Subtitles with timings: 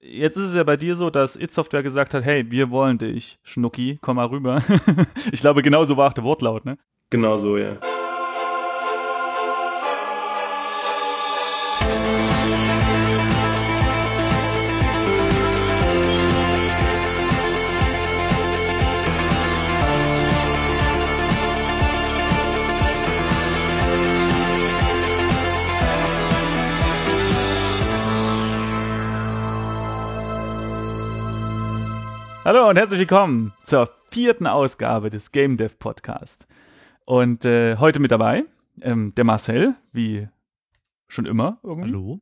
[0.00, 2.98] Jetzt ist es ja bei dir so, dass It Software gesagt hat, hey, wir wollen
[2.98, 4.62] dich, Schnucki, komm mal rüber.
[5.32, 6.78] ich glaube, genau so war auch der Wortlaut, ne?
[7.10, 7.78] Genau so, ja.
[32.48, 36.48] Hallo und herzlich willkommen zur vierten Ausgabe des Game Dev Podcast.
[37.04, 38.44] Und äh, heute mit dabei
[38.80, 40.26] ähm, der Marcel, wie
[41.08, 41.90] schon immer irgendwie.
[41.90, 42.20] Hallo.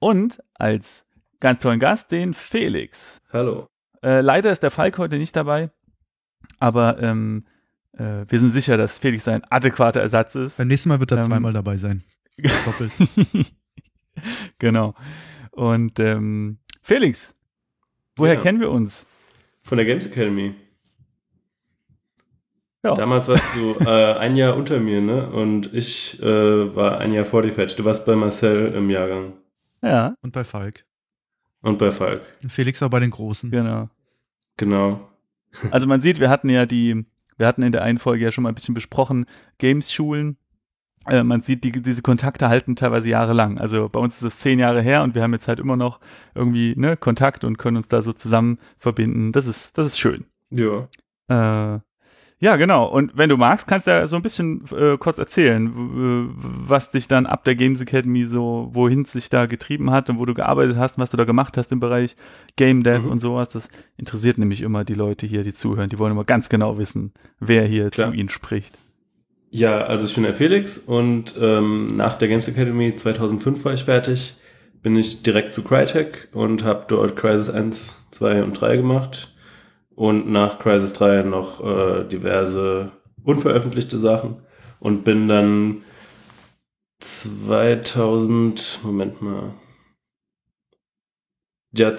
[0.00, 1.06] Und als
[1.38, 3.22] ganz tollen Gast den Felix.
[3.32, 3.68] Hallo.
[4.02, 5.70] Äh, leider ist der Falk heute nicht dabei,
[6.58, 7.46] aber ähm,
[7.92, 10.58] äh, wir sind sicher, dass Felix ein adäquater Ersatz ist.
[10.58, 12.02] Beim nächsten Mal wird er Ähm, zweimal dabei sein.
[12.64, 12.90] Doppelt.
[14.58, 14.96] genau.
[15.52, 17.35] Und ähm, Felix,
[18.16, 18.40] woher Ja.
[18.40, 19.06] kennen wir uns?
[19.62, 20.54] Von der Games Academy.
[22.84, 22.94] Ja.
[22.94, 25.28] Damals warst du äh, ein Jahr unter mir, ne?
[25.28, 27.76] Und ich äh, war ein Jahr vor dir fertig.
[27.76, 29.32] Du warst bei Marcel im Jahrgang.
[29.82, 30.84] Ja, Und bei Falk.
[31.62, 32.22] Und bei Falk.
[32.42, 33.50] Und Felix war bei den Großen.
[33.50, 33.88] genau.
[34.56, 35.06] Genau.
[35.70, 37.04] Also man sieht, wir hatten ja die,
[37.36, 39.26] wir hatten in der einen Folge ja schon mal ein bisschen besprochen,
[39.58, 40.36] Games-Schulen.
[41.08, 43.58] Äh, man sieht, die, diese Kontakte halten teilweise jahrelang.
[43.58, 46.00] Also bei uns ist es zehn Jahre her und wir haben jetzt halt immer noch
[46.34, 49.32] irgendwie ne, Kontakt und können uns da so zusammen verbinden.
[49.32, 50.24] Das ist, das ist schön.
[50.50, 50.88] Ja.
[51.28, 51.80] Äh,
[52.38, 52.84] ja, genau.
[52.86, 55.70] Und wenn du magst, kannst du ja so ein bisschen äh, kurz erzählen,
[56.34, 60.18] was dich dann ab der Games Academy so, wohin es sich da getrieben hat und
[60.18, 62.14] wo du gearbeitet hast, was du da gemacht hast im Bereich
[62.56, 63.10] Game Dev Mhm.
[63.12, 63.48] und sowas.
[63.48, 65.88] Das interessiert nämlich immer die Leute hier, die zuhören.
[65.88, 68.10] Die wollen immer ganz genau wissen, wer hier Klar.
[68.10, 68.78] zu ihnen spricht.
[69.56, 73.84] Ja, also ich bin der Felix und ähm, nach der Games Academy 2005 war ich
[73.84, 74.34] fertig.
[74.82, 79.34] Bin ich direkt zu Crytek und habe dort Crisis 1, 2 und 3 gemacht.
[79.94, 82.92] Und nach Crisis 3 noch äh, diverse
[83.24, 84.42] unveröffentlichte Sachen.
[84.78, 85.84] Und bin dann
[87.00, 89.54] 2000, Moment mal.
[91.72, 91.96] Ja,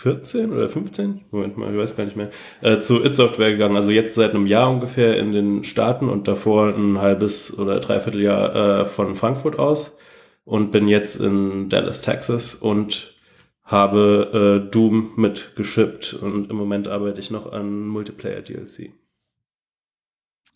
[0.00, 1.26] 2014 oder 15?
[1.30, 2.30] Moment mal, ich weiß gar nicht mehr.
[2.62, 3.76] Äh, zu It Software gegangen.
[3.76, 8.22] Also jetzt seit einem Jahr ungefähr in den Staaten und davor ein halbes oder dreiviertel
[8.22, 9.96] Jahr äh, von Frankfurt aus.
[10.44, 13.14] Und bin jetzt in Dallas, Texas und
[13.62, 18.92] habe äh, Doom mitgeschippt und im Moment arbeite ich noch an Multiplayer DLC.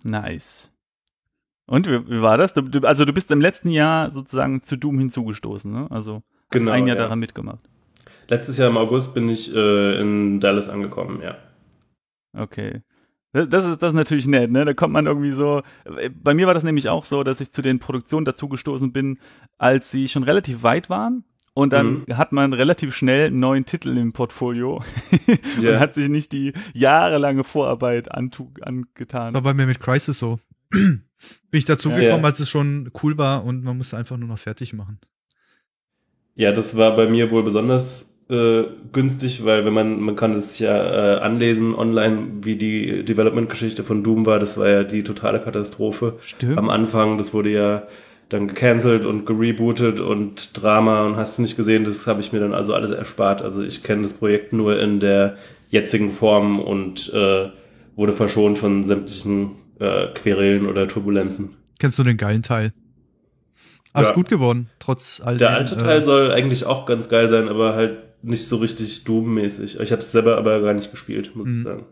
[0.02, 0.70] Nice.
[1.66, 2.54] Und wie, wie war das?
[2.54, 5.86] Du, du, also du bist im letzten Jahr sozusagen zu Doom hinzugestoßen, ne?
[5.90, 7.02] Also Genau, ein Jahr ja.
[7.02, 7.68] daran mitgemacht.
[8.28, 11.36] Letztes Jahr im August bin ich äh, in Dallas angekommen, ja.
[12.36, 12.82] Okay.
[13.32, 14.64] Das ist, das ist natürlich nett, ne?
[14.64, 15.62] Da kommt man irgendwie so.
[16.22, 19.18] Bei mir war das nämlich auch so, dass ich zu den Produktionen dazugestoßen bin,
[19.58, 21.24] als sie schon relativ weit waren.
[21.52, 22.16] Und dann Mhm.
[22.16, 24.82] hat man relativ schnell einen neuen Titel im Portfolio
[25.60, 25.74] Ja.
[25.74, 29.34] und hat sich nicht die jahrelange Vorarbeit antu Das angetan.
[29.34, 30.38] war bei mir mit Crisis so.
[30.70, 31.02] Bin
[31.52, 31.96] ich dazu Ja.
[31.96, 32.28] gekommen, Ja.
[32.28, 34.98] als es schon cool war und man musste einfach nur noch fertig machen.
[36.36, 40.58] Ja, das war bei mir wohl besonders äh, günstig, weil wenn man, man kann es
[40.58, 45.40] ja äh, anlesen online, wie die Development-Geschichte von Doom war, das war ja die totale
[45.40, 46.14] Katastrophe.
[46.20, 46.56] Stimmt.
[46.56, 47.86] Am Anfang, das wurde ja
[48.30, 52.40] dann gecancelt und gerebootet und Drama und hast du nicht gesehen, das habe ich mir
[52.40, 53.42] dann also alles erspart.
[53.42, 55.36] Also ich kenne das Projekt nur in der
[55.68, 57.48] jetzigen Form und äh,
[57.96, 61.56] wurde verschont von sämtlichen äh, Querelen oder Turbulenzen.
[61.78, 62.72] Kennst du den geilen Teil?
[63.92, 64.08] Aber Ja.
[64.10, 67.48] ist gut geworden, trotz all Der alte Teil äh, soll eigentlich auch ganz geil sein,
[67.48, 69.78] aber halt nicht so richtig Doom-mäßig.
[69.80, 71.64] Ich habe es selber aber gar nicht gespielt, muss ich Mhm.
[71.64, 71.84] sagen.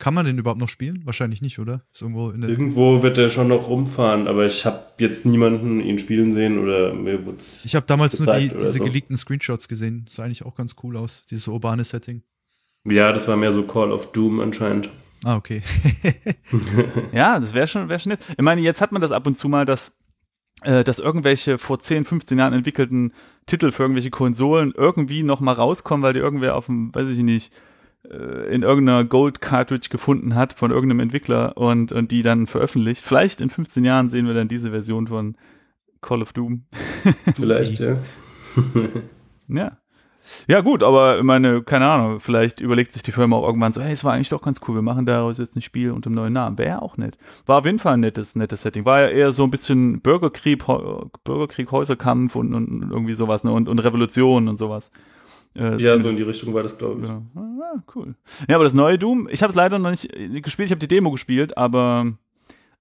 [0.00, 1.00] Kann man den überhaupt noch spielen?
[1.06, 1.82] Wahrscheinlich nicht, oder?
[1.92, 2.50] Ist irgendwo in der.
[2.50, 6.94] Irgendwo wird der schon noch rumfahren, aber ich habe jetzt niemanden ihn spielen sehen oder
[6.94, 8.84] mir wurd's Ich habe damals nur die, diese so.
[8.84, 10.06] geleakten Screenshots gesehen.
[10.08, 11.24] Sah eigentlich auch ganz cool aus.
[11.30, 12.22] Dieses urbane Setting.
[12.84, 14.88] Ja, das war mehr so Call of Doom anscheinend.
[15.24, 15.62] Ah, okay.
[17.12, 18.20] Ja, das wäre schon, wär schon nett.
[18.30, 19.97] Ich meine, jetzt hat man das ab und zu mal, dass,
[20.62, 23.12] äh, dass irgendwelche vor 10, 15 Jahren entwickelten
[23.46, 27.18] Titel für irgendwelche Konsolen irgendwie noch mal rauskommen, weil die irgendwer auf dem, weiß ich
[27.18, 27.52] nicht,
[28.10, 33.04] äh, in irgendeiner Gold-Cartridge gefunden hat von irgendeinem Entwickler und, und die dann veröffentlicht.
[33.04, 35.36] Vielleicht in 15 Jahren sehen wir dann diese Version von
[36.00, 36.64] Call of Doom.
[37.34, 37.96] Vielleicht, ja.
[39.48, 39.78] Ja.
[40.46, 43.80] Ja, gut, aber ich meine, keine Ahnung, vielleicht überlegt sich die Firma auch irgendwann so,
[43.80, 46.16] hey, es war eigentlich doch ganz cool, wir machen daraus jetzt ein Spiel unter einem
[46.16, 46.58] neuen Namen.
[46.58, 47.18] Wäre ja auch nett.
[47.46, 48.84] War auf jeden Fall ein nettes, nettes Setting.
[48.84, 50.64] War ja eher so ein bisschen Bürgerkrieg,
[51.24, 53.52] Bürgerkrieg, Häuserkampf und, und irgendwie sowas, ne?
[53.52, 54.90] Und, und Revolution und sowas.
[55.54, 57.08] Äh, ja, so in die Richtung war das, glaube ich.
[57.08, 57.22] ja.
[57.34, 58.14] Ah, cool.
[58.48, 60.80] Ja, aber das neue Doom, ich habe es leider noch nicht äh, gespielt, ich habe
[60.80, 62.12] die Demo gespielt, aber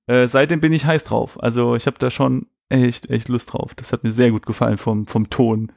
[0.06, 1.42] äh, seitdem bin ich heiß drauf.
[1.42, 3.74] Also ich habe da schon echt, echt Lust drauf.
[3.76, 5.72] Das hat mir sehr gut gefallen vom, vom Ton.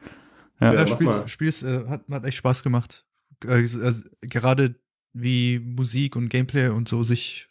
[0.60, 1.28] Ja, Ja, Spiels, mal.
[1.28, 3.04] Spiels äh, hat, hat echt Spaß gemacht.
[3.44, 4.74] Äh, äh, gerade
[5.12, 7.48] wie Musik und Gameplay und so sich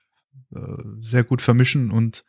[0.55, 0.59] äh,
[1.01, 2.23] sehr gut vermischen und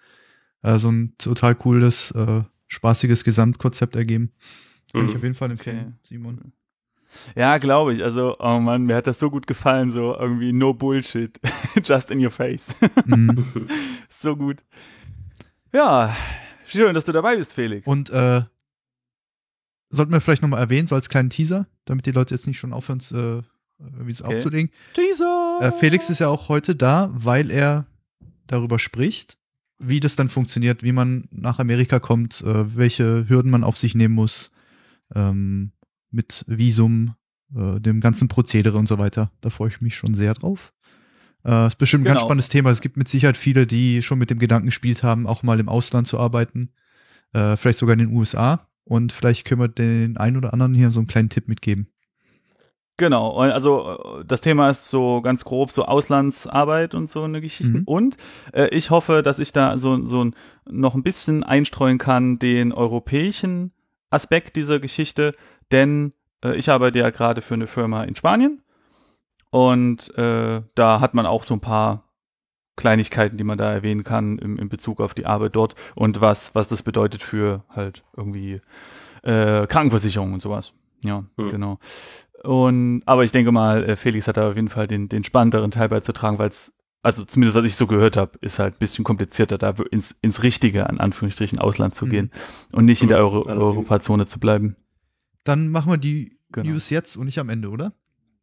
[0.62, 4.32] äh, so ein total cooles, äh, spaßiges Gesamtkonzept ergeben.
[4.92, 5.16] Kann ich Mhm.
[5.16, 6.08] auf jeden Fall empfehlen, Okay.
[6.08, 6.52] Simon.
[7.34, 8.02] Ja, glaube ich.
[8.04, 11.40] Also, oh Mann, mir hat das so gut gefallen, so irgendwie no bullshit.
[11.84, 12.74] Just in your face.
[13.04, 13.36] Mhm.
[14.08, 14.62] so gut.
[15.72, 16.16] Ja,
[16.66, 17.86] schön, dass du dabei bist, Felix.
[17.86, 18.42] Und äh,
[19.90, 22.72] sollten wir vielleicht nochmal erwähnen, so als kleinen Teaser, damit die Leute jetzt nicht schon
[22.72, 23.42] aufhören, äh,
[23.78, 24.37] irgendwie so Okay.
[24.37, 24.70] aufzulegen.
[24.96, 25.60] Jesus!
[25.62, 27.87] Äh, Felix ist ja auch heute da, weil er
[28.46, 29.37] darüber spricht,
[29.78, 33.94] wie das dann funktioniert, wie man nach Amerika kommt, äh, welche Hürden man auf sich
[33.94, 34.52] nehmen muss,
[35.14, 35.72] ähm,
[36.10, 37.14] mit Visum,
[37.56, 39.31] äh, dem ganzen Prozedere und so weiter.
[39.40, 40.72] Da freue ich mich schon sehr drauf.
[41.44, 42.26] Äh, ist bestimmt ein ganz Genau.
[42.28, 42.70] spannendes Thema.
[42.70, 45.69] Es gibt mit Sicherheit viele, die schon mit dem Gedanken gespielt haben, auch mal im
[45.70, 46.72] Ausland zu arbeiten,
[47.32, 48.66] äh, vielleicht sogar in den USA.
[48.90, 51.87] Und vielleicht können wir den einen oder anderen hier so einen kleinen Tipp mitgeben.
[52.96, 57.78] Genau, also äh, das Thema ist so ganz grob so Auslandsarbeit und so eine Geschichte.
[57.78, 57.84] Mhm.
[57.84, 58.16] Und
[58.52, 60.32] äh, ich hoffe, dass ich da so, so
[60.69, 63.70] noch ein bisschen einstreuen kann, den europäischen
[64.10, 65.37] Aspekt dieser Geschichte,
[65.70, 66.12] denn
[66.44, 68.60] äh, ich arbeite ja gerade für eine Firma in Spanien
[69.50, 72.09] und äh, da hat man auch so ein paar
[72.80, 76.54] Kleinigkeiten, die man da erwähnen kann im, in Bezug auf die Arbeit dort und was,
[76.56, 78.60] was das bedeutet für halt irgendwie
[79.22, 80.72] äh, Krankenversicherung und sowas.
[81.04, 81.48] Ja, Hm.
[81.50, 81.78] genau.
[82.42, 85.70] Und aber ich denke mal, äh, Felix hat da auf jeden Fall den, den spannenderen
[85.70, 86.72] Teil beizutragen, weil es,
[87.02, 90.42] also zumindest was ich so gehört habe, ist halt ein bisschen komplizierter, da ins, ins
[90.42, 92.10] richtige, an Anführungsstrichen, Ausland zu Mhm.
[92.10, 92.30] gehen
[92.72, 93.62] und nicht in der Mhm, Euro allerdings.
[93.62, 94.76] Europazone zu bleiben.
[95.44, 96.70] Dann machen wir die Genau.
[96.72, 97.92] News jetzt und nicht am Ende, oder?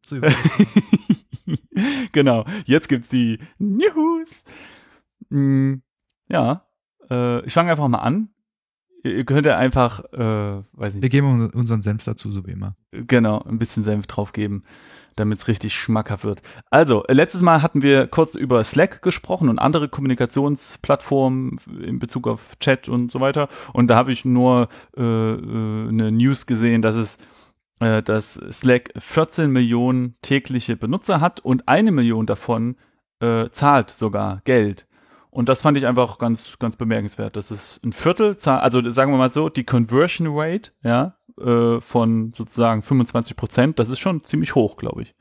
[0.06, 0.16] So,
[2.12, 4.44] genau, jetzt gibt's die News.
[5.30, 5.76] Mm,
[6.28, 6.66] ja,
[7.10, 8.30] äh, ich fange einfach mal an.
[9.04, 12.76] Ihr, könnt ja einfach, äh, weiß ich wir geben unseren Senf dazu, so wie immer.
[12.90, 14.64] Genau, ein bisschen Senf draufgeben,
[15.14, 16.42] damit es richtig schmackhaft wird.
[16.70, 22.26] Also, äh, letztes Mal hatten wir kurz über Slack gesprochen und andere Kommunikationsplattformen in Bezug
[22.26, 23.48] auf Chat und so weiter.
[23.72, 27.18] Und da habe ich nur äh, äh, eine News gesehen, dass es
[27.80, 32.76] äh, dass Slack 14 Millionen tägliche Benutzer hat und eine Million davon
[33.20, 34.86] äh, zahlt sogar Geld.
[35.30, 37.36] Und das fand ich einfach ganz, ganz bemerkenswert.
[37.36, 42.32] Das ist ein Viertel, also sagen wir mal so, die Conversion Rate, ja, äh, von
[42.32, 45.14] sozusagen 25 Prozent, das ist schon ziemlich hoch, glaube ich.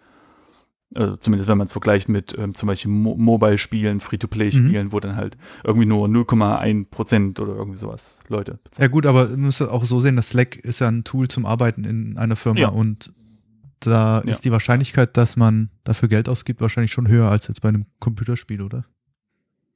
[0.95, 5.15] Also zumindest wenn man es vergleicht mit ähm, zum Beispiel Mo Mobile-Spielen, Free-to-Play-Spielen, wo dann
[5.17, 8.83] halt irgendwie nur 0,1 Prozent oder irgendwie sowas Leute bezahlen.
[8.83, 11.45] Ja gut, aber man muss auch so sehen, dass Slack ist ja ein Tool zum
[11.45, 12.69] Arbeiten in einer Firma Ja.
[12.69, 13.11] und
[13.81, 14.31] da Ja.
[14.31, 17.85] ist die Wahrscheinlichkeit, dass man dafür Geld ausgibt, wahrscheinlich schon höher als jetzt bei einem
[17.99, 18.85] Computerspiel, oder?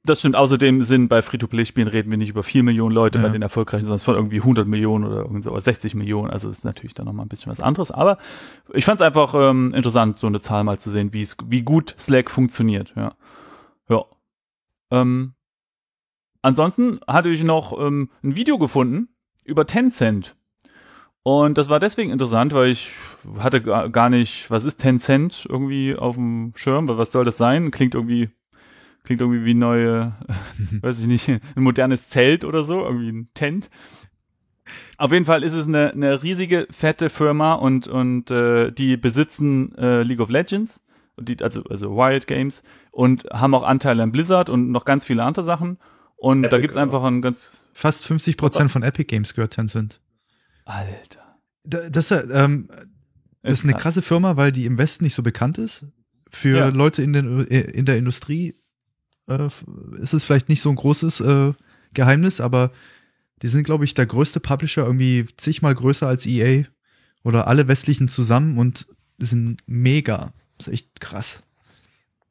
[0.04, 0.34] Das stimmt.
[0.34, 3.24] Außerdem sind bei Free-to-Play-Spielen reden wir nicht über 4 Millionen Leute Ja.
[3.24, 6.28] bei den erfolgreichen, sondern von irgendwie 100 Millionen oder, irgend so, oder 60 Millionen.
[6.30, 7.92] Also ist natürlich dann nochmal ein bisschen was anderes.
[7.92, 8.18] Aber
[8.72, 11.62] ich fand es einfach ähm, interessant, so eine Zahl mal zu sehen, wie es, wie
[11.62, 12.92] gut Slack funktioniert.
[12.96, 13.14] Ja.
[13.88, 14.04] Ja.
[14.90, 15.34] Ähm,
[16.42, 19.08] ansonsten hatte ich noch ähm, ein Video gefunden
[19.44, 20.34] über Tencent.
[21.22, 22.90] Und das war deswegen interessant, weil ich
[23.38, 27.70] hatte ga- gar nicht, was ist Tencent irgendwie auf dem Schirm, was soll das sein?
[27.70, 28.30] Klingt irgendwie
[29.04, 30.12] Klingt irgendwie wie neue,
[30.80, 33.68] weiß ich nicht, ein modernes Zelt oder so, irgendwie ein Tent.
[34.96, 39.74] Auf jeden Fall ist es eine, eine riesige, fette Firma und, und äh, die besitzen
[39.76, 40.80] äh, League of Legends,
[41.20, 45.24] die, also, also Wild Games, und haben auch Anteile an Blizzard und noch ganz viele
[45.24, 45.78] andere Sachen.
[46.16, 46.82] Und da Epic gibt's auch.
[46.82, 47.60] einfach ein ganz.
[47.72, 50.00] Fast 50 Prozent von Epic Games gehört Tencent.
[50.64, 51.38] Alter.
[51.64, 52.68] Da- Das, äh, ähm,
[53.42, 53.82] das ist eine krass.
[53.82, 55.86] krasse Firma, weil die im Westen nicht so bekannt ist.
[56.30, 56.68] Für Ja.
[56.68, 58.54] Leute in, den, äh, in der Industrie
[59.28, 59.48] äh,
[59.98, 61.52] ist es vielleicht nicht so ein großes äh,
[61.94, 62.70] Geheimnis, aber
[63.42, 66.64] die sind, glaube ich, der größte Publisher, irgendwie zigmal größer als EA
[67.24, 68.86] oder alle westlichen zusammen und
[69.18, 70.32] sind mega.
[70.58, 71.42] Das ist echt krass.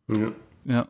[0.08, 0.32] Ja.
[0.66, 0.88] Ja.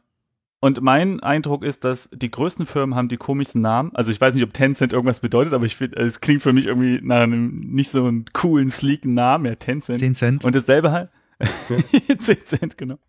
[0.64, 3.96] Und mein Eindruck ist, dass die größten Firmen haben die komischsten Namen.
[3.96, 6.68] Also ich weiß nicht, ob Tencent irgendwas bedeutet, aber ich finde, es klingt für mich
[6.68, 9.98] irgendwie nach einem nicht so einen coolen, sleeken Namen, ja, Tencent.
[9.98, 10.46] 10 Cent.
[10.46, 11.10] Und dasselbe halt.
[12.20, 13.00] 10 Cent, genau.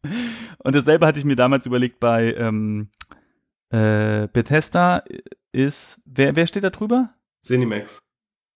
[0.59, 2.89] Und dasselbe hatte ich mir damals überlegt bei ähm,
[3.71, 5.05] äh, Bethesda
[5.53, 7.15] ist, wer, wer steht da drüber?
[7.41, 7.99] Zenimax.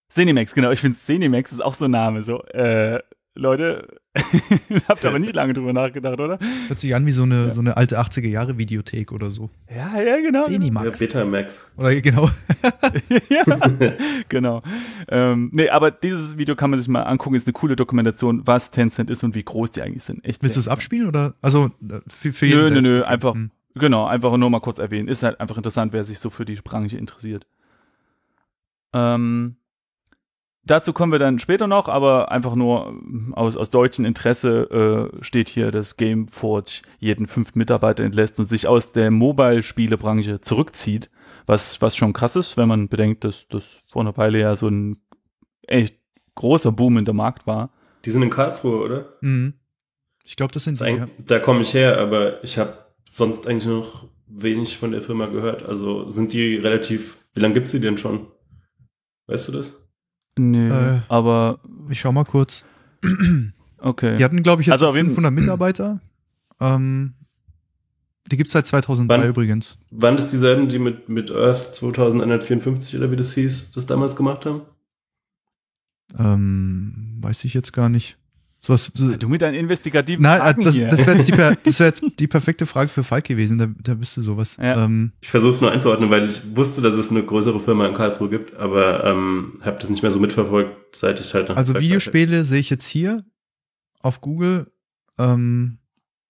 [0.09, 0.71] Zenimax, genau.
[0.71, 2.23] Ich finde Zenimax ist auch so ein Name.
[2.23, 3.02] So, äh,
[3.37, 3.87] Leute,
[4.88, 6.38] habt aber nicht lange drüber nachgedacht, oder?
[6.69, 7.50] Hört sich an wie so eine, Ja.
[7.52, 9.50] so eine alte 80er Jahre Videothek oder so.
[9.71, 10.40] Ja, ja, genau.
[10.43, 10.99] Ja, Zenimax.
[10.99, 11.71] Betamax.
[11.76, 12.31] Oder genau.
[13.28, 13.45] ja,
[14.28, 14.62] genau.
[15.09, 18.71] Ähm, nee, aber dieses Video kann man sich mal angucken, ist eine coole Dokumentation, was
[18.71, 20.25] Tencent ist und wie groß die eigentlich sind.
[20.25, 21.35] Echt Willst du es abspielen oder?
[21.43, 22.83] Also äh, für, für Nö, jeden nö, selbst.
[22.83, 23.50] nö, einfach- Hm.
[23.78, 25.07] Genau, einfach nur mal kurz erwähnen.
[25.07, 27.47] Ist halt einfach interessant, wer sich so für die Branche interessiert.
[28.95, 29.57] Ähm,
[30.66, 33.00] dazu kommen wir dann später noch, aber einfach nur
[33.32, 38.66] aus, aus deutschem Interesse äh, steht hier, dass Gameforge jeden fünften Mitarbeiter entlässt und sich
[38.66, 41.11] aus der Mobile-Spielebranche zurückzieht,
[41.46, 44.68] was, was schon krass ist, wenn man bedenkt, dass das vor einer Weile ja so
[44.68, 45.00] ein
[45.62, 45.99] echt
[46.35, 47.70] großer Boom in der Markt war.
[48.04, 49.12] Die sind in Karlsruhe, oder?
[49.20, 49.54] Mhm.
[50.25, 50.94] Ich glaube, das sind Das die.
[50.94, 51.08] ist Ja.
[51.18, 52.76] Da komme ich her, aber ich habe
[53.08, 55.64] sonst eigentlich noch wenig von der Firma gehört.
[55.64, 58.26] Also sind die relativ, wie lange gibt's die denn schon?
[59.28, 59.75] Weißt du das?
[60.38, 61.00] Nö, Äh.
[61.09, 62.64] aber Ich schau mal kurz.
[63.78, 64.16] okay.
[64.16, 66.00] Die hatten, glaube ich, jetzt Also auf jeden- 500 Mitarbeiter.
[66.61, 67.14] Ähm,
[68.31, 69.28] die gibt's seit 2003 Wann?
[69.28, 69.78] übrigens.
[69.90, 74.45] Waren das dieselben, die mit, mit Earth 2154 oder wie das hieß, das damals gemacht
[74.47, 74.62] haben?
[76.19, 78.16] Ähm, weiß ich jetzt gar nicht.
[78.66, 80.88] Sowas, so, Du mit deinen investigativen Nein, Fragen das, hier.
[80.88, 84.56] das wäre das wär jetzt die perfekte Frage für Falk gewesen, der, der wüsste sowas.
[84.61, 84.85] Ja.
[84.85, 87.94] Ähm, Ich versuche es nur einzuordnen, weil ich wusste, dass es eine größere Firma in
[87.94, 91.75] Karlsruhe gibt, aber ähm, habe das nicht mehr so mitverfolgt, seit ich halt nach also
[91.75, 93.25] Videospiele sehe ich jetzt hier
[94.00, 94.73] auf Google.
[95.16, 95.78] Ähm,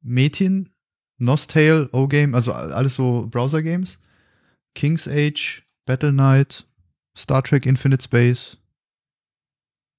[0.02, 0.68] Metin,
[1.16, 3.98] Nostale, O-Game, also alles so Browser-Games.
[4.74, 6.66] King's Age, Battle Knight,
[7.16, 8.58] Star Trek Infinite Space,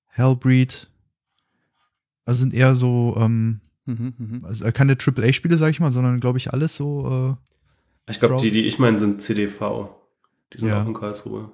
[0.06, 0.88] Hellbreed.
[2.28, 4.46] Also sind eher so, ähm, Mhm, mhm.
[4.46, 7.38] also keine AAA-Spiele, sag ich mal, sondern glaube ich alles so,
[8.08, 9.96] äh, Ich glaube, die, die ich meine, sind CDV.
[10.54, 10.84] Die sind Ja.
[10.84, 11.52] auch in Karlsruhe.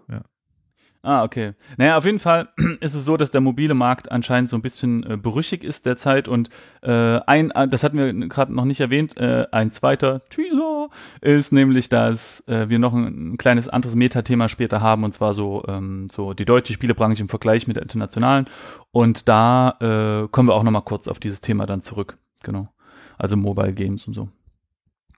[1.05, 1.51] Ah, okay.
[1.75, 2.47] Naja, auf jeden Fall
[2.79, 6.29] ist es so, dass der mobile Markt anscheinend so ein bisschen äh, berüchtigt ist derzeit
[6.29, 6.49] und
[6.81, 10.87] äh, ein, äh, das hatten wir gerade noch nicht erwähnt, äh, ein zweiter Teaser
[11.19, 15.33] ist nämlich, dass äh, wir noch ein, ein kleines anderes Metathema später haben und zwar
[15.33, 18.45] so, ähm, so die deutsche Spielebranche im Vergleich mit der internationalen
[18.91, 22.17] und da äh, kommen wir auch nochmal kurz auf dieses Thema dann zurück.
[22.43, 22.69] Genau.
[23.17, 24.29] Also Mobile Games und so.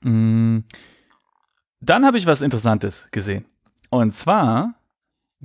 [0.01, 0.63] Mm.
[1.79, 3.45] Dann habe ich was Interessantes gesehen.
[3.91, 4.73] Und zwar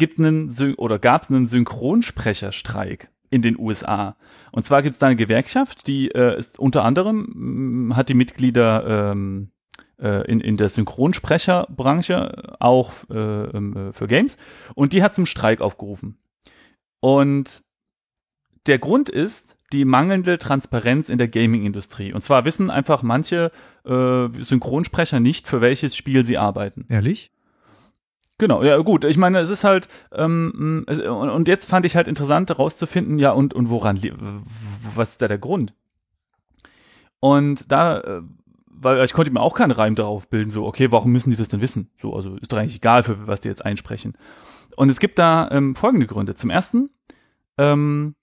[0.01, 4.17] gibt's einen oder gab es einen Synchronsprecherstreik in den USA.
[4.51, 8.15] Und zwar gibt es da eine Gewerkschaft, die äh, ist unter anderem mh, hat die
[8.15, 9.53] Mitglieder ähm,
[10.01, 14.37] äh, in, in der Synchronsprecherbranche auch äh, ähm, äh, für Games
[14.75, 16.19] und die hat zum Streik aufgerufen.
[16.99, 17.63] Und
[18.67, 22.13] der Grund ist die mangelnde Transparenz in der Gaming-Industrie.
[22.13, 23.53] Und zwar wissen einfach manche
[23.85, 26.87] äh, Synchronsprecher nicht, für welches Spiel sie arbeiten.
[26.89, 27.31] ehrlich?
[28.41, 29.05] Genau, ja gut.
[29.05, 33.33] Ich meine, es ist halt ähm, es, und, jetzt fand ich halt interessant herauszufinden, ja
[33.33, 34.01] und und woran,
[34.95, 35.75] was ist da der Grund?
[37.21, 38.23] Und da, äh,
[38.67, 41.49] weil ich konnte mir auch keinen Reim darauf bilden, so okay, warum müssen die das
[41.49, 41.91] denn wissen?
[42.01, 44.17] So, also ist doch eigentlich egal, für was die jetzt einsprechen.
[44.75, 46.35] Und es gibt da ähm, folgende Gründe.
[46.35, 46.89] Zum ersten,
[47.59, 48.15] ähm,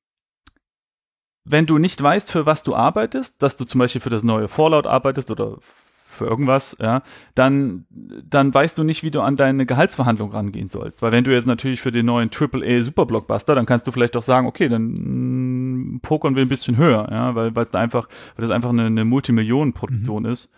[1.45, 4.47] wenn du nicht weißt, für was du arbeitest, dass du zum Beispiel für das neue
[4.47, 5.59] Fallout arbeitest oder
[6.17, 7.01] für irgendwas, ja,
[7.35, 11.01] dann, dann weißt du nicht, wie du an deine Gehaltsverhandlung rangehen sollst.
[11.01, 14.23] Weil wenn du jetzt natürlich für den neuen AAA Superblockbuster, dann kannst du vielleicht doch
[14.23, 18.07] sagen, okay, dann mm, pokern wir ein bisschen höher, ja, weil weil es da einfach,
[18.35, 20.49] weil das einfach eine, eine Multimillionenproduktion ist.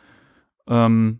[0.67, 1.19] Ähm,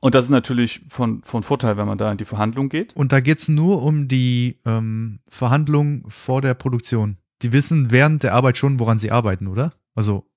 [0.00, 2.94] und das ist natürlich von, von Vorteil, wenn man da in die Verhandlung geht.
[2.94, 7.16] Und da geht's nur um die ähm, Verhandlung vor der Produktion.
[7.42, 9.72] Die wissen während der Arbeit schon, woran sie arbeiten, oder?
[9.94, 10.27] Also,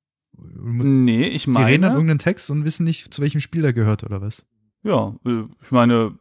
[0.41, 3.73] Nee, ich sie reden an meine, irgendeinen Text und wissen nicht, zu welchem Spiel der
[3.73, 4.45] gehört, oder was?
[4.83, 6.13] ja, äh, ich meine,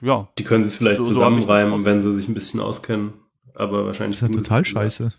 [0.00, 3.12] ja, Die können sich vielleicht So- so zusammenreimen, aus- wenn sie sich ein bisschen auskennen.
[3.54, 4.18] Aber wahrscheinlich.
[4.20, 5.12] Das ist ja total es scheiße.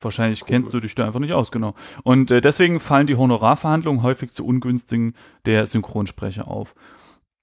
[0.00, 1.74] Wahrscheinlich kennst du dich da einfach nicht aus, genau.
[2.04, 6.74] Und äh, deswegen fallen die Honorarverhandlungen häufig zu ungünstigen der Synchronsprecher auf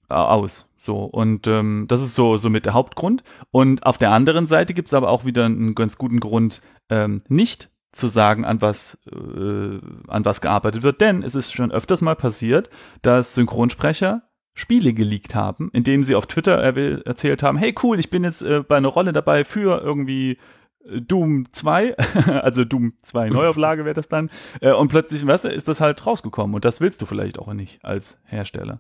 [0.10, 0.70] äh, aus.
[0.78, 3.24] So und ähm, das ist so so mit der Hauptgrund.
[3.52, 7.24] Und auf der anderen Seite gibt es aber auch wieder einen ganz guten Grund, ähm,
[7.28, 12.02] nicht zu sagen, an was äh, an was gearbeitet wird, denn es ist schon öfters
[12.02, 12.70] mal passiert,
[13.02, 14.24] dass Synchronsprecher
[14.54, 18.42] Spiele geleakt haben, indem sie auf Twitter erwäh- erzählt haben, hey cool, ich bin jetzt
[18.42, 20.38] äh, bei einer Rolle dabei für irgendwie
[20.86, 21.98] äh, Doom 2,
[22.42, 24.30] also Doom 2 Neuauflage wäre das dann,
[24.62, 27.52] äh, und plötzlich, weißt du, ist das halt rausgekommen und das willst du vielleicht auch
[27.54, 28.80] nicht als Hersteller.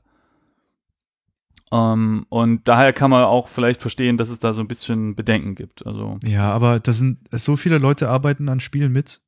[1.75, 5.55] Ähm, und daher kann man auch vielleicht verstehen, dass es da so ein bisschen Bedenken
[5.55, 5.86] gibt.
[5.86, 9.22] Also, Ja, aber da sind so viele Leute arbeiten an Spielen mit.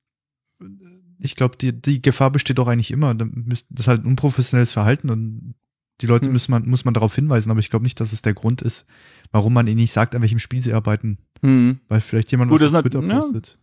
[1.20, 3.14] Ich glaube, die, die Gefahr besteht doch eigentlich immer.
[3.16, 5.56] Das ist halt ein unprofessionelles Verhalten und
[6.02, 6.34] die Leute Hm.
[6.34, 8.86] muss man, muss man darauf hinweisen, aber ich glaube nicht, dass es der Grund ist,
[9.32, 11.18] warum man ihnen nicht sagt, an welchem Spiel sie arbeiten.
[11.42, 13.20] hm, Weil vielleicht jemand Gut, was das auf ist Twitter ja.
[13.20, 13.58] postet.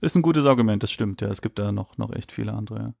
[0.00, 1.28] ist ein gutes Argument, das stimmt, ja.
[1.28, 2.94] Es gibt da noch, noch echt viele andere, ja.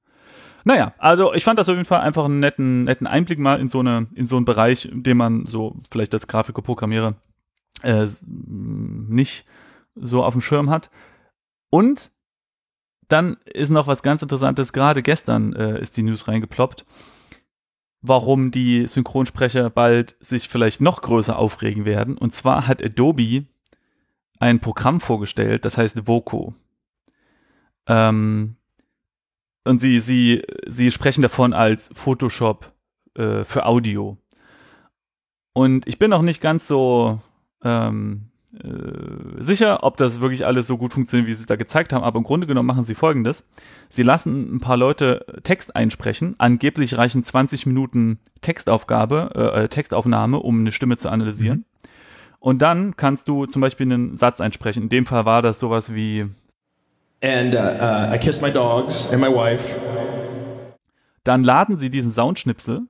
[0.64, 3.68] Naja, also ich fand das auf jeden Fall einfach einen netten, netten Einblick mal in
[3.68, 7.14] so eine, in so einen Bereich, den man so vielleicht als Grafiker, Programmierer
[7.82, 9.44] äh, nicht
[9.94, 10.90] so auf dem Schirm hat.
[11.70, 12.10] Und
[13.08, 16.84] dann ist noch was ganz Interessantes, gerade gestern äh, ist die News reingeploppt,
[18.02, 22.18] warum die Synchronsprecher bald sich vielleicht noch größer aufregen werden.
[22.18, 23.46] Und zwar hat Adobe
[24.38, 26.54] ein Programm vorgestellt, das heißt Voco.
[27.86, 28.57] Ähm,
[29.68, 32.72] und sie, sie, sie sprechen davon als Photoshop
[33.14, 34.16] äh, für Audio.
[35.52, 37.20] Und ich bin noch nicht ganz so
[37.62, 41.92] ähm, äh, sicher, ob das wirklich alles so gut funktioniert, wie sie es da gezeigt
[41.92, 43.46] haben, aber im Grunde genommen machen sie folgendes.
[43.90, 46.34] Sie lassen ein paar Leute Text einsprechen.
[46.38, 51.58] Angeblich reichen 20 Minuten Textaufgabe, äh, äh, Textaufnahme, um eine Stimme zu analysieren.
[51.58, 51.64] Mhm.
[52.40, 54.84] Und dann kannst du zum Beispiel einen Satz einsprechen.
[54.84, 56.26] In dem Fall war das sowas wie
[57.20, 59.76] And uh, uh, I kiss my dogs and my wife.
[61.24, 62.86] Dann laden sie diesen Soundschnipsel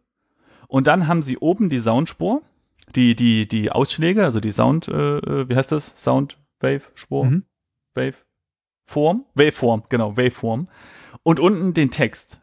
[0.68, 2.42] und dann haben sie oben die Soundspur
[2.94, 5.94] die, die, die Ausschläge, also die Sound, äh, äh, wie heißt das?
[5.97, 7.25] Sound Wave Spur?
[7.25, 7.44] Mhm.
[7.94, 8.25] Wave
[8.87, 9.26] Form?
[9.35, 10.68] Waveform, genau, Waveform.
[11.23, 12.40] Und unten den Text.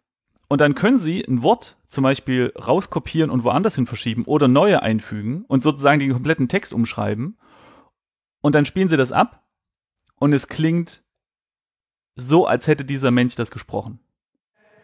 [0.47, 4.83] Und dann können Sie ein Wort zum Beispiel rauskopieren und woanders hin verschieben oder neue
[4.83, 7.37] einfügen und sozusagen den kompletten Text umschreiben.
[8.41, 9.43] Und dann spielen Sie das ab
[10.19, 11.03] und es klingt
[12.17, 13.99] so, als hätte dieser Mensch das gesprochen.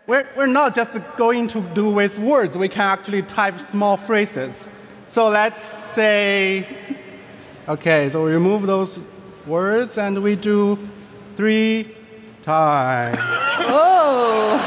[0.07, 4.69] We're, we're not just going to do with words, we can actually type small phrases.
[5.05, 5.61] So let's
[5.93, 6.65] say,
[7.67, 9.01] okay, so we remove those
[9.45, 10.77] words and we do
[11.35, 11.95] three
[12.41, 13.17] times.
[13.67, 14.57] Oh!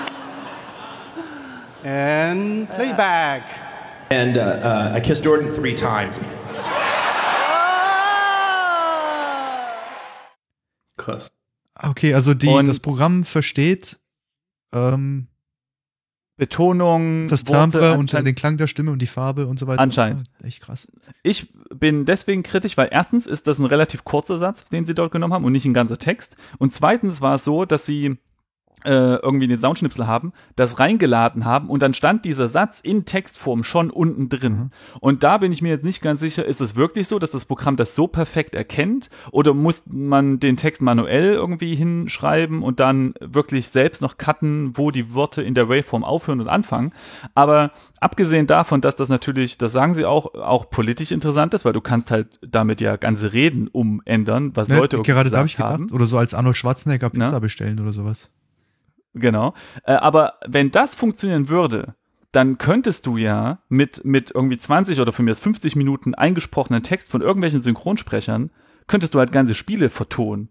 [1.84, 3.48] and playback.
[4.10, 6.20] And uh, uh, I kissed Jordan three times.
[10.96, 11.30] Krass.
[11.74, 14.00] Okay, also die, das Programm versteht
[14.72, 15.28] ähm,
[16.36, 19.80] Betonung, das Timbre und den Klang der Stimme und die Farbe und so weiter.
[19.80, 20.24] Anscheinend.
[20.42, 20.88] Ah, echt krass.
[21.22, 25.12] Ich bin deswegen kritisch, weil erstens ist das ein relativ kurzer Satz, den sie dort
[25.12, 26.36] genommen haben und nicht ein ganzer Text.
[26.58, 28.16] Und zweitens war es so, dass sie
[28.84, 33.64] äh, irgendwie den Soundschnipsel haben, das reingeladen haben und dann stand dieser Satz in Textform
[33.64, 34.52] schon unten drin.
[34.52, 34.70] Mhm.
[35.00, 37.44] Und da bin ich mir jetzt nicht ganz sicher, ist es wirklich so, dass das
[37.44, 43.14] Programm das so perfekt erkennt oder muss man den Text manuell irgendwie hinschreiben und dann
[43.20, 46.92] wirklich selbst noch cutten, wo die Worte in der Waveform aufhören und anfangen.
[47.34, 51.72] Aber abgesehen davon, dass das natürlich, das sagen sie auch, auch politisch interessant ist, weil
[51.72, 55.72] du kannst halt damit ja ganze Reden umändern, was ja, Leute gerade habe ich gedacht,
[55.72, 55.90] haben.
[55.90, 57.38] oder so als Arnold Schwarzenegger Pizza ja?
[57.38, 58.30] bestellen oder sowas.
[59.14, 59.54] Genau.
[59.84, 61.94] Äh, aber wenn das funktionieren würde,
[62.32, 67.10] dann könntest du ja mit, mit irgendwie 20 oder von mir 50 Minuten eingesprochenen Text
[67.10, 68.50] von irgendwelchen Synchronsprechern,
[68.86, 70.48] könntest du halt ganze Spiele vertonen.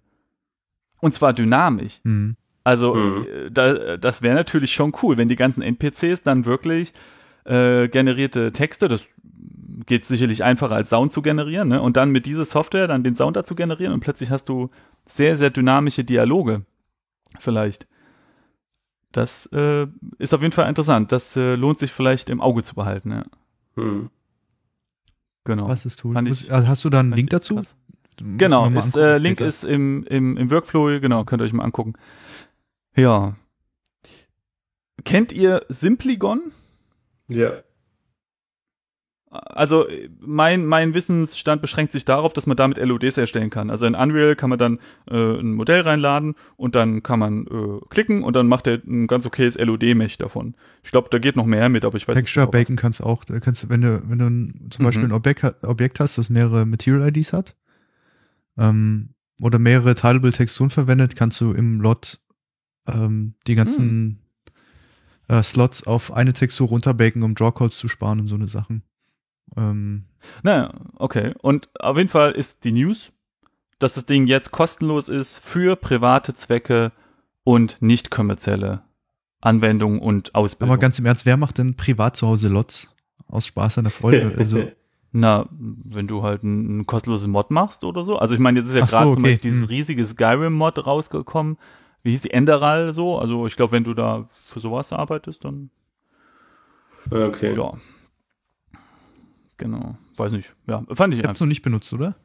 [1.00, 2.02] Und zwar dynamisch.
[2.04, 2.36] Mhm.
[2.66, 3.26] Also, mhm.
[3.26, 6.94] Äh, da, das wäre natürlich schon cool, wenn die ganzen NPCs dann wirklich
[7.46, 9.10] äh, generierte Texte, das
[9.86, 11.82] geht sicherlich einfacher als Sound zu generieren, ne?
[11.82, 14.70] Und dann mit dieser Software dann den Sound dazu generieren und plötzlich hast du
[15.06, 16.64] sehr, sehr dynamische Dialoge.
[17.40, 17.88] Vielleicht.
[19.12, 21.12] Das äh, ist auf jeden Fall interessant.
[21.12, 23.12] Das äh, lohnt sich vielleicht im Auge zu behalten.
[23.12, 23.26] Ja.
[23.76, 24.10] Hm.
[25.46, 25.68] Genau.
[25.68, 26.26] Was ist tun?
[26.28, 27.56] Ich, also hast du da einen Link dazu?
[27.56, 27.76] Krass.
[28.22, 31.94] Genau, ist, äh, Link ist im, im, im Workflow, genau, könnt ihr euch mal angucken.
[32.96, 33.36] Ja.
[35.06, 36.52] Kennt ihr Simpligon?
[37.30, 37.64] Ja.
[39.32, 39.86] Also
[40.20, 43.70] mein, mein Wissensstand beschränkt sich darauf, dass man damit LODs erstellen kann.
[43.70, 47.86] Also in Unreal kann man dann äh, ein Modell reinladen und dann kann man äh,
[47.90, 50.56] klicken und dann macht er ein ganz okayes LOD-Mesh davon.
[50.84, 52.52] Ich glaube, da geht noch mehr mit, aber ich weiß Texture nicht.
[52.54, 54.88] Texture Bacon kannst du auch, da kannst, wenn du, wenn du zum mhm.
[54.88, 57.56] Beispiel ein Objekt, Objekt hast, das mehrere Material IDs hat,
[58.58, 62.20] ähm, oder mehrere Tileable Texturen verwendet, kannst du im Lot
[62.88, 64.20] ähm, die ganzen
[65.28, 65.36] mhm.
[65.36, 68.84] äh, Slots auf eine Textur runterbaken, um Drawcodes zu sparen und so eine Sachen.
[69.58, 70.06] Ähm,
[70.44, 71.34] naja, okay.
[71.42, 73.12] Und auf jeden Fall ist die News,
[73.80, 76.92] dass das Ding jetzt kostenlos ist für private Zwecke
[77.44, 78.84] und nicht kommerzielle
[79.42, 80.74] Anwendungen und Ausbildung.
[80.74, 82.94] Aber ganz im Ernst, wer macht denn privat zu Hause Lots?
[83.28, 84.36] Aus Spaß an der Freude.
[84.38, 84.68] Also,
[85.12, 88.18] Na, wenn du halt einen, kostenlosen Mod machst oder so.
[88.18, 89.16] Also ich meine, jetzt ist ja gerade so, okay.
[89.16, 89.70] zum Beispiel dieses hm.
[89.70, 91.58] riesige Skyrim-Mod rausgekommen.
[92.04, 93.18] Wie hieß die Enderal so?
[93.18, 95.70] Also ich glaube, wenn du da für sowas arbeitest, dann
[97.12, 97.56] Okay.
[97.56, 97.74] Ja.
[99.60, 99.98] Genau.
[100.18, 100.54] Weiß nicht.
[100.68, 101.20] Ja, fand ich.
[101.20, 102.16] Ich hab's noch nicht benutzt, oder?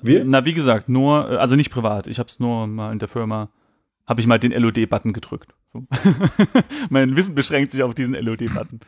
[0.00, 0.24] Wir?
[0.24, 2.06] Na, wie gesagt, nur, also nicht privat.
[2.06, 3.50] Ich hab's nur mal in der Firma,
[4.06, 5.52] habe ich mal den LOD-Button gedrückt.
[5.72, 5.86] So.
[6.90, 8.80] mein Wissen beschränkt sich auf diesen LOD-Button.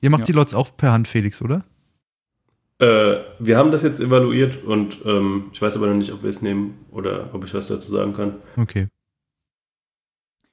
[0.00, 0.26] Ihr macht ja.
[0.26, 1.64] die Lots auch per Hand, Felix, oder?
[2.78, 6.30] Äh, wir haben das jetzt evaluiert und ähm, ich weiß aber noch nicht, ob wir
[6.30, 8.36] es nehmen oder ob ich was dazu sagen kann.
[8.56, 8.86] Okay.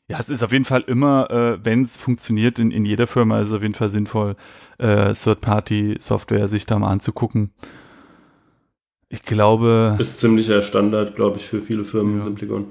[0.08, 3.40] Ja, es ist auf jeden Fall immer, äh, wenn es funktioniert in, in jeder Firma,
[3.40, 4.36] ist es auf jeden Fall sinnvoll,
[4.78, 7.52] äh, Third-Party-Software sich da mal anzugucken.
[9.10, 9.96] Ich glaube.
[10.00, 12.24] Ist ziemlicher Standard, glaube ich, für viele Firmen, ja.
[12.24, 12.68] Simplicon.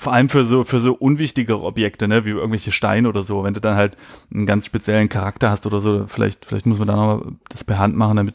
[0.00, 3.42] Vor allem für so, für so unwichtigere Objekte, ne, wie irgendwelche Steine oder so.
[3.42, 3.96] Wenn du dann halt
[4.32, 7.78] einen ganz speziellen Charakter hast oder so, vielleicht, vielleicht muss man da nochmal das per
[7.78, 8.34] Hand machen, damit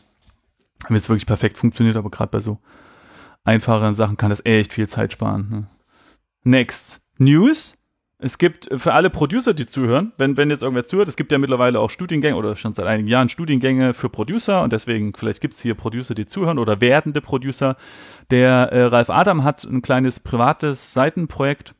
[0.89, 2.59] es wirklich perfekt funktioniert, aber gerade bei so
[3.45, 5.47] einfacheren Sachen kann das echt viel Zeit sparen.
[5.49, 5.67] Ne?
[6.43, 7.02] Next.
[7.17, 7.77] News.
[8.19, 11.37] Es gibt für alle Producer, die zuhören, wenn, wenn jetzt irgendwer zuhört, es gibt ja
[11.37, 15.55] mittlerweile auch Studiengänge oder schon seit einigen Jahren Studiengänge für Producer und deswegen, vielleicht gibt
[15.55, 17.75] es hier Producer, die zuhören oder werdende Producer.
[18.31, 21.75] Der äh, Ralf Adam hat ein kleines privates Seitenprojekt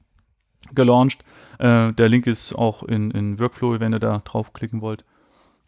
[0.76, 1.24] gelauncht.
[1.60, 5.06] Äh, der Link ist auch in, in Workflow, wenn ihr da draufklicken wollt.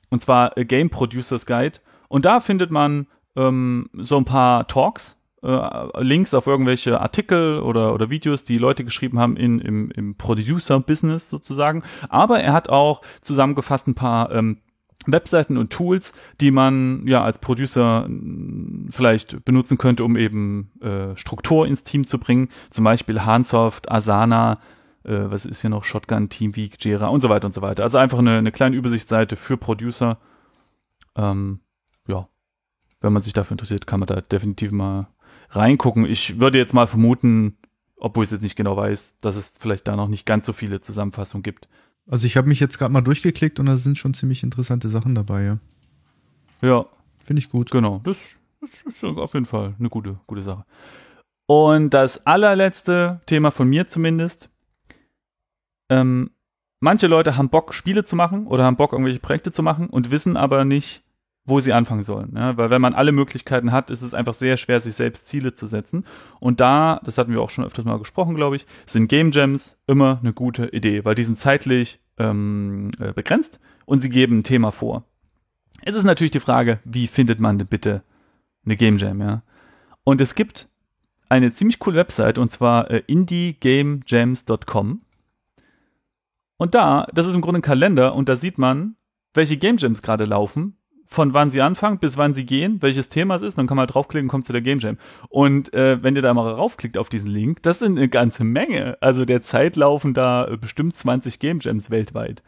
[0.09, 1.79] Und zwar Game Producers Guide.
[2.09, 7.93] Und da findet man ähm, so ein paar Talks, äh, Links auf irgendwelche Artikel oder,
[7.93, 11.83] oder Videos, die Leute geschrieben haben in, im, im Producer-Business sozusagen.
[12.09, 14.57] Aber er hat auch zusammengefasst ein paar ähm,
[15.05, 18.09] Webseiten und Tools, die man ja als Producer
[18.89, 22.49] vielleicht benutzen könnte, um eben äh, Struktur ins Team zu bringen.
[22.71, 24.59] Zum Beispiel Hansoft, Asana,
[25.03, 27.83] äh, was ist hier noch, Shotgun, Teamweek, Jira und so weiter und so weiter.
[27.83, 30.17] Also einfach eine, eine kleine Übersichtsseite für Producer.
[31.15, 31.59] Ähm,
[32.07, 32.27] ja,
[33.01, 35.07] wenn man sich dafür interessiert, kann man da definitiv mal
[35.49, 36.05] reingucken.
[36.05, 37.57] Ich würde jetzt mal vermuten,
[37.97, 40.53] obwohl ich es jetzt nicht genau weiß, dass es vielleicht da noch nicht ganz so
[40.53, 41.67] viele Zusammenfassungen gibt.
[42.07, 45.15] Also ich habe mich jetzt gerade mal durchgeklickt und da sind schon ziemlich interessante Sachen
[45.15, 45.57] dabei, ja.
[46.61, 46.85] Ja.
[47.25, 47.71] Finde ich gut.
[47.71, 50.63] Genau, das, das ist auf jeden Fall eine gute, gute Sache.
[51.47, 54.49] Und das allerletzte Thema von mir zumindest.
[55.89, 56.31] Ähm,
[56.79, 60.11] manche Leute haben Bock, Spiele zu machen oder haben Bock, irgendwelche Projekte zu machen und
[60.11, 61.03] wissen aber nicht,
[61.45, 62.33] wo sie anfangen sollen.
[62.35, 62.57] Ja?
[62.57, 65.67] Weil wenn man alle Möglichkeiten hat, ist es einfach sehr schwer, sich selbst Ziele zu
[65.67, 66.05] setzen.
[66.39, 69.77] Und da, das hatten wir auch schon öfters mal gesprochen, glaube ich, sind Game Jams
[69.87, 74.43] immer eine gute Idee, weil die sind zeitlich ähm, äh, begrenzt und sie geben ein
[74.43, 75.03] Thema vor.
[75.83, 78.03] Es ist natürlich die Frage, wie findet man denn bitte
[78.65, 79.43] eine Game Jam, ja?
[80.03, 80.69] Und es gibt
[81.29, 85.01] eine ziemlich coole Website und zwar äh, indiegamejams.com.
[86.57, 88.95] Und da, das ist im Grunde ein Kalender und da sieht man,
[89.33, 93.35] welche Game Jams gerade laufen von wann sie anfangen bis wann sie gehen, welches Thema
[93.35, 94.97] es ist, dann kann man draufklicken und kommt zu der Game Jam.
[95.29, 98.97] Und äh, wenn ihr da mal raufklickt auf diesen Link, das sind eine ganze Menge.
[99.01, 102.43] Also derzeit laufen da äh, bestimmt 20 Game Jams weltweit.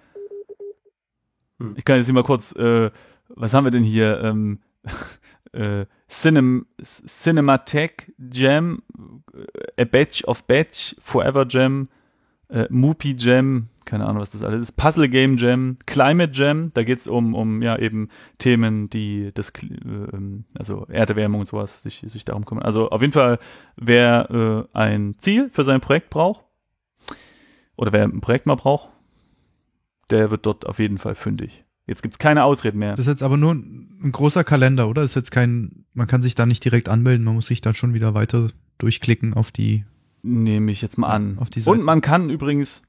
[1.60, 1.76] Hm.
[1.78, 2.92] Ich kann jetzt hier mal kurz, äh,
[3.30, 4.22] was haben wir denn hier?
[4.24, 4.60] Ähm,
[5.54, 8.82] äh, Cinem Cinematic Jam,
[9.34, 11.90] äh, A Batch of Batch, Forever Jam,
[12.50, 14.72] äh, Moopy Jam, keine Ahnung, was das alles ist.
[14.74, 19.52] Puzzle Game Jam, Climate Jam, da geht es um, um ja eben Themen, die das,
[19.64, 22.66] äh, also Erderwärmung und sowas sich, sich darum kümmern.
[22.66, 23.40] Also auf jeden Fall,
[23.76, 26.44] wer äh, ein Ziel für sein Projekt braucht,
[27.78, 28.90] oder wer ein Projekt mal braucht,
[30.10, 31.64] der wird dort auf jeden Fall fündig.
[31.86, 32.92] Jetzt gibt es keine Ausreden mehr.
[32.92, 35.02] Das ist jetzt aber nur ein großer Kalender, oder?
[35.02, 37.76] Das ist jetzt kein, man kann sich da nicht direkt anmelden, man muss sich dann
[37.76, 39.86] schon wieder weiter durchklicken auf die.
[40.24, 41.40] Nehme ich jetzt mal an.
[41.66, 42.82] Und man kann übrigens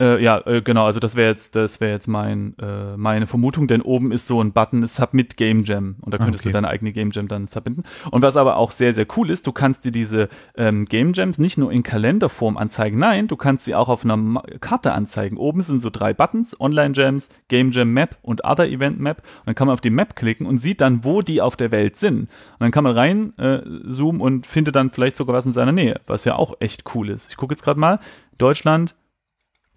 [0.00, 3.68] äh, ja, äh, genau, also das wäre jetzt, das wäre jetzt mein, äh, meine Vermutung,
[3.68, 6.48] denn oben ist so ein Button, Submit Game Jam und da ah, könntest okay.
[6.48, 7.84] du deine eigene Game Jam dann submitten.
[8.10, 11.38] Und was aber auch sehr, sehr cool ist, du kannst dir diese ähm, Game Jams
[11.38, 15.36] nicht nur in Kalenderform anzeigen, nein, du kannst sie auch auf einer Ma Karte anzeigen.
[15.36, 19.18] Oben sind so drei Buttons, Online Jams, Game Jam Map und Other Event Map.
[19.18, 21.70] Und dann kann man auf die Map klicken und sieht dann, wo die auf der
[21.70, 22.22] Welt sind.
[22.22, 22.28] Und
[22.58, 26.00] dann kann man rein äh, zoomen und findet dann vielleicht sogar was in seiner Nähe,
[26.08, 27.30] was ja auch echt cool ist.
[27.30, 28.00] Ich gucke jetzt gerade mal,
[28.38, 28.96] Deutschland,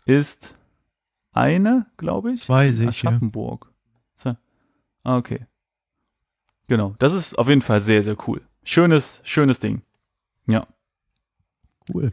[0.08, 0.56] ist
[1.34, 2.42] eine, glaube ich.
[2.42, 2.90] Zwei sehe ich.
[2.90, 3.72] Aschaffenburg.
[4.24, 4.38] Ja.
[5.04, 5.46] Ah, okay.
[6.68, 6.96] Genau.
[7.00, 8.42] Das ist auf jeden Fall sehr, sehr cool.
[8.64, 9.82] Schönes, schönes Ding.
[10.48, 10.66] Ja.
[11.94, 12.12] Cool.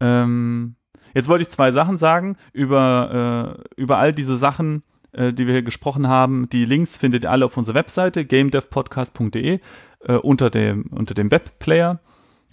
[0.00, 0.76] Ähm,
[1.14, 4.82] jetzt wollte ich zwei Sachen sagen über, äh, über all diese Sachen,
[5.12, 6.48] äh, die wir hier gesprochen haben.
[6.50, 9.60] Die Links findet ihr alle auf unserer Webseite gamedevpodcast.de
[10.00, 12.00] äh, unter dem, unter dem Webplayer.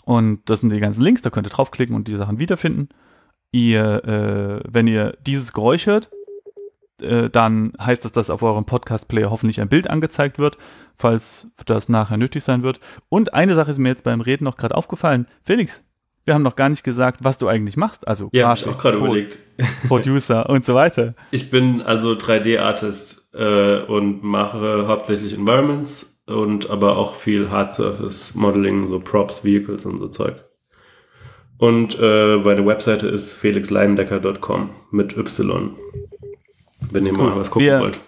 [0.06, 2.90] Und das sind die ganzen Links, da könnt ihr draufklicken und die Sachen wiederfinden
[3.54, 6.10] ihr, äh, wenn ihr dieses Geräusch hört,
[7.02, 10.58] äh, dann heißt das, dass auf eurem Podcast-Player hoffentlich ein Bild angezeigt wird,
[10.98, 12.82] falls das nachher nötig sein wird.
[13.10, 15.28] Und eine Sache ist mir jetzt beim Reden noch gerade aufgefallen.
[15.44, 15.86] Felix,
[16.26, 18.08] wir haben noch gar nicht gesagt, was du eigentlich machst.
[18.08, 19.40] Also ja, Grafik, ich auch gerade überlegt.
[19.88, 21.14] Producer und so weiter.
[21.32, 28.34] Ich bin also 3D-Artist äh, und mache hauptsächlich Environments und aber auch viel Hard Surface
[28.36, 30.43] Modeling, so Props, Vehicles und so Zeug.
[31.64, 35.72] Und äh, meine Webseite ist felixleindecker.com mit Y.
[36.92, 37.30] Wenn ihr cool.
[37.30, 38.02] mal was gucken wir, wollt.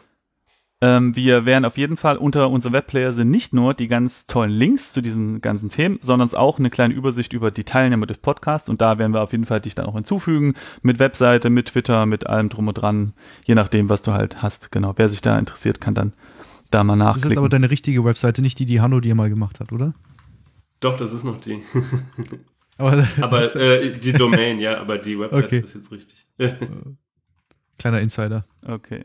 [0.82, 4.52] Ähm, wir werden auf jeden Fall unter unserem Webplayer sind nicht nur die ganz tollen
[4.52, 8.68] Links zu diesen ganzen Themen, sondern auch eine kleine Übersicht über die Teilnehmer des Podcasts.
[8.68, 10.56] Und da werden wir auf jeden Fall dich dann auch hinzufügen.
[10.82, 13.14] Mit Webseite, mit Twitter, mit allem drum und dran.
[13.46, 14.74] Je nachdem, was du halt hast.
[14.74, 14.92] Genau.
[14.98, 16.12] Wer sich da interessiert, kann dann
[16.72, 17.30] da mal nachklicken.
[17.30, 19.94] Das ist aber deine richtige Webseite, nicht die, die Hanno dir mal gemacht hat, oder?
[20.82, 21.64] Doch, das ist noch die.
[22.78, 25.60] Aber, aber äh, die Domain, ja, aber die Website okay.
[25.64, 26.28] ist jetzt richtig.
[27.78, 28.46] Kleiner Insider.
[28.66, 29.04] Okay.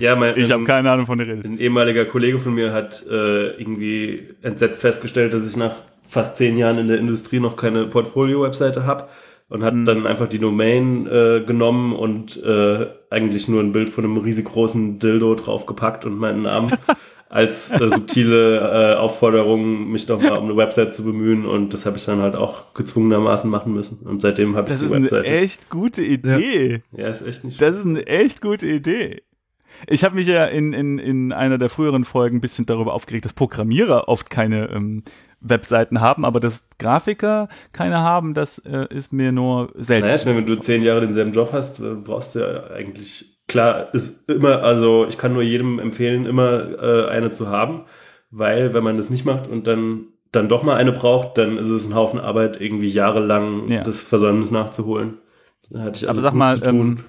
[0.00, 1.48] Ja, mein, Ich habe ähm, keine Ahnung von der Rede.
[1.48, 6.58] Ein ehemaliger Kollege von mir hat äh, irgendwie entsetzt festgestellt, dass ich nach fast zehn
[6.58, 9.08] Jahren in der Industrie noch keine Portfolio-Webseite habe
[9.48, 14.04] und hat dann einfach die Domain äh, genommen und äh, eigentlich nur ein Bild von
[14.04, 16.72] einem riesig großen Dildo draufgepackt und meinen Namen
[17.28, 21.86] als äh, subtile äh, Aufforderung, mich doch mal um eine Website zu bemühen und das
[21.86, 25.14] habe ich dann halt auch gezwungenermaßen machen müssen und seitdem habe ich Das die ist
[25.14, 26.82] eine echt gute Idee.
[26.92, 29.22] ja, ist echt nicht Das ist eine echt gute Idee.
[29.86, 33.26] Ich habe mich ja in, in, in einer der früheren Folgen ein bisschen darüber aufgeregt,
[33.26, 35.02] dass Programmierer oft keine ähm,
[35.40, 40.06] Webseiten haben, aber dass Grafiker keine haben, das äh, ist mir nur selten.
[40.06, 43.35] Naja, ich meine, wenn du zehn Jahre denselben Job hast, äh, brauchst du ja eigentlich,
[43.48, 47.84] klar, ist immer, also ich kann nur jedem empfehlen, immer äh, eine zu haben,
[48.30, 51.68] weil wenn man das nicht macht und dann, dann doch mal eine braucht, dann ist
[51.68, 53.82] es ein Haufen Arbeit, irgendwie jahrelang Ja.
[53.82, 55.18] das Versäumnis nachzuholen.
[55.70, 57.04] Da hatte ich also aber sag mal, ähm,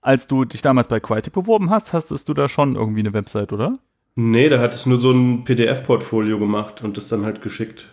[0.00, 3.52] als du dich damals bei Crytek beworben hast, hastest du da schon irgendwie eine Website,
[3.52, 3.78] oder?
[4.16, 7.88] nee, da hatte ich nur so ein PDF-Portfolio gemacht und das dann halt geschickt.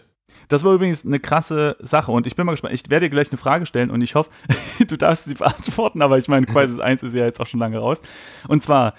[0.48, 2.74] Das war übrigens eine krasse Sache und ich bin mal gespannt.
[2.74, 4.30] Ich werde dir gleich eine Frage stellen und ich hoffe,
[4.88, 7.78] du darfst sie beantworten, aber ich meine, Crisis 1 ist ja jetzt auch schon lange
[7.78, 8.02] raus.
[8.48, 8.94] Und zwar,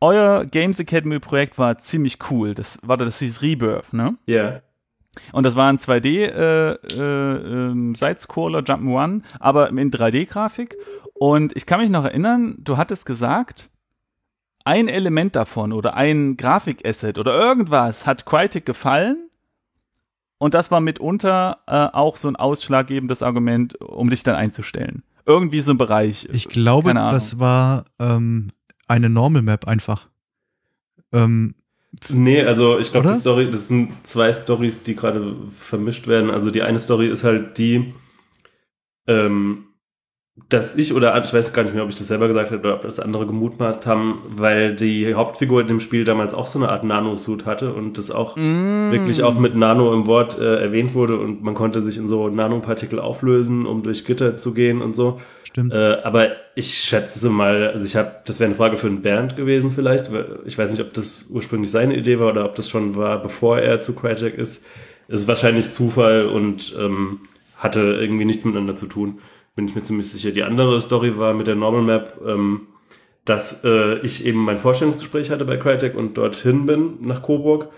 [0.00, 2.54] euer Games Academy Projekt war ziemlich cool.
[2.54, 4.16] Das war das hieß Rebirth, ne?
[4.26, 4.60] Ja.
[5.32, 10.76] Und das war ein 2D äh, äh, ähm, Sidescroller Jump'n'Run, aber in 3D-Grafik.
[11.14, 13.70] Und ich kann mich noch erinnern, du hattest gesagt,
[14.64, 19.28] ein Element davon oder ein Grafikasset oder irgendwas hat Crytek gefallen.
[20.38, 25.02] Und das war mitunter äh, auch so ein ausschlaggebendes Argument, um dich dann einzustellen.
[25.26, 26.28] Irgendwie so ein Bereich.
[26.32, 28.50] Ich glaube, das war ähm,
[28.86, 30.08] eine Normal Map einfach.
[31.12, 31.54] Ähm,
[32.08, 33.14] Nee, also ich glaube, Oder?
[33.14, 36.30] die Story, das sind zwei Stories, die gerade vermischt werden.
[36.30, 37.94] Also die eine Story ist halt die,
[39.06, 39.66] ähm,
[40.48, 42.74] dass ich oder ich weiß gar nicht mehr, ob ich das selber gesagt habe oder
[42.74, 46.70] ob das andere gemutmaßt haben, weil die Hauptfigur in dem Spiel damals auch so eine
[46.70, 48.90] Art Nanosuit hatte und das auch Mm.
[48.90, 52.28] wirklich auch mit Nano im Wort äh, erwähnt wurde und man konnte sich in so
[52.28, 55.20] Nanopartikel auflösen, um durch Gitter zu gehen und so.
[55.44, 55.72] stimmt.
[55.72, 59.36] Äh, aber ich schätze mal, also ich habe, das wäre eine Frage für den Bernd
[59.36, 60.12] gewesen vielleicht.
[60.12, 63.22] weil Ich weiß nicht, ob das ursprünglich seine Idee war oder ob das schon war,
[63.22, 64.64] bevor er zu Crytek ist.
[65.06, 67.20] Es ist wahrscheinlich Zufall und ähm,
[67.56, 69.20] hatte irgendwie nichts miteinander zu tun.
[69.54, 70.32] Bin ich mir ziemlich sicher.
[70.32, 72.68] Die andere Story war mit der Normal Map, ähm,
[73.24, 77.68] dass äh, ich eben mein Vorstellungsgespräch hatte bei Crytek und dorthin bin nach Coburg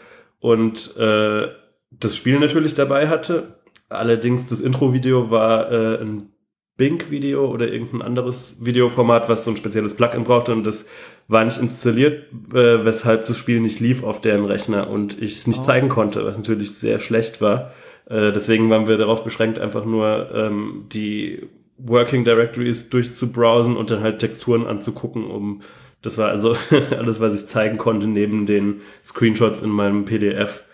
[0.40, 1.48] und äh,
[1.90, 3.60] das Spiel natürlich dabei hatte.
[3.88, 6.30] Allerdings das Intro-Video war äh, ein
[6.76, 10.86] Bink-Video oder irgendein anderes Videoformat, was so ein spezielles Plugin brauchte und das
[11.28, 15.46] war nicht installiert, äh, weshalb das Spiel nicht lief auf deren Rechner und ich es
[15.46, 15.64] nicht Oh.
[15.64, 17.72] zeigen konnte, was natürlich sehr schlecht war.
[18.10, 24.00] Äh, deswegen waren wir darauf beschränkt, einfach nur ähm, die Working Directories durchzubrowsen und dann
[24.00, 25.60] halt Texturen anzugucken, um
[26.02, 26.56] das war also
[26.96, 30.64] alles, was ich zeigen konnte, neben den Screenshots in meinem PDF.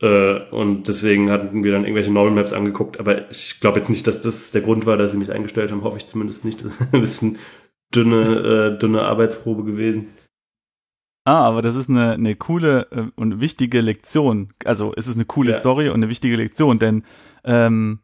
[0.00, 2.98] Äh, und deswegen hatten wir dann irgendwelche Normal Maps angeguckt.
[3.00, 5.82] Aber ich glaube jetzt nicht, dass das der Grund war, dass sie mich eingestellt haben.
[5.82, 6.62] Hoffe ich zumindest nicht.
[6.64, 7.38] Das ist ein bisschen
[7.94, 10.08] dünne, äh, dünne Arbeitsprobe gewesen.
[11.24, 14.54] Ah, aber das ist eine, eine coole äh, und wichtige Lektion.
[14.64, 15.58] Also es ist eine coole Ja.
[15.58, 17.04] Story und eine wichtige Lektion, denn
[17.44, 17.98] ähm,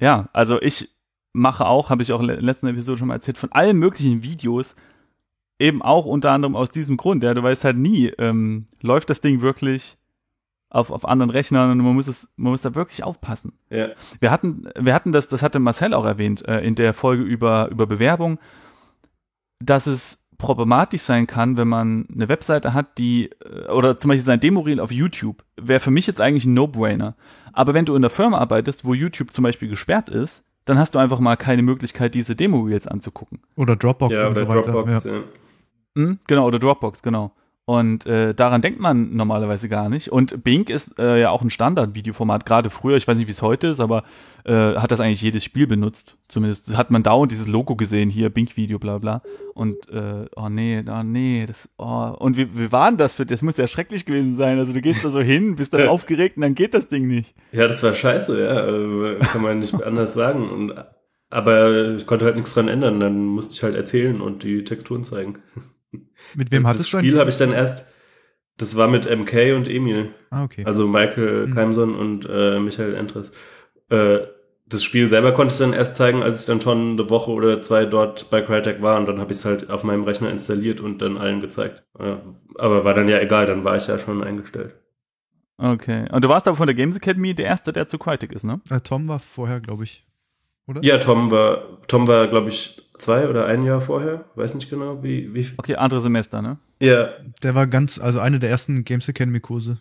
[0.00, 0.93] ja, also ich
[1.34, 4.22] mache auch, habe ich auch in der letzten Episode schon mal erzählt, von allen möglichen
[4.22, 4.76] Videos,
[5.58, 7.22] eben auch unter anderem aus diesem Grund.
[7.22, 9.98] Ja, du weißt halt nie, ähm, läuft das Ding wirklich
[10.70, 13.52] auf, auf anderen Rechnern und man muss es, man muss da wirklich aufpassen.
[13.68, 13.88] Ja.
[14.20, 17.68] Wir hatten, wir hatten das, das hatte Marcel auch erwähnt, äh, in der Folge über,
[17.68, 18.38] über Bewerbung,
[19.60, 24.24] dass es problematisch sein kann, wenn man eine Webseite hat, die, äh, oder zum Beispiel
[24.24, 27.16] sein Demo-Reel auf YouTube, wäre für mich jetzt eigentlich ein No-Brainer.
[27.52, 30.94] Aber wenn du in der Firma arbeitest, wo YouTube zum Beispiel gesperrt ist, dann hast
[30.94, 33.40] du einfach mal keine Möglichkeit, diese Demo-Reels anzugucken.
[33.56, 34.72] Oder Dropbox Ja, und oder so weiter.
[34.72, 35.04] Dropbox.
[35.04, 35.12] Ja.
[35.12, 35.22] Ja.
[35.96, 37.32] Hm, genau, oder Dropbox, genau.
[37.66, 40.12] Und äh, daran denkt man normalerweise gar nicht.
[40.12, 43.40] Und Bing ist äh, ja auch ein Standard-Videoformat, gerade früher, ich weiß nicht, wie es
[43.40, 44.04] heute ist, aber
[44.44, 46.18] äh, hat das eigentlich jedes Spiel benutzt.
[46.28, 49.22] Zumindest hat man dauernd dieses Logo gesehen, hier, Bing-Video, bla bla.
[49.54, 52.14] Und äh, oh nee, oh nee, das, oh.
[52.18, 54.58] Und wie, wie war denn das für das muss ja schrecklich gewesen sein.
[54.58, 57.34] Also du gehst da so hin, bist dann aufgeregt und dann geht das Ding nicht.
[57.50, 58.66] ja, das war scheiße, ja.
[58.66, 60.50] äh, Kann man nicht anders sagen.
[60.50, 60.74] Und,
[61.30, 63.00] aber ich konnte halt nichts dran ändern.
[63.00, 65.38] Dann musste ich halt erzählen und die Texturen zeigen.
[66.36, 67.86] Mit wem das hattest du Spiel ein- habe ich dann erst,
[68.56, 70.10] das war mit MK und Emil.
[70.30, 70.64] Ah, okay.
[70.64, 71.54] Also Michael Mhm.
[71.54, 73.32] Keimson und äh, Michael Entres.
[73.90, 74.20] Äh,
[74.66, 77.60] das Spiel selber konnte ich dann erst zeigen, als ich dann schon eine Woche oder
[77.60, 80.80] zwei dort bei Crytek war und dann habe ich es halt auf meinem Rechner installiert
[80.80, 81.84] und dann allen gezeigt.
[81.98, 82.22] Ja,
[82.56, 84.74] aber war dann ja egal, dann war ich ja schon eingestellt.
[85.58, 86.06] Okay.
[86.10, 88.60] Und du warst aber von der Games Academy der Erste, der zu Crytek ist, ne?
[88.70, 90.04] Äh, Tom war vorher, glaube ich.
[90.66, 90.82] Oder?
[90.82, 95.02] Ja, Tom war, Tom war, glaube ich, zwei oder ein Jahr vorher, weiß nicht genau,
[95.02, 95.46] wie, wie.
[95.56, 96.58] Okay, andere Semester, ne?
[96.80, 97.10] Ja,
[97.42, 99.80] Der war ganz, also eine der ersten Games Academy Kurse.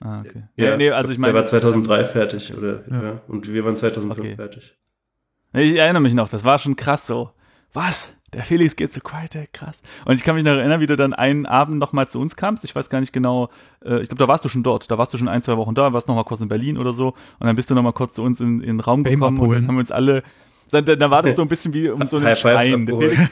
[0.00, 0.44] Ah, okay.
[0.56, 1.32] ja, nee, also ich meine.
[1.32, 2.82] Der war 2003 fertig, oder?
[2.90, 3.02] Ja.
[3.02, 3.20] Ja.
[3.28, 4.36] Und wir waren 2005 Okay.
[4.36, 4.76] fertig.
[5.52, 7.30] Ich erinnere mich noch, das war schon krass so.
[7.72, 8.12] Was?
[8.32, 9.80] Der Felix geht zu Crytek, krass.
[10.04, 12.64] Und ich kann mich noch erinnern, wie du dann einen Abend nochmal zu uns kamst.
[12.64, 13.48] Ich weiß gar nicht genau,
[13.84, 14.90] äh, ich glaube, da warst du schon dort.
[14.90, 17.10] Da warst du schon ein, zwei Wochen da, warst nochmal kurz in Berlin oder so.
[17.38, 19.44] Und dann bist du nochmal kurz zu uns in, in den Raum Game gekommen und
[19.44, 19.62] abholen.
[19.62, 20.24] dann haben wir uns alle.
[20.74, 22.84] Da, da, da war das so ein bisschen wie um so einen Schrein.
[22.86, 22.96] Der.
[22.96, 23.20] Felix,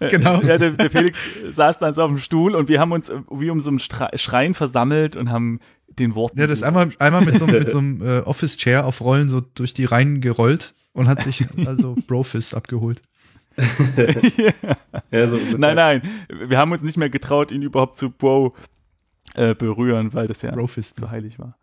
[0.10, 0.40] Genau.
[0.42, 1.18] ja, der, der Felix
[1.50, 4.16] saß dann so auf dem Stuhl und wir haben uns wie um so einen Stra-
[4.18, 6.38] Schrein versammelt und haben den Worten.
[6.38, 9.28] Ja, das ist einmal, einmal mit so, einem- mit so einem äh, Office-Chair auf Rollen
[9.28, 13.00] so durch die Reihen gerollt und hat sich also Brofist abgeholt.
[15.10, 15.58] Ja, so ungefähr.
[15.58, 16.02] Nein, nein,
[16.48, 18.54] wir haben uns nicht mehr getraut, ihn überhaupt zu Bro
[19.34, 20.96] äh, berühren, weil das ja Brofist.
[20.98, 21.56] zu heilig war.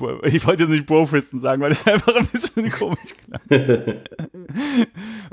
[0.24, 3.40] Ich wollte jetzt nicht Brofisten sagen, weil das einfach ein bisschen komisch klang.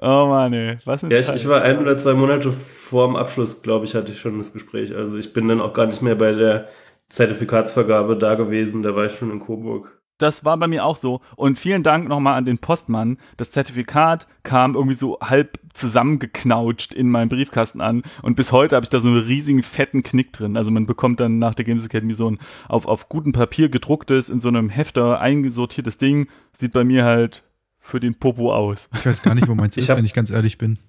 [0.01, 0.77] oh Mann, ey.
[0.85, 4.11] Was Ja, ich, ich war ein oder zwei Monate vor dem Abschluss, glaube ich, hatte
[4.11, 4.95] ich schon das Gespräch.
[4.95, 6.67] Also ich bin dann auch gar nicht mehr bei der
[7.09, 9.98] Zertifikatsvergabe da gewesen, da war ich schon in Coburg.
[10.19, 11.21] Das war bei mir auch so.
[11.35, 13.17] Und vielen Dank nochmal an den Postmann.
[13.37, 18.03] Das Zertifikat kam irgendwie so halb zusammengeknautscht in meinem Briefkasten an.
[18.21, 20.57] Und bis heute habe ich da so einen riesigen fetten Knick drin.
[20.57, 24.29] Also man bekommt dann nach der Games Academy so ein auf, auf gutem Papier gedrucktes,
[24.29, 26.27] in so einem Hefter eingesortiertes Ding.
[26.53, 27.43] Sieht bei mir halt
[27.79, 28.89] für den Popo aus.
[28.95, 30.79] Ich weiß gar nicht, wo meins ist, hab- wenn ich ganz ehrlich bin.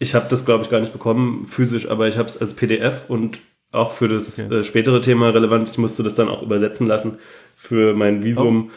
[0.00, 3.06] Ich habe das, glaube ich, gar nicht bekommen, physisch, aber ich habe es als PDF
[3.08, 3.40] und
[3.72, 4.60] auch für das Okay.
[4.60, 5.68] äh, spätere Thema relevant.
[5.68, 7.18] Ich musste das dann auch übersetzen lassen
[7.58, 8.70] für mein Visum.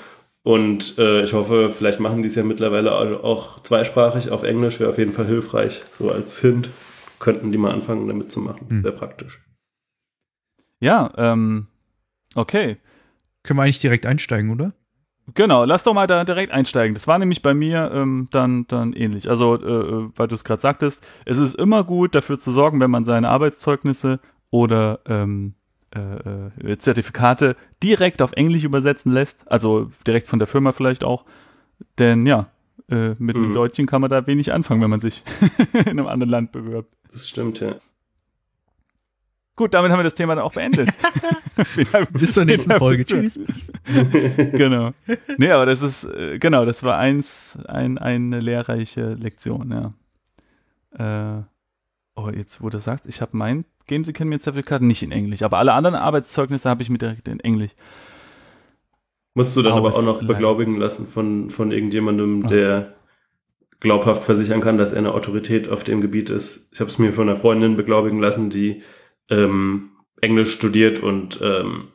[0.43, 4.79] Und äh, ich hoffe, vielleicht machen die es ja mittlerweile au- auch zweisprachig auf Englisch,
[4.79, 5.83] wäre auf jeden Fall hilfreich.
[5.99, 6.69] So als Hint
[7.19, 8.65] könnten die mal anfangen, damit zu machen.
[8.69, 8.83] Das Hm.
[8.83, 9.39] wäre praktisch.
[10.79, 11.67] Ja, ähm,
[12.33, 12.77] okay.
[13.43, 14.73] Können wir eigentlich direkt einsteigen, oder?
[15.35, 16.95] Genau, lass doch mal da direkt einsteigen.
[16.95, 19.29] Das war nämlich bei mir ähm, dann, dann ähnlich.
[19.29, 22.79] Also, äh, äh, weil du es gerade sagtest, es ist immer gut, dafür zu sorgen,
[22.79, 25.53] wenn man seine Arbeitszeugnisse oder ähm,
[25.95, 29.49] äh, äh, Zertifikate direkt auf Englisch übersetzen lässt.
[29.51, 31.25] Also direkt von der Firma vielleicht auch.
[31.99, 32.47] Denn ja,
[32.89, 33.53] äh, mit einem Mhm.
[33.53, 35.23] Deutschen kann man da wenig anfangen, wenn man sich
[35.73, 36.93] in einem anderen Land bewirbt.
[37.11, 37.75] Das stimmt, ja.
[39.57, 40.89] Gut, damit haben wir das Thema dann auch beendet.
[42.13, 43.03] Bis zur nächsten Folge.
[43.05, 43.37] Tschüss.
[44.53, 44.91] genau.
[45.37, 49.93] Nee, aber das ist, äh, genau, das war eins, ein, eine lehrreiche Lektion,
[50.97, 51.37] ja.
[51.39, 51.43] Äh,
[52.15, 55.57] oh, jetzt, wo du sagst, ich habe mein Games Academy Zertifikat nicht in Englisch, aber
[55.57, 57.71] alle anderen Arbeitszeugnisse habe ich mir direkt in Englisch.
[59.33, 62.95] Musst du dann aber auch noch beglaubigen lassen von, von irgendjemandem, der
[63.79, 66.69] glaubhaft versichern kann, dass er eine Autorität auf dem Gebiet ist.
[66.73, 68.83] Ich habe es mir von einer Freundin beglaubigen lassen, die
[69.29, 71.87] ähm, Englisch studiert und ähm,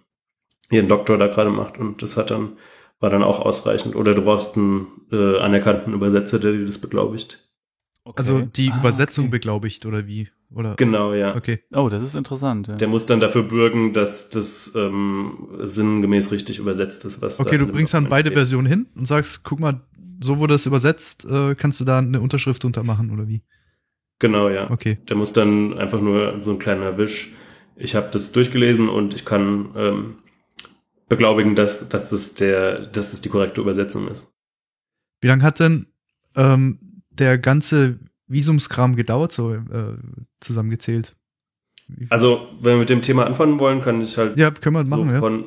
[0.71, 2.57] ihren Doktor da gerade macht und das hat dann
[3.01, 3.97] war dann auch ausreichend.
[3.97, 7.46] Oder du brauchst einen äh, anerkannten Übersetzer, der dir das beglaubigt.
[8.07, 8.19] Okay.
[8.19, 9.33] Also die Ah, Übersetzung okay.
[9.33, 10.29] beglaubigt, oder wie?
[10.55, 10.77] Oder?
[10.77, 11.35] Genau, ja.
[11.35, 11.65] Okay.
[11.75, 12.69] Oh, das ist interessant.
[12.69, 12.77] Ja.
[12.77, 17.59] Der muss dann dafür bürgen, dass das ähm, sinngemäß richtig übersetzt ist, was da Okay,
[17.59, 18.39] du bringst dann beide steht.
[18.39, 19.81] Versionen hin und sagst, guck mal,
[20.21, 23.43] so wurde es übersetzt, äh, kannst du da eine Unterschrift drunter machen, oder wie?
[24.21, 24.71] Genau, ja.
[24.71, 24.99] Okay.
[25.09, 27.33] Der muss dann einfach nur so ein kleiner Wisch.
[27.75, 30.15] Ich habe das durchgelesen und ich kann ähm,
[31.09, 34.25] beglaubigen, dass, dass, das der, dass das die korrekte Übersetzung ist.
[35.21, 35.87] Wie lange hat denn
[36.37, 36.79] ähm,
[37.19, 39.61] der ganze Visumskram gedauert, so äh,
[40.41, 41.15] zusammengezählt?
[42.11, 45.09] Also, wenn wir mit dem Thema anfangen wollen, kann ich halt ja, können wir machen,
[45.09, 45.21] so ja.
[45.21, 45.45] von,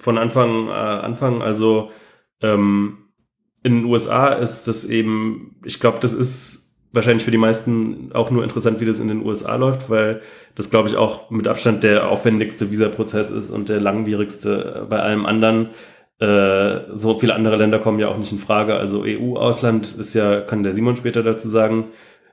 [0.00, 1.40] von Anfang äh, anfangen.
[1.40, 1.90] Also
[2.42, 2.98] ähm,
[3.62, 8.30] in den USA ist das eben, ich glaube, das ist wahrscheinlich für die meisten auch
[8.30, 10.22] nur interessant, wie das in den USA läuft, weil
[10.54, 15.26] das, glaube ich, auch mit Abstand der aufwendigste Visaprozess ist und der langwierigste bei allem
[15.26, 15.70] anderen.
[16.20, 18.74] Äh, so viele andere Länder kommen ja auch nicht in Frage.
[18.74, 21.86] Also EU-Ausland ist ja, kann der Simon später dazu sagen,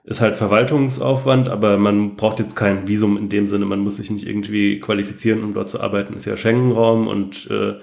[0.03, 3.65] ist halt Verwaltungsaufwand, aber man braucht jetzt kein Visum in dem Sinne.
[3.65, 6.13] Man muss sich nicht irgendwie qualifizieren, um dort zu arbeiten.
[6.15, 7.75] Ist ja Schengen-Raum und äh,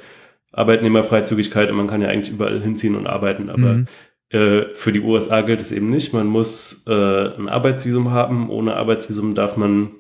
[0.53, 3.51] Arbeitnehmerfreizügigkeit und man kann ja eigentlich überall hinziehen und arbeiten.
[3.51, 3.87] Aber Mhm.
[4.31, 6.13] äh, für die USA gilt es eben nicht.
[6.13, 6.93] Man muss äh,
[7.37, 8.51] ein Arbeitsvisum haben.
[8.51, 9.91] Ohne Arbeitsvisum darf man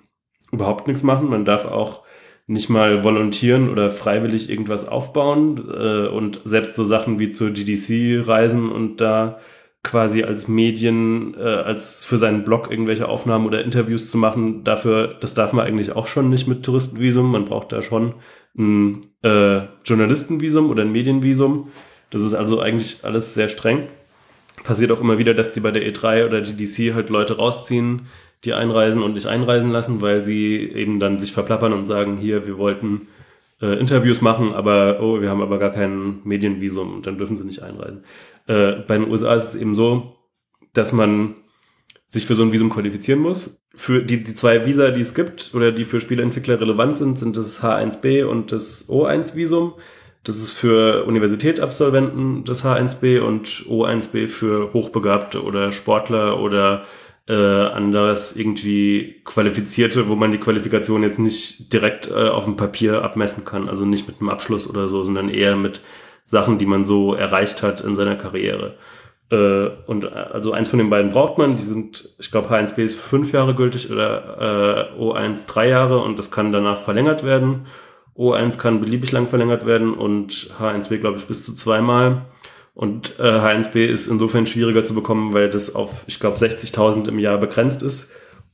[0.52, 1.28] überhaupt nichts machen.
[1.28, 2.02] Man darf auch
[2.46, 8.26] nicht mal volontieren oder freiwillig irgendwas aufbauen äh, und selbst so Sachen wie zur GDC
[8.26, 9.38] reisen und da
[9.82, 15.16] quasi als Medien, äh, als für seinen Blog irgendwelche Aufnahmen oder Interviews zu machen, dafür,
[15.20, 17.32] das darf man eigentlich auch schon nicht mit Touristenvisum.
[17.32, 18.14] Man braucht da schon
[18.56, 21.68] ein äh, Journalistenvisum oder ein Medienvisum.
[22.10, 23.88] Das ist also eigentlich alles sehr streng.
[24.62, 28.02] Passiert auch immer wieder, dass die bei der E3 oder GDC halt Leute rausziehen,
[28.44, 32.46] die einreisen und nicht einreisen lassen, weil sie eben dann sich verplappern und sagen, hier,
[32.46, 33.08] wir wollten
[33.60, 37.44] äh, Interviews machen, aber oh, wir haben aber gar kein Medienvisum und dann dürfen sie
[37.44, 38.04] nicht einreisen.
[38.46, 40.16] Äh, bei den USA ist es eben so,
[40.72, 41.36] dass man
[42.08, 43.50] sich für so ein Visum qualifizieren muss.
[43.74, 47.36] Für die, die zwei Visa, die es gibt oder die für Spieleentwickler relevant sind, sind
[47.36, 49.74] das H1B und das O1-Visum.
[50.24, 56.84] Das ist für Universitätsabsolventen das H1B und O1B für Hochbegabte oder Sportler oder
[57.28, 63.02] äh, anderes irgendwie Qualifizierte, wo man die Qualifikation jetzt nicht direkt äh, auf dem Papier
[63.02, 65.80] abmessen kann, also nicht mit einem Abschluss oder so, sondern eher mit
[66.24, 68.76] Sachen, die man so erreicht hat in seiner Karriere.
[69.30, 71.56] Äh, und äh, also eins von den beiden braucht man.
[71.56, 76.18] Die sind, ich glaube, H1B ist fünf Jahre gültig oder äh, O1 drei Jahre und
[76.18, 77.66] das kann danach verlängert werden.
[78.16, 82.26] O1 kann beliebig lang verlängert werden und H1B, glaube ich, bis zu zweimal.
[82.74, 87.18] Und äh, H1B ist insofern schwieriger zu bekommen, weil das auf, ich glaube, 60.000 im
[87.18, 88.10] Jahr begrenzt ist.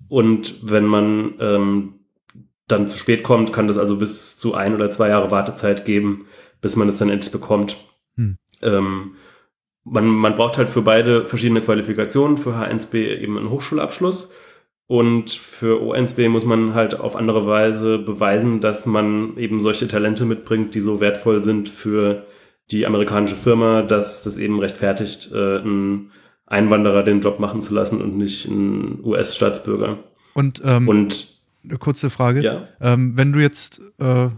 [0.09, 1.95] Und wenn man ähm,
[2.67, 6.27] dann zu spät kommt, kann das also bis zu ein oder zwei Jahre Wartezeit geben,
[6.61, 7.77] bis man es dann endlich bekommt.
[8.17, 8.37] Hm.
[8.63, 9.17] Ähm,
[9.85, 14.31] man, man braucht halt für beide verschiedene Qualifikationen, für H1B eben einen Hochschulabschluss
[14.89, 20.25] und für ONSB muss man halt auf andere Weise beweisen, dass man eben solche Talente
[20.25, 22.27] mitbringt, die so wertvoll sind für
[22.71, 26.11] die amerikanische Firma, dass das eben rechtfertigt, äh, einen
[26.47, 29.99] Einwanderer den Job machen zu lassen und nicht einen US-Staatsbürger.
[30.35, 31.27] Und, ähm, und
[31.65, 32.43] eine kurze Frage.
[32.43, 32.69] Ja?
[32.81, 34.29] Ähm, wenn du jetzt äh,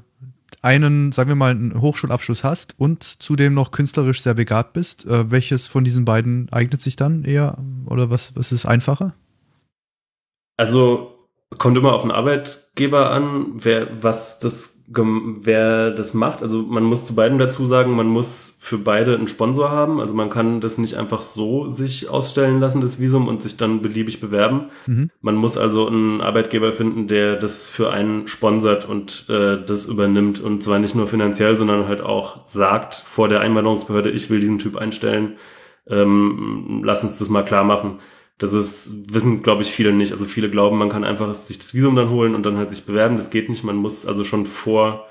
[0.62, 5.30] einen, sagen wir mal, einen Hochschulabschluss hast und zudem noch künstlerisch sehr begabt bist, äh,
[5.30, 9.14] welches von diesen beiden eignet sich dann eher oder was, was ist einfacher?
[10.56, 11.16] Also
[11.58, 16.42] kommt immer auf den Arbeitgeber an, wer was das wer das macht.
[16.42, 20.00] Also man muss zu beiden dazu sagen, man muss für beide einen Sponsor haben.
[20.00, 23.82] Also man kann das nicht einfach so sich ausstellen lassen, das Visum, und sich dann
[23.82, 24.70] beliebig bewerben.
[24.86, 25.10] Mhm.
[25.20, 30.40] Man muss also einen Arbeitgeber finden, der das für einen sponsert und äh, das übernimmt.
[30.40, 34.58] Und zwar nicht nur finanziell, sondern halt auch sagt vor der Einwanderungsbehörde, ich will diesen
[34.58, 35.36] Typ einstellen.
[35.86, 38.00] Ähm, lass uns das mal klar machen.
[38.40, 40.12] Das ist, wissen, glaube ich, viele nicht.
[40.12, 42.86] Also viele glauben, man kann einfach sich das Visum dann holen und dann halt sich
[42.86, 43.18] bewerben.
[43.18, 43.64] Das geht nicht.
[43.64, 45.06] Man muss also schon vor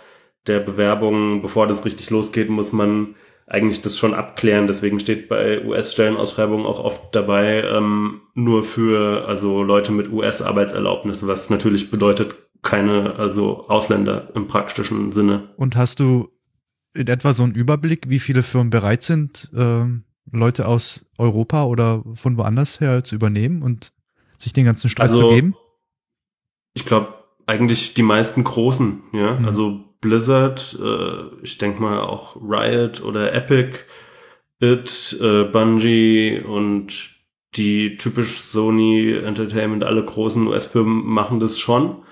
[0.48, 3.14] der Bewerbung, bevor das richtig losgeht, muss man
[3.46, 4.66] eigentlich das schon abklären.
[4.66, 11.52] Deswegen steht bei US-Stellenausschreibungen auch oft dabei, ähm, nur für also Leute mit US-Arbeitserlaubnis, was
[11.52, 15.50] natürlich bedeutet keine, also Ausländer im praktischen Sinne.
[15.56, 16.30] Und hast du
[16.96, 22.04] in etwa so einen Überblick, wie viele Firmen bereit sind, ähm Leute aus Europa oder
[22.16, 23.92] von woanders her zu übernehmen und
[24.38, 25.56] sich den ganzen Stress also, zu geben?
[26.74, 27.14] Ich glaube,
[27.46, 29.40] eigentlich die meisten großen, ja.
[29.40, 29.46] Mhm.
[29.46, 33.80] Also Blizzard, äh, ich denke mal auch Riot oder Epic,
[34.62, 37.12] It, äh, Bungie und
[37.56, 42.04] die typisch Sony Entertainment, alle großen US-Firmen machen das schon.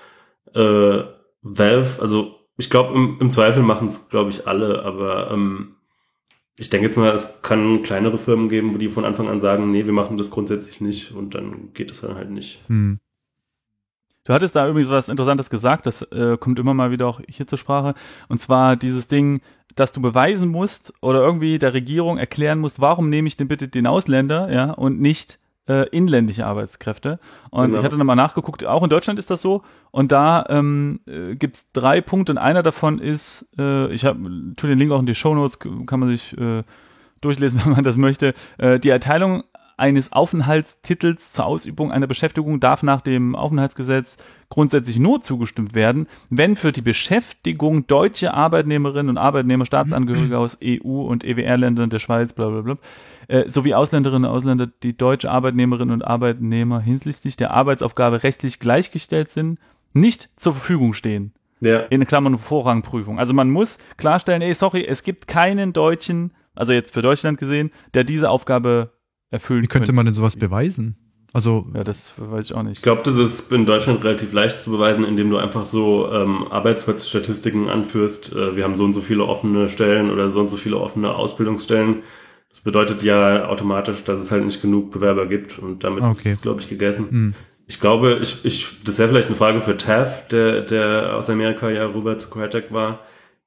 [0.54, 1.04] Äh,
[1.42, 5.76] Valve, also ich glaube, im, im Zweifel machen es, glaube ich, alle, aber ähm,
[6.58, 9.70] ich denke jetzt mal, es kann kleinere Firmen geben, wo die von Anfang an sagen,
[9.70, 12.58] nee, wir machen das grundsätzlich nicht und dann geht es dann halt nicht.
[12.66, 12.98] Hm.
[14.24, 17.46] Du hattest da übrigens was Interessantes gesagt, das äh, kommt immer mal wieder auch hier
[17.46, 17.94] zur Sprache.
[18.28, 19.40] Und zwar dieses Ding,
[19.74, 23.68] dass du beweisen musst oder irgendwie der Regierung erklären musst, warum nehme ich denn bitte
[23.68, 25.38] den Ausländer, ja, und nicht
[25.68, 27.18] äh, inländische Arbeitskräfte.
[27.50, 27.78] Und genau.
[27.78, 29.62] ich hatte nochmal nachgeguckt, auch in Deutschland ist das so.
[29.90, 34.18] Und da ähm, äh, gibt drei Punkte und einer davon ist, äh, ich habe
[34.56, 36.62] tue den Link auch in die Show Notes, kann man sich äh,
[37.20, 38.34] durchlesen, wenn man das möchte.
[38.58, 39.44] Äh, die Erteilung
[39.78, 44.16] eines Aufenthaltstitels zur Ausübung einer Beschäftigung darf nach dem Aufenthaltsgesetz
[44.48, 51.02] grundsätzlich nur zugestimmt werden, wenn für die Beschäftigung deutsche Arbeitnehmerinnen und Arbeitnehmer, Staatsangehörige aus EU
[51.02, 52.78] und EWR-Ländern der Schweiz, bla bla bla,
[53.28, 59.30] äh, sowie Ausländerinnen und Ausländer, die deutsche Arbeitnehmerinnen und Arbeitnehmer hinsichtlich der Arbeitsaufgabe rechtlich gleichgestellt
[59.30, 59.58] sind,
[59.92, 61.32] nicht zur Verfügung stehen.
[61.60, 61.80] Ja.
[61.80, 63.18] In Klammern Vorrangprüfung.
[63.18, 67.70] Also man muss klarstellen, ey, sorry, es gibt keinen Deutschen, also jetzt für Deutschland gesehen,
[67.94, 68.92] der diese Aufgabe
[69.30, 69.96] erfüllen Wie könnte können.
[69.96, 70.96] man denn sowas beweisen?
[71.34, 72.78] Also ja, das weiß ich auch nicht.
[72.78, 76.46] Ich glaube, das ist in Deutschland relativ leicht zu beweisen, indem du einfach so ähm,
[76.50, 78.34] Arbeitsplatzstatistiken anführst.
[78.34, 81.14] Äh, wir haben so und so viele offene Stellen oder so und so viele offene
[81.14, 81.96] Ausbildungsstellen.
[82.58, 86.30] Das bedeutet ja automatisch, dass es halt nicht genug Bewerber gibt und damit okay.
[86.30, 87.06] ist es, glaube ich, gegessen.
[87.08, 87.34] Mhm.
[87.68, 91.70] Ich glaube, ich, ich, das wäre vielleicht eine Frage für Taff, der, der aus Amerika
[91.70, 92.98] ja rüber zu Crytek war.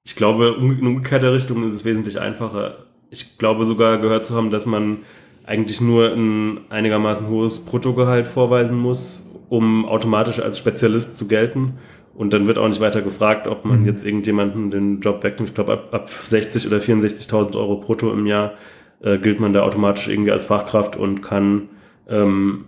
[0.05, 2.85] Ich glaube, in umgekehrter Richtung ist es wesentlich einfacher.
[3.09, 4.99] Ich glaube sogar gehört zu haben, dass man
[5.45, 11.79] eigentlich nur ein einigermaßen hohes Bruttogehalt vorweisen muss, um automatisch als Spezialist zu gelten.
[12.13, 13.87] Und dann wird auch nicht weiter gefragt, ob man mhm.
[13.87, 15.49] jetzt irgendjemanden den Job wegnimmt.
[15.49, 18.53] Ich glaube, ab, ab 60 oder 64.000 Euro brutto im Jahr
[19.01, 21.69] äh, gilt man da automatisch irgendwie als Fachkraft und kann,
[22.07, 22.65] ähm,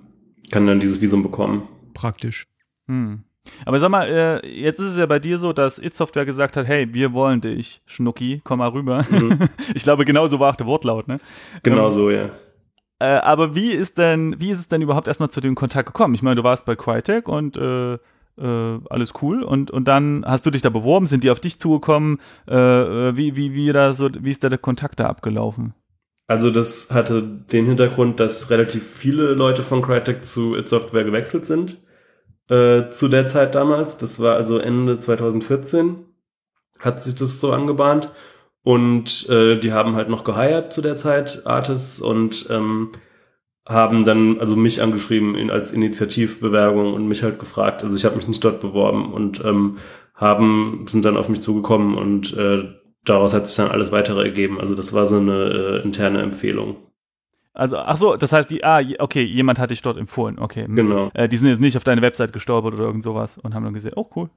[0.52, 1.68] kann dann dieses Visum bekommen.
[1.94, 2.48] Praktisch.
[2.88, 3.24] Hm.
[3.66, 6.56] Aber sag mal, äh, jetzt ist es ja bei dir so, dass It Software gesagt
[6.56, 9.06] hat, hey, wir wollen dich, Schnucki, komm mal rüber.
[9.10, 9.38] Mhm.
[9.76, 11.20] ich glaube, genau so war auch der Wortlaut, ne?
[11.62, 12.30] Genau ähm, so, ja.
[13.00, 16.14] Äh, aber wie ist denn, wie ist es denn überhaupt erstmal zu dem Kontakt gekommen?
[16.14, 20.46] Ich meine, du warst bei Crytek und äh, äh, alles cool und, und dann hast
[20.46, 22.20] du dich da beworben, sind die auf dich zugekommen?
[22.48, 25.74] Äh, äh wie, wie, wie, da so, wie ist da der Kontakt da abgelaufen?
[26.28, 31.46] Also das hatte den Hintergrund, dass relativ viele Leute von Crytek zu It Software gewechselt
[31.46, 31.84] sind
[32.50, 33.98] äh, zu der Zeit damals.
[33.98, 36.06] Das war also Ende 2014
[36.80, 38.12] hat sich das so angebahnt
[38.62, 42.92] und äh, die haben halt noch geheiert zu der Zeit Artists und ähm,
[43.68, 47.84] haben dann also mich angeschrieben als Initiativbewerbung und mich halt gefragt.
[47.84, 49.78] Also ich habe mich nicht dort beworben und ähm,
[50.14, 52.66] haben sind dann auf mich zugekommen und äh,
[53.06, 54.60] daraus hat sich dann alles weitere ergeben.
[54.60, 56.78] Also das war so eine äh, interne Empfehlung.
[57.56, 60.66] Also, ach so, das heißt, die, ah, okay, jemand hat dich dort empfohlen, okay.
[60.66, 60.76] Hm.
[60.76, 61.12] Genau.
[61.14, 63.76] Äh, die sind jetzt nicht auf deine Website gestolpert oder irgend sowas und haben dann
[63.76, 64.30] gesehen, oh, cool.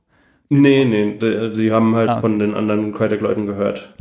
[0.48, 3.94] Nee, nee, die, die haben halt ah, von den anderen Crytek-Leuten gehört,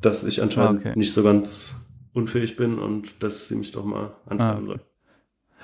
[0.00, 0.98] dass ich anscheinend ah, okay.
[0.98, 1.74] nicht so ganz
[2.12, 4.80] unfähig bin und dass sie mich doch mal anschreiben ah, soll.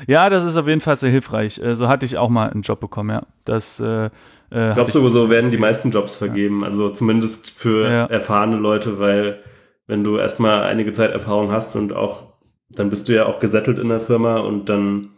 [0.07, 1.59] Ja, das ist auf jeden Fall sehr hilfreich.
[1.59, 3.23] Äh, so hatte ich auch mal einen Job bekommen, ja.
[3.45, 4.11] Das, äh,
[4.53, 6.61] äh, ich glaube, sowieso werden die meisten Jobs vergeben.
[6.61, 6.67] Ja.
[6.67, 8.05] Also zumindest für ja.
[8.07, 9.41] erfahrene Leute, weil
[9.87, 12.29] wenn du erstmal einige Zeit Erfahrung hast und auch
[12.71, 15.11] dann bist du ja auch gesettelt in der Firma und dann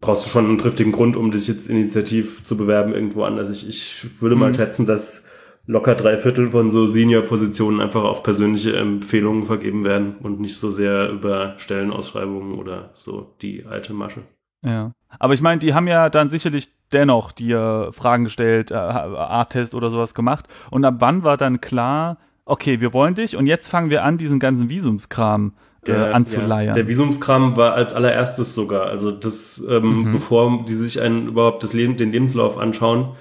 [0.00, 3.50] brauchst du schon einen triftigen Grund, um dich jetzt initiativ zu bewerben irgendwo anders.
[3.50, 4.54] Ich, ich würde mal mhm.
[4.54, 5.30] schätzen, dass
[5.66, 10.70] locker drei Viertel von so Senior-Positionen einfach auf persönliche Empfehlungen vergeben werden und nicht so
[10.70, 14.22] sehr über Stellenausschreibungen oder so die alte Masche.
[14.64, 14.92] Ja.
[15.18, 19.90] Aber ich meine, die haben ja dann sicherlich dennoch dir Fragen gestellt, äh, Art-Test oder
[19.90, 20.46] sowas gemacht.
[20.70, 24.18] Und ab wann war dann klar, okay, wir wollen dich und jetzt fangen wir an,
[24.18, 25.54] diesen ganzen Visumskram
[25.86, 26.68] der, äh, anzuleiern.
[26.68, 28.86] Ja, der Visumskram war als allererstes sogar.
[28.86, 30.12] Also das, ähm, mhm.
[30.12, 33.16] bevor die sich einen überhaupt das Leben, den Lebenslauf anschauen,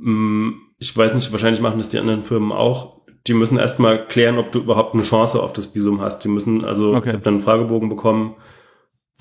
[0.00, 3.00] ähm, ich weiß nicht, wahrscheinlich machen das die anderen Firmen auch.
[3.26, 6.18] Die müssen erstmal klären, ob du überhaupt eine Chance auf das Visum hast.
[6.24, 7.08] Die müssen, also okay.
[7.08, 8.34] ich habe dann einen Fragebogen bekommen,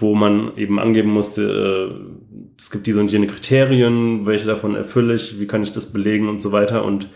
[0.03, 5.15] wo man eben angeben musste, äh, es gibt diese und jene Kriterien, welche davon erfülle
[5.15, 6.83] ich, wie kann ich das belegen und so weiter.
[6.83, 7.09] Und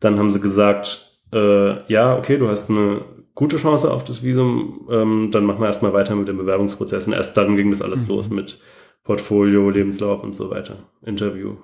[0.00, 3.02] dann haben sie gesagt, äh, ja, okay, du hast eine
[3.34, 7.12] gute Chance auf das Visum, ähm, dann machen wir erstmal weiter mit den Bewerbungsprozessen.
[7.12, 8.08] Erst dann ging das alles mhm.
[8.08, 8.58] los mit
[9.04, 11.56] Portfolio, Lebenslauf und so weiter, Interview.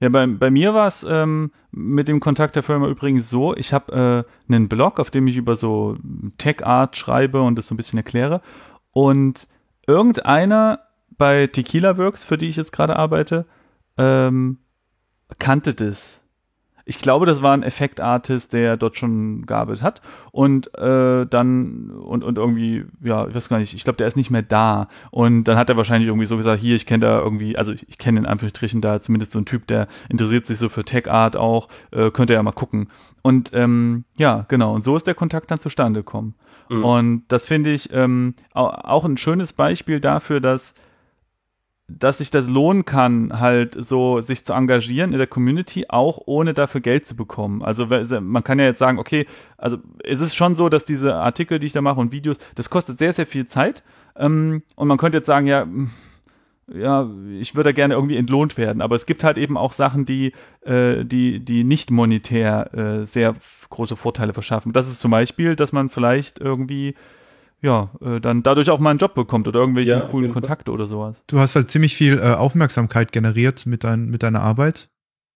[0.00, 3.72] Ja, bei, bei mir war es ähm, mit dem Kontakt der Firma übrigens so, ich
[3.72, 5.96] habe äh, einen Blog, auf dem ich über so
[6.38, 8.40] Tech-Art schreibe und das so ein bisschen erkläre.
[8.92, 9.48] Und
[9.86, 10.80] irgendeiner
[11.18, 13.46] bei Tequila Works, für die ich jetzt gerade arbeite,
[13.96, 14.58] ähm,
[15.38, 16.20] kannte das.
[16.84, 20.02] Ich glaube, das war ein Effektartist, der dort schon gearbeitet hat.
[20.32, 24.16] Und äh, dann und, und irgendwie, ja, ich weiß gar nicht, ich glaube, der ist
[24.16, 24.88] nicht mehr da.
[25.12, 27.88] Und dann hat er wahrscheinlich irgendwie so gesagt, hier, ich kenne da irgendwie, also ich,
[27.88, 31.36] ich kenne in Anführungsstrichen da zumindest so einen Typ, der interessiert sich so für Tech-Art
[31.36, 32.88] auch, äh, könnte ja mal gucken.
[33.22, 36.34] Und ähm, ja, genau, und so ist der Kontakt dann zustande gekommen
[36.72, 36.84] mhm.
[36.84, 40.74] und das finde ich ähm, auch ein schönes Beispiel dafür, dass
[41.98, 46.54] dass sich das lohnen kann, halt so sich zu engagieren in der Community, auch ohne
[46.54, 47.62] dafür Geld zu bekommen.
[47.62, 49.26] Also man kann ja jetzt sagen, okay,
[49.58, 52.70] also es ist schon so, dass diese Artikel, die ich da mache und Videos, das
[52.70, 53.82] kostet sehr, sehr viel Zeit.
[54.16, 55.66] Ähm, und man könnte jetzt sagen, ja,
[56.72, 57.08] ja,
[57.38, 58.82] ich würde gerne irgendwie entlohnt werden.
[58.82, 60.32] Aber es gibt halt eben auch Sachen, die,
[60.62, 63.34] äh, die, die nicht monetär äh, sehr
[63.70, 64.72] große Vorteile verschaffen.
[64.72, 66.94] Das ist zum Beispiel, dass man vielleicht irgendwie
[67.62, 70.86] ja, äh, dann dadurch auch mal einen Job bekommt oder irgendwelche ja, coolen Kontakte oder
[70.86, 71.22] sowas.
[71.28, 74.88] Du hast halt ziemlich viel äh, Aufmerksamkeit generiert mit, dein, mit deiner Arbeit.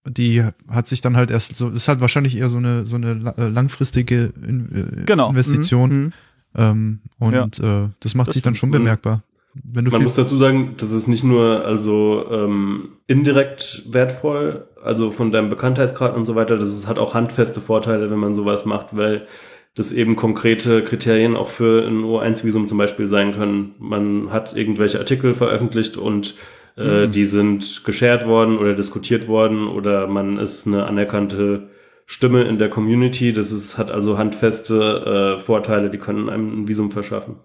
[0.09, 3.35] Die hat sich dann halt erst so, ist halt wahrscheinlich eher so eine, so eine
[3.39, 5.31] äh, langfristige In, äh, genau.
[5.31, 5.91] Investition.
[5.91, 6.13] Mhm.
[6.57, 7.85] Ähm, und ja.
[7.85, 9.23] äh, das macht das sich dann schon bemerkbar.
[9.65, 15.49] Man muss dazu sagen, das ist nicht nur also ähm, indirekt wertvoll, also von deinem
[15.49, 19.27] Bekanntheitsgrad und so weiter, das ist, hat auch handfeste Vorteile, wenn man sowas macht, weil
[19.75, 23.75] das eben konkrete Kriterien auch für ein O1-Visum zum Beispiel sein können.
[23.79, 26.35] Man hat irgendwelche Artikel veröffentlicht und
[26.77, 27.13] äh, mhm.
[27.13, 31.69] die sind geshared worden oder diskutiert worden oder man ist eine anerkannte
[32.07, 33.33] Stimme in der Community.
[33.33, 37.37] Das ist, hat also handfeste äh, Vorteile, die können einem ein Visum verschaffen.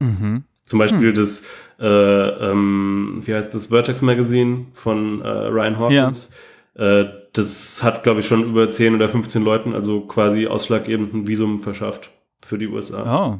[0.00, 0.44] Mhm.
[0.66, 1.14] Zum Beispiel mhm.
[1.14, 1.44] das,
[1.78, 6.28] äh, ähm, wie heißt das, Vertex Magazine von äh, Ryan Hawkins.
[6.76, 7.00] Ja.
[7.00, 11.26] Äh, das hat, glaube ich, schon über 10 oder 15 Leuten, also quasi ausschlaggebend ein
[11.26, 12.10] Visum verschafft
[12.44, 13.32] für die USA.
[13.32, 13.38] Oh.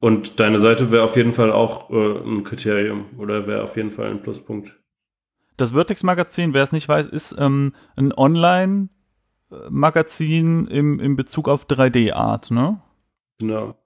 [0.00, 3.90] Und deine Seite wäre auf jeden Fall auch äh, ein Kriterium oder wäre auf jeden
[3.90, 4.78] Fall ein Pluspunkt.
[5.56, 12.50] Das Vertex-Magazin, wer es nicht weiß, ist ähm, ein Online-Magazin im, im Bezug auf 3D-Art,
[12.50, 12.82] ne?
[13.38, 13.76] Genau.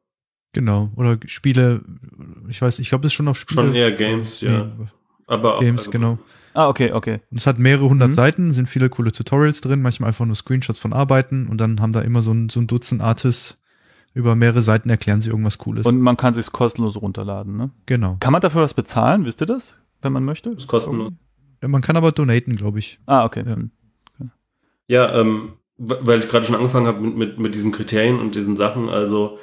[0.53, 0.91] Genau.
[0.97, 1.83] Oder Spiele,
[2.49, 3.63] ich weiß, ich glaube, es ist schon auf Spiele.
[3.63, 4.65] Schon eher Games, ja.
[4.65, 4.87] Nee,
[5.27, 6.19] Aber Games, also, genau.
[6.55, 7.21] Ah, okay, okay.
[7.31, 8.15] Es hat mehrere hundert mhm.
[8.15, 11.93] Seiten, sind viele coole Tutorials drin, manchmal einfach nur Screenshots von Arbeiten und dann haben
[11.93, 13.59] da immer so ein, so ein Dutzend Artists
[14.15, 15.87] Über mehrere Seiten erklären sie irgendwas Cooles.
[15.87, 17.71] Und man kann sich kostenlos runterladen, ne?
[17.87, 18.17] genau.
[18.19, 19.25] Kann man dafür was bezahlen?
[19.25, 19.79] Wisst ihr das?
[20.03, 20.51] Wenn man möchte?
[20.51, 21.13] Ist kostenlos.
[21.63, 22.99] Ja, man kann aber donaten, glaube ich.
[23.07, 23.45] Ah, okay.
[23.47, 23.57] Ja.
[24.89, 28.57] Ja, ähm, weil ich gerade schon angefangen habe mit, mit, mit diesen Kriterien und diesen
[28.57, 28.89] Sachen.
[28.89, 29.39] Also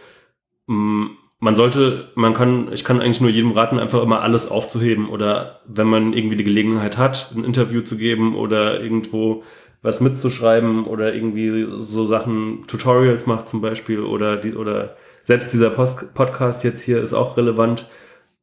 [0.67, 5.61] man sollte, man kann, ich kann eigentlich nur jedem raten, einfach immer alles aufzuheben oder
[5.67, 9.43] wenn man irgendwie die Gelegenheit hat, ein Interview zu geben oder irgendwo
[9.81, 15.69] was mitzuschreiben oder irgendwie so Sachen, Tutorials macht zum Beispiel oder die oder selbst dieser
[15.69, 17.87] Post Podcast jetzt hier ist auch relevant.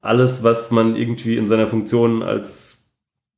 [0.01, 2.93] Alles, was man irgendwie in seiner Funktion als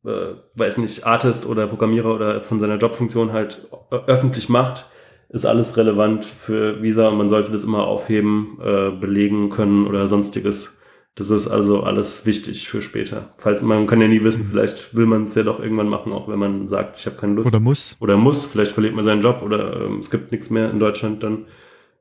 [0.05, 4.87] äh, weiß nicht, Artist oder Programmierer oder von seiner Jobfunktion halt ö- öffentlich macht,
[5.29, 10.07] ist alles relevant für Visa und man sollte das immer aufheben, äh, belegen können oder
[10.07, 10.79] sonstiges.
[11.17, 13.35] Das ist also alles wichtig für später.
[13.37, 16.29] Falls man kann ja nie wissen, vielleicht will man es ja doch irgendwann machen, auch
[16.29, 17.97] wenn man sagt, ich habe keine Lust Oder muss.
[18.01, 21.23] oder muss, vielleicht verliert man seinen Job oder ähm, es gibt nichts mehr in Deutschland,
[21.23, 21.47] dann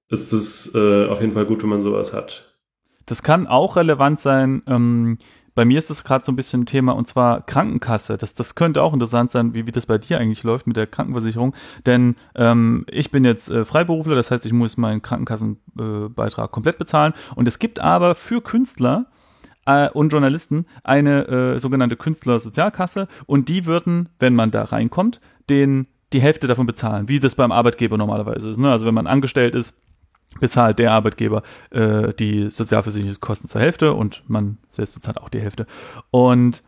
[0.10, 2.58] ist es äh, auf jeden Fall gut, wenn man sowas hat.
[3.06, 4.64] Das kann auch relevant sein.
[4.68, 5.18] Ähm,
[5.56, 8.18] bei mir ist das gerade so ein bisschen ein Thema und zwar Krankenkasse.
[8.18, 10.88] Das, das könnte auch interessant sein, wie, wie das bei dir eigentlich läuft mit der
[10.88, 11.56] Krankenversicherung.
[11.86, 16.78] Denn ähm, ich bin jetzt äh, Freiberufler, das heißt, ich muss meinen Krankenkassenbeitrag äh, komplett
[16.78, 17.14] bezahlen.
[17.36, 19.06] Und es gibt aber für Künstler
[19.66, 25.88] äh, und Journalisten eine äh, sogenannte Künstlersozialkasse und die würden, wenn man da reinkommt, den
[26.14, 28.58] die Hälfte davon bezahlen, wie das beim Arbeitgeber normalerweise ist.
[28.58, 28.72] Ne?
[28.72, 29.74] Also wenn man angestellt ist,
[30.40, 35.66] bezahlt der Arbeitgeber äh, die Sozialversicherungskosten zur Hälfte und man selbst bezahlt auch die Hälfte.
[36.12, 36.64] Und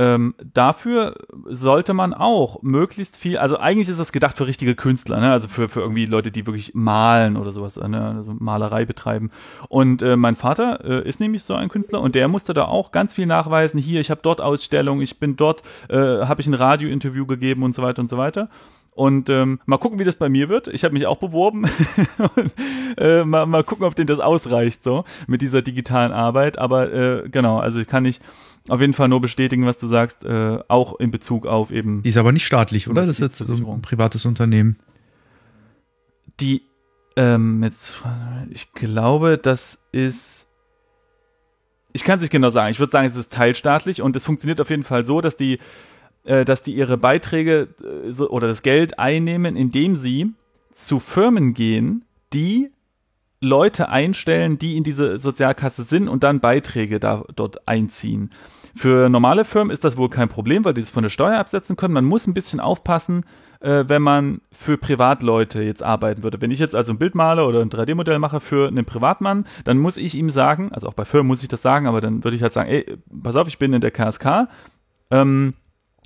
[0.00, 5.20] ähm, dafür sollte man auch möglichst viel, also eigentlich ist das gedacht für richtige Künstler,
[5.20, 5.30] ne?
[5.30, 8.14] also für, für irgendwie Leute, die wirklich malen oder sowas, ne?
[8.16, 9.30] also Malerei betreiben.
[9.68, 12.92] Und äh, mein Vater äh, ist nämlich so ein Künstler und der musste da auch
[12.92, 13.78] ganz viel nachweisen.
[13.78, 17.74] Hier, ich habe dort Ausstellungen, ich bin dort, äh, habe ich ein Radiointerview gegeben und
[17.74, 18.48] so weiter und so weiter.
[18.92, 20.68] Und ähm, mal gucken, wie das bei mir wird.
[20.68, 21.64] Ich habe mich auch beworben.
[22.36, 22.54] und,
[22.98, 26.58] äh, mal, mal gucken, ob denen das ausreicht, so mit dieser digitalen Arbeit.
[26.58, 28.20] Aber äh, genau, also ich kann nicht
[28.68, 32.10] auf jeden Fall nur bestätigen, was du sagst, äh, auch in Bezug auf eben Die
[32.10, 33.06] ist aber nicht staatlich, oder?
[33.06, 34.76] Das ist jetzt so ein privates Unternehmen.
[36.40, 36.62] die.
[37.16, 38.02] Ähm, jetzt,
[38.50, 40.46] ich glaube, das ist.
[41.92, 42.70] Ich kann es nicht genau sagen.
[42.70, 45.58] Ich würde sagen, es ist teilstaatlich und es funktioniert auf jeden Fall so, dass die
[46.24, 50.32] äh, dass die ihre Beiträge äh, oder das Geld einnehmen, indem sie
[50.72, 52.70] zu Firmen gehen, die
[53.40, 58.30] Leute einstellen, die in diese Sozialkasse sind und dann Beiträge da, dort einziehen.
[58.76, 61.76] Für normale Firmen ist das wohl kein Problem, weil die es von der Steuer absetzen
[61.76, 61.94] können.
[61.94, 63.24] Man muss ein bisschen aufpassen,
[63.60, 66.40] äh, wenn man für Privatleute jetzt arbeiten würde.
[66.40, 69.78] Wenn ich jetzt also ein Bild male oder ein 3D-Modell mache für einen Privatmann, dann
[69.78, 72.36] muss ich ihm sagen, also auch bei Firmen muss ich das sagen, aber dann würde
[72.36, 74.48] ich halt sagen, ey, pass auf, ich bin in der KSK,
[75.10, 75.54] ähm,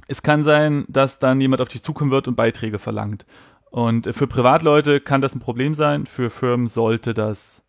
[0.06, 3.26] es kann sein, dass dann jemand auf dich zukommen wird und Beiträge verlangt.
[3.70, 7.64] Und für Privatleute kann das ein Problem sein, für Firmen sollte das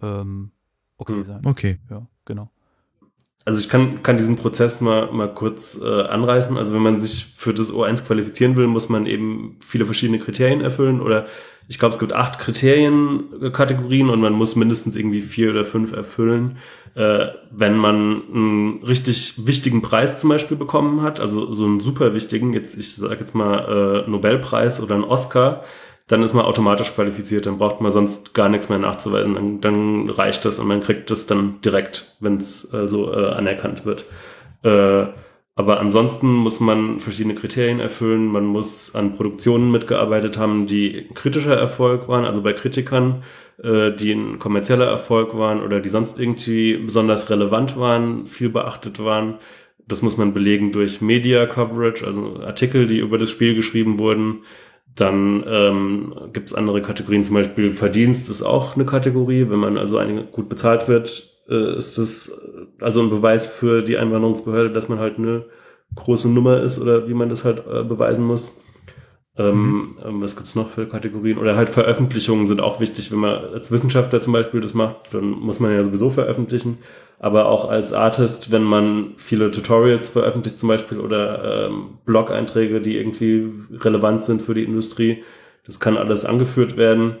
[0.00, 0.50] ähm,
[0.96, 1.24] okay Hm.
[1.24, 1.40] sein.
[1.44, 1.78] Okay.
[1.90, 2.50] Ja, genau.
[3.44, 6.56] Also ich kann, kann diesen Prozess mal, mal kurz äh, anreißen.
[6.56, 10.62] Also wenn man sich für das O1 qualifizieren will, muss man eben viele verschiedene Kriterien
[10.62, 11.00] erfüllen.
[11.00, 11.26] Oder
[11.68, 16.58] ich glaube, es gibt acht Kriterienkategorien und man muss mindestens irgendwie vier oder fünf erfüllen.
[16.96, 22.14] Äh, wenn man einen richtig wichtigen Preis zum Beispiel bekommen hat, also so einen super
[22.14, 25.62] wichtigen, jetzt ich sage jetzt mal äh, Nobelpreis oder einen Oscar,
[26.06, 30.08] dann ist man automatisch qualifiziert, dann braucht man sonst gar nichts mehr nachzuweisen, dann, dann
[30.08, 34.06] reicht das und man kriegt das dann direkt, wenn es also äh, anerkannt wird.
[34.62, 35.08] Äh,
[35.56, 41.56] aber ansonsten muss man verschiedene Kriterien erfüllen, man muss an Produktionen mitgearbeitet haben, die kritischer
[41.56, 43.22] Erfolg waren, also bei Kritikern,
[43.62, 49.02] äh, die ein kommerzieller Erfolg waren oder die sonst irgendwie besonders relevant waren, viel beachtet
[49.02, 49.36] waren.
[49.88, 54.42] Das muss man belegen durch Media Coverage, also Artikel, die über das Spiel geschrieben wurden.
[54.94, 59.48] Dann ähm, gibt es andere Kategorien, zum Beispiel Verdienst ist auch eine Kategorie.
[59.48, 62.40] Wenn man also eine, gut bezahlt wird, äh, ist das
[62.80, 65.46] also ein Beweis für die Einwanderungsbehörde, dass man halt eine
[65.94, 68.60] große Nummer ist oder wie man das halt äh, beweisen muss.
[69.38, 71.38] Ähm, ähm, was gibt's noch für Kategorien?
[71.38, 75.30] Oder halt Veröffentlichungen sind auch wichtig, wenn man als Wissenschaftler zum Beispiel das macht, dann
[75.30, 76.78] muss man ja sowieso veröffentlichen.
[77.18, 82.96] Aber auch als Artist, wenn man viele Tutorials veröffentlicht zum Beispiel oder ähm, Blog-Einträge, die
[82.96, 85.22] irgendwie relevant sind für die Industrie,
[85.66, 87.16] das kann alles angeführt werden.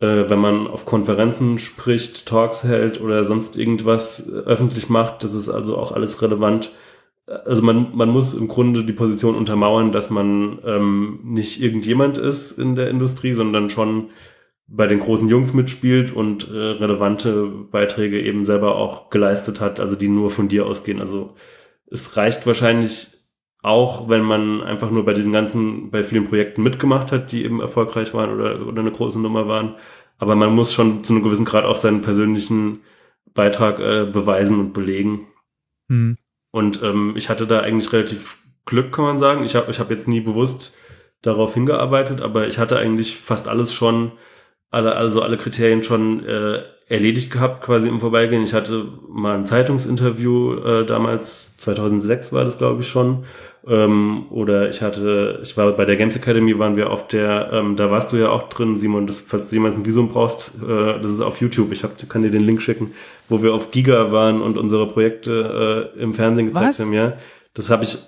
[0.00, 5.48] Äh, wenn man auf Konferenzen spricht, Talks hält oder sonst irgendwas öffentlich macht, das ist
[5.48, 6.72] also auch alles relevant
[7.44, 12.58] also man, man muss im Grunde die Position untermauern, dass man ähm, nicht irgendjemand ist
[12.58, 14.10] in der Industrie, sondern schon
[14.66, 19.96] bei den großen Jungs mitspielt und äh, relevante Beiträge eben selber auch geleistet hat, also
[19.96, 21.00] die nur von dir ausgehen.
[21.00, 21.34] Also
[21.90, 23.08] es reicht wahrscheinlich
[23.62, 27.60] auch, wenn man einfach nur bei diesen ganzen, bei vielen Projekten mitgemacht hat, die eben
[27.60, 29.76] erfolgreich waren oder, oder eine große Nummer waren.
[30.18, 32.80] Aber man muss schon zu einem gewissen Grad auch seinen persönlichen
[33.34, 35.26] Beitrag äh, beweisen und belegen.
[35.88, 36.16] Hm.
[36.50, 39.44] Und ähm, ich hatte da eigentlich relativ Glück, kann man sagen.
[39.44, 40.78] Ich habe ich hab jetzt nie bewusst
[41.22, 44.12] darauf hingearbeitet, aber ich hatte eigentlich fast alles schon,
[44.70, 48.42] alle, also alle Kriterien schon äh, erledigt gehabt, quasi im Vorbeigehen.
[48.42, 53.24] Ich hatte mal ein Zeitungsinterview äh, damals, 2006 war das, glaube ich, schon.
[53.66, 57.76] Ähm, oder ich hatte, ich war bei der Games Academy, waren wir auf der, ähm,
[57.76, 60.98] da warst du ja auch drin, Simon, das, falls du jemals ein Visum brauchst, äh,
[61.00, 62.92] das ist auf YouTube, ich hab, kann dir den Link schicken,
[63.28, 66.80] wo wir auf Giga waren und unsere Projekte äh, im Fernsehen gezeigt Was?
[66.80, 67.12] haben, ja.
[67.54, 67.98] Das habe ich,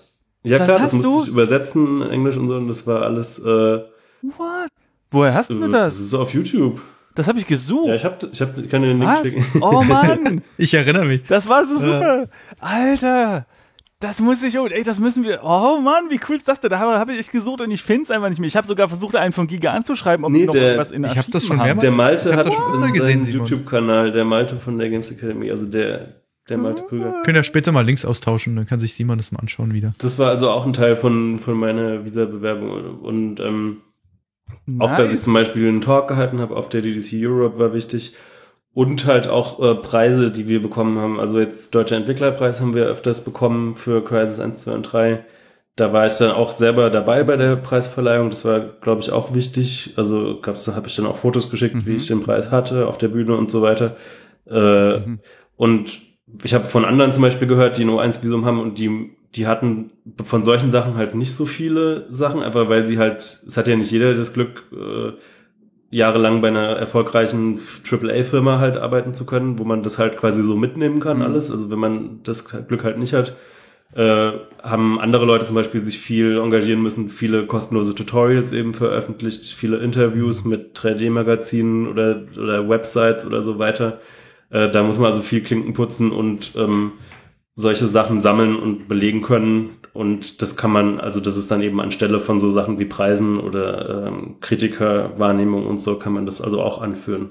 [0.42, 1.22] ja Das klar, das musste du?
[1.22, 3.78] ich übersetzen, in Englisch und so, und das war alles, äh,
[4.22, 4.68] What?
[5.12, 6.00] Woher hast du das das?
[6.00, 6.80] ist auf YouTube.
[7.14, 7.88] Das habe ich gesucht.
[7.88, 9.22] Ja, ich hab, ich hab, ich kann dir den Link Was?
[9.22, 9.44] schicken.
[9.62, 11.22] Oh Mann, Ich erinnere mich.
[11.24, 12.28] das war so super.
[12.60, 13.46] Alter,
[14.00, 16.70] das muss ich, ey, das müssen wir, oh Mann, wie cool ist das denn?
[16.70, 18.48] Da habe hab ich gesucht und ich finde es einfach nicht mehr.
[18.48, 21.04] Ich habe sogar versucht, einen von Giga anzuschreiben, ob Nee, die noch der- irgendwas in
[21.04, 21.78] ich hab das schon haben.
[21.78, 23.26] mehrmals- Der Ich Malte hab hat das es schon in gesehen.
[23.28, 27.22] YouTube-Kanal, der Malte von der Games Academy, also der, der Malte Krüger.
[27.24, 29.92] Können ja später mal Links austauschen, dann kann sich Simon das mal anschauen wieder.
[29.98, 33.82] Das war also auch ein Teil von, von meiner Visa-Bewerbung und ähm,
[34.78, 35.22] auch, dass ich Nice.
[35.22, 38.14] zum Beispiel einen Talk gehalten habe auf der DDC Europe war wichtig
[38.74, 41.20] und halt auch äh, Preise, die wir bekommen haben.
[41.20, 45.24] Also jetzt Deutscher Entwicklerpreis haben wir öfters bekommen für Crisis 1, 2 und 3.
[45.76, 48.30] Da war ich dann auch selber dabei bei der Preisverleihung.
[48.30, 49.94] Das war, glaube ich, auch wichtig.
[49.96, 53.36] Also habe ich dann auch Fotos geschickt, wie ich den Preis hatte auf der Bühne
[53.36, 53.96] und so weiter.
[54.46, 55.00] Äh,
[55.56, 56.00] Und
[56.42, 59.90] ich habe von anderen zum Beispiel gehört, die ein O1-Visum haben und die, die hatten
[60.22, 63.76] von solchen Sachen halt nicht so viele Sachen, einfach weil sie halt, es hat ja
[63.76, 65.12] nicht jeder das Glück, äh,
[65.90, 67.58] jahrelang bei einer erfolgreichen
[67.90, 71.50] AAA-Firma halt arbeiten zu können, wo man das halt quasi so mitnehmen kann, alles.
[71.50, 73.36] Also wenn man das Glück halt nicht hat,
[73.94, 79.44] äh, haben andere Leute zum Beispiel sich viel engagieren müssen, viele kostenlose Tutorials eben veröffentlicht,
[79.44, 84.00] viele Interviews mit 3D-Magazinen oder, oder Websites oder so weiter.
[84.48, 86.92] Äh, da muss man also viel Klinken putzen und ähm,
[87.54, 89.70] solche Sachen sammeln und belegen können.
[89.92, 93.38] Und das kann man, also das ist dann eben anstelle von so Sachen wie Preisen
[93.38, 97.30] oder ähm, Kritikerwahrnehmung und so, kann man das also auch anführen.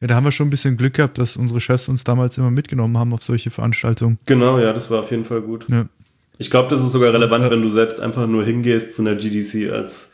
[0.00, 2.50] Ja, da haben wir schon ein bisschen Glück gehabt, dass unsere Chefs uns damals immer
[2.50, 4.18] mitgenommen haben auf solche Veranstaltungen.
[4.26, 5.66] Genau, ja, das war auf jeden Fall gut.
[5.68, 5.86] Ja.
[6.36, 7.50] Ich glaube, das ist sogar relevant, Ja.
[7.50, 10.12] wenn du selbst einfach nur hingehst zu einer GDC als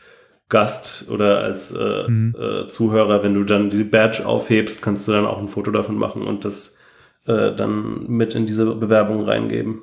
[0.49, 2.35] Gast oder als äh, Mhm.
[2.39, 3.23] äh, Zuhörer.
[3.23, 6.45] Wenn du dann die Badge aufhebst, kannst du dann auch ein Foto davon machen und
[6.45, 6.77] das
[7.25, 9.81] äh, dann mit in diese Bewerbung reingeben.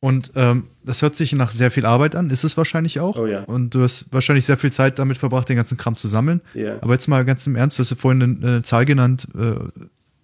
[0.00, 3.16] Und ähm, das hört sich nach sehr viel Arbeit an, ist es wahrscheinlich auch.
[3.16, 3.44] Oh ja.
[3.44, 6.40] Und du hast wahrscheinlich sehr viel Zeit damit verbracht, den ganzen Kram zu sammeln.
[6.54, 6.76] Ja.
[6.80, 9.50] Aber jetzt mal ganz im Ernst, du hast ja vorhin eine, eine Zahl genannt, äh,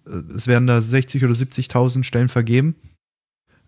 [0.09, 2.75] äh, es werden da 60 oder 70.000 Stellen vergeben.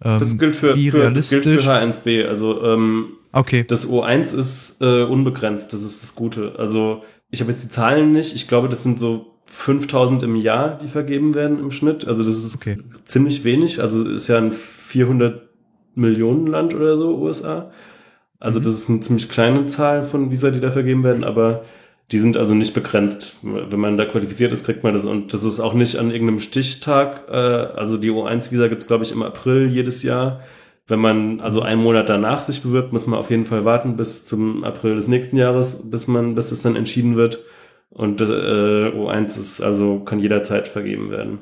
[0.03, 2.25] Ähm, Das gilt für, für, das gilt für H1B.
[2.25, 6.55] Also ähm, okay, das O1 ist äh, unbegrenzt, das ist das Gute.
[6.57, 8.35] Also ich habe jetzt die Zahlen nicht.
[8.35, 12.07] Ich glaube, das sind so 5000 im Jahr, die vergeben werden im Schnitt.
[12.07, 12.77] Also das ist Okay.
[13.03, 13.81] ziemlich wenig.
[13.81, 15.41] Also ist ja ein 400
[15.95, 17.71] Millionen Land oder so, USA.
[18.39, 18.63] Also Mhm.
[18.63, 21.63] das ist eine ziemlich kleine Zahl von Visa, die da vergeben werden, aber
[22.11, 23.37] die sind also nicht begrenzt.
[23.43, 25.05] Wenn man da qualifiziert ist, kriegt man das.
[25.05, 27.25] Und das ist auch nicht an irgendeinem Stichtag.
[27.29, 30.41] Äh, also die O1-Visa gibt's glaube ich, im April jedes Jahr.
[30.87, 34.25] Wenn man also einen Monat danach sich bewirbt, muss man auf jeden Fall warten bis
[34.25, 37.39] zum April des nächsten Jahres, bis man, bis es dann entschieden wird.
[37.91, 41.39] Und äh, O1 ist also kann jederzeit vergeben werden.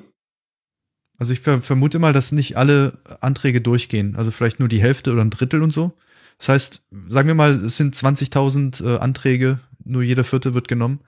[1.19, 4.15] also ich ver vermute mal, dass nicht alle Anträge durchgehen.
[4.15, 5.93] Also vielleicht nur die Hälfte oder ein Drittel und so.
[6.39, 11.01] Das heißt, sagen wir mal, es sind 20.000 äh, Anträge, nur jeder vierte wird genommen.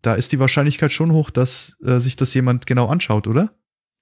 [0.00, 3.50] Da ist die Wahrscheinlichkeit schon hoch, dass äh, sich das jemand genau anschaut, oder?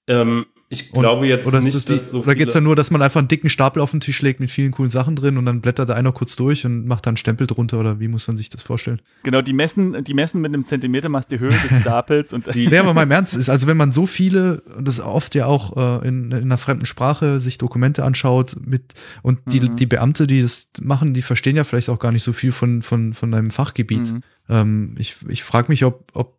[0.07, 2.59] Ähm, ich Und- glaube jetzt oder ist nicht, das die, dass so oder geht's da
[2.59, 4.91] viele- nur, dass man einfach einen dicken Stapel auf den Tisch legt mit vielen coolen
[4.91, 7.79] Sachen drin und dann blättert da einer kurz durch und macht da einen Stempel drunter
[7.79, 9.01] oder wie muss man sich das vorstellen?
[9.23, 12.79] Genau, die messen, die messen mit einem Zentimetermaß die Höhe des Stapels und Die- Nee,
[12.79, 16.03] aber mal im Ernst ist, also wenn man so viele, und das oft ja auch
[16.03, 19.77] äh, in, in einer fremden Sprache sich Dokumente anschaut mit und die, Mhm.
[19.77, 22.83] die Beamte, die das machen, die verstehen ja vielleicht auch gar nicht so viel von,
[22.83, 24.13] von, von einem Fachgebiet.
[24.13, 24.23] Mhm.
[24.49, 26.36] Ähm, ich ich frage mich, ob, ob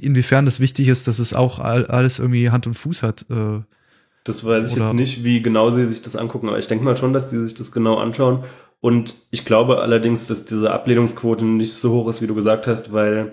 [0.00, 3.26] inwiefern das wichtig ist, dass es auch all, alles irgendwie Hand und Fuß hat.
[3.30, 3.60] Äh,
[4.24, 6.84] Das weiß ich Oder- jetzt nicht, wie genau sie sich das angucken, aber ich denke
[6.84, 8.44] mal schon, dass die sich das genau anschauen.
[8.80, 12.92] Und ich glaube allerdings, dass diese Ablehnungsquote nicht so hoch ist, wie du gesagt hast,
[12.92, 13.32] weil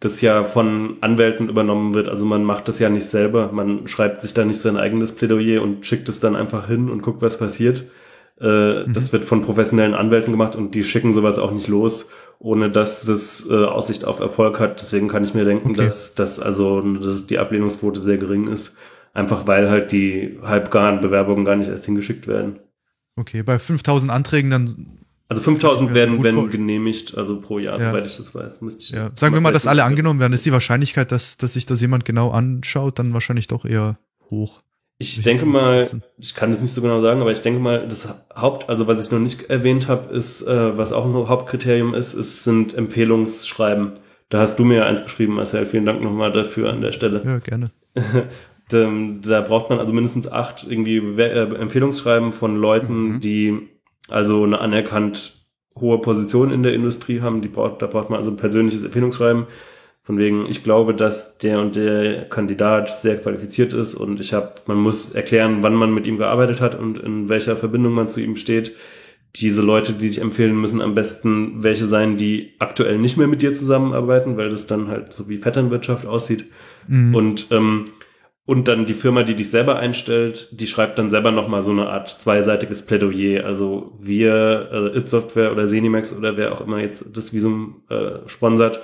[0.00, 2.08] das ja von Anwälten übernommen wird.
[2.08, 3.52] Also man macht das ja nicht selber.
[3.52, 7.02] Man schreibt sich da nicht sein eigenes Plädoyer und schickt es dann einfach hin und
[7.02, 7.84] guckt, was passiert.
[8.40, 12.08] Äh, Das wird von professionellen Anwälten gemacht und die schicken sowas auch nicht los,
[12.38, 14.80] ohne dass das äh, Aussicht auf Erfolg hat.
[14.80, 15.84] Deswegen kann ich mir denken, Okay.
[15.84, 18.72] dass, dass also dass die Ablehnungsquote sehr gering ist.
[19.14, 22.58] Einfach weil halt die halbgaren Bewerbungen gar nicht erst hingeschickt werden.
[23.16, 27.90] okay, bei 5000 Anträgen dann Also 5000 Ja, werden, werden genehmigt, also pro Jahr, Ja.
[27.90, 28.60] soweit ich das weiß.
[28.62, 29.10] Müsste ich Ja.
[29.14, 32.04] Sagen wir mal, dass alle angenommen werden, ist die Wahrscheinlichkeit, dass, dass sich das jemand
[32.06, 33.98] genau anschaut, dann wahrscheinlich doch eher
[34.30, 34.62] hoch.
[35.02, 35.86] Ich denke mal,
[36.18, 39.04] ich kann es nicht so genau sagen, aber ich denke mal, das Haupt, also was
[39.04, 43.92] ich noch nicht erwähnt habe, ist, äh, was auch ein Hauptkriterium ist, es sind Empfehlungsschreiben.
[44.28, 45.66] Da hast du mir ja eins geschrieben, Marcel.
[45.66, 47.22] Vielen Dank nochmal dafür an der Stelle.
[47.24, 47.70] Ja, gerne.
[48.72, 53.20] Ähm, da braucht man also mindestens acht irgendwie äh, Empfehlungsschreiben von Leuten, Mhm.
[53.20, 53.68] die
[54.08, 55.34] also eine anerkannt
[55.78, 57.42] hohe Position in der Industrie haben.
[57.42, 59.44] Die braucht, da braucht man also ein persönliches Empfehlungsschreiben.
[60.04, 64.54] Von wegen, ich glaube, dass der und der Kandidat sehr qualifiziert ist und ich habe,
[64.66, 68.20] man muss erklären, wann man mit ihm gearbeitet hat und in welcher Verbindung man zu
[68.20, 68.74] ihm steht.
[69.36, 73.42] Diese Leute, die dich empfehlen, müssen am besten welche sein, die aktuell nicht mehr mit
[73.42, 76.46] dir zusammenarbeiten, weil das dann halt so wie Vetternwirtschaft aussieht.
[76.88, 77.14] Mhm.
[77.14, 77.84] Und, ähm,
[78.44, 81.88] und dann die Firma, die dich selber einstellt, die schreibt dann selber nochmal so eine
[81.88, 83.46] Art zweiseitiges Plädoyer.
[83.46, 88.26] Also wir, äh, It Software oder Zenimax oder wer auch immer jetzt das Visum äh,
[88.26, 88.80] sponsert,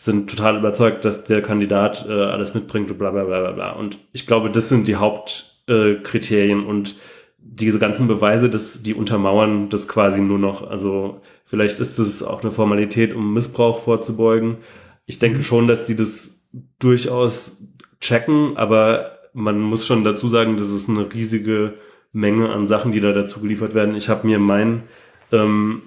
[0.00, 3.72] sind total überzeugt, dass der Kandidat äh, alles mitbringt und bla bla bla bla bla.
[3.72, 6.96] Und ich glaube, das sind die Hauptkriterien äh, und
[7.38, 10.66] diese ganzen Beweise, das, die untermauern das quasi nur noch.
[10.66, 14.56] Also vielleicht ist es auch eine Formalität, um Missbrauch vorzubeugen.
[15.04, 16.48] Ich denke schon, dass die das
[16.78, 17.62] durchaus
[18.00, 21.74] checken, aber man muss schon dazu sagen, das ist eine riesige
[22.12, 23.94] Menge an Sachen, die da dazu geliefert werden.
[23.94, 24.84] Ich habe mir meinen
[25.30, 25.82] ähm,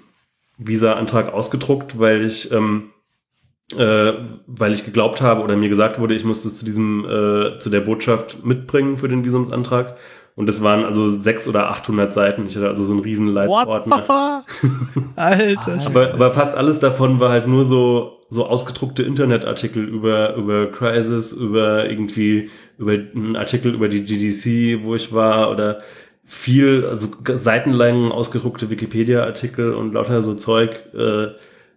[0.58, 2.90] Visa-Antrag ausgedruckt, weil ich ähm,
[3.72, 4.12] äh,
[4.46, 7.70] weil ich geglaubt habe oder mir gesagt wurde, ich musste es zu diesem äh, zu
[7.70, 9.96] der Botschaft mitbringen für den Visumsantrag.
[10.36, 12.46] Und das waren also sechs oder 800 Seiten.
[12.48, 14.44] Ich hatte also so einen riesen Leitordner.
[15.16, 15.82] Alter.
[15.86, 21.32] Aber, aber fast alles davon war halt nur so, so ausgedruckte Internetartikel über, über Crisis,
[21.32, 25.78] über irgendwie, über einen Artikel über die GDC, wo ich war, oder
[26.24, 30.80] viel, also seitenlang ausgedruckte Wikipedia-Artikel und lauter so Zeug.
[30.94, 31.28] Äh,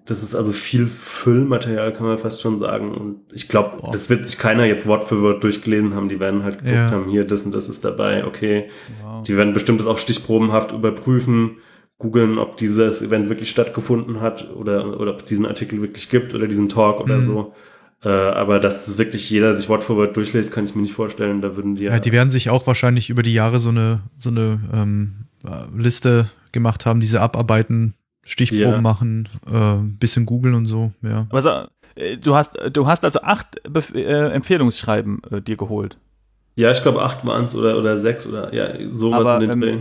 [0.08, 2.94] das ist also viel Füllmaterial, kann man fast schon sagen.
[2.96, 6.10] Und ich glaube, das wird sich keiner jetzt Wort für Wort durchgelesen haben.
[6.10, 6.92] Die werden halt geguckt Ja.
[6.92, 8.70] haben, hier, das und das ist dabei, okay.
[9.04, 9.24] Wow.
[9.24, 11.58] Die werden bestimmt das auch stichprobenhaft überprüfen,
[12.00, 16.34] googeln, ob dieses Event wirklich stattgefunden hat oder, oder ob es diesen Artikel wirklich gibt
[16.36, 17.26] oder diesen Talk oder Mhm.
[17.28, 17.54] so.
[18.04, 20.94] Äh, aber dass es wirklich jeder sich Wort für Wort durchlässt, kann ich mir nicht
[20.94, 21.42] vorstellen.
[21.42, 24.30] Da würden die Ja, die werden sich auch wahrscheinlich über die Jahre so eine, so
[24.30, 27.96] eine ähm, äh, Liste gemacht haben, diese abarbeiten,
[28.28, 28.82] Stichproben Ja.
[28.82, 31.26] machen, äh, bisschen googeln und so, ja.
[31.30, 31.50] Aber so,
[31.96, 35.98] äh, du hast, du hast also acht Bef äh, Empfehlungsschreiben äh, dir geholt.
[36.56, 39.52] ja, ich glaube acht waren es oder, oder sechs oder ja, sowas Aber, in den
[39.52, 39.78] ähm, Dreh.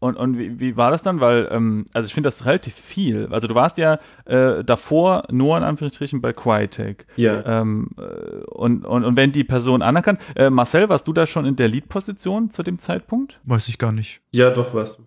[0.00, 1.20] Und, und wie, wie war das dann?
[1.20, 3.28] Weil, ähm, also ich finde das relativ viel.
[3.30, 7.06] Also du warst ja äh, davor nur in Anführungsstrichen bei Crytek.
[7.14, 7.44] Ja.
[7.46, 11.44] Ähm, äh, und, und, und wenn die Person anerkannt, äh, Marcel, warst du da schon
[11.46, 13.38] in der Lead-Position zu dem Zeitpunkt?
[13.44, 14.20] Weiß ich gar nicht.
[14.34, 15.02] Ja, doch, weißt du.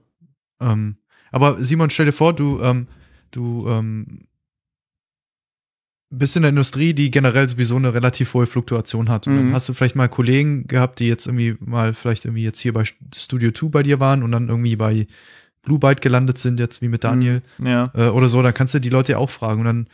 [0.62, 0.96] Ähm,
[1.36, 2.88] aber Simon, stell dir vor, du, ähm,
[3.32, 4.22] du ähm,
[6.10, 9.28] bist in der Industrie, die generell sowieso eine relativ hohe Fluktuation hat.
[9.28, 9.38] Und Mhm.
[9.38, 12.74] dann hast du vielleicht mal Kollegen gehabt, die jetzt irgendwie mal vielleicht irgendwie jetzt hier
[12.74, 12.84] bei
[13.14, 15.08] Studio 2 bei dir waren und dann irgendwie bei
[15.64, 17.92] Blue Byte gelandet sind, jetzt wie mit Daniel Ja.
[17.96, 19.88] äh, oder so, dann kannst du die Leute ja auch fragen und dann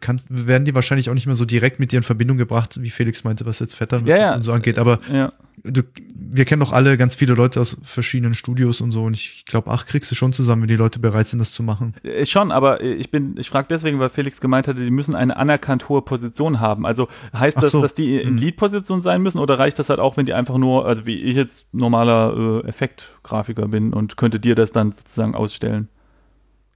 [0.00, 2.90] kann, werden die wahrscheinlich auch nicht mehr so direkt mit dir in Verbindung gebracht, wie
[2.90, 4.34] Felix meinte, was jetzt Vettern Ja, ja.
[4.34, 4.78] und so angeht.
[4.78, 5.32] Aber Ja.
[5.64, 5.82] Du,
[6.14, 9.70] wir kennen doch alle ganz viele Leute aus verschiedenen Studios und so und ich glaube,
[9.70, 11.94] ach, kriegst du schon zusammen, wenn die Leute bereit sind, das zu machen.
[12.02, 15.14] Äh, Schon, aber äh, ich bin, ich frage deswegen, weil Felix gemeint hatte, die müssen
[15.14, 16.86] eine anerkannt hohe Position haben.
[16.86, 17.82] Also heißt Ach das, so.
[17.82, 18.38] dass die in Mhm.
[18.38, 21.36] Lead-Position sein müssen oder reicht das halt auch, wenn die einfach nur, also wie ich
[21.36, 25.88] jetzt normaler äh, Effektgrafiker bin und könnte dir das dann sozusagen ausstellen?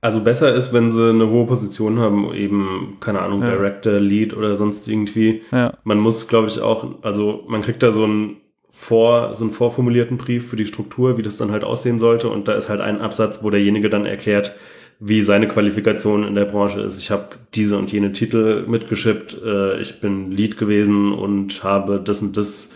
[0.01, 3.49] Also besser ist, wenn sie eine hohe Position haben, eben, keine Ahnung, Ja.
[3.53, 5.41] Director, Lead oder sonst irgendwie.
[5.51, 5.79] Ja.
[5.85, 8.37] Man muss, glaube ich, auch, also man kriegt da so einen
[8.77, 12.29] vor, so einen vorformulierten Brief für die Struktur, wie das dann halt aussehen sollte.
[12.29, 14.57] Und da ist halt ein Absatz, wo derjenige dann erklärt,
[14.99, 16.99] wie seine Qualifikation in der Branche ist.
[16.99, 22.21] Ich habe diese und jene Titel mitgeschippt, äh, ich bin Lead gewesen und habe das
[22.21, 22.71] und das.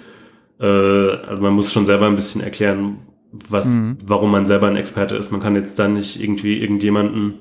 [0.61, 2.99] Äh, also man muss schon selber ein bisschen erklären,
[3.49, 3.99] was, Mhm.
[4.07, 5.33] warum man selber ein Experte ist.
[5.33, 7.35] Man kann jetzt da nicht irgendwie irgendjemanden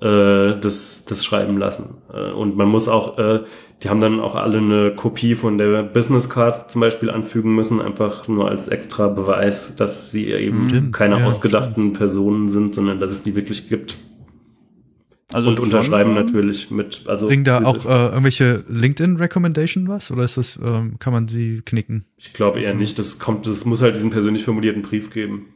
[0.00, 1.98] äh, das, das schreiben lassen.
[2.12, 3.40] Äh, und man muss auch, äh,
[3.82, 7.80] die haben dann auch alle eine Kopie von der Business Card zum Beispiel anfügen müssen,
[7.80, 13.00] einfach nur als extra Beweis, dass sie eben Stimmt, keine ja, ausgedachten Personen sind, sondern
[13.00, 13.96] dass es die wirklich gibt.
[15.32, 20.12] Also und schon, unterschreiben ähm, natürlich mit, also Bringen da auch äh, irgendwelche LinkedIn-Recommendation was
[20.12, 22.04] oder ist das, ähm, kann man sie knicken?
[22.16, 25.46] ich glaube eher nicht, das kommt, das muss halt diesen persönlich formulierten Brief geben.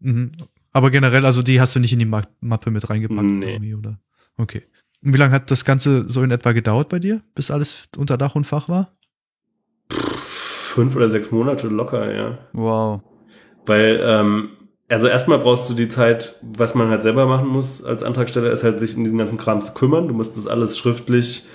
[0.00, 0.32] Mhm.
[0.72, 3.54] Aber generell, also die hast du nicht in die Ma Mappe mit reingepackt Nee.
[3.54, 3.98] irgendwie, oder?
[4.36, 4.62] Okay.
[5.02, 8.16] Und wie lange hat das Ganze so in etwa gedauert bei dir, bis alles unter
[8.18, 8.92] Dach und Fach war?
[9.88, 12.38] Fünf oder sechs Monate locker, ja.
[12.52, 13.00] Wow.
[13.66, 14.50] Weil ähm,
[14.88, 18.62] also erstmal brauchst du die Zeit, was man halt selber machen muss als Antragsteller, ist
[18.64, 20.08] halt sich in diesen ganzen Kram zu kümmern.
[20.08, 21.46] Du musst das alles schriftlich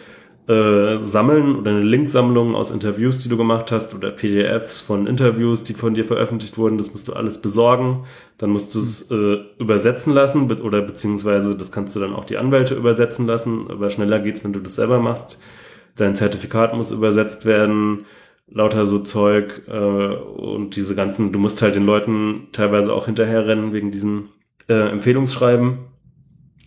[0.48, 5.64] äh, sammeln oder eine Linksammlung aus Interviews, die du gemacht hast oder PDFs von Interviews,
[5.64, 6.78] die von dir veröffentlicht wurden.
[6.78, 8.06] Das musst du alles besorgen.
[8.38, 12.26] Dann musst du es äh, übersetzen lassen be oder beziehungsweise das kannst du dann auch
[12.26, 13.66] die Anwälte übersetzen lassen.
[13.70, 15.42] Aber schneller geht's, wenn du das selber machst.
[15.96, 18.06] Dein Zertifikat muss übersetzt werden
[18.48, 23.74] lauter so Zeug äh, und diese ganzen, du musst halt den Leuten teilweise auch hinterherrennen
[23.74, 24.30] wegen diesen
[24.70, 25.80] äh, Empfehlungsschreiben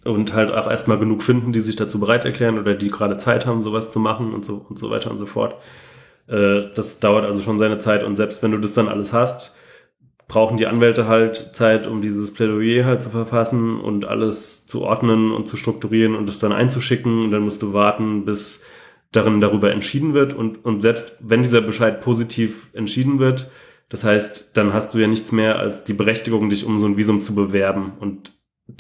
[0.08, 3.46] und halt auch erstmal genug finden, die sich dazu bereit erklären oder die gerade Zeit
[3.46, 5.54] haben, sowas zu machen und so und so weiter und so fort.
[6.26, 9.56] Äh, das dauert also schon seine Zeit und selbst wenn du das dann alles hast,
[10.28, 15.32] brauchen die Anwälte halt Zeit, um dieses Plädoyer halt zu verfassen und alles zu ordnen
[15.32, 17.24] und zu strukturieren und es dann einzuschicken.
[17.24, 18.62] Und dann musst du warten, bis
[19.10, 20.34] darin darüber entschieden wird.
[20.34, 23.50] Und, und selbst wenn dieser Bescheid positiv entschieden wird,
[23.88, 26.98] das heißt, dann hast du ja nichts mehr als die Berechtigung, dich um so ein
[26.98, 27.92] Visum zu bewerben.
[27.98, 28.30] Und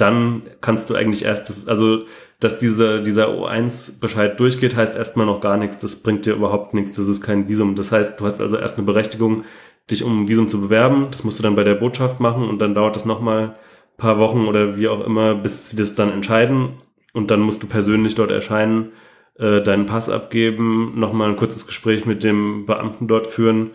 [0.00, 2.04] dann kannst du eigentlich erst das, also,
[2.40, 5.78] dass dieser, dieser O1-Bescheid durchgeht, heißt erstmal noch gar nichts.
[5.78, 6.96] Das bringt dir überhaupt nichts.
[6.96, 7.74] Das ist kein Visum.
[7.74, 9.44] Das heißt, du hast also erst eine Berechtigung,
[9.90, 11.08] dich um ein Visum zu bewerben.
[11.10, 13.56] Das musst du dann bei der Botschaft machen und dann dauert das nochmal
[13.96, 16.74] paar Wochen oder wie auch immer, bis sie das dann entscheiden.
[17.12, 18.92] Und dann musst du persönlich dort erscheinen
[19.38, 23.72] äh, deinen Pass abgeben, nochmal ein kurzes Gespräch mit dem Beamten dort führen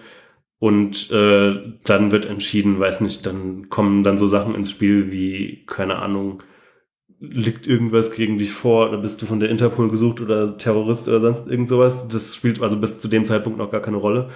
[0.64, 5.66] und äh, dann wird entschieden, weiß nicht, dann kommen dann so Sachen ins Spiel wie,
[5.66, 6.42] keine Ahnung,
[7.20, 11.20] liegt irgendwas gegen dich vor oder bist du von der Interpol gesucht oder Terrorist oder
[11.20, 12.08] sonst irgend sowas.
[12.08, 14.30] Das spielt also bis zu dem Zeitpunkt noch gar keine Rolle.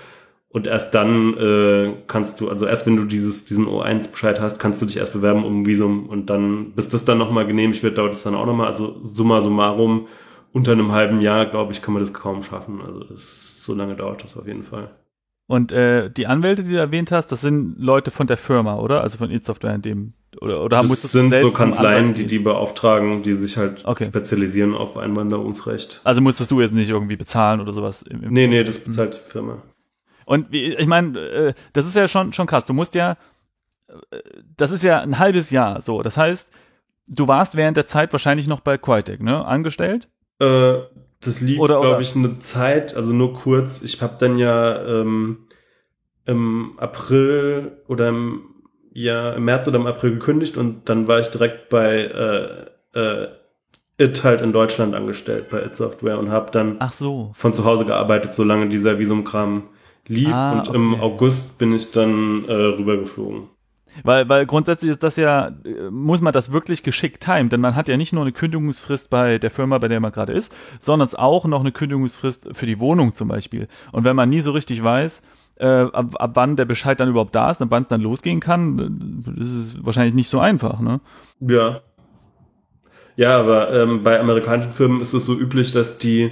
[0.49, 4.81] Und erst dann äh, kannst du, also erst wenn du dieses, diesen O1-Bescheid hast, kannst
[4.81, 7.97] du dich erst bewerben um ein Visum und dann, bis das dann nochmal genehmigt wird,
[7.97, 8.67] dauert es dann auch nochmal.
[8.67, 10.09] Also summa summarum
[10.51, 12.81] unter einem halben Jahr, glaube ich, kann man das kaum schaffen.
[12.85, 14.91] Also das, so lange dauert das auf jeden Fall.
[15.47, 19.01] Und äh, die Anwälte, die du erwähnt hast, das sind Leute von der Firma, oder?
[19.01, 23.33] Also von Software in dem oder oder das sind so Kanzleien, die die beauftragen, die
[23.33, 24.05] sich halt okay.
[24.05, 26.01] spezialisieren auf Einwanderungsrecht.
[26.03, 28.01] Also musstest du jetzt nicht irgendwie bezahlen oder sowas?
[28.03, 29.63] Im, im nee, nee, das bezahlt die Firma.
[30.25, 32.65] Und wie, ich meine, äh, das ist ja schon schon krass.
[32.65, 33.17] Du musst ja,
[34.11, 34.19] äh,
[34.57, 36.01] das ist ja ein halbes Jahr so.
[36.01, 36.51] Das heißt,
[37.07, 40.09] du warst während der Zeit wahrscheinlich noch bei Quitec, ne, angestellt?
[40.39, 40.79] Äh,
[41.21, 43.81] das lief, glaube ich, eine Zeit, also nur kurz.
[43.81, 45.47] Ich habe dann ja ähm,
[46.25, 48.43] im April oder im,
[48.93, 53.27] ja, im März oder im April gekündigt und dann war ich direkt bei äh, äh,
[53.99, 57.31] It halt in Deutschland angestellt, bei It Software und habe dann so.
[57.33, 59.63] von zu Hause gearbeitet, solange dieser Visumkram
[60.07, 60.29] lief.
[60.31, 60.77] Ah, und okay.
[60.77, 63.49] im August bin ich dann äh, rübergeflogen.
[64.03, 65.51] Weil, weil grundsätzlich ist das ja,
[65.89, 69.37] muss man das wirklich geschickt timen, denn man hat ja nicht nur eine Kündigungsfrist bei
[69.37, 73.13] der Firma, bei der man gerade ist, sondern auch noch eine Kündigungsfrist für die Wohnung
[73.13, 73.67] zum Beispiel.
[73.91, 75.23] Und wenn man nie so richtig weiß,
[75.59, 78.39] äh, ab, ab wann der Bescheid dann überhaupt da ist, ab wann es dann losgehen
[78.39, 80.99] kann, ist es wahrscheinlich nicht so einfach, ne?
[81.39, 81.81] Ja.
[83.15, 86.31] Ja, aber ähm, bei amerikanischen Firmen ist es so üblich, dass die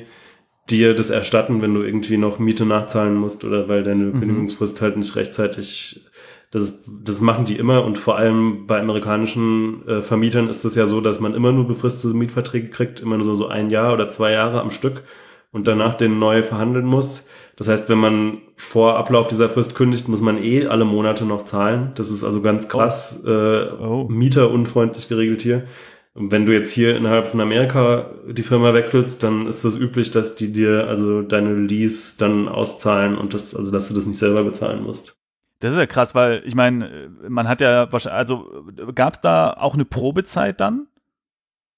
[0.70, 4.20] dir das erstatten, wenn du irgendwie noch Miete nachzahlen musst oder weil deine mhm.
[4.20, 6.06] Kündigungsfrist halt nicht rechtzeitig
[6.52, 10.86] das, das machen die immer und vor allem bei amerikanischen äh, Vermietern ist es ja
[10.86, 14.32] so, dass man immer nur befristete Mietverträge kriegt, immer nur so ein Jahr oder zwei
[14.32, 15.04] Jahre am Stück
[15.52, 17.28] und danach den neu verhandeln muss.
[17.56, 21.46] Das heißt, wenn man vor Ablauf dieser Frist kündigt, muss man eh alle Monate noch
[21.46, 21.92] zahlen.
[21.96, 23.30] Das ist also ganz krass oh.
[23.30, 24.08] Äh, oh.
[24.10, 25.64] mieterunfreundlich geregelt hier.
[26.14, 30.12] Und wenn du jetzt hier innerhalb von Amerika die Firma wechselst, dann ist das üblich,
[30.12, 34.20] dass die dir also deine Lease dann auszahlen und das, also dass du das nicht
[34.20, 35.18] selber bezahlen musst.
[35.60, 39.54] Das ist ja krass, weil ich meine, man hat ja wahrscheinlich, also gab es da
[39.54, 40.88] auch eine Probezeit dann?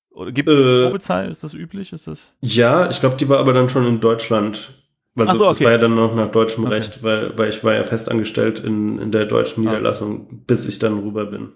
[0.10, 1.30] Oder gibt es äh, eine Probezeit?
[1.30, 1.94] Ist das üblich?
[1.94, 2.34] Ist das?
[2.42, 4.72] Ja, ich glaube, die war aber dann schon in Deutschland.
[5.14, 5.54] Weil so, okay.
[5.54, 6.76] das war ja dann noch nach deutschem okay.
[6.76, 9.72] Recht, weil, weil ich war ja festangestellt in, in der deutschen ah.
[9.72, 10.38] Niederlassung, okay.
[10.48, 11.54] bis ich dann rüber bin.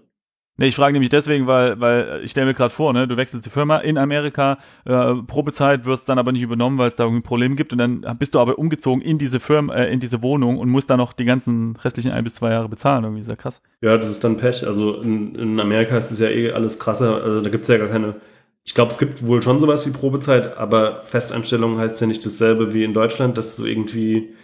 [0.57, 3.45] Nee, ich frage nämlich deswegen, weil, weil ich stelle mir gerade vor, ne, du wechselst
[3.45, 7.21] die Firma in Amerika, äh, Probezeit wirst dann aber nicht übernommen, weil es da irgendwie
[7.21, 10.21] ein Problem gibt und dann bist du aber umgezogen in diese Firma, äh, in diese
[10.21, 13.05] Wohnung und musst dann noch die ganzen restlichen ein bis zwei Jahre bezahlen.
[13.05, 13.61] Irgendwie ist ja krass.
[13.81, 14.67] Ja, das ist dann Pech.
[14.67, 17.23] Also in, in Amerika ist es ja eh alles krasser.
[17.23, 18.15] Also da gibt's ja gar keine.
[18.63, 22.75] Ich glaube, es gibt wohl schon sowas wie Probezeit, aber Festanstellung heißt ja nicht dasselbe
[22.75, 24.35] wie in Deutschland, dass du irgendwie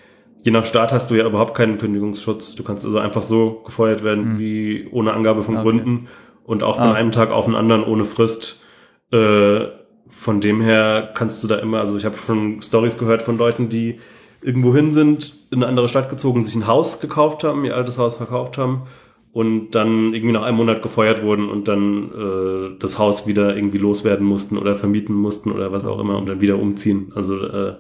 [0.48, 2.56] je nach Staat hast du ja überhaupt keinen Kündigungsschutz.
[2.56, 4.40] Du kannst also einfach so gefeuert werden, mhm.
[4.40, 5.64] wie ohne Angabe von okay.
[5.64, 6.08] Gründen
[6.46, 6.94] und auch von ah.
[6.94, 8.62] einem Tag auf den anderen ohne Frist.
[9.12, 9.66] Äh,
[10.08, 13.68] von dem her kannst du da immer, also ich habe schon Stories gehört von Leuten,
[13.68, 14.00] die
[14.42, 17.98] irgendwo hin sind, in eine andere Stadt gezogen, sich ein Haus gekauft haben, ihr altes
[17.98, 18.84] Haus verkauft haben
[19.34, 23.80] und dann irgendwie nach einem Monat gefeuert wurden und dann äh, das Haus wieder irgendwie
[23.80, 27.12] loswerden mussten oder vermieten mussten oder was auch immer und dann wieder umziehen.
[27.16, 27.76] Also äh,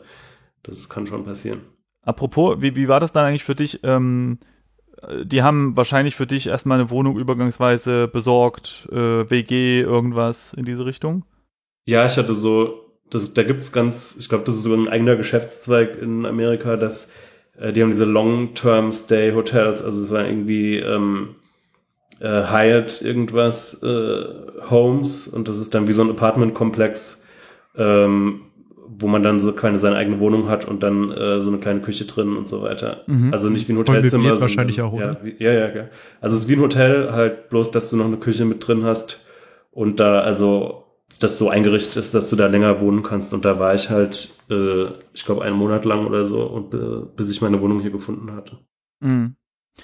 [0.63, 1.76] das kann schon passieren.
[2.07, 3.81] Apropos, wie, wie war das dann eigentlich für dich?
[3.83, 4.39] Ähm,
[5.01, 10.63] äh, die haben wahrscheinlich für dich erstmal eine Wohnung übergangsweise besorgt, äh, WG, irgendwas in
[10.63, 11.25] diese Richtung?
[11.85, 15.17] Ja, ich hatte so, das, da gibt's ganz, ich glaube, das ist so ein eigener
[15.17, 17.09] Geschäftszweig in Amerika, dass
[17.57, 21.35] äh, die haben diese Long-Term-Stay-Hotels, also es war irgendwie ähm,
[22.21, 24.25] äh, Hyatt irgendwas äh,
[24.69, 27.21] Homes und das ist dann wie so ein Apartment-Komplex,
[27.75, 28.43] ähm,
[28.99, 31.81] wo man dann so keine seine eigene Wohnung hat und dann äh, so eine kleine
[31.81, 33.03] Küche drin und so weiter.
[33.07, 33.33] Mhm.
[33.33, 34.23] Also nicht wie ein Voll Hotelzimmer.
[34.23, 35.17] sondern- wahrscheinlich auch, ja, oder?
[35.23, 35.85] wie, ja, ja, ja.
[36.21, 38.83] Also es ist wie ein Hotel, halt bloß, dass du noch eine Küche mit drin
[38.83, 39.25] hast
[39.71, 40.83] und da also
[41.21, 43.33] das so eingerichtet ist, dass du da länger wohnen kannst.
[43.33, 47.05] Und da war ich halt, äh, ich glaube, einen Monat lang oder so, und äh,
[47.15, 48.57] bis ich meine Wohnung hier gefunden hatte.
[48.99, 49.35] Mhm.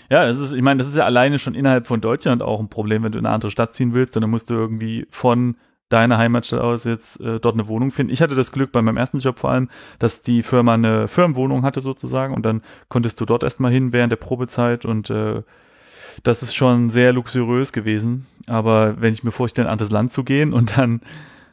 [0.09, 2.67] Ja, das ist, ich meine, das ist ja alleine schon innerhalb von Deutschland auch ein
[2.67, 5.55] Problem, wenn du in eine andere Stadt ziehen willst, dann musst du irgendwie von
[5.93, 8.11] deiner Heimatstadt aus jetzt äh, dort eine Wohnung finden.
[8.11, 9.69] Ich hatte das Glück bei meinem ersten Job vor allem,
[9.99, 14.11] dass die Firma eine Firmenwohnung hatte sozusagen und dann konntest du dort erstmal hin während
[14.11, 15.43] der Probezeit und äh,
[16.23, 18.25] das ist schon sehr luxuriös gewesen.
[18.47, 21.01] Aber wenn ich mir vorstelle, in ein anderes Land zu gehen und dann,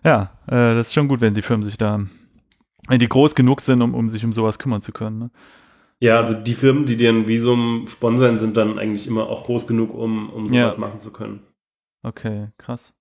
[0.05, 2.01] ja, äh, das ist schon gut, wenn die Firmen sich da,
[2.89, 5.19] wenn die groß genug sind, um, um sich um sowas kümmern zu können.
[5.19, 5.31] Ne?
[6.01, 9.67] Ja, also die Firmen, die dir ein Visum sponsern, sind dann eigentlich immer auch groß
[9.67, 10.81] genug, um, um sowas Ja.
[10.81, 11.41] machen zu können.
[12.03, 12.95] Okay, krass.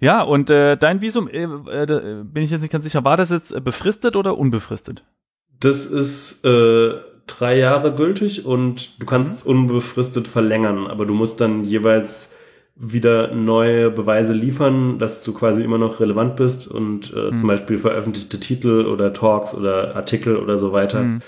[0.00, 3.16] Ja, und äh, dein Visum, äh, äh, da bin ich jetzt nicht ganz sicher, war
[3.16, 5.04] das jetzt äh, befristet oder unbefristet?
[5.60, 6.94] Das ist äh,
[7.26, 12.34] drei Jahre gültig und du kannst es unbefristet verlängern, aber du musst dann jeweils
[12.82, 17.38] wieder neue Beweise liefern, dass du quasi immer noch relevant bist und äh, Hm.
[17.38, 21.20] zum Beispiel veröffentlichte Titel oder Talks oder Artikel oder so weiter Hm.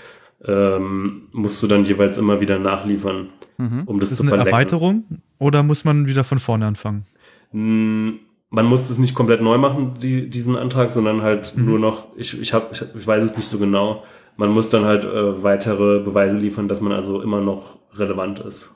[0.47, 3.29] ähm, musst du dann jeweils immer wieder nachliefern,
[3.59, 3.83] Mhm.
[3.85, 4.61] um das Ist zu das eine verlängern.
[4.63, 5.05] Erweiterung
[5.39, 7.05] oder muss man wieder von vorne anfangen?
[8.55, 11.65] Man muss es nicht komplett neu machen, die, diesen Antrag, sondern halt Mhm.
[11.65, 14.05] nur noch, ich, ich, hab, ich, ich weiß es nicht so genau.
[14.37, 18.71] Man muss dann halt äh, weitere Beweise liefern, dass man also immer noch relevant ist.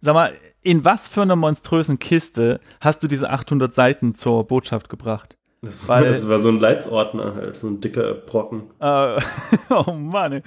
[0.00, 0.32] Sag mal,
[0.62, 5.36] in was für einer monströsen Kiste hast du diese 800 Seiten zur Botschaft gebracht?
[5.60, 8.70] Das war, das war so ein Leitsordner halt, so ein dicker Brocken.
[8.80, 9.20] Äh,
[9.70, 10.42] oh Mann,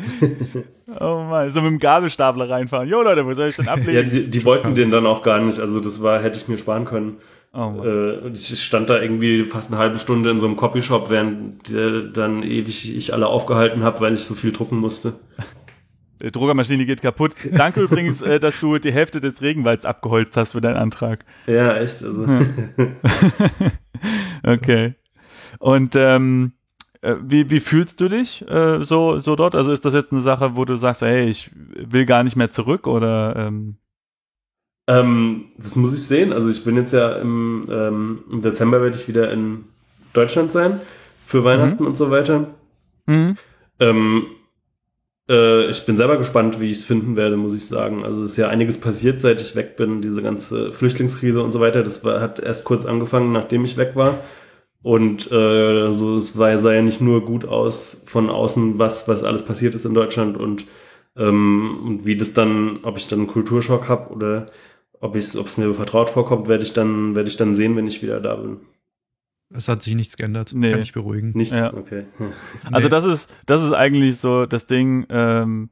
[1.00, 2.88] oh Mann, so mit dem Gabelstapler reinfahren.
[2.88, 3.94] Jo Leute, wo soll ich denn ablegen?
[3.94, 6.58] Ja, die, die wollten den dann auch gar nicht, also das war, hätte ich mir
[6.58, 7.18] sparen können.
[7.54, 7.84] Oh.
[7.84, 11.72] Äh, und ich stand da irgendwie fast eine halbe Stunde in so einem Copyshop, während
[11.74, 15.14] äh, dann ewig ich alle aufgehalten habe, weil ich so viel drucken musste.
[16.22, 17.34] Die Druckermaschine geht kaputt.
[17.52, 21.26] Danke übrigens, äh, dass du die Hälfte des Regenwalds abgeholzt hast für deinen Antrag.
[21.48, 22.04] Ja, echt.
[22.04, 22.26] Also.
[24.44, 24.94] okay.
[25.60, 26.54] Und ähm,
[27.02, 29.56] äh, wie, wie fühlst du dich äh, so, so dort?
[29.56, 32.52] Also ist das jetzt eine Sache, wo du sagst, hey, ich will gar nicht mehr
[32.52, 33.78] zurück oder ähm,
[35.00, 36.34] Ähm, das muss ich sehen.
[36.34, 39.66] Also ich bin jetzt ja im, ähm, im Dezember werde ich wieder in
[40.14, 40.82] Deutschland sein
[41.26, 42.48] für Weihnachten und so weiter.
[43.06, 43.38] mhm.
[43.80, 44.26] Ähm,
[45.30, 48.04] äh, ich bin selber gespannt, wie ich es finden werde, muss ich sagen.
[48.04, 50.02] Also es ist ja einiges passiert, seit ich weg bin.
[50.02, 51.84] Diese ganze Flüchtlingskrise und so weiter.
[51.84, 54.20] Das war, hat erst kurz angefangen, nachdem ich weg war.
[54.84, 59.24] Und äh, so es war, sah ja nicht nur gut aus von außen, was was
[59.24, 60.66] alles passiert ist in Deutschland und
[61.16, 64.48] ähm, und wie das dann, ob ich dann einen Kulturschock habe oder
[65.02, 67.88] ob ich ob es mir vertraut vorkommt, werde ich dann werde ich dann sehen, wenn
[67.88, 68.58] ich wieder da bin.
[69.54, 70.54] Es hat sich nichts geändert.
[70.56, 70.72] Nee.
[70.72, 71.32] Kann ich beruhigen.
[71.36, 71.74] Nichts, Ja.
[71.74, 72.06] okay.
[72.18, 72.32] Hm.
[72.72, 72.92] Also Nee.
[72.92, 75.70] das ist, das ist eigentlich so das Ding, ähm,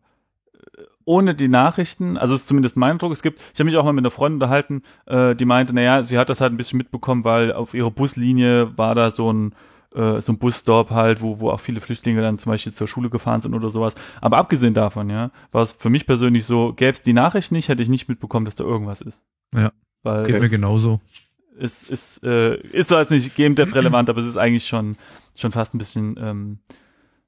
[1.05, 3.93] ohne die Nachrichten, also ist zumindest mein Eindruck, es gibt, ich habe mich auch mal
[3.93, 7.23] mit einer Freundin unterhalten, äh, die meinte, naja, sie hat das halt ein bisschen mitbekommen,
[7.23, 9.55] weil auf ihrer Buslinie war da so ein,
[9.95, 13.09] äh, so ein Busstop halt, wo, wo auch viele Flüchtlinge dann zum Beispiel zur Schule
[13.09, 13.95] gefahren sind oder sowas.
[14.21, 17.69] Aber abgesehen davon, ja, war es für mich persönlich so, gäbe es die Nachricht nicht,
[17.69, 19.23] hätte ich nicht mitbekommen, dass da irgendwas ist.
[19.53, 19.71] Ja.
[20.03, 21.01] Weil Geht mir genauso.
[21.59, 24.95] es ist, äh, ist zwar jetzt nicht Game Dev relevant, aber es ist eigentlich schon,
[25.37, 26.59] schon fast ein bisschen ähm,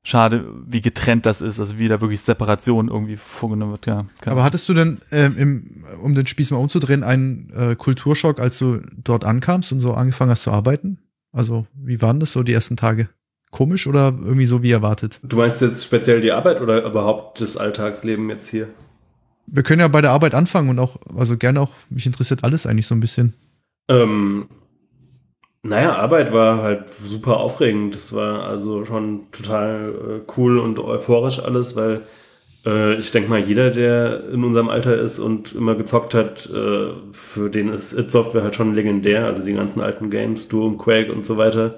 [0.03, 4.05] schade, wie getrennt das ist, also wie da wirklich Separation irgendwie vorgenommen wird, ja.
[4.25, 8.57] Aber hattest du denn, ähm, im, um den Spieß mal umzudrehen, einen äh, Kulturschock, als
[8.57, 10.99] du dort ankamst und so angefangen hast zu arbeiten?
[11.31, 13.09] Also, wie waren das so die ersten Tage?
[13.51, 15.19] Komisch oder irgendwie so wie erwartet?
[15.23, 18.69] Du meinst jetzt speziell die Arbeit oder überhaupt das Alltagsleben jetzt hier?
[19.47, 22.65] Wir können ja bei der Arbeit anfangen und auch, also gerne auch, mich interessiert alles
[22.65, 23.33] eigentlich so ein bisschen.
[23.89, 24.47] Ähm,
[25.63, 27.95] naja, Arbeit war halt super aufregend.
[27.95, 29.93] Das war also schon total
[30.27, 32.01] äh, cool und euphorisch alles, weil
[32.65, 36.91] äh, ich denke mal, jeder, der in unserem Alter ist und immer gezockt hat, äh,
[37.11, 39.25] für den ist It Software halt schon legendär.
[39.25, 41.75] Also die ganzen alten Games, Doom, Quake und so weiter,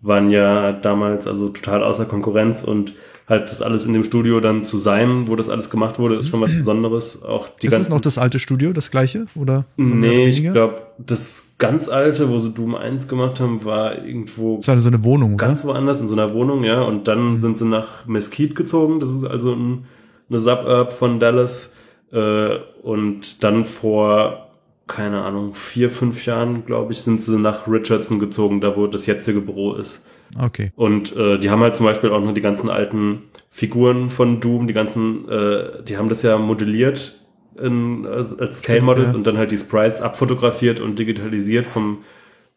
[0.00, 2.92] waren ja damals also total außer Konkurrenz und
[3.26, 6.28] halt das alles in dem Studio dann zu sein, wo das alles gemacht wurde, ist
[6.28, 7.22] schon was Besonderes.
[7.22, 9.26] Auch die ist ganzen noch das alte Studio, das gleiche?
[9.34, 14.04] Oder oder Nee, ich glaube, das ganz alte, wo sie Doom 1 gemacht haben, war
[14.04, 15.46] irgendwo Das ist eine, so eine Wohnung, oder?
[15.46, 16.82] ganz woanders in so einer Wohnung, ja.
[16.82, 19.00] Und dann sind sie nach Mesquite gezogen.
[19.00, 19.86] Das ist also ein,
[20.28, 21.72] eine Suburb von Dallas.
[22.12, 24.50] Äh, und dann vor,
[24.86, 29.06] keine Ahnung, vier, fünf Jahren, glaube ich, sind sie nach Richardson gezogen, da wo das
[29.06, 30.04] jetzige Büro ist.
[30.40, 30.72] Okay.
[30.76, 34.66] Und äh, die haben halt zum Beispiel auch noch die ganzen alten Figuren von Doom,
[34.66, 37.20] die ganzen, äh, die haben das ja modelliert
[37.60, 39.16] in, als als Scale Models ja.
[39.16, 41.98] und dann halt die Sprites abfotografiert und digitalisiert vom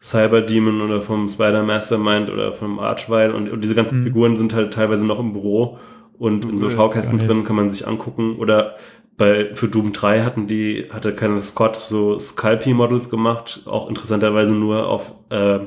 [0.00, 4.04] Cyber Demon oder vom Spider Mastermind oder vom Archvile und, und diese ganzen Mhm.
[4.04, 5.78] Figuren sind halt teilweise noch im Büro
[6.18, 7.28] und in so Schaukästen Geil.
[7.28, 8.76] drin kann man sich angucken oder
[9.16, 14.86] bei, für Doom 3 hatten die, hatte Kenneth Scott so Scalpy-Models gemacht, auch interessanterweise nur
[14.86, 15.58] auf äh,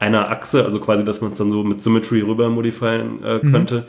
[0.00, 3.52] einer Achse, also quasi, dass man es dann so mit Symmetry rüber modifieren äh, Mhm.
[3.52, 3.86] könnte.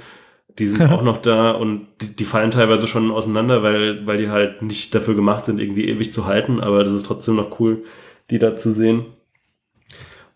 [0.60, 4.30] Die sind auch noch da und die, die fallen teilweise schon auseinander, weil, weil die
[4.30, 7.84] halt nicht dafür gemacht sind, irgendwie ewig zu halten, aber das ist trotzdem noch cool,
[8.30, 9.06] die da zu sehen.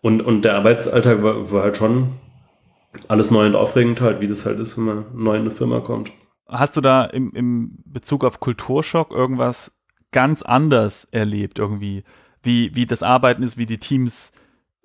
[0.00, 2.08] Und, und der Arbeitsalltag war, war halt schon
[3.08, 5.80] alles neu und aufregend halt, wie das halt ist, wenn man neu in eine Firma
[5.80, 6.12] kommt.
[6.48, 9.80] Hast du da im, im Bezug auf Kulturschock irgendwas
[10.12, 12.04] ganz anders erlebt irgendwie?
[12.42, 14.32] Wie, wie das Arbeiten ist, wie die Teams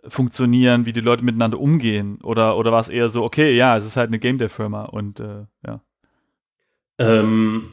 [0.08, 2.20] funktionieren, wie die Leute miteinander umgehen?
[2.24, 5.20] Oder, oder war es eher so, okay, ja, es ist halt eine Game Dev-Firma und
[5.20, 5.82] äh, ja.
[6.98, 7.70] Ähm,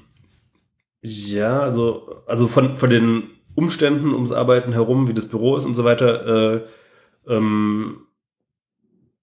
[1.01, 5.75] ja, also, also von, von den Umständen ums Arbeiten herum, wie das Büro ist und
[5.75, 6.65] so weiter, äh,
[7.29, 8.06] ähm,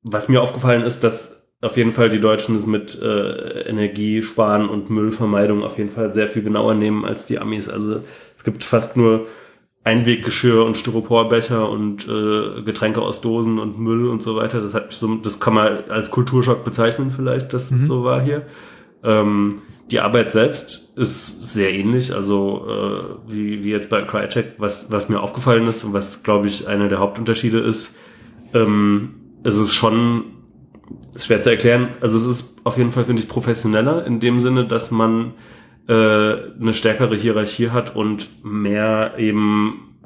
[0.03, 4.89] was mir aufgefallen ist, dass auf jeden Fall die Deutschen es mit äh, Energiesparen und
[4.89, 7.69] Müllvermeidung auf jeden Fall sehr viel genauer nehmen als die Amis.
[7.69, 8.01] Also
[8.37, 9.27] es gibt fast nur
[9.85, 14.61] Einweggeschirr und Styroporbecher und äh, Getränke aus Dosen und Müll und so weiter.
[14.61, 17.87] Das hat mich so, das kann man als Kulturschock bezeichnen vielleicht, dass das Mhm.
[17.87, 18.43] so war hier.
[19.03, 19.61] Ähm,
[19.91, 25.09] die Arbeit selbst ist sehr ähnlich, also äh, wie, wie jetzt bei Crytek, was, was
[25.09, 27.93] mir aufgefallen ist und was, glaube ich, einer der Hauptunterschiede ist,
[28.53, 30.25] ähm, es ist schon
[31.15, 31.89] ist schwer zu erklären.
[32.01, 35.33] Also es ist auf jeden Fall, finde ich, professioneller in dem Sinne, dass man
[35.87, 39.97] äh, eine stärkere Hierarchie hat und mehr eben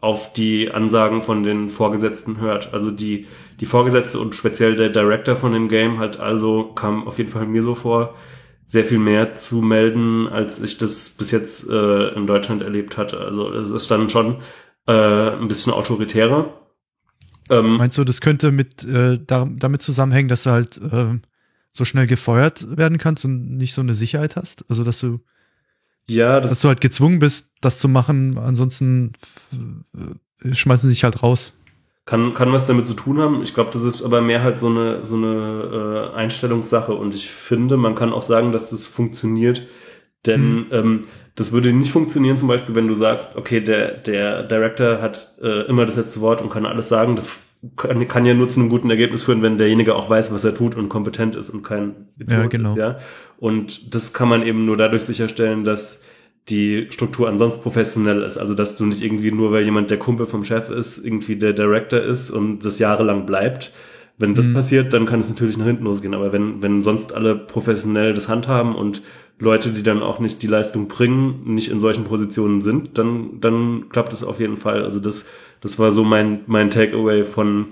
[0.00, 2.72] auf die Ansagen von den Vorgesetzten hört.
[2.72, 3.26] Also die,
[3.60, 7.46] die Vorgesetzte und speziell der Director von dem Game hat also, kam auf jeden Fall
[7.46, 8.14] mir so vor,
[8.66, 13.18] sehr viel mehr zu melden, als ich das bis jetzt äh, in Deutschland erlebt hatte.
[13.18, 14.36] Also es ist dann schon
[14.86, 16.52] äh, ein bisschen autoritärer.
[17.50, 21.18] Ähm, Meinst du, das könnte mit äh, da, damit zusammenhängen, dass du halt äh,
[21.70, 24.64] so schnell gefeuert werden kannst und nicht so eine Sicherheit hast?
[24.68, 25.20] Also dass du,
[26.08, 29.12] ja, das dass du halt gezwungen bist, das zu machen, ansonsten
[30.42, 31.52] äh, schmeißen sie dich halt raus.
[32.04, 33.42] Kann, kann was damit zu tun haben.
[33.42, 36.94] Ich glaube, das ist aber mehr halt so eine, so eine äh, Einstellungssache.
[36.94, 39.66] Und ich finde, man kann auch sagen, dass das funktioniert.
[40.24, 41.04] Denn ähm,
[41.38, 45.62] das würde nicht funktionieren, zum Beispiel, wenn du sagst, okay, der, der Director hat äh,
[45.68, 47.14] immer das letzte Wort und kann alles sagen.
[47.14, 47.28] Das
[47.76, 50.54] kann, kann ja nur zu einem guten Ergebnis führen, wenn derjenige auch weiß, was er
[50.54, 52.72] tut und kompetent ist und kein Idiot Ja, genau.
[52.72, 52.78] ist.
[52.78, 52.98] Ja?
[53.38, 56.02] Und das kann man eben nur dadurch sicherstellen, dass
[56.48, 58.36] die Struktur ansonsten professionell ist.
[58.38, 61.52] Also, dass du nicht irgendwie nur, weil jemand der Kumpel vom Chef ist, irgendwie der
[61.52, 63.70] Director ist und das jahrelang bleibt.
[64.18, 64.54] Wenn das Mhm.
[64.54, 66.14] passiert, dann kann es natürlich nach hinten losgehen.
[66.14, 69.02] Aber wenn, wenn sonst alle professionell das handhaben und
[69.40, 73.84] Leute, die dann auch nicht die Leistung bringen, nicht in solchen Positionen sind, dann, dann
[73.90, 74.82] klappt es auf jeden Fall.
[74.82, 75.26] Also das,
[75.60, 77.66] das war so mein, mein Takeaway von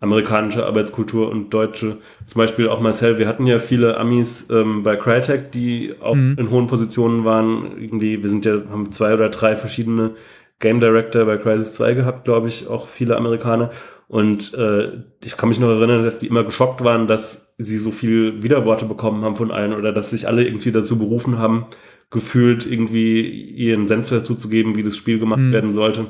[0.00, 1.96] amerikanischer Arbeitskultur und deutsche.
[2.26, 6.36] Zum Beispiel auch Marcel, wir hatten ja viele Amis ähm, bei Crytek, die auch Mhm.
[6.38, 7.72] in hohen Positionen waren.
[7.80, 10.12] Irgendwie, wir sind ja, haben zwei oder drei verschiedene
[10.60, 13.70] Game Director bei Crisis 2 gehabt, glaube ich, auch viele Amerikaner.
[14.08, 17.90] Und äh, ich kann mich noch erinnern, dass die immer geschockt waren, dass sie so
[17.90, 21.66] viel Widerworte bekommen haben von allen oder dass sich alle irgendwie dazu berufen haben,
[22.10, 25.52] gefühlt irgendwie ihren Senf dazu zu geben, wie das Spiel gemacht Mhm.
[25.52, 26.06] werden sollte.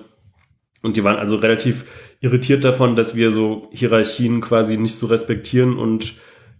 [0.82, 1.86] Und die waren also relativ
[2.20, 6.14] irritiert davon, dass wir so Hierarchien quasi nicht so respektieren und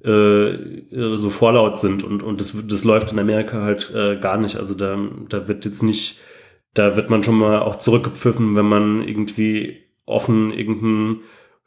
[0.05, 2.03] äh, äh, so vorlaut sind.
[2.03, 4.57] Und, und das, das läuft in Amerika halt äh, gar nicht.
[4.57, 4.99] Also da,
[5.29, 6.21] da wird jetzt nicht,
[6.75, 11.21] da wird man schon mal auch zurückgepfiffen, wenn man irgendwie offen irgendeinen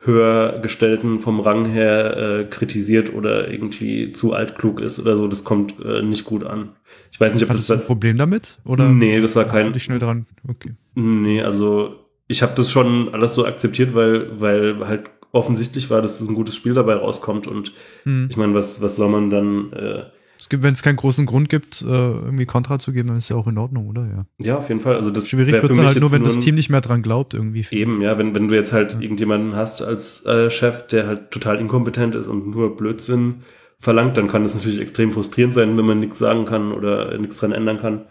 [0.04, 5.28] höher gestellten vom Rang her äh, kritisiert oder irgendwie zu altklug ist oder so.
[5.28, 6.70] Das kommt äh, nicht gut an.
[7.12, 7.88] Ich weiß nicht, ob Hattest das du ein was.
[7.88, 8.60] Problem damit?
[8.66, 10.26] Oder Nee, das war kein- dich schnell dran.
[10.50, 10.72] Okay.
[10.96, 11.96] Nee, also
[12.28, 16.36] ich habe das schon alles so akzeptiert, weil, weil halt offensichtlich war, dass das ein
[16.36, 17.46] gutes Spiel dabei rauskommt.
[17.46, 17.72] Und
[18.04, 18.28] Hm.
[18.30, 20.04] ich meine, was, was soll man dann, äh,
[20.42, 23.30] Es gibt, wenn es keinen großen Grund gibt, äh, irgendwie Kontra zu geben, dann ist
[23.30, 24.08] ja auch in Ordnung, oder?
[24.08, 24.26] Ja.
[24.44, 24.96] ja, auf jeden Fall.
[24.96, 27.64] Also das Schwierig wird es halt nur, wenn das Team nicht mehr dran glaubt, irgendwie.
[27.70, 31.60] Eben, ja, wenn, wenn du jetzt halt irgendjemanden hast als äh, Chef, der halt total
[31.60, 33.44] inkompetent ist und nur Blödsinn
[33.78, 37.38] verlangt, dann kann das natürlich extrem frustrierend sein, wenn man nichts sagen kann oder nichts
[37.38, 38.06] dran ändern kann.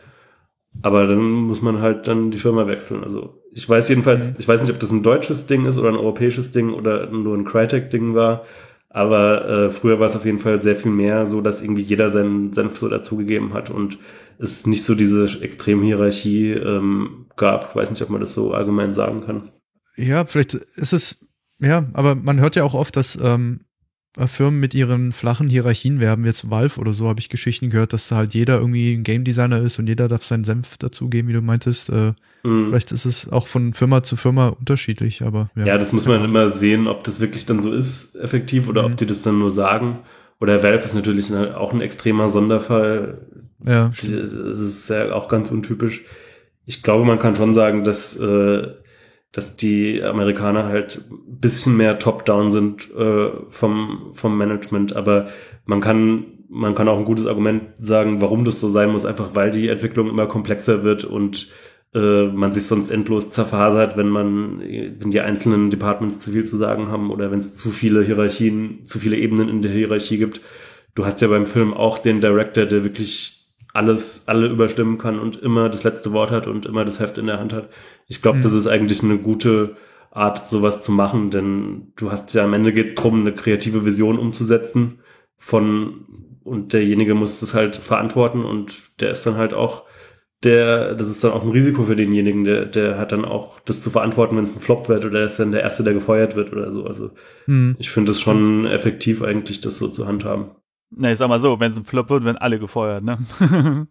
[0.82, 3.02] Aber dann muss man halt dann die Firma wechseln.
[3.02, 5.96] Also ich weiß jedenfalls, ich weiß nicht, ob das ein deutsches Ding ist oder ein
[5.96, 8.44] europäisches Ding oder nur ein Crytek-Ding war,
[8.92, 12.10] Aber äh, früher war es auf jeden Fall sehr viel mehr so, dass irgendwie jeder
[12.10, 13.98] seinen Senf so dazugegeben hat und
[14.38, 17.76] es nicht so diese extreme Hierarchie ähm, gab.
[17.76, 19.52] Weiß nicht, ob man das so allgemein sagen kann.
[19.96, 21.24] Ja, vielleicht ist es,
[21.60, 23.69] ja, aber man hört ja auch oft, dass ähm, äh,
[24.26, 26.24] Firmen mit ihren flachen Hierarchien werben.
[26.24, 29.24] Jetzt Valve oder so habe ich Geschichten gehört, dass da halt jeder irgendwie ein Game
[29.24, 31.90] Designer ist und jeder darf seinen Senf dazugeben, wie du meintest.
[31.90, 32.12] Äh,
[32.42, 32.68] mhm.
[32.68, 35.66] Vielleicht ist es auch von Firma zu Firma unterschiedlich, aber ja.
[35.66, 38.92] Ja, das muss man immer sehen, ob das wirklich dann so ist, effektiv, oder mhm.
[38.92, 40.00] ob die das dann nur sagen.
[40.40, 43.18] Oder Valve ist natürlich auch ein extremer Sonderfall.
[43.64, 43.90] Ja.
[43.90, 46.02] Das ist ja auch ganz untypisch.
[46.66, 48.68] Ich glaube, man kann schon sagen, dass äh,
[49.32, 51.04] dass die Amerikaner halt
[51.40, 55.28] bisschen mehr top-down sind äh, vom, vom Management, aber
[55.64, 59.30] man kann, man kann auch ein gutes Argument sagen, warum das so sein muss, einfach
[59.34, 61.48] weil die Entwicklung immer komplexer wird und
[61.94, 66.56] äh, man sich sonst endlos zerfasert, wenn man, wenn die einzelnen Departments zu viel zu
[66.56, 70.40] sagen haben oder wenn es zu viele Hierarchien, zu viele Ebenen in der Hierarchie gibt.
[70.94, 73.39] Du hast ja beim Film auch den Director, der wirklich
[73.72, 77.26] alles, alle überstimmen kann und immer das letzte Wort hat und immer das Heft in
[77.26, 77.68] der Hand hat.
[78.08, 78.42] Ich glaube, mhm.
[78.42, 79.76] das ist eigentlich eine gute
[80.10, 83.84] Art, sowas zu machen, denn du hast ja am Ende geht es darum, eine kreative
[83.84, 84.98] Vision umzusetzen
[85.36, 86.06] von
[86.42, 89.84] und derjenige muss das halt verantworten und der ist dann halt auch
[90.42, 93.82] der, das ist dann auch ein Risiko für denjenigen, der, der hat dann auch das
[93.82, 96.34] zu verantworten, wenn es ein Flop wird oder er ist dann der Erste, der gefeuert
[96.34, 96.86] wird oder so.
[96.86, 97.10] Also
[97.46, 97.76] mhm.
[97.78, 100.52] ich finde es schon effektiv eigentlich, das so zu handhaben.
[100.90, 103.18] Na, ich sag mal so, wenn es ein Flop wird, werden alle gefeuert, ne?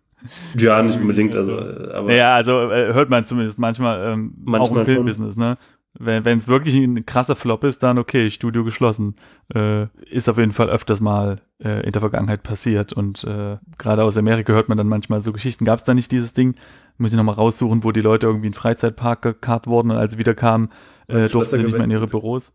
[0.58, 2.14] ja, nicht unbedingt, also, aber.
[2.14, 5.58] Ja, also äh, hört man zumindest manchmal, ähm, manchmal auch im Filmbusiness, ne?
[5.98, 9.16] Wenn es wirklich ein krasser Flop ist, dann okay, Studio geschlossen.
[9.54, 12.94] Äh, ist auf jeden Fall öfters mal äh, in der Vergangenheit passiert.
[12.94, 15.66] Und äh, gerade aus Amerika hört man dann manchmal so Geschichten.
[15.66, 16.56] Gab es da nicht dieses Ding,
[17.00, 20.20] muss ich nochmal raussuchen, wo die Leute irgendwie in Freizeitpark gekarrt wurden und als sie
[20.20, 20.70] wieder kamen,
[21.08, 22.54] äh, durften sie nicht mehr in ihre Büros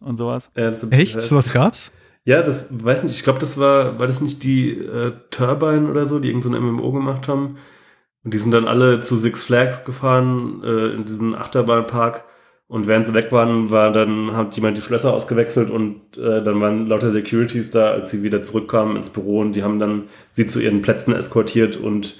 [0.00, 0.52] und sowas.
[0.90, 1.20] Echt?
[1.20, 1.90] So was gab's?
[2.26, 6.06] Ja, das weiß nicht, ich glaube, das war, war das nicht die äh, Turbine oder
[6.06, 7.56] so, die irgendein so MMO gemacht haben?
[8.24, 12.24] Und die sind dann alle zu Six Flags gefahren, äh, in diesen Achterbahnpark.
[12.66, 16.60] Und während sie weg waren, war dann, hat jemand die Schlösser ausgewechselt und äh, dann
[16.60, 20.48] waren lauter Securities da, als sie wieder zurückkamen ins Büro und die haben dann sie
[20.48, 22.18] zu ihren Plätzen eskortiert und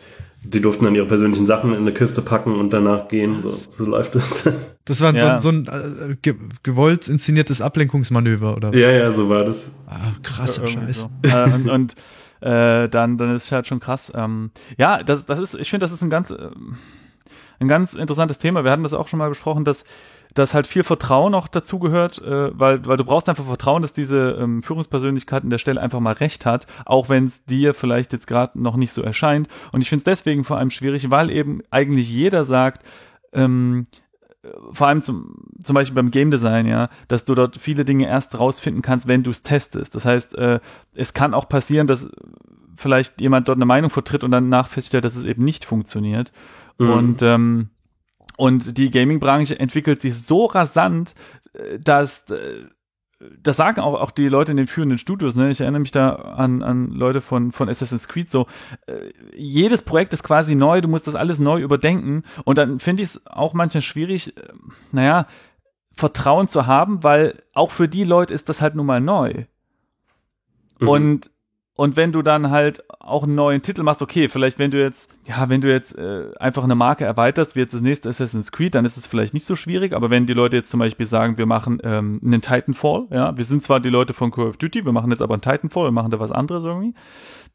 [0.48, 3.42] die durften dann ihre persönlichen Sachen in eine Kiste packen und danach gehen.
[3.42, 4.48] So, so läuft es.
[4.88, 5.40] Das war ja.
[5.40, 8.72] so, so, ein äh, ge gewollt inszeniertes Ablenkungsmanöver, oder?
[8.72, 9.72] Ja, ja, so war das.
[9.88, 11.00] Ah, krasser ja, Scheiß.
[11.00, 11.28] So.
[11.28, 11.94] äh, und, und
[12.40, 14.12] äh, dann, dann ist es halt schon krass.
[14.14, 16.50] Ähm, ja, das, das ist, ich finde, das ist ein ganz, äh,
[17.60, 18.64] ein ganz interessantes Thema.
[18.64, 19.84] Wir hatten das auch schon mal besprochen, dass
[20.34, 24.36] dass halt viel Vertrauen auch dazugehört, äh, weil, weil du brauchst einfach Vertrauen, dass diese
[24.38, 28.26] ähm, Führungspersönlichkeit an der Stelle einfach mal recht hat, auch wenn es dir vielleicht jetzt
[28.26, 29.48] gerade noch nicht so erscheint.
[29.72, 32.84] Und ich finde es deswegen vor allem schwierig, weil eben eigentlich jeder sagt,
[33.32, 33.86] ähm,
[34.70, 38.38] vor allem zum, zum Beispiel beim Game Design, ja, dass du dort viele Dinge erst
[38.38, 39.94] rausfinden kannst, wenn du es testest.
[39.94, 40.60] Das heißt, äh,
[40.94, 42.10] es kann auch passieren, dass
[42.76, 46.30] vielleicht jemand dort eine Meinung vertritt und dann nachfeststellt, dass es eben nicht funktioniert.
[46.78, 46.90] Mhm.
[46.90, 47.70] Und ähm,
[48.36, 51.14] und die Gaming-Branche entwickelt sich so rasant,
[51.54, 52.64] äh, dass äh,
[53.42, 55.50] das sagen auch, auch die Leute in den führenden Studios, ne?
[55.50, 58.46] Ich erinnere mich da an, an Leute von, von Assassin's Creed so.
[58.86, 62.24] Äh, jedes Projekt ist quasi neu, du musst das alles neu überdenken.
[62.44, 64.42] Und dann finde ich es auch manchmal schwierig, äh,
[64.92, 65.26] naja,
[65.92, 69.44] Vertrauen zu haben, weil auch für die Leute ist das halt nun mal neu.
[70.78, 70.88] Mhm.
[70.88, 71.30] Und
[71.76, 75.10] und wenn du dann halt auch einen neuen Titel machst, okay, vielleicht wenn du jetzt,
[75.26, 78.74] ja, wenn du jetzt äh, einfach eine Marke erweiterst, wie jetzt das nächste Assassin's Creed,
[78.74, 81.36] dann ist es vielleicht nicht so schwierig, aber wenn die Leute jetzt zum Beispiel sagen,
[81.36, 84.86] wir machen ähm, einen Titanfall, ja, wir sind zwar die Leute von Call of Duty,
[84.86, 86.94] wir machen jetzt aber einen Titanfall, wir machen da was anderes irgendwie,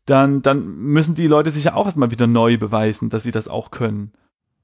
[0.06, 3.48] dann, dann müssen die Leute sich ja auch erstmal wieder neu beweisen, dass sie das
[3.48, 4.11] auch können.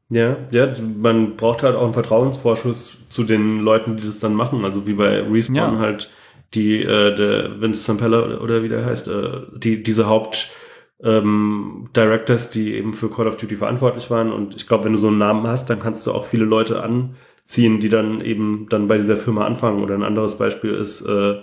[0.09, 0.71] Ja, ja,
[1.01, 4.93] man braucht halt auch einen Vertrauensvorschuss zu den Leuten, die das dann machen, also wie
[4.93, 5.79] bei Respawn ja.
[5.79, 6.11] halt
[6.53, 10.51] die äh, der Vince Zampella oder wie der heißt, äh, die diese Haupt
[11.03, 14.31] ähm, Directors, die eben für Call of Duty verantwortlich waren.
[14.31, 16.81] Und ich glaube, wenn du so einen Namen hast, dann kannst du auch viele Leute
[16.81, 19.81] anziehen, die dann eben dann bei dieser Firma anfangen.
[19.81, 21.35] Oder ein anderes Beispiel ist äh,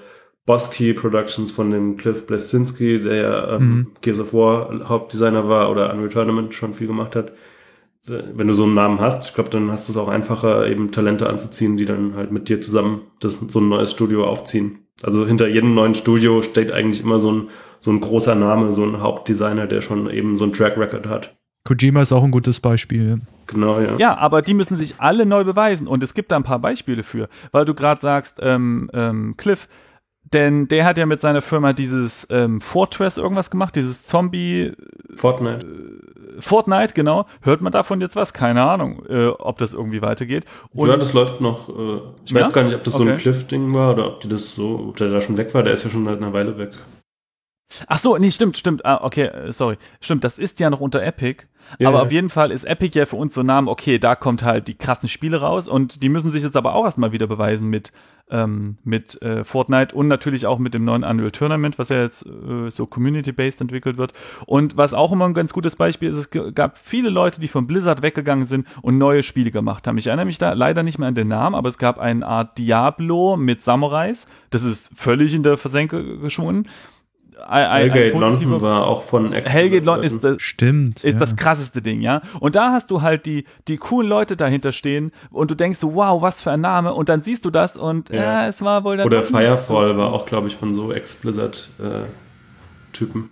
[0.46, 3.86] Bosky Productions von dem Cliff Blesinski, der ja ähm, mhm.
[4.00, 7.32] Gears of War Hauptdesigner war oder Unreal Tournament schon viel gemacht hat
[8.06, 10.90] wenn du so einen Namen hast, ich glaube, dann hast du es auch einfacher, eben
[10.90, 14.83] Talente anzuziehen, die dann halt mit dir zusammen das, so ein neues Studio aufziehen.
[15.02, 17.48] Also hinter jedem neuen Studio steht eigentlich immer so ein,
[17.78, 21.36] so ein großer Name, so ein Hauptdesigner, der schon eben so ein Track Record hat.
[21.64, 23.20] Kojima ist auch ein gutes Beispiel.
[23.46, 23.96] Genau, ja.
[23.98, 27.02] Ja, aber die müssen sich alle neu beweisen und es gibt da ein paar Beispiele
[27.02, 29.68] für, weil du gerade sagst, ähm, ähm, Cliff,
[30.34, 34.72] denn der hat ja mit seiner Firma dieses ähm, Fortress irgendwas gemacht, dieses Zombie
[35.14, 35.66] Fortnite.
[36.40, 37.26] Fortnite, genau.
[37.42, 38.32] Hört man davon jetzt was?
[38.34, 40.44] Keine Ahnung, äh, ob das irgendwie weitergeht.
[40.72, 41.68] Und ja, das läuft noch.
[41.68, 41.72] Äh,
[42.24, 42.40] ich Ja?
[42.40, 43.18] weiß gar nicht, ob das so ein Okay.
[43.18, 45.62] Cliff-Ding war oder ob die das so, ob der da schon weg war.
[45.62, 46.72] Der ist ja schon seit einer Weile weg.
[47.86, 48.84] Ach so, nee, stimmt, stimmt.
[48.84, 49.76] Ah, okay, äh, sorry.
[50.00, 51.44] Stimmt, das ist ja noch unter Epic.
[51.78, 52.04] Ja, aber ja.
[52.04, 54.68] auf jeden Fall ist Epic ja für uns so ein Name, okay, da kommt halt
[54.68, 57.92] die krassen Spiele raus und die müssen sich jetzt aber auch erstmal wieder beweisen mit,
[58.30, 62.26] ähm, mit äh, Fortnite und natürlich auch mit dem neuen Unreal Tournament, was ja jetzt
[62.26, 64.12] äh, so community-based entwickelt wird.
[64.46, 67.66] Und was auch immer ein ganz gutes Beispiel ist, es gab viele Leute, die von
[67.66, 69.98] Blizzard weggegangen sind und neue Spiele gemacht haben.
[69.98, 72.58] Ich erinnere mich da leider nicht mehr an den Namen, aber es gab eine Art
[72.58, 74.26] Diablo mit Samurais.
[74.50, 76.68] Das ist völlig in der Versenke geschwunden.
[77.46, 81.04] Ein- ein- Hellgate London war auch von Activision Hellgate London ist, das, Stimmt.
[81.04, 81.18] ist ja.
[81.20, 82.22] das krasseste Ding, ja.
[82.40, 85.94] Und da hast du halt die, die coolen Leute dahinter stehen und du denkst so,
[85.94, 86.92] wow, was für ein Name.
[86.94, 88.22] Und dann siehst du das und Ja.
[88.42, 93.30] ja, es war wohl dann Oder Firefall war auch, glaube ich, von so Ex-Blizzard-Typen.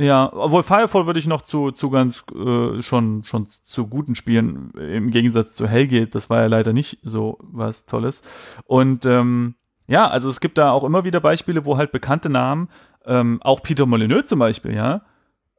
[0.00, 4.70] Ja, obwohl Firefall würde ich noch zu, zu ganz äh, schon, schon zu guten Spielen
[4.78, 8.22] im Gegensatz zu Hellgate, das war ja leider nicht so was Tolles.
[8.64, 9.56] Und ähm,
[9.88, 12.68] ja, also es gibt da auch immer wieder Beispiele, wo halt bekannte Namen,
[13.08, 15.02] ähm, auch Peter Molyneux zum Beispiel, ja,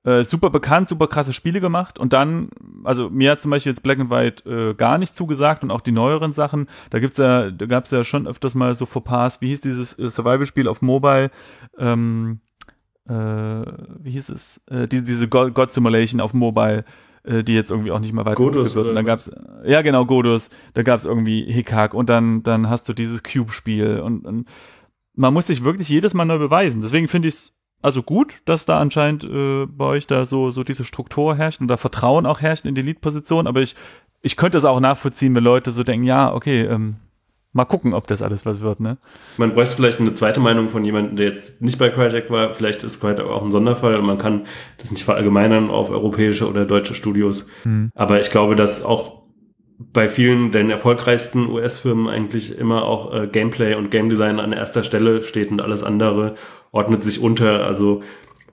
[0.06, 2.00] äh, super bekannt, super krasse Spiele gemacht.
[2.00, 2.50] Und dann,
[2.86, 5.82] also mir hat zum Beispiel jetzt Black and White äh, gar nicht zugesagt und auch
[5.82, 9.48] die neueren Sachen, da gibt's ja, da gab's ja schon öfters mal so Fauxpas, wie
[9.50, 11.32] hieß dieses äh, Survival-Spiel auf Mobile,
[11.78, 12.40] ähm,
[13.10, 16.86] äh, wie hieß es, äh, diese, diese God, God Simulation auf Mobile,
[17.24, 18.88] äh, die jetzt irgendwie auch nicht mehr weiter Godus wird.
[18.88, 19.32] Und dann gab's,
[19.66, 21.94] ja genau, Godus, da gab's irgendwie Hickhack.
[21.94, 24.00] Und dann, dann hast du dieses Cube-Spiel.
[24.00, 24.48] Und, und
[25.20, 26.82] man muss sich wirklich jedes Mal neu beweisen.
[26.82, 30.64] Deswegen finde ich es also gut, dass da anscheinend äh, bei euch da so, so
[30.64, 33.76] diese Struktur herrscht und da Vertrauen auch herrscht in die Lead-Position, aber ich,
[34.22, 36.96] ich könnte es auch nachvollziehen, wenn Leute so denken, ja, okay, ähm,
[37.52, 38.98] mal gucken, ob das alles was wird, ne?
[39.38, 42.52] Man bräuchte vielleicht eine zweite Meinung von jemandem, der jetzt nicht bei Crytek war.
[42.52, 44.46] Vielleicht ist Crytek auch ein Sonderfall und man kann
[44.78, 47.46] das nicht verallgemeinern auf europäische oder deutsche Studios.
[47.64, 47.92] Hm.
[47.96, 49.19] Aber ich glaube, dass auch
[49.80, 54.84] bei vielen den erfolgreichsten US-Firmen eigentlich immer auch äh, Gameplay und Game Design an erster
[54.84, 56.36] Stelle steht und alles andere
[56.72, 57.66] ordnet sich unter.
[57.66, 58.04] Also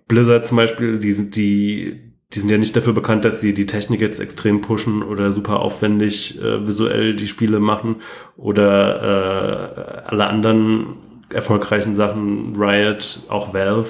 [0.07, 3.67] Blizzard zum Beispiel, die sind die die sind ja nicht dafür bekannt, dass sie die
[3.67, 7.97] Technik jetzt extrem pushen oder super aufwendig äh, visuell die Spiele machen
[8.37, 10.97] oder äh, alle anderen
[11.33, 13.89] erfolgreichen Sachen, Riot, auch Valve,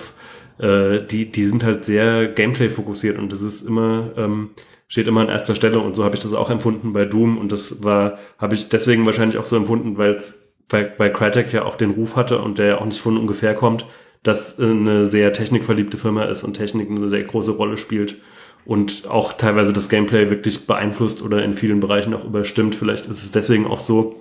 [0.58, 4.50] äh, die, die sind halt sehr Gameplay fokussiert und das ist immer, ähm,
[4.88, 7.52] steht immer an erster Stelle und so habe ich das auch empfunden bei Doom und
[7.52, 10.20] das war, habe ich deswegen wahrscheinlich auch so empfunden, weil
[10.68, 13.54] bei, bei Crytek ja auch den Ruf hatte und der ja auch nicht von ungefähr
[13.54, 13.86] kommt,
[14.22, 18.16] dass äh, eine sehr technikverliebte Firma ist und Technik eine sehr große Rolle spielt
[18.64, 22.74] und auch teilweise das Gameplay wirklich beeinflusst oder in vielen Bereichen auch überstimmt.
[22.74, 24.16] Vielleicht ist es deswegen auch so,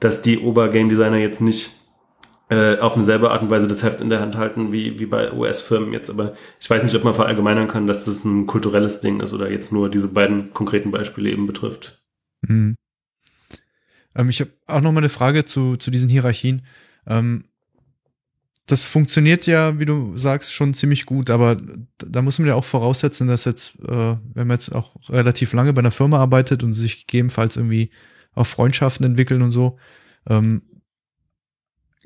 [0.00, 1.70] dass die Ober-Game Designer jetzt nicht
[2.50, 5.32] äh, auf eine Art und Weise das Heft in der Hand halten wie, wie bei
[5.32, 6.10] US-Firmen jetzt.
[6.10, 9.50] Aber ich weiß nicht, ob man verallgemeinern kann, dass das ein kulturelles Ding ist oder
[9.50, 12.02] jetzt nur diese beiden konkreten Beispiele eben betrifft.
[12.42, 12.76] Mhm.
[14.14, 16.66] Ähm, ich habe auch noch mal eine Frage zu, zu diesen Hierarchien.
[17.06, 17.44] Ähm,
[18.66, 21.58] das funktioniert ja, wie du sagst, schon ziemlich gut, aber
[21.98, 25.74] da muss man ja auch voraussetzen, dass jetzt, äh, wenn man jetzt auch relativ lange
[25.74, 27.90] bei einer Firma arbeitet und sich gegebenenfalls irgendwie
[28.34, 29.78] auch Freundschaften entwickeln und so,
[30.26, 30.62] ähm,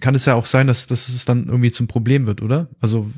[0.00, 2.68] kann es ja auch sein, dass, dass es dann irgendwie zum Problem wird, oder?
[2.80, 3.10] Also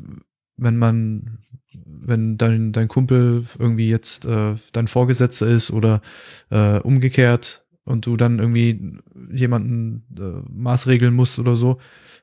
[0.57, 1.39] wenn man,
[1.73, 6.01] wenn dein, dein Kumpel irgendwie jetzt äh, dein Vorgesetzter ist oder
[6.51, 8.99] äh, umgekehrt und du dann irgendwie
[9.33, 11.79] jemanden äh, maßregeln musst oder so,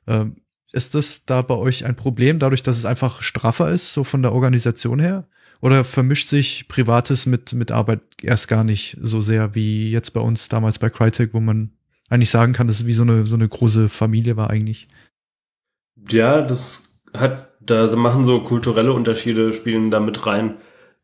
[0.06, 0.26] äh,
[0.72, 4.22] ist das da bei euch ein Problem, dadurch, dass es einfach straffer ist, so von
[4.22, 5.28] der Organisation her?
[5.60, 10.20] Oder vermischt sich Privates mit, mit Arbeit erst gar nicht so sehr wie jetzt bei
[10.20, 11.72] uns damals bei Crytek, wo man
[12.10, 14.88] eigentlich sagen kann, dass es wie so eine, so eine große Familie war eigentlich?
[16.10, 20.56] Ja, das hat, da machen so kulturelle Unterschiede spielen da mit rein.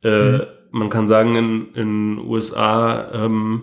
[0.04, 0.42] Äh, Mhm.
[0.76, 3.62] Man kann sagen, in in USA, ähm,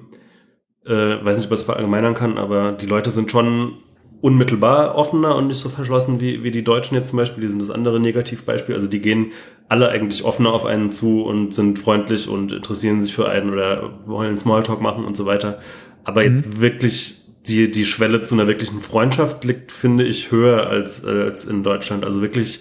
[0.85, 0.93] äh,
[1.25, 3.79] weiß nicht, ob ich es verallgemeinern kann, aber die Leute sind schon
[4.21, 7.43] unmittelbar offener und nicht so verschlossen wie, wie die Deutschen jetzt zum Beispiel.
[7.43, 8.75] Die sind das andere Negativbeispiel.
[8.75, 9.33] Also die gehen
[9.69, 13.99] alle eigentlich offener auf einen zu und sind freundlich und interessieren sich für einen oder
[14.07, 15.61] wollen Smalltalk machen und so weiter.
[16.05, 21.05] Aber jetzt wirklich die, die Schwelle zu einer wirklichen Freundschaft liegt, finde ich, höher als,
[21.05, 22.05] äh, als in Deutschland.
[22.05, 22.61] Also wirklich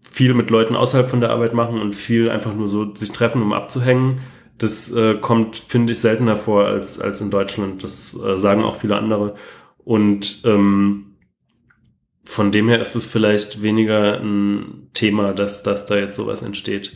[0.00, 3.42] viel mit Leuten außerhalb von der Arbeit machen und viel einfach nur so sich treffen,
[3.42, 4.20] um abzuhängen.
[4.58, 7.84] Das äh, kommt, finde ich, seltener vor als, als in Deutschland.
[7.84, 9.34] Das äh, sagen auch viele andere.
[9.84, 11.16] Und ähm,
[12.24, 16.92] von dem her ist es vielleicht weniger ein Thema, dass, dass da jetzt sowas entsteht.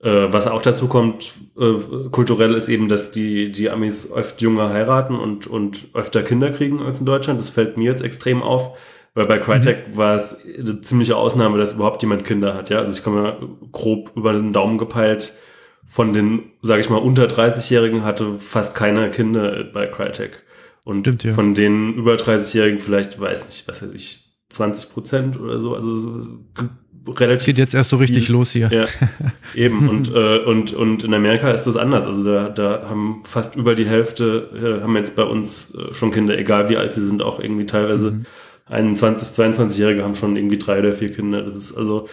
[0.00, 4.70] Äh, was auch dazu kommt, äh, kulturell ist eben, dass die, die Amis oft jünger
[4.70, 7.40] heiraten und, und öfter Kinder kriegen als in Deutschland.
[7.40, 8.78] Das fällt mir jetzt extrem auf,
[9.14, 12.78] Weil bei Crytek war es eine ziemliche Ausnahme, dass überhaupt jemand Kinder hat, ja.
[12.78, 13.36] Also ich komme
[13.72, 15.32] grob über den Daumen gepeilt,
[15.84, 20.44] von den, sage ich mal, unter 30-Jährigen hatte fast keiner Kinder bei Crytek.
[20.84, 21.32] Und Stimmt, ja.
[21.32, 25.96] von den über 30-Jährigen vielleicht, weiß nicht, was weiß ich, 20 Prozent oder so, also
[25.96, 26.10] so
[26.54, 28.34] g- Es relativ geht jetzt erst so richtig viel.
[28.34, 28.70] los hier.
[28.72, 28.86] ja,
[29.54, 29.88] eben.
[29.88, 32.06] Und, äh, und, und in Amerika ist das anders.
[32.06, 36.10] Also da, da haben fast über die Hälfte, äh, haben jetzt bei uns äh, schon
[36.12, 38.26] Kinder, egal wie alt sie sind, auch irgendwie teilweise Mhm.
[38.66, 41.42] 21, 22-Jährige haben schon irgendwie drei oder vier Kinder.
[41.42, 42.06] Das ist also,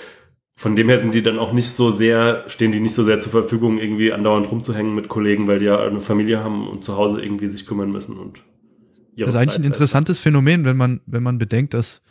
[0.55, 3.19] von dem her sind die dann auch nicht so sehr, stehen die nicht so sehr
[3.19, 6.95] zur Verfügung, irgendwie andauernd rumzuhängen mit Kollegen, weil die ja eine Familie haben und zu
[6.95, 8.41] Hause irgendwie sich kümmern müssen und
[9.17, 12.01] Das ist eigentlich ein interessantes Phänomen, wenn man, wenn man bedenkt, dass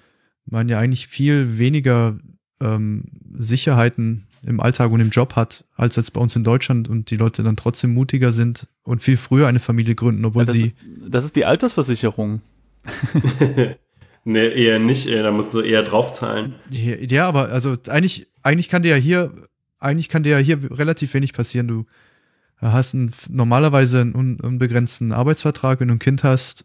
[0.46, 2.18] man ja eigentlich viel weniger
[2.60, 7.10] ähm, Sicherheiten im Alltag und im Job hat, als jetzt bei uns in Deutschland und
[7.10, 10.54] die Leute dann trotzdem mutiger sind und viel früher eine Familie gründen, obwohl Ja, das,
[10.54, 10.62] sie.
[10.62, 10.76] ist,
[11.08, 12.42] das ist die Altersversicherung.
[14.24, 16.54] nee, eher nicht, eher, da musst du eher draufzahlen.
[16.70, 19.32] Ja, ja, aber also eigentlich, eigentlich kann dir ja hier,
[19.80, 21.68] eigentlich kann dir ja hier relativ wenig passieren.
[21.68, 21.86] Du
[22.58, 26.64] hast einen, normalerweise einen un, unbegrenzten Arbeitsvertrag, wenn du ein Kind hast.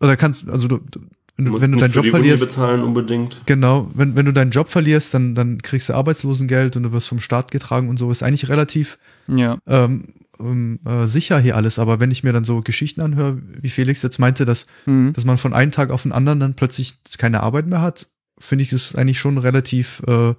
[0.00, 1.00] Oder kannst, also du, du
[1.36, 3.42] wenn Du wenn du nicht deinen für Job verlierst, bezahlen unbedingt.
[3.46, 7.08] Genau, wenn, wenn du deinen Job verlierst, dann, dann kriegst du Arbeitslosengeld und du wirst
[7.08, 8.10] vom Staat getragen und so.
[8.10, 8.98] Ist eigentlich relativ
[9.28, 9.58] Ja.
[9.66, 10.04] ähm,
[10.40, 11.78] ähm, äh, sicher hier alles.
[11.78, 15.12] Aber wenn ich mir dann so Geschichten anhöre, wie Felix jetzt meinte, dass, Mhm.
[15.14, 18.06] dass man von einem Tag auf den anderen dann plötzlich keine Arbeit mehr hat,
[18.38, 20.34] finde ich es eigentlich schon relativ äh,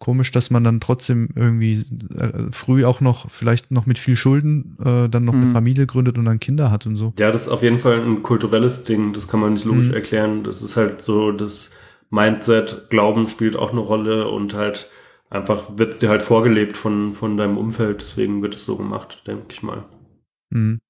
[0.00, 1.84] komisch, dass man dann trotzdem irgendwie
[2.18, 5.52] äh, früh auch noch, vielleicht noch mit viel Schulden, äh, dann noch eine Mhm.
[5.52, 7.12] Familie gründet und dann Kinder hat und so.
[7.18, 9.94] Ja, das ist auf jeden Fall ein kulturelles Ding, das kann man nicht logisch Mhm.
[9.94, 10.42] erklären.
[10.42, 11.70] Das ist halt so, das
[12.10, 14.88] Mindset, Glauben spielt auch eine Rolle und halt
[15.28, 19.44] einfach wird's dir halt vorgelebt von, von deinem Umfeld, deswegen wird es so gemacht, denke
[19.50, 19.84] ich mal.
[20.50, 20.80] Mhm.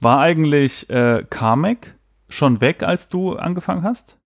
[0.00, 1.96] War eigentlich äh, Carmack
[2.28, 4.18] schon weg, als du angefangen hast?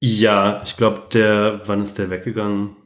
[0.00, 2.76] Ja, ich glaube, der, wann ist der weggegangen?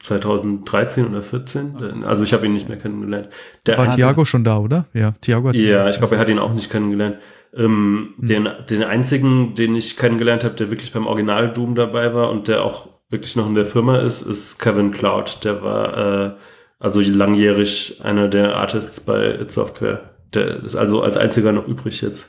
[0.00, 2.04] 2013 oder 14?
[2.04, 3.28] Also ich habe ihn nicht mehr kennengelernt.
[3.66, 4.86] Der War Thiago schon da, oder?
[4.92, 7.16] Ja, Thiago hat Ja, ich glaube, er hat ihn auch nicht kennengelernt.
[7.54, 8.26] Ähm, Hm.
[8.28, 12.48] den, den einzigen, den ich kennengelernt habe, der wirklich beim Original Doom dabei war und
[12.48, 15.44] der auch wirklich noch in der Firma ist, ist Kevin Cloud.
[15.44, 16.32] Der war äh,
[16.78, 20.16] also langjährig einer der Artists bei It Software.
[20.34, 22.28] Der ist also als einziger noch übrig jetzt.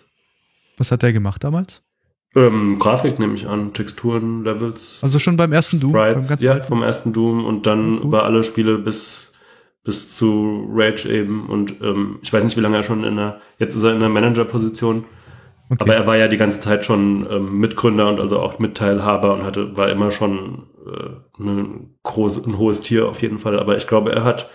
[0.78, 1.84] Was hat der gemacht damals?
[2.36, 6.42] Ähm, Grafik nehme ich an, Texturen, Levels, Also schon beim ersten Doom, beim Sprites, ganz
[6.44, 6.68] ja, alten?
[6.68, 9.24] vom ersten Doom und dann über alle Spiele bis
[9.84, 13.40] bis zu Rage eben und ähm, ich weiß nicht, wie lange er schon in der,
[13.58, 15.06] jetzt ist er in der Manager-Position,
[15.70, 15.82] Okay.
[15.84, 19.44] aber er war ja die ganze Zeit schon ähm, Mitgründer und also auch Mitteilhaber und
[19.44, 23.60] hatte, war immer schon äh, ein, groß, ein hohes Tier auf jeden Fall.
[23.60, 24.50] Aber ich glaube, er hat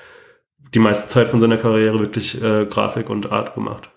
[0.74, 3.90] die meiste Zeit von seiner Karriere wirklich äh, Grafik und Art gemacht.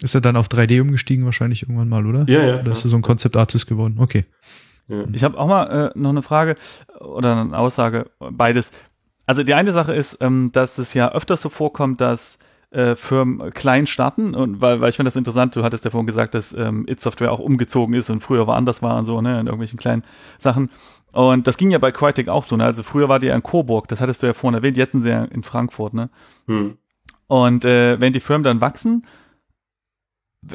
[0.00, 2.24] Ist er dann auf 3D umgestiegen wahrscheinlich irgendwann mal, oder?
[2.28, 2.60] Ja, ja.
[2.60, 3.96] Oder ist er so ein Concept Artist geworden?
[3.98, 4.24] Okay.
[4.86, 5.04] ja.
[5.12, 6.54] Ich habe auch mal äh, noch eine Frage
[7.00, 8.70] oder eine Aussage, beides.
[9.26, 12.38] Also die eine Sache ist, ähm, dass es ja öfters so vorkommt, dass
[12.70, 16.06] äh, Firmen klein starten und weil, weil ich finde das interessant, du hattest ja vorhin
[16.06, 19.40] gesagt, dass ähm, It Software auch umgezogen ist und früher woanders war und so, ne,
[19.40, 20.04] in irgendwelchen kleinen
[20.38, 20.70] Sachen.
[21.12, 22.64] Und das ging ja bei Crytek auch so, ne?
[22.64, 25.02] Also früher war die ja in Coburg, das hattest du ja vorhin erwähnt, jetzt sind
[25.02, 26.10] sie ja in Frankfurt, ne?
[26.46, 26.76] Hm.
[27.26, 29.06] Und äh, wenn die Firmen dann wachsen,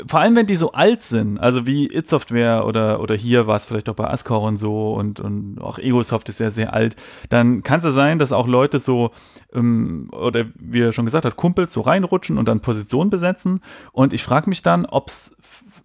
[0.07, 3.57] vor allem wenn die so alt sind, also wie It Software oder, oder hier war
[3.57, 6.95] es vielleicht auch bei Ascor und so und, und auch Egosoft ist ja sehr alt,
[7.29, 9.11] dann kann es ja sein, dass auch Leute so,
[9.53, 13.61] ähm, oder wie er schon gesagt hat, Kumpels so reinrutschen und dann Positionen besetzen.
[13.91, 15.35] Und ich frage mich dann, ob es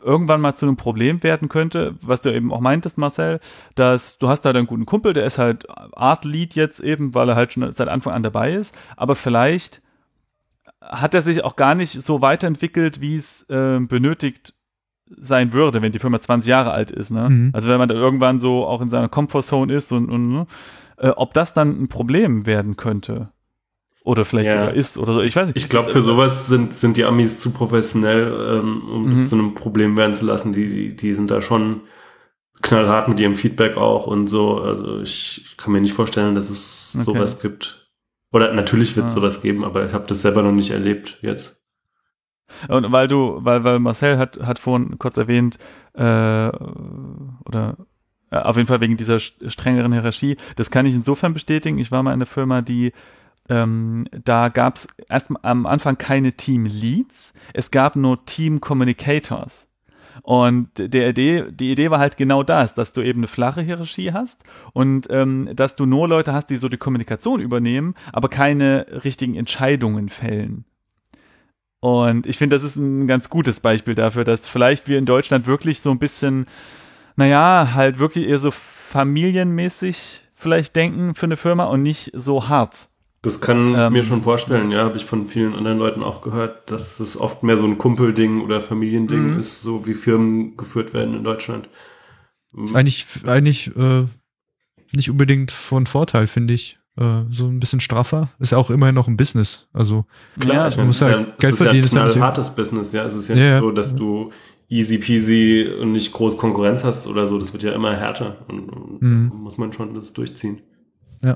[0.01, 3.41] irgendwann mal zu einem Problem werden könnte, was du eben auch meintest, Marcel,
[3.75, 7.29] dass du hast da einen guten Kumpel, der ist halt Art Lead jetzt eben, weil
[7.29, 9.83] er halt schon seit Anfang an dabei ist, aber vielleicht
[10.89, 14.55] hat er sich auch gar nicht so weiterentwickelt, wie es äh, benötigt
[15.17, 17.11] sein würde, wenn die Firma 20 Jahre alt ist.
[17.11, 17.29] Ne?
[17.31, 17.51] Mhm.
[17.55, 20.47] Also wenn man da irgendwann so auch in seiner Comfortzone ist und, und ne?
[20.99, 23.31] äh, ob das dann ein Problem werden könnte.
[24.05, 24.53] Oder vielleicht Ja.
[24.61, 25.21] sogar ist oder so.
[25.23, 25.57] Ich weiß nicht.
[25.57, 29.11] Ich glaube, für sowas sind, sind die Amis zu professionell, ähm, um Mhm.
[29.11, 30.53] das zu einem Problem werden zu lassen.
[30.53, 31.83] Die, die, die sind da schon
[32.63, 34.59] knallhart mit ihrem Feedback auch und so.
[34.61, 37.05] Also ich kann mir nicht vorstellen, dass es Okay.
[37.05, 37.78] sowas gibt.
[38.33, 39.17] Oder natürlich wird es Ah.
[39.17, 41.57] sowas geben, aber ich habe das selber noch nicht erlebt jetzt.
[42.69, 45.59] Und weil du, weil, weil Marcel hat, hat vorhin kurz erwähnt,
[45.95, 47.77] äh, oder
[48.31, 51.79] äh, auf jeden Fall wegen dieser st- strengeren Hierarchie, das kann ich insofern bestätigen.
[51.79, 52.93] Ich war mal in einer Firma, die
[53.51, 59.68] ähm, da gab es erst am Anfang keine Team Leads, es gab nur Team Communicators.
[60.23, 64.13] Und der Idee, die Idee war halt genau das, dass du eben eine flache Hierarchie
[64.13, 68.87] hast und ähm, dass du nur Leute hast, die so die Kommunikation übernehmen, aber keine
[69.05, 70.65] richtigen Entscheidungen fällen.
[71.81, 75.47] Und ich finde, das ist ein ganz gutes Beispiel dafür, dass vielleicht wir in Deutschland
[75.47, 76.47] wirklich so ein bisschen
[77.19, 82.91] naja, halt wirklich eher so familienmäßig vielleicht denken für eine Firma und nicht so hart.
[83.23, 86.71] Das kann Ähm, mir schon vorstellen, ja, habe ich von vielen anderen Leuten auch gehört,
[86.71, 89.41] dass es oft mehr so ein Kumpelding oder Familiending Mhm.
[89.41, 91.69] ist, so wie Firmen geführt werden in Deutschland.
[92.63, 94.07] Ist eigentlich, eigentlich äh,
[94.93, 96.79] nicht unbedingt von Vorteil, finde ich.
[96.97, 98.31] Äh, so ein bisschen straffer.
[98.39, 99.69] Ist ja auch immerhin noch ein Business.
[99.73, 100.05] Also,
[100.39, 102.55] Klar, ich meine, muss es ist halt ja, es Geld ist ja ein ist knallhartes
[102.55, 103.05] Business, ja.
[103.05, 104.31] Es ist ja, Ja, nicht so, dass du
[104.69, 107.39] easy peasy und nicht groß Konkurrenz hast oder so.
[107.39, 108.45] Das wird ja immer härter.
[108.49, 109.33] Und, und Mhm.
[109.35, 110.61] muss man schon das durchziehen.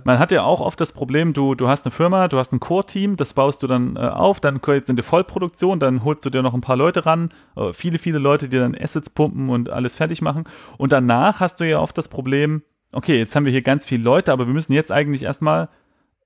[0.04, 2.60] Man hat ja auch oft das Problem, du, du hast eine Firma, du hast ein
[2.60, 6.30] Core-Team, das baust du dann äh, auf, dann jetzt in die Vollproduktion, dann holst du
[6.30, 9.70] dir noch ein paar Leute ran, äh, viele, viele Leute, die dann Assets pumpen und
[9.70, 10.44] alles fertig machen.
[10.78, 14.04] Und danach hast du ja oft das Problem, okay, jetzt haben wir hier ganz viele
[14.04, 15.68] Leute, aber wir müssen jetzt eigentlich erstmal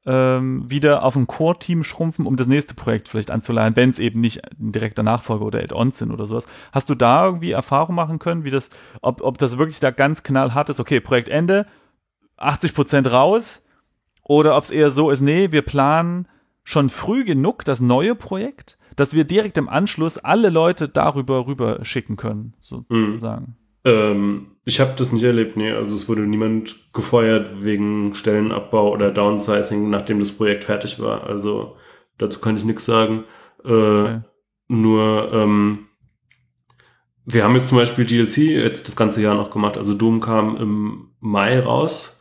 [0.04, 4.20] ähm, wieder auf ein Core-Team schrumpfen, um das nächste Projekt vielleicht anzuleihen, wenn es eben
[4.20, 6.46] nicht ein direkter Nachfolger oder Add-ons sind oder sowas.
[6.72, 8.70] Hast du da irgendwie Erfahrung machen können, wie das,
[9.02, 11.66] ob, ob das wirklich da ganz knallhart ist, okay, Projektende,
[12.38, 13.66] 80% raus,
[14.22, 16.26] oder ob es eher so ist, nee, wir planen
[16.64, 21.84] schon früh genug das neue Projekt, dass wir direkt im Anschluss alle Leute darüber rüber
[21.84, 23.56] schicken können, sozusagen.
[23.84, 25.70] Ähm, ich habe das nicht erlebt, nee.
[25.70, 31.24] Also es wurde niemand gefeuert wegen Stellenabbau oder Downsizing, nachdem das Projekt fertig war.
[31.24, 31.76] Also
[32.18, 33.24] dazu kann ich nichts sagen.
[33.64, 34.20] Äh,
[34.68, 35.86] Nur ähm,
[37.24, 39.76] wir haben jetzt zum Beispiel DLC jetzt das ganze Jahr noch gemacht.
[39.76, 42.15] Also Doom kam im Mai raus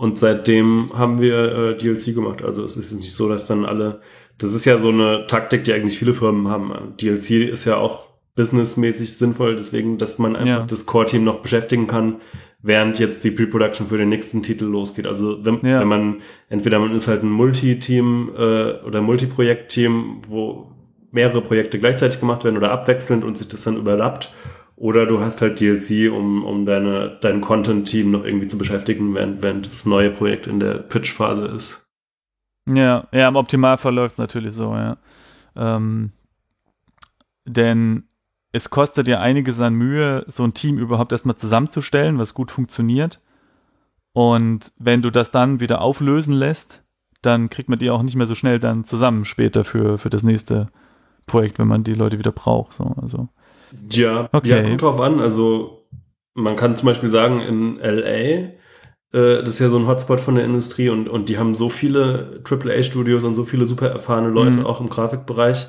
[0.00, 2.42] und seitdem haben wir äh, DLC gemacht.
[2.42, 4.00] Also es ist nicht so, dass dann alle.
[4.38, 6.72] Das ist ja so eine Taktik, die eigentlich viele Firmen haben.
[6.98, 10.66] DLC ist ja auch businessmäßig sinnvoll, deswegen, dass man einfach Ja.
[10.66, 12.16] das Core-Team noch beschäftigen kann,
[12.62, 15.06] während jetzt die Pre-Production für den nächsten Titel losgeht.
[15.06, 15.80] Also wenn, Ja.
[15.80, 16.16] wenn man,
[16.48, 20.70] entweder man ist halt ein Multi-Team äh, oder Multiprojekt-Team, wo
[21.12, 24.32] mehrere Projekte gleichzeitig gemacht werden oder abwechselnd und sich das dann überlappt,
[24.80, 29.42] oder du hast halt DLC, um, um deine, dein Content-Team noch irgendwie zu beschäftigen, während,
[29.42, 31.82] während das neue Projekt in der Pitch-Phase ist.
[32.66, 34.96] Ja, ja, im Optimalfall läuft es natürlich so, ja.
[35.54, 36.12] Ähm,
[37.44, 38.04] denn
[38.52, 43.20] es kostet ja einiges an Mühe, so ein Team überhaupt erstmal zusammenzustellen, was gut funktioniert.
[44.14, 46.82] Und wenn du das dann wieder auflösen lässt,
[47.20, 50.22] dann kriegt man die auch nicht mehr so schnell dann zusammen später für, für das
[50.22, 50.68] nächste
[51.26, 52.72] Projekt, wenn man die Leute wieder braucht.
[52.72, 53.28] So, also.
[53.90, 54.48] Ja, Okay.
[54.48, 55.20] ja, kommt drauf an.
[55.20, 55.86] Also
[56.34, 58.50] man kann zum Beispiel sagen, in LA, äh,
[59.12, 62.40] das ist ja so ein Hotspot von der Industrie und, und die haben so viele
[62.44, 64.66] AAA-Studios und so viele super erfahrene Leute, Mhm.
[64.66, 65.66] auch im Grafikbereich.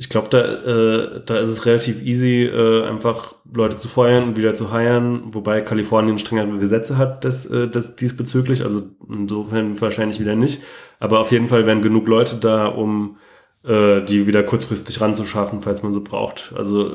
[0.00, 4.36] Ich glaube, da, äh, da ist es relativ easy, äh, einfach Leute zu feuern und
[4.36, 10.20] wieder zu hiren, wobei Kalifornien strengere Gesetze hat das, äh, das diesbezüglich, also insofern wahrscheinlich
[10.20, 10.62] wieder nicht.
[11.00, 13.16] Aber auf jeden Fall wären genug Leute da, um
[14.04, 16.52] die wieder kurzfristig ranzuschaffen, falls man sie braucht.
[16.56, 16.94] Also äh,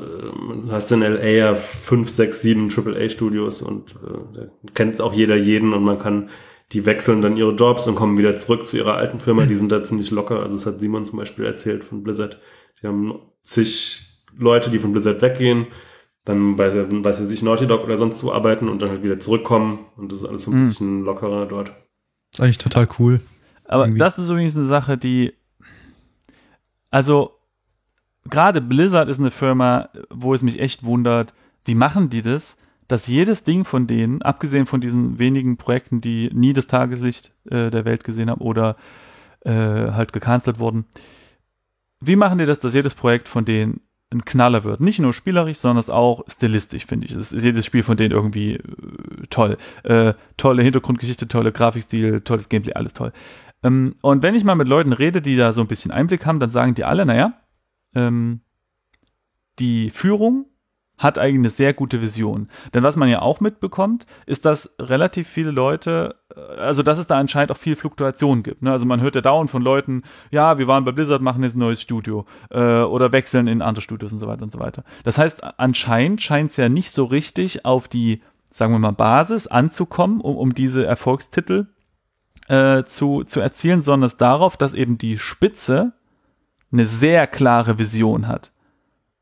[0.64, 4.42] du hast in LA ja fünf, sechs, sieben AAA-Studios und äh, da
[4.74, 6.30] kennt auch jeder jeden und man kann,
[6.72, 9.46] die wechseln dann ihre Jobs und kommen wieder zurück zu ihrer alten Firma.
[9.46, 10.40] Die sind da ziemlich locker.
[10.42, 12.40] Also das hat Simon zum Beispiel erzählt von Blizzard.
[12.82, 14.06] Die haben zig
[14.36, 15.66] Leute, die von Blizzard weggehen,
[16.24, 19.20] dann bei, weiß ich nicht, Naughty Dog oder sonst wo arbeiten und dann halt wieder
[19.20, 20.66] zurückkommen und das ist alles so ein Mhm.
[20.66, 21.72] bisschen lockerer dort.
[22.32, 23.20] ist eigentlich total cool.
[23.66, 23.98] Aber Irgendwie.
[24.00, 25.34] das ist übrigens eine Sache, die.
[26.94, 27.40] Also,
[28.30, 31.34] gerade Blizzard ist eine Firma, wo es mich echt wundert,
[31.64, 32.56] wie machen die das,
[32.86, 37.68] dass jedes Ding von denen, abgesehen von diesen wenigen Projekten, die nie das Tageslicht äh,
[37.72, 38.76] der Welt gesehen haben oder
[39.40, 40.84] äh, halt gecancelt wurden,
[41.98, 43.80] wie machen die das, dass jedes Projekt von denen
[44.12, 44.78] ein Knaller wird?
[44.78, 47.12] Nicht nur spielerisch, sondern auch stilistisch, finde ich.
[47.12, 48.62] Es ist jedes Spiel von denen irgendwie äh,
[49.30, 49.58] toll.
[49.82, 53.12] Äh, tolle Hintergrundgeschichte, tolle Grafikstil, tolles Gameplay, alles toll.
[53.64, 56.38] Ähm, und wenn ich mal mit Leuten rede, die da so ein bisschen Einblick haben,
[56.38, 57.32] dann sagen die alle, naja,
[57.94, 58.42] ähm,
[59.58, 60.46] die Führung
[60.96, 62.48] hat eigentlich eine sehr gute Vision.
[62.72, 67.06] Denn was man ja auch mitbekommt, ist, dass relativ viele Leute, äh, also dass es
[67.06, 68.62] da anscheinend auch viel Fluktuation gibt.
[68.62, 68.70] Ne?
[68.70, 71.60] Also man hört ja dauernd von Leuten, ja, wir waren bei Blizzard, machen jetzt ein
[71.60, 74.84] neues Studio äh, oder wechseln in andere Studios und so weiter und so weiter.
[75.02, 79.48] Das heißt, anscheinend scheint es ja nicht so richtig auf die, sagen wir mal, Basis
[79.48, 81.73] anzukommen, um, um diese Erfolgstitel
[82.48, 85.92] äh, zu, zu erzielen, sondern es darauf, dass eben die Spitze
[86.72, 88.50] eine sehr klare Vision hat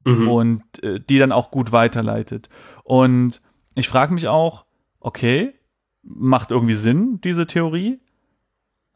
[0.05, 0.29] Mhm.
[0.29, 2.49] und äh, die dann auch gut weiterleitet.
[2.83, 3.41] Und
[3.75, 4.65] ich frage mich auch,
[5.01, 5.55] okay,
[6.03, 8.01] macht irgendwie Sinn, diese Theorie?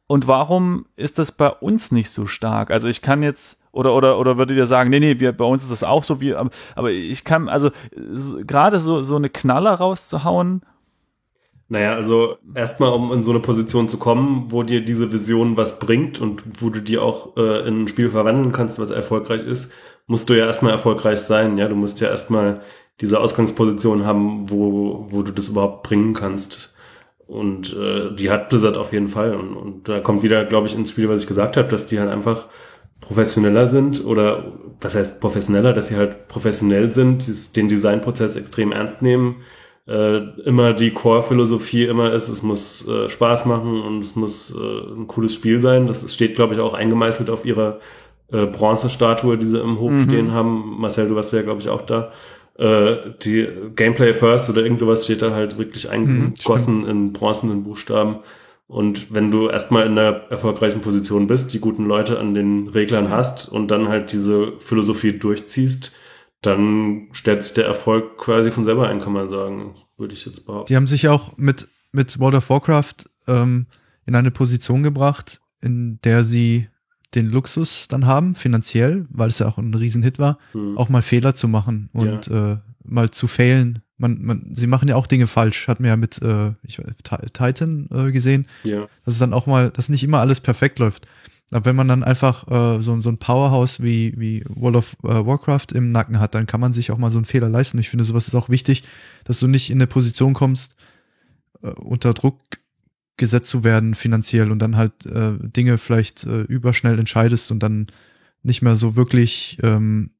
[0.08, 2.70] Und warum ist das bei uns nicht so stark?
[2.70, 5.62] Also ich kann jetzt, oder, oder, oder würdet ihr sagen, nee, nee, wir, bei uns
[5.62, 7.70] ist das auch so, wie, aber, aber ich kann, also
[8.44, 10.62] gerade so, so eine Knaller rauszuhauen,
[11.68, 15.80] Naja, also erstmal, um in so eine Position zu kommen, wo dir diese Vision was
[15.80, 19.72] bringt und wo du die auch äh, in ein Spiel verwandeln kannst, was erfolgreich ist,
[20.06, 21.58] musst du ja erstmal erfolgreich sein.
[21.58, 22.60] Ja, du musst ja erstmal
[23.00, 26.74] diese Ausgangsposition haben, wo, wo du das überhaupt bringen kannst.
[27.26, 29.34] Und äh, die hat Blizzard auf jeden Fall.
[29.34, 31.98] Und, und da kommt wieder, glaube ich, ins Spiel, was ich gesagt habe, dass die
[31.98, 32.46] halt einfach
[33.00, 39.02] professioneller sind oder was heißt professioneller, dass sie halt professionell sind, den Designprozess extrem ernst
[39.02, 39.36] nehmen,
[39.86, 44.94] äh, immer die Core-Philosophie immer ist, es muss äh, Spaß machen und es muss äh,
[44.94, 45.86] ein cooles Spiel sein.
[45.86, 47.78] Das steht, glaube ich, auch eingemeißelt auf ihrer
[48.32, 50.04] äh, Bronzestatue, die sie im Hof mhm.
[50.04, 50.80] stehen haben.
[50.80, 52.10] Marcel, du warst ja, glaube ich, auch da.
[52.58, 53.46] Äh, die
[53.76, 58.16] Gameplay First oder irgend sowas steht da halt wirklich eingegossen mhm, in bronzenen Buchstaben.
[58.68, 63.10] Und wenn du erstmal in einer erfolgreichen Position bist, die guten Leute an den Reglern
[63.10, 65.94] hast und dann halt diese Philosophie durchziehst,
[66.42, 70.46] dann stellt sich der Erfolg quasi von selber ein, kann man sagen, würde ich jetzt
[70.46, 70.68] behaupten.
[70.68, 72.94] Die haben sich auch mit, mit World of Warcraft
[73.26, 73.66] ähm,
[74.04, 76.68] in eine Position gebracht, in der sie
[77.14, 80.76] den Luxus dann haben, finanziell, weil es ja auch ein Riesenhit war, hm.
[80.76, 82.52] auch mal Fehler zu machen und ja.
[82.52, 83.82] äh, mal zu failen.
[83.96, 85.68] Man, man, sie machen ja auch Dinge falsch.
[85.68, 86.78] Hat mir ja mit äh, ich,
[87.32, 88.86] Titan äh, gesehen, ja.
[89.04, 91.08] dass es dann auch mal, dass nicht immer alles perfekt läuft.
[91.52, 95.26] Aber wenn man dann einfach äh, so, so ein Powerhouse wie, wie World of äh,
[95.26, 97.78] Warcraft im Nacken hat, dann kann man sich auch mal so einen Fehler leisten.
[97.78, 98.82] Ich finde, sowas ist auch wichtig,
[99.24, 100.74] dass du nicht in eine Position kommst,
[101.62, 102.40] äh, unter Druck
[103.16, 107.86] gesetzt zu werden finanziell und dann halt äh, Dinge vielleicht äh, überschnell entscheidest und dann
[108.42, 110.10] nicht mehr so wirklich ähm,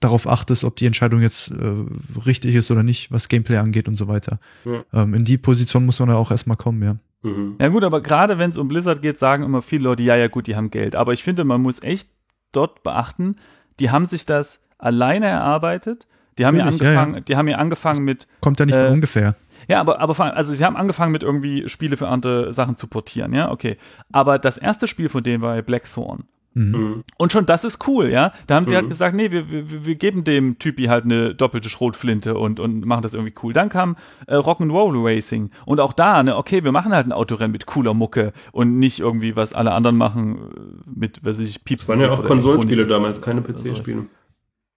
[0.00, 1.84] darauf achtest, ob die Entscheidung jetzt äh,
[2.24, 4.38] richtig ist oder nicht, was Gameplay angeht und so weiter.
[4.64, 4.84] Ja.
[4.92, 6.96] Ähm, in die Position muss man ja auch erstmal kommen, ja.
[7.22, 7.56] Mhm.
[7.60, 10.28] Ja gut, aber gerade wenn es um Blizzard geht, sagen immer viele Leute, ja, ja
[10.28, 10.96] gut, die haben Geld.
[10.96, 12.08] Aber ich finde, man muss echt
[12.52, 13.36] dort beachten,
[13.80, 16.06] die haben sich das alleine erarbeitet.
[16.38, 17.24] Die haben ja angefangen, ja, ja.
[17.24, 18.28] die haben ja angefangen mit.
[18.40, 19.36] Kommt ja nicht äh, von ungefähr.
[19.68, 23.32] Ja, aber, aber also sie haben angefangen mit irgendwie Spiele für andere Sachen zu portieren,
[23.32, 23.78] ja, okay.
[24.12, 26.24] Aber das erste Spiel von denen war Blackthorn.
[26.56, 26.70] Mhm.
[26.70, 27.04] mhm.
[27.18, 28.32] Und schon das ist cool, ja.
[28.46, 28.86] Da haben sie halt mhm.
[28.86, 32.86] halt gesagt, nee, wir, wir, wir geben dem Typi halt eine doppelte Schrotflinte und, und
[32.86, 33.52] machen das irgendwie cool.
[33.52, 33.96] Dann kam
[34.26, 37.92] äh, Rock'n'Roll Racing und auch da, ne, okay, wir machen halt ein Autorennen mit cooler
[37.92, 41.82] Mucke und nicht irgendwie, was alle anderen machen äh, mit, was ich, Pieps.
[41.82, 44.06] Das waren ja auch Konsolenspiele damals, keine PC-Spiele.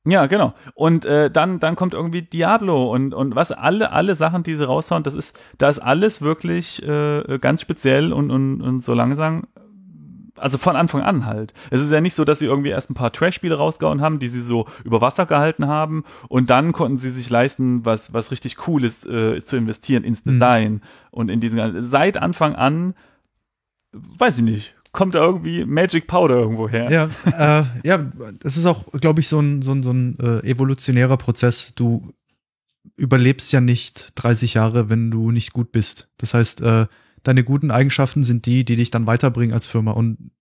[0.06, 0.54] Ja, genau.
[0.76, 4.66] Und äh, dann, dann kommt irgendwie Diablo und, und was, alle, alle Sachen, die sie
[4.66, 9.44] raushauen, das ist, da ist alles wirklich äh, ganz speziell und, und, und so langsam
[10.40, 11.54] also von Anfang an halt.
[11.70, 14.30] Es ist ja nicht so, dass sie irgendwie erst ein paar Trash-Spiele rausgehauen haben, die
[14.30, 18.68] sie so über Wasser gehalten haben und dann konnten sie sich leisten, was, was richtig
[18.68, 20.32] cool ist, äh, zu investieren ins mhm.
[20.32, 20.82] Design mhm.
[21.12, 22.94] und in diesen, seit Anfang an,
[23.92, 26.92] weiß ich nicht, kommt da irgendwie Magic Powder irgendwo her.
[26.92, 27.98] Ja, äh, ja,
[28.40, 31.74] das ist auch, glaube ich, so ein, so ein, so ein äh, evolutionärer Prozess.
[31.76, 32.12] Du
[32.96, 36.10] überlebst ja nicht 30 Jahre, wenn du nicht gut bist.
[36.18, 36.88] Das heißt, äh,
[37.24, 39.92] deine guten Eigenschaften sind die, die dich dann weiterbringen als Firma.
[39.92, 40.32] Und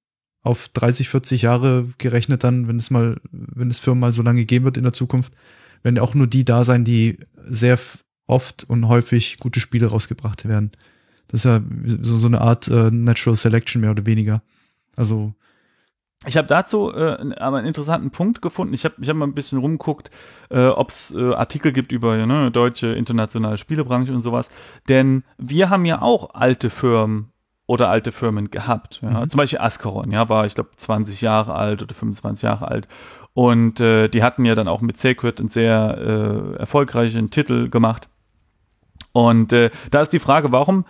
[0.43, 4.45] auf 30, 40 Jahre gerechnet dann, wenn es mal, wenn es Firmen mal so lange
[4.45, 5.33] geben wird in der Zukunft,
[5.83, 7.79] werden auch nur die da sein, die sehr
[8.27, 10.73] oft und häufig gute Spiele rausgebracht werden.
[11.29, 14.43] Das ist ja so, so eine Art äh, Natural Selection mehr oder weniger.
[14.97, 15.35] Also
[16.27, 18.75] ich habe dazu äh, aber einen interessanten Punkt gefunden.
[18.75, 20.11] Ich habe ich hab mal ein bisschen rumgeguckt,
[20.51, 24.51] äh, ob es äh, Artikel gibt über ne, deutsche internationale Spielebranche und sowas.
[24.89, 27.33] Denn wir haben ja auch alte Firmen
[27.67, 29.01] oder alte Firmen gehabt.
[29.03, 29.25] Ja?
[29.25, 29.31] Mhm.
[29.31, 32.89] Zum Beispiel Ascaron, ja, war ich glaube 20 Jahre alt oder 25 Jahre alt.
[33.33, 38.09] Und äh, die hatten ja dann auch mit Sacred einen sehr äh, erfolgreichen Titel gemacht.
[39.13, 40.85] Und äh, da ist die Frage, warum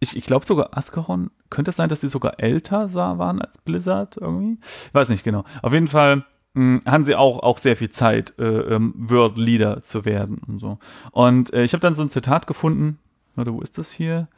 [0.00, 4.16] ich, ich glaube sogar Ascaron, könnte es sein, dass sie sogar älter waren als Blizzard
[4.16, 4.58] irgendwie?
[4.88, 5.44] Ich weiß nicht genau.
[5.62, 6.24] Auf jeden Fall
[6.54, 10.40] mh, hm, haben sie auch, auch sehr viel Zeit, äh, ähm, World Leader zu werden
[10.46, 10.78] und so.
[11.12, 12.98] Und äh, ich habe dann so ein Zitat gefunden,
[13.36, 14.28] oder wo ist das hier?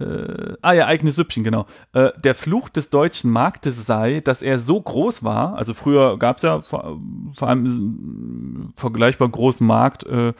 [0.00, 1.66] Äh, ah ja, eigene Süppchen, genau.
[1.92, 6.38] Äh, der Fluch des deutschen Marktes sei, dass er so groß war, also früher gab
[6.38, 6.98] es ja vor,
[7.38, 10.32] vor allem vergleichbar großen Markt, äh,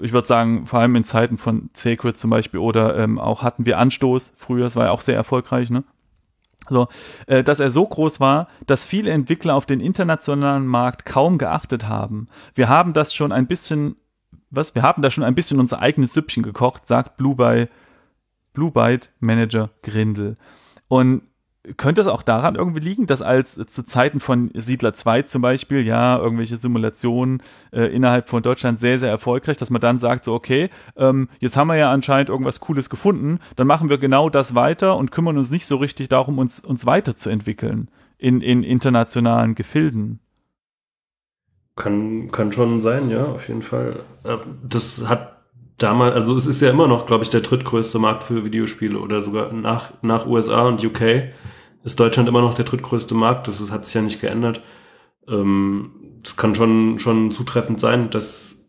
[0.00, 3.66] ich würde sagen, vor allem in Zeiten von Sacred zum Beispiel oder ähm, auch hatten
[3.66, 5.84] wir Anstoß, früher, das war ja auch sehr erfolgreich, ne?
[6.68, 6.88] So,
[7.26, 11.88] äh, dass er so groß war, dass viele Entwickler auf den internationalen Markt kaum geachtet
[11.88, 12.28] haben.
[12.54, 13.96] Wir haben das schon ein bisschen,
[14.50, 14.74] was?
[14.74, 17.68] Wir haben da schon ein bisschen unser eigenes Süppchen gekocht, sagt Blue bei
[18.60, 20.36] Blue Byte Manager Grindel.
[20.88, 21.22] Und
[21.78, 25.86] könnte es auch daran irgendwie liegen, dass als zu Zeiten von Siedler 2 zum Beispiel,
[25.86, 27.42] ja, irgendwelche Simulationen
[27.72, 31.56] äh, innerhalb von Deutschland sehr, sehr erfolgreich, dass man dann sagt, so, okay, ähm, jetzt
[31.56, 35.38] haben wir ja anscheinend irgendwas Cooles gefunden, dann machen wir genau das weiter und kümmern
[35.38, 37.88] uns nicht so richtig darum, uns, uns weiterzuentwickeln
[38.18, 40.20] in, in internationalen Gefilden.
[41.76, 44.02] Kann, kann schon sein, ja, auf jeden Fall.
[44.24, 45.39] Äh, das hat
[45.82, 49.22] damals, also es ist ja immer noch, glaube ich, der drittgrößte Markt für Videospiele oder
[49.22, 51.32] sogar nach, nach USA und UK
[51.82, 53.48] ist Deutschland immer noch der drittgrößte Markt.
[53.48, 54.60] Das ist, hat sich ja nicht geändert.
[55.28, 55.92] Ähm,
[56.22, 58.60] das kann schon, schon zutreffend sein, dass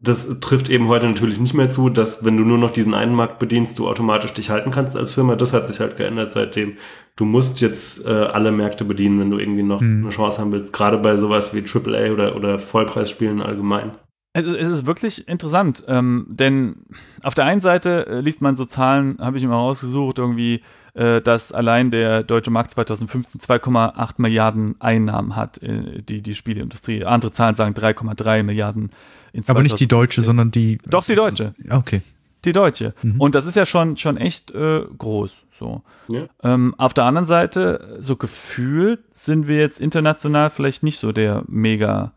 [0.00, 3.14] das trifft eben heute natürlich nicht mehr zu, dass wenn du nur noch diesen einen
[3.14, 5.36] Markt bedienst, du automatisch dich halten kannst als Firma.
[5.36, 6.76] Das hat sich halt geändert seitdem.
[7.14, 10.02] Du musst jetzt äh, alle Märkte bedienen, wenn du irgendwie noch mhm.
[10.02, 10.72] eine Chance haben willst.
[10.72, 13.92] Gerade bei sowas wie AAA oder, oder Vollpreisspielen allgemein.
[14.36, 16.76] Also es ist wirklich interessant, ähm, denn
[17.22, 20.60] auf der einen Seite äh, liest man so Zahlen, habe ich immer rausgesucht, irgendwie,
[20.92, 27.02] äh, dass allein der deutsche Markt 2015 2,8 Milliarden Einnahmen hat, äh, die die Spieleindustrie.
[27.06, 28.90] Andere Zahlen sagen 3,3 Milliarden.
[29.32, 30.80] In Aber nicht die deutsche, sondern die.
[30.86, 31.54] Doch die deutsche.
[31.70, 32.02] Okay.
[32.44, 32.92] Die deutsche.
[33.00, 33.18] Mhm.
[33.18, 35.44] Und das ist ja schon schon echt äh, groß.
[35.58, 35.80] So.
[36.08, 36.26] Ja.
[36.42, 41.42] Ähm, auf der anderen Seite, so gefühlt sind wir jetzt international vielleicht nicht so der
[41.48, 42.12] mega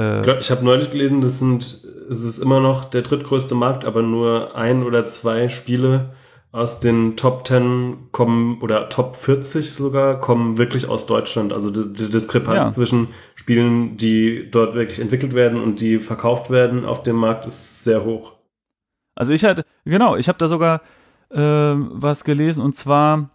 [0.00, 1.62] äh, ich habe neulich gelesen, das sind,
[2.08, 6.14] es ist immer noch der drittgrößte Markt, aber nur ein oder zwei Spiele
[6.52, 11.52] aus den Top 10 kommen oder Top 40 sogar kommen wirklich aus Deutschland.
[11.52, 12.70] Also die, die Diskrepanz ja.
[12.72, 17.84] zwischen Spielen, die dort wirklich entwickelt werden und die verkauft werden auf dem Markt ist
[17.84, 18.32] sehr hoch.
[19.14, 20.80] Also ich hatte, genau, ich habe da sogar
[21.30, 23.30] äh, was gelesen und zwar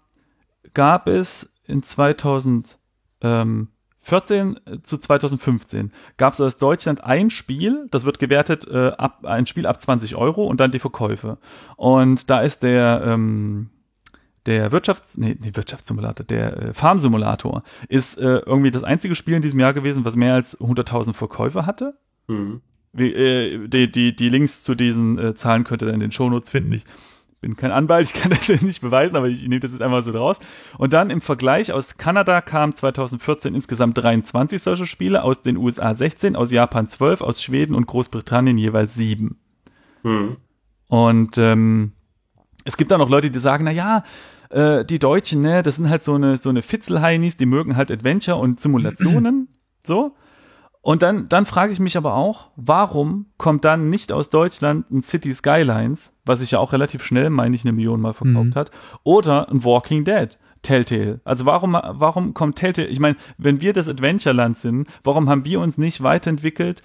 [0.74, 2.78] gab es in 2000
[3.22, 3.70] ähm,
[4.06, 9.48] 14 zu 2015 gab es aus Deutschland ein Spiel, das wird gewertet, äh, ab, ein
[9.48, 11.40] Spiel ab 20 Euro und dann die Verkäufe.
[11.76, 13.72] Und da ist der, ähm,
[14.45, 19.41] der Wirtschafts-, nee, nee Wirtschaftssimulator, der äh, Farmsimulator ist äh, irgendwie das einzige Spiel in
[19.41, 21.98] diesem Jahr gewesen, was mehr als 100.000 Verkäufe hatte.
[22.27, 22.61] Mhm.
[22.94, 26.11] Wie, äh, die, die, die Links zu diesen äh, Zahlen könnt ihr dann in den
[26.11, 26.73] Shownotes finden.
[26.73, 26.86] Ich
[27.45, 30.11] bin kein Anwalt, ich kann das nicht beweisen, aber ich nehme das jetzt einmal so
[30.11, 30.39] draus.
[30.80, 35.93] Und dann im Vergleich aus Kanada kamen 2014 insgesamt 23 solche Spiele, aus den USA
[35.93, 39.38] 16, aus Japan 12, aus Schweden und Großbritannien jeweils 7.
[40.01, 40.38] Hm.
[40.88, 41.91] Und ähm,
[42.63, 44.03] es gibt da noch Leute, die sagen, na ja,
[44.49, 47.91] äh, die Deutschen, ne, das sind halt so eine so eine Fitzelheinis, die mögen halt
[47.91, 49.49] Adventure und Simulationen,
[49.85, 50.15] so.
[50.86, 55.02] Und dann, dann frage ich mich aber auch, warum kommt dann nicht aus Deutschland ein
[55.02, 58.53] City Skylines, was sich ja auch relativ schnell, meine ich, eine Million mal verkauft mhm.
[58.53, 58.70] hat,
[59.02, 60.38] oder ein Walking Dead?
[60.62, 61.22] Telltale.
[61.24, 62.88] Also warum, warum kommt Telltale?
[62.88, 66.84] Ich meine, wenn wir das Adventureland sind, warum haben wir uns nicht weiterentwickelt,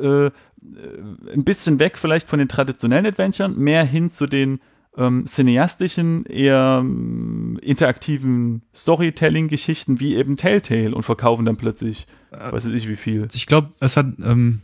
[0.00, 4.60] äh, ein bisschen weg vielleicht von den traditionellen Adventuren, mehr hin zu den
[4.96, 12.66] ähm, cineastischen, eher ähm, interaktiven Storytelling-Geschichten wie eben Telltale und verkaufen dann plötzlich, äh, weiß
[12.66, 13.28] ich wie viel.
[13.34, 14.62] Ich glaube, es hat ähm,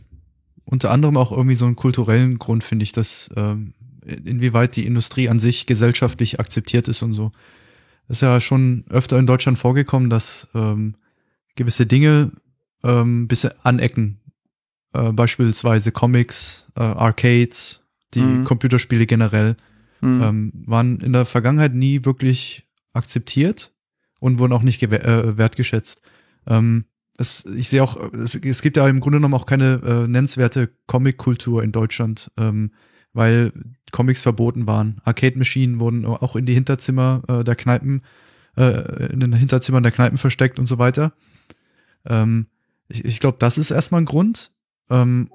[0.65, 3.73] unter anderem auch irgendwie so einen kulturellen Grund, finde ich, dass ähm,
[4.05, 7.31] inwieweit die Industrie an sich gesellschaftlich akzeptiert ist und so.
[8.07, 10.95] Es ist ja schon öfter in Deutschland vorgekommen, dass ähm,
[11.55, 12.31] gewisse Dinge
[12.83, 14.19] ähm, bisschen anecken.
[14.93, 17.81] Äh, beispielsweise Comics, äh, Arcades,
[18.13, 18.43] die mhm.
[18.43, 19.55] Computerspiele generell
[20.03, 20.21] mhm.
[20.21, 23.73] ähm, waren in der Vergangenheit nie wirklich akzeptiert
[24.19, 26.01] und wurden auch nicht äh, wertgeschätzt.
[26.47, 26.85] Ähm,
[27.17, 30.69] es, ich sehe auch, es, es, gibt ja im Grunde genommen auch keine äh, nennenswerte
[30.87, 32.71] Comic-Kultur in Deutschland, ähm,
[33.13, 33.53] weil
[33.91, 34.99] Comics verboten waren.
[35.03, 38.01] Arcade-Maschinen wurden auch in die Hinterzimmer äh, der Kneipen,
[38.57, 41.13] äh, in den Hinterzimmern der Kneipen versteckt und so weiter.
[42.05, 42.47] Ähm,
[42.87, 44.51] ich ich glaube, das ist erstmal ein Grund.
[44.89, 45.29] Ähm,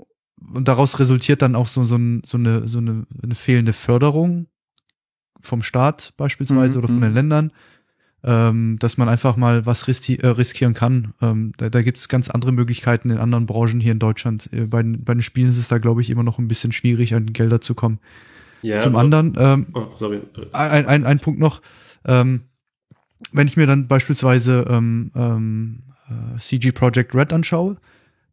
[0.54, 4.46] und daraus resultiert dann auch so, so, ein, so, eine, so eine, eine fehlende Förderung
[5.40, 6.78] vom Staat beispielsweise mhm.
[6.78, 7.14] oder von den mhm.
[7.14, 7.52] Ländern,
[8.24, 11.14] ähm, dass man einfach mal was riski äh, riskieren kann.
[11.20, 14.50] Ähm, da da gibt es ganz andere Möglichkeiten in anderen Branchen hier in Deutschland.
[14.52, 17.14] Äh, bei, bei den Spielen ist es da, glaube ich, immer noch ein bisschen schwierig,
[17.14, 18.00] an Gelder zu kommen.
[18.62, 18.98] Ja, Zum so.
[18.98, 20.20] anderen, ähm, oh, sorry.
[20.52, 21.62] Ein, ein, ein Punkt noch,
[22.04, 22.42] ähm,
[23.32, 27.76] wenn ich mir dann beispielsweise ähm, ähm, äh, CG Project Red anschaue,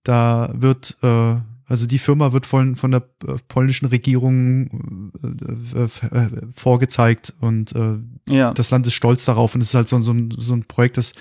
[0.04, 1.36] da wird äh,
[1.68, 7.74] also die Firma wird von, von der äh, polnischen Regierung äh, äh, äh, vorgezeigt und
[7.76, 7.98] äh,
[8.28, 8.54] ja.
[8.54, 10.98] das Land ist stolz darauf und es ist halt so, so, ein, so ein Projekt,
[10.98, 11.14] das,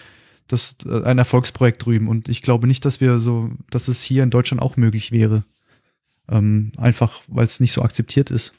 [0.46, 2.08] das ein Erfolgsprojekt drüben.
[2.08, 5.44] Und ich glaube nicht, dass wir so, dass es hier in Deutschland auch möglich wäre.
[6.28, 8.54] Ähm, einfach, weil es nicht so akzeptiert ist.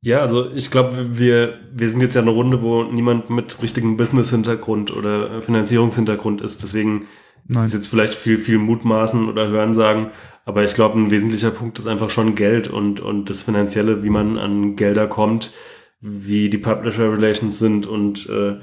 [0.00, 3.96] Ja, also ich glaube, wir, wir sind jetzt ja eine Runde, wo niemand mit richtigem
[3.96, 6.62] Business-Hintergrund oder Finanzierungshintergrund ist.
[6.62, 7.06] Deswegen
[7.46, 7.66] Nein.
[7.66, 10.10] ist jetzt vielleicht viel, viel Mutmaßen oder Hören sagen.
[10.48, 14.08] Aber ich glaube, ein wesentlicher Punkt ist einfach schon Geld und, und das Finanzielle, wie
[14.08, 15.52] man an Gelder kommt,
[16.00, 18.56] wie die Publisher Relations sind und äh,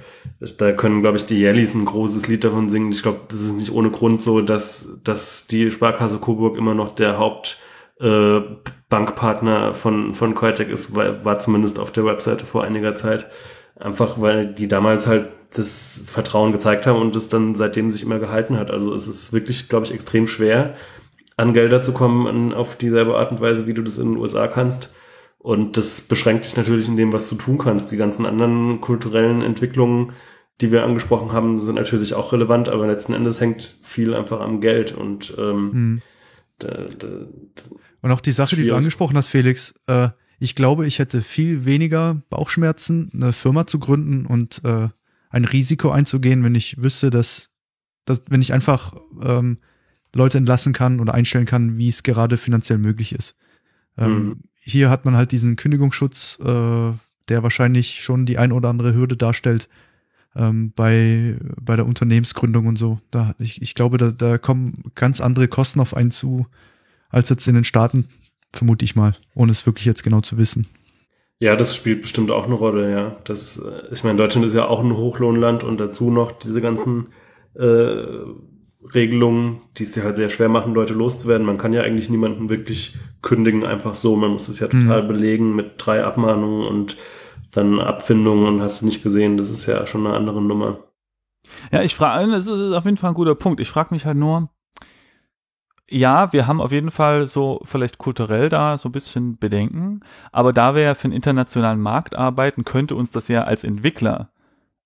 [0.58, 2.92] da können, glaube ich, die Jellies ein großes Lied davon singen.
[2.92, 6.96] Ich glaube, das ist nicht ohne Grund so, dass, dass die Sparkasse Coburg immer noch
[6.96, 7.60] der Haupt
[8.02, 8.40] äh,
[8.90, 13.28] Bankpartner von, von Coitec ist, war, war zumindest auf der Webseite vor einiger Zeit.
[13.76, 18.18] Einfach weil die damals halt das Vertrauen gezeigt haben und das dann seitdem sich immer
[18.18, 18.72] gehalten hat.
[18.72, 20.74] Also es ist wirklich, glaube ich, extrem schwer,
[21.38, 24.48] an Gelder zu kommen auf dieselbe Art und Weise, wie du das in den USA
[24.48, 24.94] kannst.
[25.38, 27.92] Und das beschränkt dich natürlich in dem, was du tun kannst.
[27.92, 30.14] Die ganzen anderen kulturellen Entwicklungen,
[30.62, 34.62] die wir angesprochen haben, sind natürlich auch relevant, aber letzten Endes hängt viel einfach am
[34.62, 36.02] Geld und ähm, Hm.
[36.60, 37.08] da, da,
[38.02, 40.10] Und auch die Sache, die du angesprochen hast, Felix, äh,
[40.40, 44.90] ich glaube, ich hätte viel weniger Bauchschmerzen, eine Firma zu gründen und äh,
[45.30, 47.50] ein Risiko einzugehen, wenn ich wüsste, dass,
[48.06, 49.60] dass wenn ich einfach ähm,
[50.16, 53.38] Leute entlassen kann oder einstellen kann, wie es gerade finanziell möglich ist.
[53.98, 54.40] Ähm, Mhm.
[54.68, 56.92] Hier hat man halt diesen Kündigungsschutz, äh,
[57.30, 59.70] der wahrscheinlich schon die ein oder andere Hürde darstellt
[60.36, 63.00] ähm, bei, bei der Unternehmensgründung und so.
[63.12, 66.48] Da, ich, ich glaube, da, da kommen ganz andere Kosten auf einen zu,
[67.10, 68.06] als jetzt in den Staaten,
[68.54, 70.66] vermute ich mal, ohne es wirklich jetzt genau zu wissen.
[71.40, 73.18] Ja, das spielt bestimmt auch eine Rolle, ja.
[73.26, 77.10] Das, äh, ich meine, Deutschland ist ja auch ein Hochlohnland und dazu noch diese ganzen
[77.54, 78.06] äh,
[78.94, 81.46] Regelungen, die es ja halt sehr schwer machen, Leute loszuwerden.
[81.46, 84.16] Man kann ja eigentlich niemanden wirklich kündigen, einfach so.
[84.16, 86.98] Man muss es ja total belegen mit drei Abmahnungen und
[87.52, 90.80] dann Abfindungen und hast du nicht gesehen, das ist ja schon eine andere Nummer.
[91.72, 93.60] Ja, ich frage, das ist auf jeden Fall ein guter Punkt.
[93.60, 94.50] Ich frage mich halt nur,
[95.90, 100.02] ja, wir haben auf jeden Fall so vielleicht kulturell da so ein bisschen Bedenken,
[100.32, 104.32] aber da wir ja für einen internationalen Markt arbeiten, könnte uns das ja als Entwickler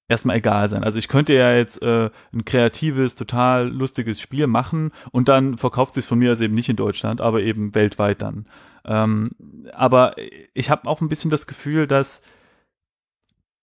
[0.09, 0.83] erstmal egal sein.
[0.83, 5.93] Also ich könnte ja jetzt äh, ein kreatives, total lustiges Spiel machen und dann verkauft
[5.93, 8.45] sich von mir also eben nicht in Deutschland, aber eben weltweit dann.
[8.85, 9.31] Ähm,
[9.71, 10.15] aber
[10.53, 12.21] ich habe auch ein bisschen das Gefühl, dass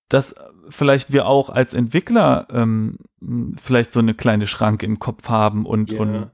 [0.08, 0.34] dass
[0.68, 2.98] vielleicht wir auch als Entwickler ähm,
[3.56, 6.00] vielleicht so eine kleine Schranke im Kopf haben und, Ja.
[6.00, 6.30] und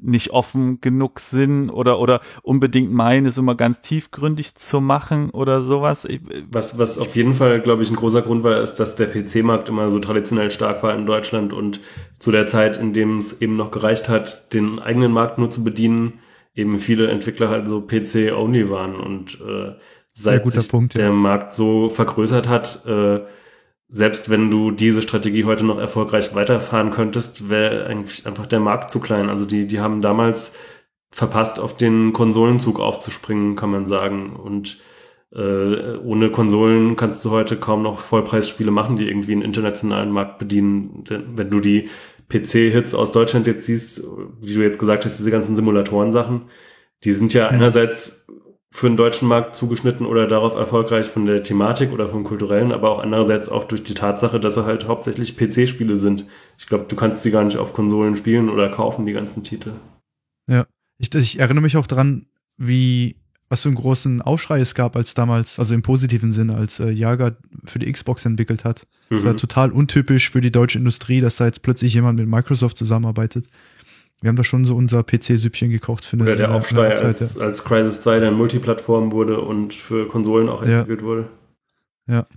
[0.00, 5.62] nicht offen genug sind oder oder unbedingt meinen, es immer ganz tiefgründig zu machen oder
[5.62, 6.04] sowas.
[6.04, 6.20] Ich,
[6.50, 9.68] Was, was auf jeden Fall, glaube ich, ein großer Grund war, ist, dass der PC-Markt
[9.68, 11.80] immer so traditionell stark war in Deutschland und
[12.18, 15.62] zu der Zeit, in dem es eben noch gereicht hat, den eigenen Markt nur zu
[15.64, 16.14] bedienen,
[16.54, 19.72] eben viele Entwickler halt so PC-only waren und äh,
[20.14, 21.04] seit guter sich Punkt, ja.
[21.04, 23.20] der Markt so vergrößert hat, äh,
[23.88, 28.90] selbst wenn du diese Strategie heute noch erfolgreich weiterfahren könntest, wäre eigentlich einfach der Markt
[28.90, 29.28] zu klein.
[29.28, 30.54] Also die, die haben damals
[31.10, 34.34] verpasst, auf den Konsolenzug aufzuspringen, kann man sagen.
[34.34, 34.80] Und
[35.32, 40.38] äh, ohne Konsolen kannst du heute kaum noch Vollpreisspiele machen, die irgendwie einen internationalen Markt
[40.38, 41.04] bedienen.
[41.04, 41.88] Denn wenn du die
[42.28, 44.02] PC-Hits aus Deutschland jetzt siehst,
[44.40, 46.42] wie du jetzt gesagt hast, diese ganzen Simulatoren-Sachen,
[47.04, 48.26] die sind ja einerseits
[48.76, 52.90] für den deutschen Markt zugeschnitten oder darauf erfolgreich von der Thematik oder vom kulturellen, aber
[52.90, 56.26] auch andererseits auch durch die Tatsache, dass sie halt hauptsächlich PC-Spiele sind.
[56.58, 59.74] Ich glaube, du kannst die gar nicht auf Konsolen spielen oder kaufen, die ganzen Titel.
[60.98, 62.26] Ich, ich erinnere mich auch dran,
[62.56, 63.14] wie,
[63.48, 66.90] was für einen großen Aufschrei es gab, als damals, also im positiven Sinne, als äh,
[66.90, 68.88] Jager für die Xbox entwickelt hat.
[69.08, 69.38] Das war Mhm.
[69.38, 73.48] total untypisch für die deutsche Industrie, dass da jetzt plötzlich jemand mit Microsoft zusammenarbeitet.
[74.20, 77.38] Wir haben da schon so unser PC-Süppchen gekocht für eine Oder der Aufschrei, Zeit, als,
[77.38, 80.80] als Crisis 2 dann Multiplattform wurde und für Konsolen auch Ja.
[80.80, 81.28] entwickelt wurde.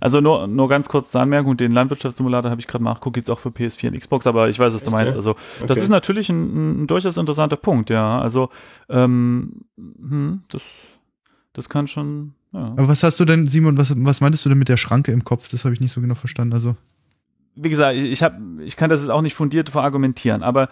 [0.00, 3.38] also nur, nur ganz kurz zur Anmerkung, den Landwirtschaftssimulator habe ich gerade nachgeguckt, jetzt auch
[3.38, 5.10] für PS4 und Xbox, aber ich weiß, was du meinst.
[5.12, 5.16] ja?
[5.16, 5.80] Also das Okay.
[5.82, 8.20] ist natürlich ein, ein durchaus interessanter Punkt, ja.
[8.20, 8.48] Also
[8.88, 10.62] ähm, hm, das,
[11.52, 12.60] das kann schon, ja.
[12.76, 15.24] Aber was hast du denn, Simon, was, was meintest du denn mit der Schranke im
[15.24, 15.48] Kopf?
[15.50, 16.54] Das habe ich nicht so genau verstanden.
[16.54, 16.76] Also,
[17.54, 20.68] wie gesagt, ich, ich, hab, ich kann das jetzt auch nicht fundiert verargumentieren, aber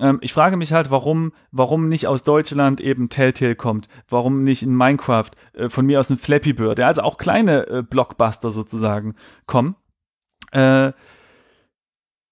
[0.00, 4.62] ähm, ich frage mich halt, warum, warum nicht aus Deutschland eben Telltale kommt, warum nicht
[4.62, 8.50] in Minecraft, äh, von mir aus ein Flappy Bird, ja, also auch kleine äh, Blockbuster
[8.50, 9.14] sozusagen
[9.46, 9.76] kommen.
[10.52, 10.92] Äh,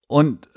[0.09, 0.49] und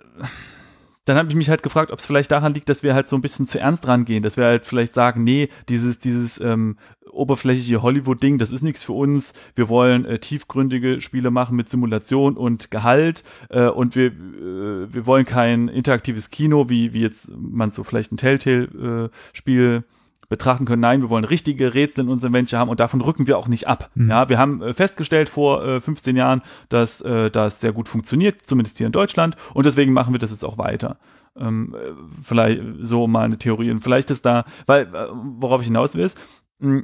[1.10, 3.16] dann habe ich mich halt gefragt, ob es vielleicht daran liegt, dass wir halt so
[3.16, 6.78] ein bisschen zu ernst rangehen, dass wir halt vielleicht sagen, nee, dieses, dieses ähm,
[7.12, 9.34] oberflächliche Hollywood-Ding, das ist nichts für uns.
[9.56, 15.08] Wir wollen äh, tiefgründige Spiele machen mit Simulation und Gehalt äh, und wir, äh, wir
[15.08, 19.84] wollen kein interaktives Kino, wie, wie jetzt man so vielleicht ein Telltale-Spiel
[20.30, 20.82] betrachten können.
[20.82, 23.68] Nein, wir wollen richtige Rätsel in unserem Venture haben und davon rücken wir auch nicht
[23.68, 23.90] ab.
[23.96, 24.10] Mhm.
[24.10, 28.46] Ja, wir haben äh, festgestellt vor äh, 15 Jahren, dass äh, das sehr gut funktioniert,
[28.46, 30.98] zumindest hier in Deutschland und deswegen machen wir das jetzt auch weiter.
[31.36, 31.92] Ähm, äh,
[32.24, 36.06] vielleicht so mal eine Theorie und vielleicht ist da, weil äh, worauf ich hinaus will,
[36.06, 36.18] ist,
[36.60, 36.84] mh,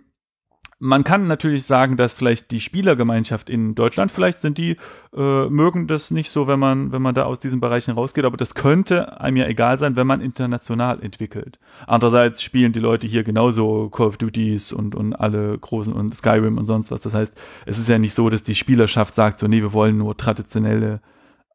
[0.79, 4.77] man kann natürlich sagen, dass vielleicht die Spielergemeinschaft in Deutschland, vielleicht sind die,
[5.15, 8.35] äh, mögen das nicht so, wenn man, wenn man da aus diesen Bereichen rausgeht, aber
[8.35, 11.59] das könnte einem ja egal sein, wenn man international entwickelt.
[11.87, 16.57] Andererseits spielen die Leute hier genauso Call of Duties und, und alle großen und Skyrim
[16.57, 16.99] und sonst was.
[16.99, 19.97] Das heißt, es ist ja nicht so, dass die Spielerschaft sagt, so, nee, wir wollen
[19.97, 20.99] nur traditionelle,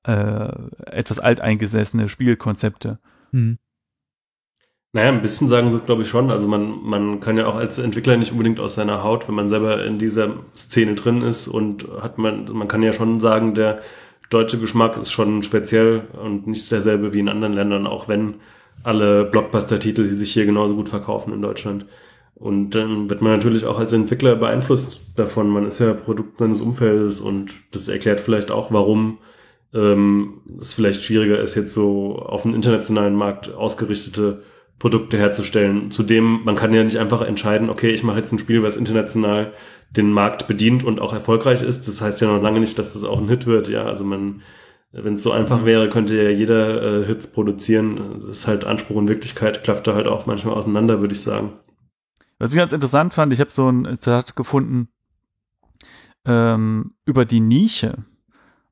[0.04, 0.48] äh,
[0.86, 2.98] etwas alteingesessene Spielkonzepte.
[3.32, 3.58] hm.
[4.92, 6.30] Naja, ein bisschen sagen sie es, glaube ich, schon.
[6.30, 9.48] Also man, man kann ja auch als Entwickler nicht unbedingt aus seiner Haut, wenn man
[9.48, 13.80] selber in dieser Szene drin ist und hat man, man kann ja schon sagen, der
[14.30, 18.36] deutsche Geschmack ist schon speziell und nicht derselbe wie in anderen Ländern, auch wenn
[18.82, 21.86] alle Blockbuster-Titel, die sich hier genauso gut verkaufen in Deutschland.
[22.34, 25.50] Und dann wird man natürlich auch als Entwickler beeinflusst davon.
[25.50, 29.18] Man ist ja Produkt seines Umfeldes und das erklärt vielleicht auch, warum
[29.74, 34.42] ähm, es vielleicht schwieriger ist, jetzt so auf den internationalen Markt ausgerichtete
[34.80, 35.90] Produkte herzustellen.
[35.90, 39.52] Zudem, man kann ja nicht einfach entscheiden, okay, ich mache jetzt ein Spiel, was international
[39.90, 41.86] den Markt bedient und auch erfolgreich ist.
[41.86, 43.68] Das heißt ja noch lange nicht, dass das auch ein Hit wird.
[43.68, 44.40] Ja, also man,
[44.90, 48.14] wenn es so einfach wäre, könnte ja jeder äh, Hits produzieren.
[48.14, 51.52] Das ist halt Anspruch und Wirklichkeit klafft da halt auch manchmal auseinander, würde ich sagen.
[52.38, 54.88] Was ich ganz interessant fand, ich habe so ein Zitat gefunden
[56.24, 58.06] ähm, über die Nische.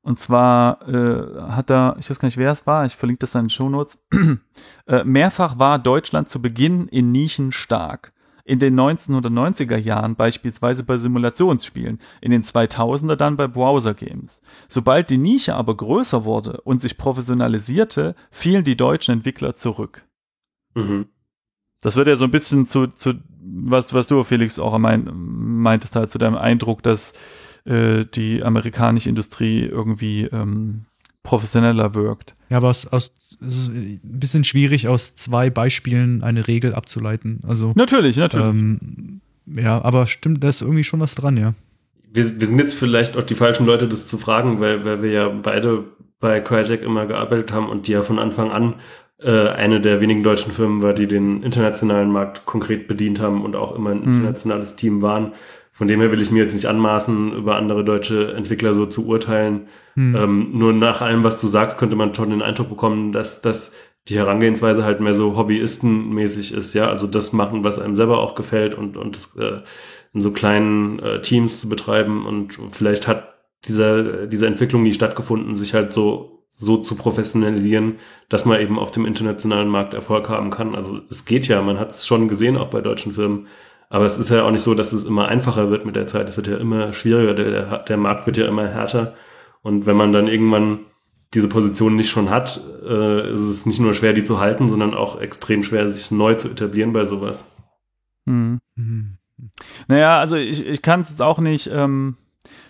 [0.01, 3.35] Und zwar äh, hat er, ich weiß gar nicht, wer es war, ich verlinke das
[3.35, 3.99] in den Shownotes,
[4.87, 8.13] äh, mehrfach war Deutschland zu Beginn in Nischen stark.
[8.45, 14.41] In den 1990er Jahren beispielsweise bei Simulationsspielen, in den 2000er dann bei Browser-Games.
[14.67, 20.07] Sobald die Nische aber größer wurde und sich professionalisierte, fielen die deutschen Entwickler zurück.
[20.73, 21.09] Mhm.
[21.81, 25.95] Das wird ja so ein bisschen zu, zu was, was du, Felix, auch mein, meintest
[25.95, 27.13] halt, zu deinem Eindruck, dass
[27.69, 30.83] äh, die amerikanische Industrie irgendwie ähm,
[31.23, 32.35] professioneller wirkt.
[32.49, 37.41] Ja, aber aus, aus es ist ein bisschen schwierig, aus zwei Beispielen eine Regel abzuleiten.
[37.47, 38.45] Also Natürlich, natürlich.
[38.45, 41.53] ähm, ja, aber stimmt, da ist irgendwie schon was dran, ja.
[42.11, 45.11] Wir, wir sind jetzt vielleicht auch die falschen Leute, das zu fragen, weil, weil wir
[45.11, 45.85] ja beide
[46.19, 48.75] bei Crytek immer gearbeitet haben und die ja von Anfang an
[49.19, 53.55] äh, eine der wenigen deutschen Firmen war, die den internationalen Markt konkret bedient haben und
[53.55, 55.33] auch immer ein internationales Team waren.
[55.79, 59.07] Von dem her will ich mir jetzt nicht anmaßen, über andere deutsche Entwickler so zu
[59.07, 59.69] urteilen.
[59.95, 63.71] Ähm, nur nach allem, was du sagst, könnte man schon den Eindruck bekommen, dass, dass
[64.09, 66.87] die Herangehensweise halt mehr so hobbyistenmäßig ist, ja.
[66.87, 69.61] Also das machen, was einem selber auch gefällt und, und das äh,
[70.13, 72.25] in so kleinen äh, Teams zu betreiben.
[72.25, 78.43] Und vielleicht hat dieser, diese Entwicklung, die stattgefunden, sich halt so, so zu professionalisieren, dass
[78.43, 80.75] man eben auf dem internationalen Markt Erfolg haben kann.
[80.75, 83.47] Also es geht ja, man hat es schon gesehen, auch bei deutschen Firmen.
[83.89, 86.29] Aber es ist ja auch nicht so, dass es immer einfacher wird mit der Zeit.
[86.29, 87.33] Es wird ja immer schwieriger.
[87.33, 89.15] Der, der, der Markt wird ja immer härter.
[89.61, 90.85] Und wenn man dann irgendwann
[91.33, 94.93] diese Position nicht schon hat, äh, ist es nicht nur schwer, die zu halten, sondern
[94.93, 97.45] auch extrem schwer, sich neu zu etablieren bei sowas.
[98.25, 98.59] Hm.
[98.75, 99.17] Mhm.
[99.87, 102.17] Naja, also ich, ich kann es jetzt auch nicht ähm,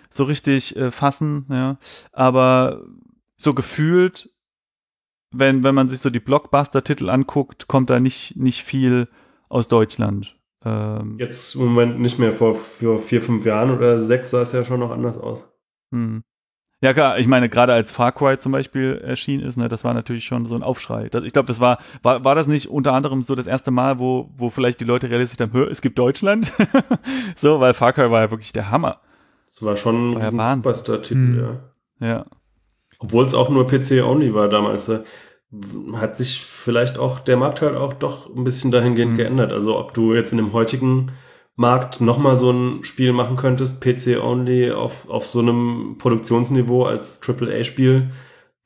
[0.09, 1.77] so richtig äh, fassen, ja.
[2.11, 2.83] Aber
[3.35, 4.29] so gefühlt,
[5.31, 9.07] wenn, wenn man sich so die Blockbuster-Titel anguckt, kommt da nicht, nicht viel
[9.47, 10.38] aus Deutschland.
[10.65, 12.33] Ähm, Jetzt im Moment nicht mehr.
[12.33, 15.45] Vor, vor vier, fünf Jahren oder sechs sah es ja schon noch anders aus.
[15.91, 16.23] hm.
[16.81, 19.93] Ja, klar, ich meine, gerade als Far Cry zum Beispiel erschienen ist, ne, das war
[19.93, 21.09] natürlich schon so ein Aufschrei.
[21.09, 23.99] Das, ich glaube, das war, war, war das nicht unter anderem so das erste Mal,
[23.99, 26.53] wo, wo vielleicht die Leute realisiert haben, hör, es gibt Deutschland?
[27.35, 29.01] so, weil Far Cry war ja wirklich der Hammer.
[29.49, 30.61] Das war schon war ja ein Wahnsinn.
[30.61, 31.39] Blockbuster-Titel, Mhm.
[31.99, 32.07] ja.
[32.07, 32.25] Ja.
[32.99, 34.89] Obwohl es auch nur PC-only war damals.
[35.93, 39.17] Hat sich vielleicht auch der Markt halt auch doch ein bisschen dahingehend Mhm.
[39.17, 39.51] geändert.
[39.51, 41.07] Also ob du jetzt in dem heutigen
[41.55, 48.11] Markt nochmal so ein Spiel machen könntest, PC-only auf, auf so einem Produktionsniveau als AAA-Spiel,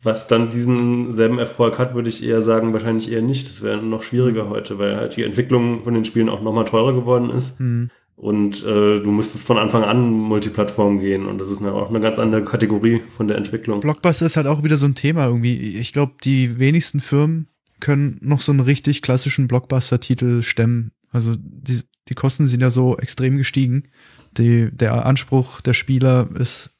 [0.02, 3.48] was dann diesen selben Erfolg hat, würde ich eher sagen, wahrscheinlich eher nicht.
[3.50, 4.04] Das wäre noch Mhm.
[4.04, 7.58] schwieriger heute, weil halt die Entwicklung von den Spielen auch nochmal teurer geworden ist.
[7.62, 7.90] Mhm.
[8.16, 12.00] Und äh, du müsstest von Anfang an Multiplattform gehen und das ist eine, auch eine
[12.00, 13.80] ganz andere Kategorie von der Entwicklung.
[13.80, 15.78] Blockbuster ist halt auch wieder so ein Thema irgendwie.
[15.78, 17.48] Ich glaube, die wenigsten Firmen
[17.80, 20.92] können noch so einen richtig klassischen Blockbuster-Titel stemmen.
[21.12, 23.90] Also die, die Kosten sind ja so extrem gestiegen.
[24.38, 26.72] Die, der Anspruch der Spieler ist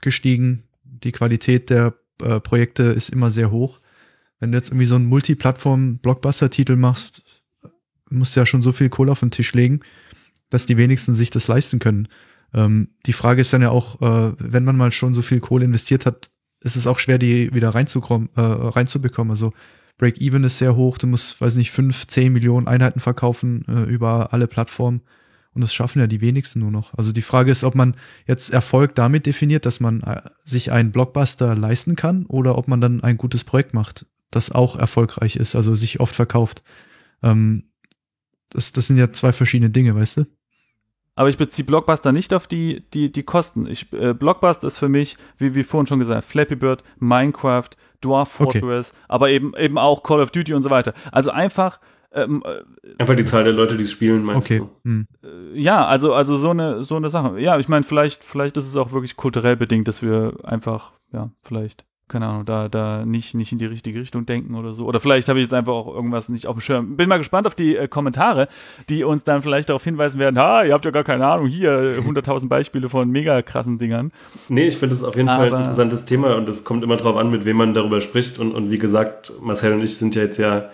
[0.00, 0.64] gestiegen.
[0.84, 3.80] Die Qualität der äh, Projekte ist immer sehr hoch.
[4.38, 7.22] Wenn du jetzt irgendwie so einen Multiplattform-Blockbuster-Titel machst,
[8.10, 9.80] musst du ja schon so viel Kohle auf den Tisch legen,
[10.50, 12.08] dass die wenigsten sich das leisten können.
[12.52, 15.64] Ähm, die Frage ist dann ja auch, äh, wenn man mal schon so viel Kohle
[15.64, 19.30] investiert hat, ist es auch schwer, die wieder reinzukommen, äh, reinzubekommen.
[19.30, 19.52] Also
[19.98, 24.32] Break-Even ist sehr hoch, du musst, weiß nicht, fünf, zehn Millionen Einheiten verkaufen äh, über
[24.32, 25.02] alle Plattformen.
[25.52, 26.94] Und das schaffen ja die wenigsten nur noch.
[26.94, 30.92] Also die Frage ist, ob man jetzt Erfolg damit definiert, dass man äh, sich einen
[30.92, 35.56] Blockbuster leisten kann oder ob man dann ein gutes Projekt macht, das auch erfolgreich ist,
[35.56, 36.62] also sich oft verkauft.
[37.22, 37.64] Ähm,
[38.50, 40.26] das, das sind ja zwei verschiedene Dinge, weißt du?
[41.14, 43.66] Aber ich beziehe Blockbuster nicht auf die, die, die Kosten.
[43.66, 47.70] Ich, äh, Blockbuster ist für mich, wie, wie vorhin schon gesagt, Flappy Bird, Minecraft,
[48.00, 48.60] Dwarf Okay.
[48.60, 50.94] Fortress, aber eben, eben auch Call of Duty und so weiter.
[51.12, 51.80] Also einfach,
[52.12, 52.62] ähm, äh,
[52.98, 54.58] Einfach die Zahl der Leute, die es spielen, meinst Okay.
[54.58, 54.70] du?
[54.88, 55.06] Hm.
[55.54, 57.38] ja, also, also so eine, so eine Sache.
[57.38, 61.30] Ja, ich meine, vielleicht, vielleicht ist es auch wirklich kulturell bedingt, dass wir einfach, ja,
[61.42, 64.84] vielleicht, keine Ahnung, da, da nicht, nicht in die richtige Richtung denken oder so.
[64.84, 66.96] Oder vielleicht habe ich jetzt einfach auch irgendwas nicht auf dem Schirm.
[66.96, 68.48] Bin mal gespannt auf die äh, Kommentare,
[68.90, 71.70] die uns dann vielleicht darauf hinweisen werden, ha, ihr habt ja gar keine Ahnung, hier
[71.96, 74.12] äh, 100.000 Beispiele von mega krassen Dingern.
[74.48, 76.96] Nee, ich finde es auf jeden Fall ein Aber- interessantes Thema und es kommt immer
[76.96, 78.38] drauf an, mit wem man darüber spricht.
[78.38, 80.70] Und, und wie gesagt, Marcel und ich sind ja jetzt ja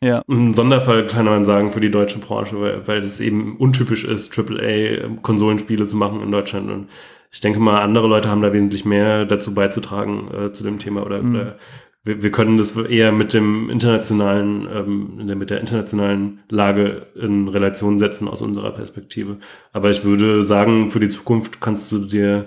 [0.00, 0.22] Ja.
[0.28, 4.36] ein Sonderfall, kann man sagen, für die deutsche Branche, weil, weil es eben untypisch ist,
[4.38, 6.70] AAA-Konsolenspiele zu machen in Deutschland.
[6.70, 6.88] Und
[7.36, 11.04] ich denke mal, andere Leute haben da wesentlich mehr dazu beizutragen äh, zu dem Thema
[11.04, 11.34] oder, Mhm.
[11.34, 11.56] oder
[12.02, 17.98] wir, wir können das eher mit dem internationalen, ähm, mit der internationalen Lage in Relation
[17.98, 19.36] setzen aus unserer Perspektive.
[19.74, 22.46] Aber ich würde sagen, für die Zukunft kannst du dir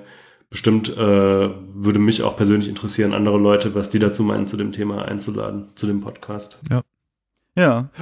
[0.50, 4.72] bestimmt, äh, würde mich auch persönlich interessieren, andere Leute, was die dazu meinen, zu dem
[4.72, 6.58] Thema einzuladen, zu dem Podcast.
[6.72, 6.82] Ja,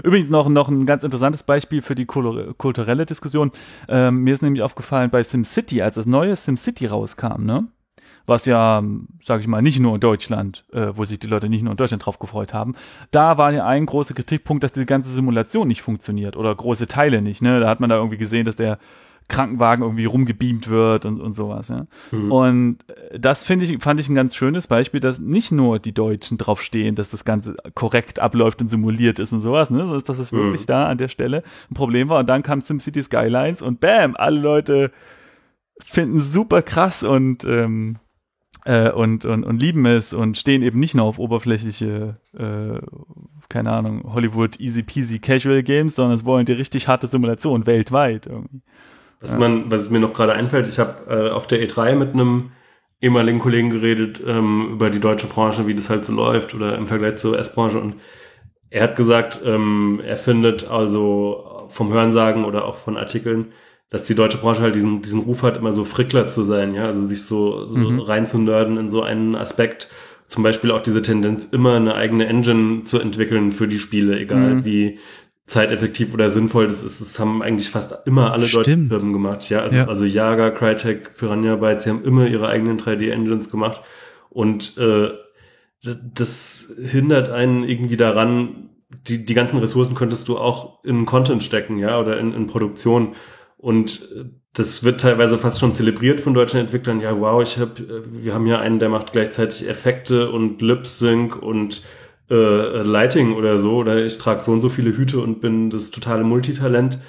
[0.04, 3.52] übrigens noch, noch ein ganz interessantes Beispiel für die kul- kulturelle Diskussion.
[3.88, 7.68] Ähm, mir ist nämlich aufgefallen, bei SimCity, als das neue SimCity rauskam, ne?
[8.30, 8.84] Was ja,
[9.22, 11.78] sage ich mal, nicht nur in Deutschland, äh, wo sich die Leute nicht nur in
[11.78, 12.76] Deutschland drauf gefreut haben,
[13.10, 17.22] da war ja ein großer Kritikpunkt, dass die ganze Simulation nicht funktioniert oder große Teile
[17.22, 17.62] nicht, ne?
[17.62, 18.80] Da hat man da irgendwie gesehen, dass der
[19.30, 21.86] Krankenwagen irgendwie rumgebeamt wird und, und sowas, ja.
[22.12, 22.32] Mhm.
[22.32, 22.78] Und
[23.18, 26.62] das finde ich, fand ich ein ganz schönes Beispiel, dass nicht nur die Deutschen drauf
[26.62, 30.32] stehen, dass das Ganze korrekt abläuft und simuliert ist und sowas, ne, sondern dass es
[30.32, 30.38] Mhm.
[30.38, 32.20] wirklich da an der Stelle ein Problem war.
[32.20, 34.92] Und dann kam SimCity Skylines und bam, alle Leute
[35.84, 37.98] finden super krass und, ähm,
[38.66, 42.80] äh, und, und, und lieben es und stehen eben nicht nur auf oberflächliche, äh,
[43.50, 48.26] keine Ahnung, Hollywood easy peasy casual Games, sondern es wollen die richtig harte Simulation weltweit
[48.28, 48.62] irgendwie.
[49.20, 52.52] Was man, was mir noch gerade einfällt, ich habe äh, auf der E3 mit einem
[53.02, 56.88] ehemaligen Kollegen geredet ähm, über die deutsche Branche, wie das halt so läuft oder im
[56.88, 57.96] Vergleich zur S-Branche und
[58.70, 63.54] er hat gesagt, ähm, er findet also vom Hörensagen oder auch von Artikeln,
[63.90, 66.86] dass die deutsche Branche halt diesen, diesen Ruf hat, immer so Frickler zu sein, ja,
[66.86, 68.00] also sich so, so Mhm.
[68.00, 69.90] rein zu nerden in so einen Aspekt.
[70.28, 74.56] Zum Beispiel auch diese Tendenz, immer eine eigene Engine zu entwickeln für die Spiele, egal
[74.56, 74.66] Mhm.
[74.66, 75.00] wie
[75.48, 77.02] zeiteffektiv oder sinnvoll das ist.
[77.02, 78.90] Das haben eigentlich fast immer alle deutschen Stimmt.
[78.90, 79.62] Firmen gemacht, ja.
[79.62, 79.88] Also, Ja.
[79.88, 83.82] also Jager, Crytek, Piranha Bytes, sie haben immer ihre eigenen 3D-Engines gemacht
[84.30, 85.10] und äh,
[86.14, 88.70] das hindert einen irgendwie daran,
[89.08, 93.14] die, die ganzen Ressourcen könntest du auch in Content stecken, ja, oder in, in Produktion.
[93.58, 97.00] Und äh, das wird teilweise fast schon zelebriert von deutschen Entwicklern.
[97.00, 100.86] Ja, wow, ich hab, äh, wir haben hier einen, der macht gleichzeitig Effekte und Lip
[100.88, 101.84] Sync und
[102.30, 103.76] äh, Lighting oder so.
[103.78, 107.00] Oder ich trage so und so viele Hüte und bin das totale Multitalent.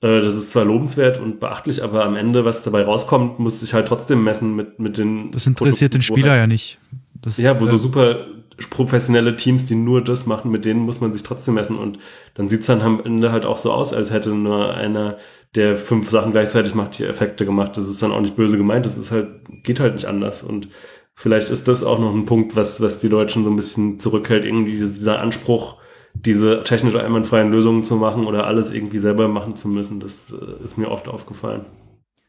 [0.00, 3.74] Äh, das ist zwar lobenswert und beachtlich, aber am Ende, was dabei rauskommt, muss sich
[3.74, 5.30] halt trotzdem messen mit, mit den.
[5.30, 6.78] Das interessiert den Produkten, wo Spieler halt- ja nicht.
[7.20, 8.26] Das, ja, wo äh, so super
[8.70, 11.78] professionelle Teams, die nur das machen, mit denen muss man sich trotzdem messen.
[11.78, 11.98] Und
[12.34, 15.16] dann sieht's dann am Ende halt auch so aus, als hätte nur einer,
[15.54, 17.76] der fünf Sachen gleichzeitig macht, die Effekte gemacht.
[17.76, 19.28] Das ist dann auch nicht böse gemeint, das ist halt,
[19.62, 20.42] geht halt nicht anders.
[20.42, 20.68] Und
[21.14, 24.44] vielleicht ist das auch noch ein Punkt, was, was die Deutschen so ein bisschen zurückhält,
[24.44, 25.76] irgendwie dieser Anspruch,
[26.14, 30.00] diese technisch einwandfreien Lösungen zu machen oder alles irgendwie selber machen zu müssen.
[30.00, 31.66] Das äh, ist mir oft aufgefallen.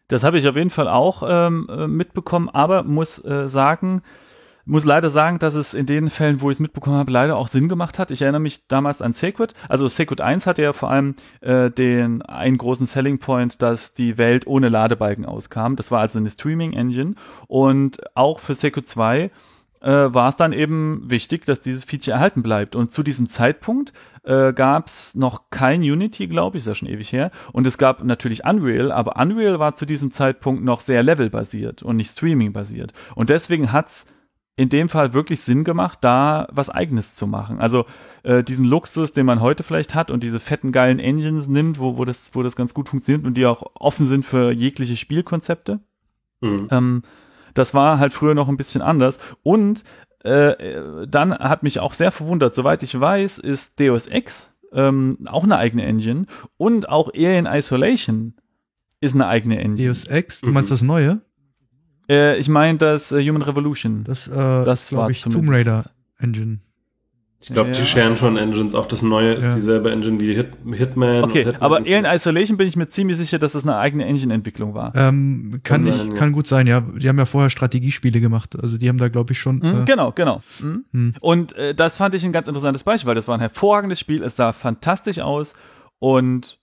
[0.07, 4.03] Das habe ich auf jeden Fall auch ähm, äh, mitbekommen, aber muss äh, sagen,
[4.65, 7.47] muss leider sagen, dass es in den Fällen, wo ich es mitbekommen habe, leider auch
[7.47, 8.11] Sinn gemacht hat.
[8.11, 9.53] Ich erinnere mich damals an Sacred.
[9.67, 14.17] Also Sacred 1 hatte ja vor allem äh, den einen großen Selling Point, dass die
[14.17, 15.75] Welt ohne Ladebalken auskam.
[15.75, 17.15] Das war also eine Streaming Engine
[17.47, 19.31] und auch für Sacred 2
[19.83, 22.75] äh, war es dann eben wichtig, dass dieses Feature erhalten bleibt.
[22.75, 23.91] Und zu diesem Zeitpunkt
[24.23, 27.31] äh, gab es noch kein Unity, glaube ich, ist ja schon ewig her.
[27.51, 31.97] Und es gab natürlich Unreal, aber Unreal war zu diesem Zeitpunkt noch sehr levelbasiert und
[31.97, 32.93] nicht Streaming-basiert.
[33.15, 34.07] Und deswegen hat's
[34.55, 37.59] in dem Fall wirklich Sinn gemacht, da was eigenes zu machen.
[37.59, 37.85] Also
[38.21, 41.97] äh, diesen Luxus, den man heute vielleicht hat und diese fetten geilen Engines nimmt, wo,
[41.97, 45.79] wo, das, wo das ganz gut funktioniert und die auch offen sind für jegliche Spielkonzepte.
[46.41, 46.67] Mhm.
[46.69, 47.03] Ähm,
[47.55, 49.17] das war halt früher noch ein bisschen anders.
[49.41, 49.83] Und
[50.23, 55.43] äh, dann hat mich auch sehr verwundert, soweit ich weiß, ist Deus Ex ähm, auch
[55.43, 56.25] eine eigene Engine
[56.57, 58.35] und auch Alien Isolation
[59.01, 59.87] ist eine eigene Engine.
[59.89, 60.73] Deus Ex, du meinst Mhm.
[60.73, 61.21] das Neue?
[62.09, 64.03] Äh, ich meine das äh, Human Revolution.
[64.03, 65.83] Das, äh, Das war glaube ich, Tomb Raider
[66.19, 66.59] Engine.
[67.39, 67.75] Ich glaube, Ja.
[67.75, 68.73] die scheren schon Engines.
[68.73, 69.53] Auch das neue ist Ja.
[69.53, 71.25] dieselbe Engine wie Hit, Hitman.
[71.25, 74.05] Okay, und Hitman aber Alien Isolation bin ich mir ziemlich sicher, dass das eine eigene
[74.05, 74.93] Engine-Entwicklung war.
[74.95, 76.13] Ähm, kann, Kann ich, sein, ja.
[76.13, 76.79] kann gut sein, ja.
[76.79, 78.55] Die haben ja vorher Strategiespiele gemacht.
[78.61, 79.57] Also die haben da, glaube ich, schon.
[79.57, 80.41] Mhm, Äh, genau, genau.
[80.61, 80.85] Mhm.
[80.91, 81.13] Hm.
[81.19, 84.23] Und äh, das fand ich ein ganz interessantes Beispiel, weil das war ein hervorragendes Spiel,
[84.23, 85.53] es sah fantastisch aus
[85.99, 86.59] und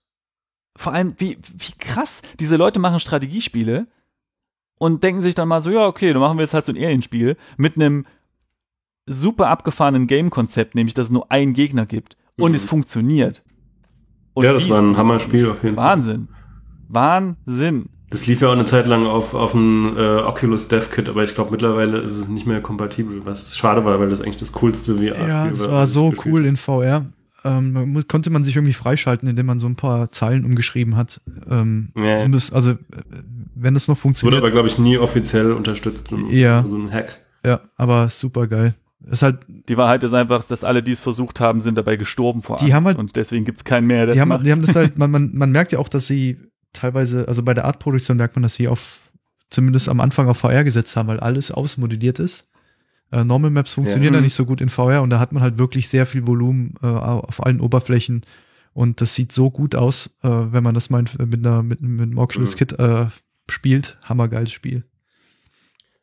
[0.79, 3.87] vor allem, wie, wie krass, diese Leute machen Strategiespiele
[4.81, 6.77] und denken sich dann mal so, ja, okay, dann machen wir jetzt halt so ein
[6.83, 8.07] Alien-Spiel mit einem
[9.07, 12.57] super abgefahrenen Game-Konzept, nämlich dass es nur einen Gegner gibt und Mhm.
[12.57, 13.43] es funktioniert.
[14.33, 15.85] Und ja, das war ein Hammerspiel auf jeden Fall.
[15.85, 16.29] Wahnsinn.
[16.89, 17.89] Wahnsinn.
[18.09, 21.23] Das lief ja auch eine Zeit lang auf, auf ein äh, Oculus Dev Kit, aber
[21.25, 24.53] ich glaube mittlerweile ist es nicht mehr kompatibel, was schade war, weil das eigentlich das
[24.53, 27.07] coolste VR-Spiel ja, es war, war so cool in VR.
[27.45, 31.21] Ähm, konnte man sich irgendwie freischalten, indem man so ein paar Zeilen umgeschrieben hat.
[31.49, 32.25] Ähm, Ja, ja.
[32.25, 32.77] und das, also, äh,
[33.55, 34.43] wenn das noch Wurde funktioniert.
[34.43, 36.13] aber, glaube ich, nie offiziell unterstützt.
[36.31, 36.65] Ja.
[36.67, 37.19] So ein Hack.
[37.45, 38.75] ja, aber super geil.
[39.11, 42.43] Ist halt, Die Wahrheit ist einfach, dass alle, die es versucht haben, sind dabei gestorben
[42.43, 42.75] vor Die Angst.
[42.75, 44.45] haben halt- und deswegen gibt's keinen mehr, der die haben, macht.
[44.45, 46.37] die haben das halt, man, man, man merkt ja auch, dass sie
[46.75, 49.11] teilweise, also bei der Artproduktion merkt man, dass sie auf
[49.49, 52.47] zumindest am Anfang auf VR gesetzt haben, weil alles ausmodelliert ist.
[53.13, 54.19] Äh, Normal Maps funktionieren Ja.
[54.21, 56.75] ja nicht so gut in VR und da hat man halt wirklich sehr viel Volumen
[56.83, 58.23] äh, auf allen Oberflächen
[58.73, 61.81] und das sieht so gut aus, äh, wenn man das mal in- mit, einer, mit,
[61.81, 62.59] mit einem Oculus Mhm.
[62.59, 63.07] Kit äh,
[63.51, 63.99] spielt.
[64.05, 64.85] Hammergeiles Spiel.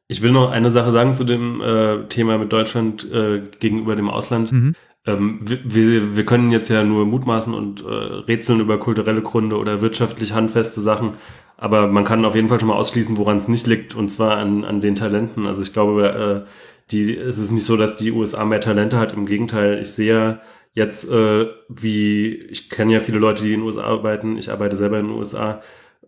[0.09, 4.09] Ich will noch eine Sache sagen zu dem äh, Thema mit Deutschland äh, gegenüber dem
[4.09, 4.51] Ausland.
[4.51, 4.75] Mhm.
[5.05, 9.57] Ähm, wir- wir, wir können jetzt ja nur mutmaßen und äh, rätseln über kulturelle Gründe
[9.57, 11.11] oder wirtschaftlich handfeste Sachen,
[11.57, 14.37] aber man kann auf jeden Fall schon mal ausschließen, woran es nicht liegt, und zwar
[14.37, 15.45] an, an den Talenten.
[15.45, 16.49] Also ich glaube, äh,
[16.91, 19.13] die, es ist nicht so, dass die USA mehr Talente hat.
[19.13, 20.39] Im Gegenteil, ich sehe
[20.73, 24.77] jetzt, äh, wie, ich kenne ja viele Leute, die in den USA arbeiten, ich arbeite
[24.77, 25.61] selber in den USA,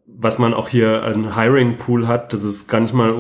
[0.06, 3.14] was man auch hier an Hiring Pool hat, das ist gar nicht mal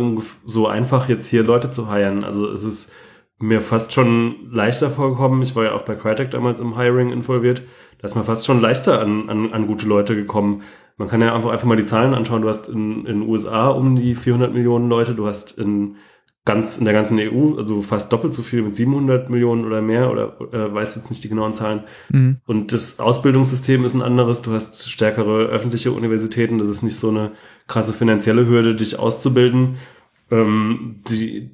[0.45, 2.23] so einfach, jetzt hier Leute zu hiren.
[2.23, 2.91] Also es ist
[3.39, 5.41] mir fast schon leichter vorgekommen.
[5.41, 7.61] Ich war ja auch bei Crytek damals im Hiring involviert.
[7.99, 10.63] Da ist man fast schon leichter an, an, an gute Leute gekommen.
[10.97, 12.41] Man kann ja einfach, einfach mal die Zahlen anschauen.
[12.41, 15.15] Du hast in, in den USA um die 400 Millionen Leute.
[15.15, 15.95] Du hast in
[16.49, 20.09] ganz, in der ganzen EU, also fast doppelt so viel mit 700 Millionen oder mehr
[20.09, 21.83] oder äh, weiß jetzt nicht die genauen Zahlen.
[22.09, 22.37] Mhm.
[22.47, 24.41] Und das Ausbildungssystem ist ein anderes.
[24.41, 26.57] Du hast stärkere öffentliche Universitäten.
[26.57, 27.33] Das ist nicht so eine
[27.67, 29.75] krasse finanzielle Hürde, dich auszubilden.
[30.31, 31.51] Ähm, die,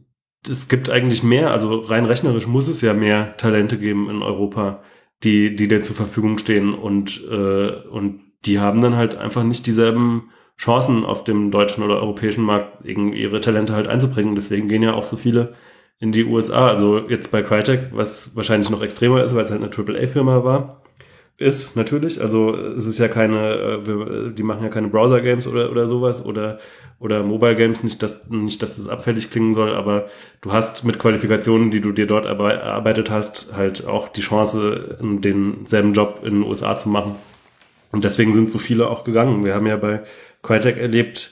[0.50, 4.82] es gibt eigentlich mehr, also rein rechnerisch muss es ja mehr Talente geben in Europa,
[5.26, 9.68] die, die dir zur Verfügung stehen und, äh, und die haben dann halt einfach nicht
[9.68, 14.36] dieselben Chancen auf dem deutschen oder europäischen Markt, irgendwie ihre Talente halt einzubringen.
[14.36, 15.54] Deswegen gehen ja auch so viele
[16.00, 16.68] in die USA.
[16.68, 20.82] Also jetzt bei Crytek, was wahrscheinlich noch extremer ist, weil es halt eine AAA-Firma war,
[21.38, 22.22] ist natürlich.
[22.22, 26.60] Also es ist ja keine, äh, die machen ja keine Browser-Games oder, oder sowas oder,
[27.00, 30.08] oder Mobile-Games, nicht dass, nicht, dass das abfällig klingen soll, aber
[30.42, 35.94] du hast mit Qualifikationen, die du dir dort erarbeitet hast, halt auch die Chance, denselben
[35.94, 37.16] Job in den USA zu machen.
[37.96, 39.46] Und deswegen sind so viele auch gegangen.
[39.46, 40.04] Wir haben ja bei
[40.44, 41.32] Crytek erlebt,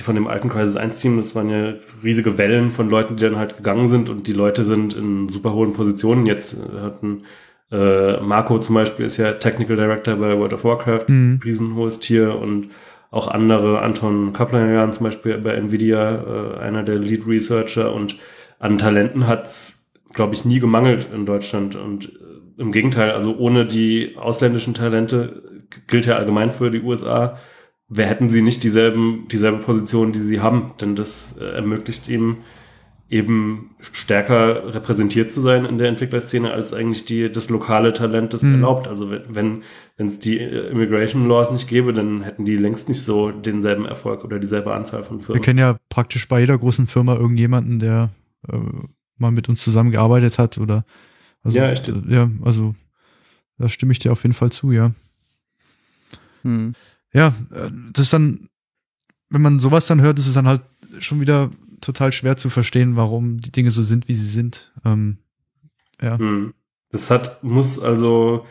[0.00, 3.36] von dem alten Crisis 1 Team, das waren ja riesige Wellen von Leuten, die dann
[3.36, 6.24] halt gegangen sind und die Leute sind in super hohen Positionen.
[6.24, 7.24] Jetzt äh, hatten
[7.70, 11.40] äh, Marco zum Beispiel ist ja Technical Director bei World of Warcraft, Mhm.
[11.44, 12.68] riesenhohes Tier und
[13.10, 18.16] auch andere, Anton Kaplanian zum Beispiel bei Nvidia, äh, einer der Lead Researcher und
[18.58, 23.66] an Talenten hat's, glaube ich, nie gemangelt in Deutschland und äh, im Gegenteil, also ohne
[23.66, 25.42] die ausländischen Talente
[25.86, 27.38] gilt ja allgemein für die USA,
[27.88, 32.38] wer hätten sie nicht dieselben, dieselbe Position, die sie haben, denn das äh, ermöglicht ihm
[33.10, 38.42] eben stärker repräsentiert zu sein in der Entwicklerszene, als eigentlich die, das lokale Talent das
[38.42, 38.54] Mhm.
[38.56, 38.86] erlaubt.
[38.86, 39.62] Also wenn,
[39.96, 44.24] es die äh, Immigration Laws nicht gäbe, dann hätten die längst nicht so denselben Erfolg
[44.24, 45.42] oder dieselbe Anzahl von Wir Firmen.
[45.42, 48.10] kennen ja praktisch bei jeder großen Firma irgendjemanden, der
[48.46, 48.58] äh,
[49.16, 50.84] mal mit uns zusammengearbeitet hat oder
[51.42, 51.88] also, Ja, echt.
[51.88, 52.74] äh, ja, also
[53.56, 54.92] da stimme ich dir auf jeden Fall zu, ja.
[56.42, 56.72] Hm.
[57.12, 58.48] Ja, äh, das ist dann,
[59.30, 60.62] wenn man sowas dann hört, ist es dann halt
[61.00, 61.50] schon wieder
[61.80, 64.72] total schwer zu verstehen, warum die Dinge so sind, wie sie sind.
[64.84, 65.18] Ähm,
[66.00, 66.18] ja.
[66.18, 66.54] Hm.
[66.90, 68.46] Das hat, muss also,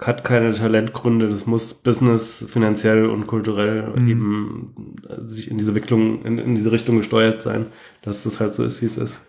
[0.00, 4.08] hat keine Talentgründe, das muss business, finanziell und kulturell Mhm.
[4.08, 7.66] eben äh, sich in diese Richtung, in, in diese Richtung gesteuert sein,
[8.02, 9.20] dass das halt so ist, wie es ist.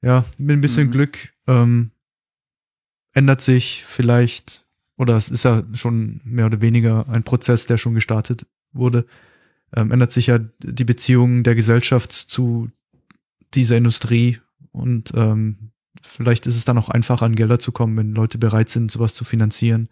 [0.00, 0.92] Ja, mit ein bisschen Mhm.
[0.92, 1.90] Glück ähm,
[3.12, 4.63] ändert sich vielleicht,
[4.96, 9.06] oder es ist ja schon mehr oder weniger ein Prozess, der schon gestartet wurde,
[9.74, 12.70] ähm, ändert sich ja die Beziehung der Gesellschaft zu
[13.54, 14.40] dieser Industrie
[14.72, 15.70] und ähm,
[16.02, 19.14] vielleicht ist es dann auch einfacher an Gelder zu kommen, wenn Leute bereit sind, sowas
[19.14, 19.88] zu finanzieren.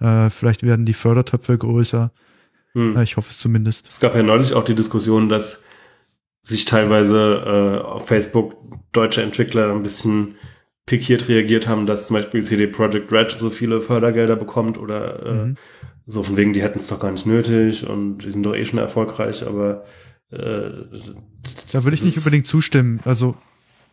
[0.00, 2.12] Äh, vielleicht werden die Fördertöpfe größer.
[2.72, 2.94] Hm.
[2.94, 3.88] Ja, ich hoffe es zumindest.
[3.88, 5.62] Es gab ja neulich auch die Diskussion, dass
[6.42, 8.56] sich teilweise äh, auf Facebook
[8.92, 10.34] deutsche Entwickler ein bisschen
[10.86, 15.32] pikiert reagiert haben, dass zum Beispiel CD Projekt Red so viele Fördergelder bekommt oder äh,
[15.46, 15.56] Mhm.
[16.06, 18.64] so von wegen, die hätten es doch gar nicht nötig und die sind doch eh
[18.64, 19.84] schon erfolgreich, aber
[20.30, 20.70] äh,
[21.72, 23.00] Da würde ich nicht unbedingt zustimmen.
[23.04, 23.36] Also,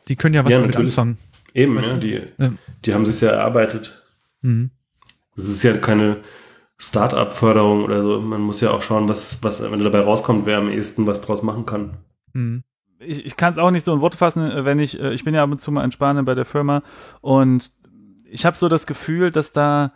[0.07, 0.93] die können ja was Ja, damit natürlich.
[0.97, 1.17] anfangen.
[1.55, 2.53] Eben, Weißt ja, die, Ja.
[2.85, 4.01] die haben sich ja erarbeitet.
[4.41, 4.71] Mhm.
[5.35, 6.17] Es ist ja keine
[6.77, 8.21] Start-up-Förderung oder so.
[8.21, 11.21] Man muss ja auch schauen, was, was am Ende dabei rauskommt, wer am ehesten was
[11.21, 11.97] draus machen kann.
[12.33, 12.63] Mhm.
[13.05, 15.23] Ich, ich kann es auch nicht so in Worte fassen, äh, wenn ich, äh, ich
[15.23, 16.83] bin ja ab und zu mal in Spanien bei der Firma
[17.21, 17.71] und
[18.25, 19.91] ich habe so das Gefühl, dass da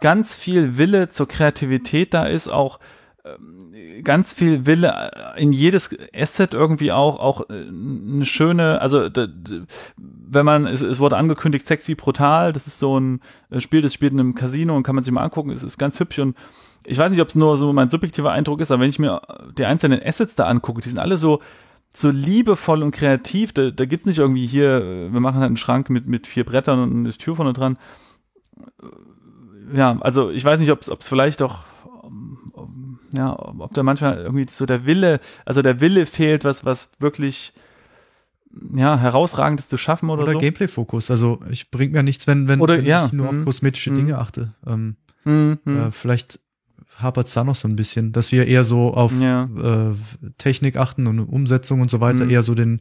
[0.00, 2.80] ganz viel Wille zur Kreativität da ist, auch
[3.24, 9.08] ähm, ganz viel Wille äh, in jedes Asset irgendwie auch, auch eine schöne, also
[9.96, 13.20] wenn man, es, es wurde angekündigt, sexy brutal, das ist so ein
[13.58, 15.98] Spiel, das spielt in einem Casino und kann man sich mal angucken, es ist ganz
[16.00, 16.36] hübsch und
[16.84, 19.20] ich weiß nicht, ob es nur so mein subjektiver Eindruck ist, aber wenn ich mir
[19.58, 21.40] die einzelnen Assets da angucke, die sind alle so,
[22.00, 23.52] so liebevoll und kreativ.
[23.52, 26.80] Da, da gibt's nicht irgendwie hier, wir machen halt einen Schrank mit, mit vier Brettern
[26.82, 27.78] und eine Tür vorne dran.
[29.74, 31.64] Ja, also ich weiß nicht, ob es vielleicht auch
[33.16, 37.54] ja, ob da manchmal irgendwie so der Wille, also der Wille fehlt, was, was wirklich
[38.74, 40.38] ja, herausragendes zu schaffen oder, Oder so.
[40.38, 41.10] Gameplay-Fokus.
[41.10, 43.40] Also ich bringt mir nichts, wenn, wenn, Oder- wenn ja, ich nur mhm.
[43.40, 43.96] auf kosmetische Mhm.
[43.96, 44.54] Dinge achte.
[44.66, 45.76] Ähm, Hm, hm.
[45.88, 46.38] äh, vielleicht
[47.00, 49.44] hapert es da noch so ein bisschen, dass wir eher so auf Ja.
[49.44, 49.94] äh,
[50.38, 52.30] Technik achten und Umsetzung und so weiter, Mhm.
[52.30, 52.80] eher so den,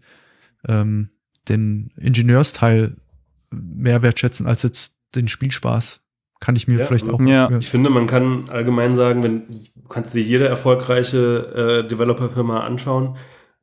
[0.68, 1.10] ähm,
[1.50, 2.96] den Ingenieursteil
[3.52, 6.02] mehr wertschätzen als jetzt den Spielspaß.
[6.40, 7.22] Kann ich mir Ja, vielleicht also- auch.
[7.22, 7.50] Ja.
[7.58, 13.16] Ich finde, man kann allgemein sagen, wenn du kannst dir jede erfolgreiche äh, Developer-Firma anschauen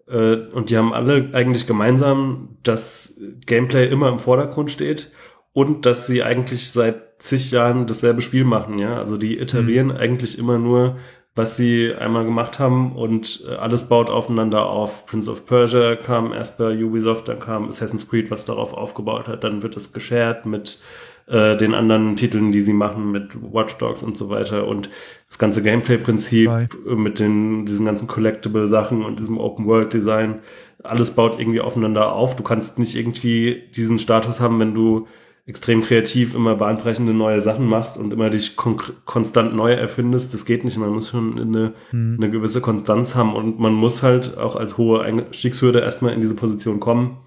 [0.09, 5.13] äh, und die haben alle eigentlich gemeinsam, dass Gameplay immer im Vordergrund steht
[5.55, 8.99] und dass sie eigentlich seit zig Jahren dasselbe Spiel machen, ja.
[8.99, 10.97] Also die iterieren eigentlich immer nur,
[11.37, 15.07] was sie einmal gemacht haben und äh, alles baut aufeinander auf.
[15.07, 19.45] Prince of Persia kam erst bei Ubisoft, dann kam Assassin's Creed, was darauf aufgebaut hat,
[19.45, 20.81] dann wird es geshared mit
[21.27, 24.91] äh, den anderen Titeln, die sie machen, mit Watch Dogs und so weiter und
[25.29, 26.75] das ganze Gameplay-Prinzip Right.
[26.85, 30.41] mit den, diesen ganzen Collectible-Sachen und diesem Open-World-Design,
[30.83, 32.37] alles baut irgendwie aufeinander auf.
[32.37, 35.07] Du kannst nicht irgendwie diesen Status haben, wenn du
[35.47, 40.33] extrem kreativ immer bahnbrechende neue Sachen machst und immer dich kon konstant neu erfindest.
[40.33, 40.79] Das geht nicht.
[40.79, 42.17] Man muss schon eine, Hm.
[42.19, 46.35] eine gewisse Konstanz haben und man muss halt auch als hohe Einstiegshürde erstmal in diese
[46.35, 47.19] Position kommen,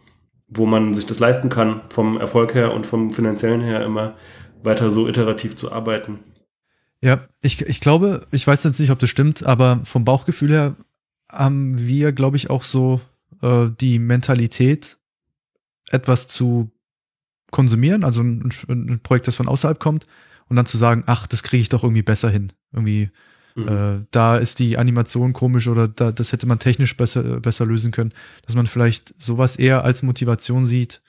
[0.48, 4.16] wo man sich das leisten kann, vom Erfolg her und vom finanziellen her immer
[4.64, 6.20] weiter so iterativ zu arbeiten.
[7.02, 10.76] Ja, ich, ich glaube, ich weiß jetzt nicht, ob das stimmt, aber vom Bauchgefühl her
[11.30, 13.00] haben wir, glaube ich, auch so
[13.44, 14.98] äh, die Mentalität,
[15.92, 16.72] etwas zu
[17.52, 20.06] konsumieren, also ein, ein Projekt, das von außerhalb kommt,
[20.50, 22.54] und dann zu sagen, ach, das kriege ich doch irgendwie besser hin.
[22.72, 23.10] Irgendwie,
[23.56, 23.68] Mhm.
[23.68, 27.92] äh, da ist die Animation komisch oder da, das hätte man technisch besser, besser lösen
[27.92, 28.14] können,
[28.46, 31.02] dass man vielleicht sowas eher als Motivation sieht,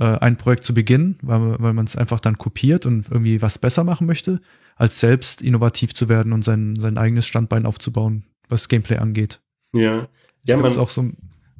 [0.00, 3.58] äh, ein Projekt zu beginnen, weil, weil man es einfach dann kopiert und irgendwie was
[3.58, 4.40] besser machen möchte,
[4.76, 9.40] als selbst innovativ zu werden und sein, sein eigenes Standbein aufzubauen, was Gameplay angeht.
[9.74, 10.08] Ja.
[10.46, 11.10] Ja, man, auch so,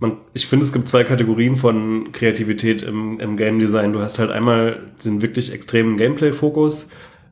[0.09, 3.93] man, ich finde, es gibt zwei Kategorien von Kreativität im, im Game Design.
[3.93, 6.89] Du hast halt einmal den wirklich extremen Gameplay-Fokus,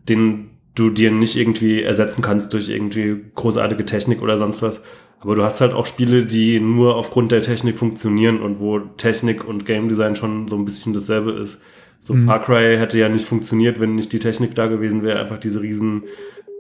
[0.08, 4.82] den du dir nicht irgendwie ersetzen kannst durch irgendwie großartige Technik oder sonst was.
[5.20, 9.46] Aber du hast halt auch Spiele, die nur aufgrund der Technik funktionieren und wo Technik
[9.46, 11.60] und Game Design schon so ein bisschen dasselbe ist.
[12.00, 12.26] So Mhm.
[12.26, 15.62] Far Cry hätte ja nicht funktioniert, wenn nicht die Technik da gewesen wäre, einfach diese
[15.62, 16.02] riesen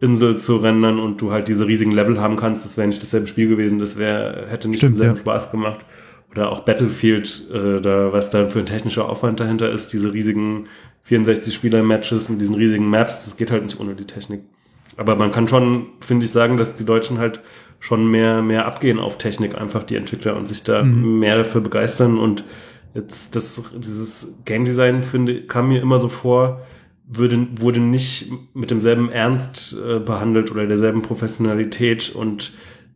[0.00, 2.64] Insel zu rendern und du halt diese riesigen Level haben kannst.
[2.64, 5.20] Das wäre nicht dasselbe Spiel gewesen, das wäre, hätte nicht Stimmt, denselben ja.
[5.20, 5.84] Spaß gemacht.
[6.32, 10.66] Oder auch Battlefield, äh, da, was da für ein technischer Aufwand dahinter ist, diese riesigen
[11.08, 14.42] 64-Spieler-Matches mit diesen riesigen Maps, das geht halt nicht ohne die Technik.
[14.96, 17.40] Aber man kann schon, finde ich, sagen, dass die Deutschen halt
[17.80, 21.18] schon mehr, mehr abgehen auf Technik, einfach die Entwickler und sich da Mhm.
[21.18, 22.18] mehr dafür begeistern.
[22.18, 22.44] Und
[22.94, 26.60] jetzt das, dieses Game Design, finde, kam mir immer so vor,
[27.06, 32.52] würde, wurde nicht mit demselben Ernst äh, behandelt oder derselben Professionalität und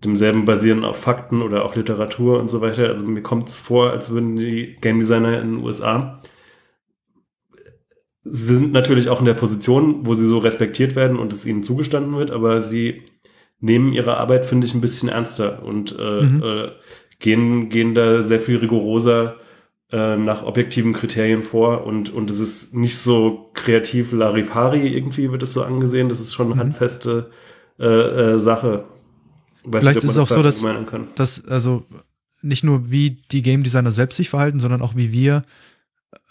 [0.07, 2.89] demselben basieren auf Fakten oder auch Literatur und so weiter.
[2.89, 6.23] Also mir kommt es vor, als würden die Game Designer in den USA
[8.29, 12.17] sind natürlich auch in der Position, wo sie so respektiert werden und es ihnen zugestanden
[12.17, 13.03] wird, aber sie
[13.61, 16.43] nehmen ihre Arbeit, finde ich, ein bisschen ernster und äh, Mhm.
[16.43, 16.69] äh,
[17.21, 19.37] gehen, gehen da sehr viel rigoroser
[19.93, 25.45] äh, nach objektiven Kriterien vor und, und es ist nicht so kreativ Larifari irgendwie wird
[25.45, 26.61] es so angesehen, das ist schon eine Mhm.
[26.61, 27.31] handfeste
[27.79, 27.85] äh,
[28.35, 28.85] äh, Sache.
[29.67, 30.65] Weiß Vielleicht nicht, ist es auch so, dass-
[31.17, 31.87] dass, also
[32.43, 35.45] nicht nur wie die Game Designer selbst sich verhalten, sondern auch wie wir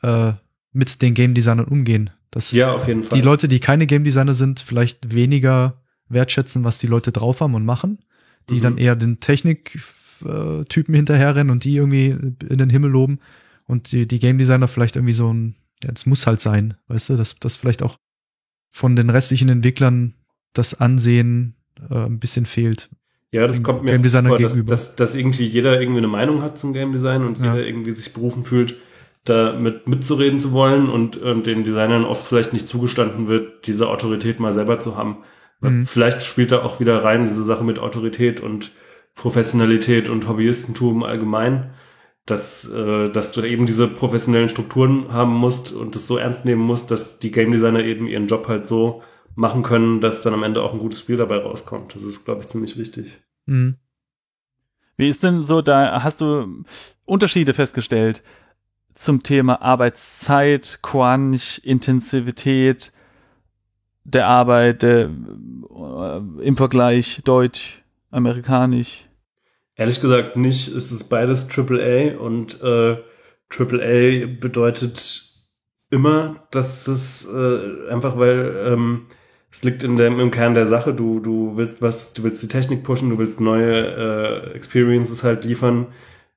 [0.02, 0.34] äh,
[0.72, 2.10] mit den Game Designern umgehen.
[2.32, 3.18] Dass Ja, auf jeden Fall.
[3.20, 7.56] die Leute, die keine Game Designer sind, vielleicht weniger wertschätzen, was die Leute drauf haben
[7.56, 8.00] und machen,
[8.50, 8.62] die Mhm.
[8.62, 13.20] dann eher den Technik-Typen hinterherrennen und die irgendwie in den Himmel loben
[13.68, 17.10] und die, die Game Designer vielleicht irgendwie so ein, ja, das muss halt sein, weißt
[17.10, 17.98] du, dass das vielleicht auch
[18.72, 20.14] von den restlichen Entwicklern
[20.54, 21.56] das Ansehen
[21.90, 22.90] äh, ein bisschen fehlt.
[23.36, 26.42] Ja, das kommt mir Game Designer vor, dass, dass, dass irgendwie jeder irgendwie eine Meinung
[26.42, 27.54] hat zum Game Design und Ja.
[27.54, 28.76] jeder irgendwie sich berufen fühlt,
[29.26, 33.90] da mit mitzureden zu wollen und, und den Designern oft vielleicht nicht zugestanden wird, diese
[33.90, 35.18] Autorität mal selber zu haben.
[35.60, 35.86] Mhm.
[35.86, 38.72] Vielleicht spielt da auch wieder rein diese Sache mit Autorität und
[39.16, 41.72] Professionalität und Hobbyistentum allgemein,
[42.26, 46.62] dass, äh, dass du eben diese professionellen Strukturen haben musst und das so ernst nehmen
[46.62, 49.02] musst, dass die Game Designer eben ihren Job halt so
[49.36, 51.94] machen können, dass dann am Ende auch ein gutes Spiel dabei rauskommt.
[51.96, 53.22] Das ist, glaube ich, ziemlich wichtig.
[53.46, 53.76] Mhm.
[54.98, 56.64] Wie ist denn so, da hast du
[57.04, 58.24] Unterschiede festgestellt
[58.94, 62.94] zum Thema Arbeitszeit, Crunch, Intensivität
[64.06, 69.06] der Arbeit äh, im Vergleich deutsch, amerikanisch?
[69.76, 70.70] Ehrlich gesagt nicht.
[70.70, 72.98] Es ist beides AAA und äh,
[73.50, 75.24] AAA bedeutet
[75.90, 79.08] immer, dass das äh, einfach, weil ähm,
[79.56, 80.94] es liegt in dem, im Kern der Sache.
[80.94, 85.46] Du, du willst was, du willst die Technik pushen, du willst neue äh, Experiences halt
[85.46, 85.88] liefern.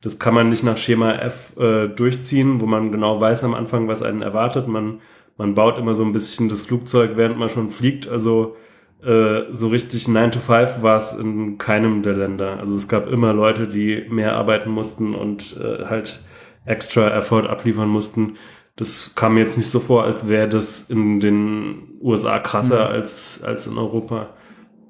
[0.01, 3.89] Das kann man nicht nach Schema F äh, durchziehen, wo man genau weiß am Anfang,
[3.89, 4.69] was einen erwartet.
[4.69, 5.01] Man,
[5.37, 8.09] man baut immer so ein bisschen das Flugzeug, während man schon fliegt.
[8.09, 8.55] Also
[9.03, 12.61] äh, so richtig 9 to 5 war es in keinem der Länder.
[12.61, 16.21] Also es gab immer Leute, die mehr arbeiten mussten und äh, halt
[16.67, 18.35] extra Effort abliefern mussten
[18.79, 22.95] das kam mir jetzt nicht so vor, als wäre das in den USA krasser mhm.
[22.95, 24.31] als, als in Europa.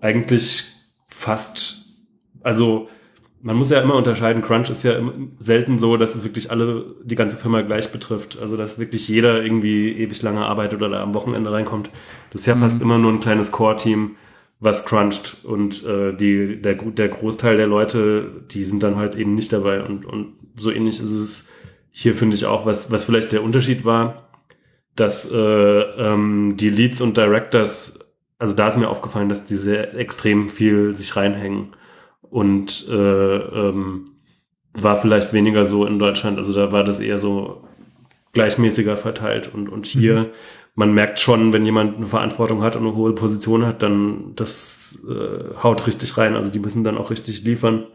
[0.02, 0.64] Eigentlich
[1.08, 1.86] fast,
[2.42, 2.88] also
[3.40, 5.00] man muss ja immer unterscheiden, Crunch ist ja
[5.38, 8.38] selten so, dass es wirklich alle, die ganze Firma gleich betrifft.
[8.38, 11.88] Also dass wirklich jeder irgendwie ewig lange arbeitet oder am Wochenende reinkommt.
[12.30, 12.60] Das ist ja mhm.
[12.60, 14.16] fast immer nur ein kleines Core-Team,
[14.60, 15.44] was cruncht.
[15.44, 19.82] Und äh, die, der, der Großteil der Leute, die sind dann halt eben nicht dabei.
[19.82, 21.48] Und, und so ähnlich ist es
[22.00, 24.28] hier finde ich auch, was, was vielleicht der Unterschied war,
[24.94, 27.98] dass äh, ähm, die Leads und Directors,
[28.38, 31.74] also da ist mir aufgefallen, dass die sehr extrem viel sich reinhängen
[32.22, 34.04] und äh, ähm,
[34.74, 36.38] war vielleicht weniger so in Deutschland.
[36.38, 37.64] Also da war das eher so
[38.32, 40.26] gleichmäßiger verteilt und, und hier, mhm.
[40.76, 45.04] man merkt schon, wenn jemand eine Verantwortung hat und eine hohe Position hat, dann das
[45.10, 46.36] äh, haut richtig rein.
[46.36, 47.88] Also die müssen dann auch richtig liefern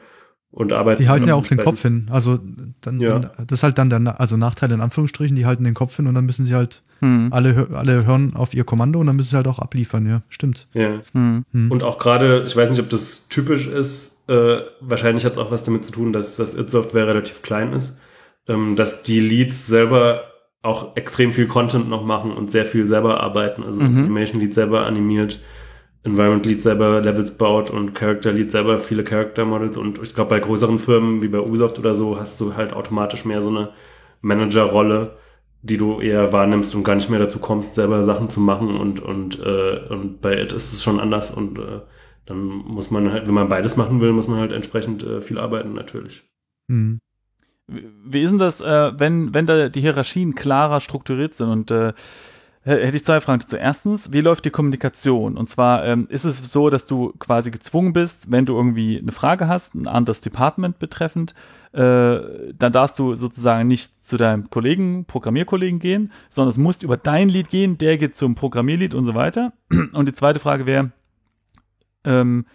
[0.54, 1.02] und arbeiten.
[1.02, 2.08] Die halten ja auch den Kopf hin.
[2.12, 2.40] Also
[2.82, 3.20] dann, ja.
[3.20, 6.08] dann, das ist halt dann der also Nachteil in Anführungsstrichen, die halten den Kopf hin
[6.08, 7.30] und dann müssen sie halt hm.
[7.32, 10.68] alle alle hören auf ihr Kommando und dann müssen sie halt auch abliefern, ja, stimmt.
[10.74, 11.02] Ja.
[11.14, 11.44] Hm.
[11.52, 11.72] hm.
[11.72, 15.52] Und auch gerade, ich weiß nicht, ob das typisch ist, äh, wahrscheinlich hat es auch
[15.52, 17.98] was damit zu tun, dass das It-Software relativ klein ist,
[18.48, 20.22] ähm, dass die Leads selber
[20.62, 23.98] auch extrem viel Content noch machen und sehr viel selber arbeiten, also mhm.
[23.98, 25.40] Animation Lead selber animiert,
[26.04, 30.32] Environment Lead selber Levels baut und Character Lead selber viele Character Models und ich glaube
[30.32, 33.70] bei größeren Firmen wie bei Ubisoft oder so hast du halt automatisch mehr so eine
[34.22, 35.18] Manager-Rolle,
[35.62, 39.00] die du eher wahrnimmst und gar nicht mehr dazu kommst, selber Sachen zu machen und
[39.00, 41.80] und äh, und bei It ist es schon anders und äh,
[42.26, 45.38] dann muss man halt, wenn man beides machen will, muss man halt entsprechend äh, viel
[45.38, 46.24] arbeiten natürlich.
[46.68, 47.00] Mhm.
[47.68, 51.94] Wie ist denn das, äh, wenn wenn da die Hierarchien klarer strukturiert sind und äh,
[52.64, 53.56] hätte ich zwei Fragen dazu.
[53.58, 55.38] Erstens, wie läuft die Kommunikation?
[55.38, 59.12] Und zwar ähm, ist es so, dass du quasi gezwungen bist, wenn du irgendwie eine
[59.12, 61.34] Frage hast, ein anderes Department betreffend,
[61.74, 66.98] äh, dann darfst du sozusagen nicht zu deinem Kollegen, Programmierkollegen gehen, sondern es muss über
[66.98, 69.54] dein Lied gehen, der geht zum Programmierlied und so weiter.
[69.94, 70.92] Und die zweite Frage wäre,
[72.06, 72.46] ähm,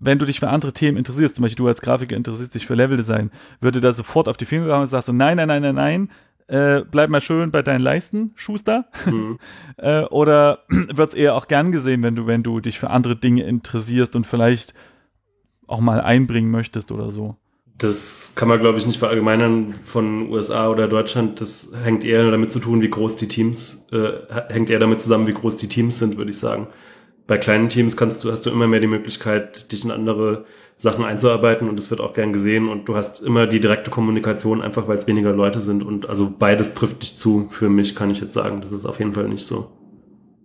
[0.00, 2.74] wenn du dich für andere Themen interessierst, zum Beispiel du als Grafiker interessierst dich für
[2.74, 3.30] Leveldesign,
[3.60, 6.10] würde da sofort auf die Finger gehauen und sagst so, nein, nein, nein, nein, nein,
[6.50, 8.86] äh, bleib mal schön bei deinen Leisten, Schuster?
[9.06, 9.38] Mhm.
[9.76, 13.14] äh, oder wird es eher auch gern gesehen, wenn du, wenn du dich für andere
[13.16, 14.74] Dinge interessierst und vielleicht
[15.68, 17.36] auch mal einbringen möchtest oder so?
[17.78, 21.40] Das kann man, glaube ich, nicht verallgemeinern von USA oder Deutschland.
[21.40, 24.10] Das hängt eher damit zu tun, wie groß die Teams, äh,
[24.48, 26.66] hängt eher damit zusammen, wie groß die Teams sind, würde ich sagen.
[27.26, 30.46] Bei kleinen Teams kannst du, hast du immer mehr die Möglichkeit, dich in andere
[30.80, 34.62] Sachen einzuarbeiten und es wird auch gern gesehen und du hast immer die direkte Kommunikation,
[34.62, 37.48] einfach weil es weniger Leute sind und also beides trifft dich zu.
[37.50, 39.70] Für mich kann ich jetzt sagen, das ist auf jeden Fall nicht so.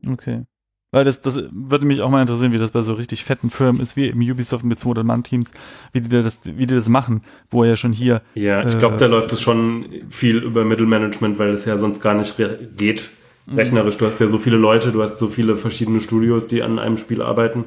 [0.05, 0.43] Okay.
[0.91, 3.81] Weil das, das würde mich auch mal interessieren, wie das bei so richtig fetten Firmen
[3.81, 5.51] ist, wie im Ubisoft mit 200-Mann-Teams,
[5.93, 8.21] wie die das, wie die das machen, wo er ja schon hier.
[8.33, 12.01] Ja, ich glaube, äh, da läuft es schon viel über Mittelmanagement, weil es ja sonst
[12.01, 12.35] gar nicht
[12.75, 13.09] geht.
[13.45, 13.55] Mhm.
[13.55, 16.77] Rechnerisch, du hast ja so viele Leute, du hast so viele verschiedene Studios, die an
[16.77, 17.63] einem Spiel arbeiten.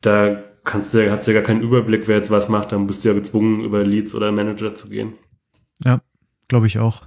[0.00, 3.04] Da kannst du, hast du ja gar keinen Überblick, wer jetzt was macht, dann bist
[3.04, 5.14] du ja gezwungen, über Leads oder Manager zu gehen.
[5.84, 6.00] Ja,
[6.48, 7.02] glaube ich auch.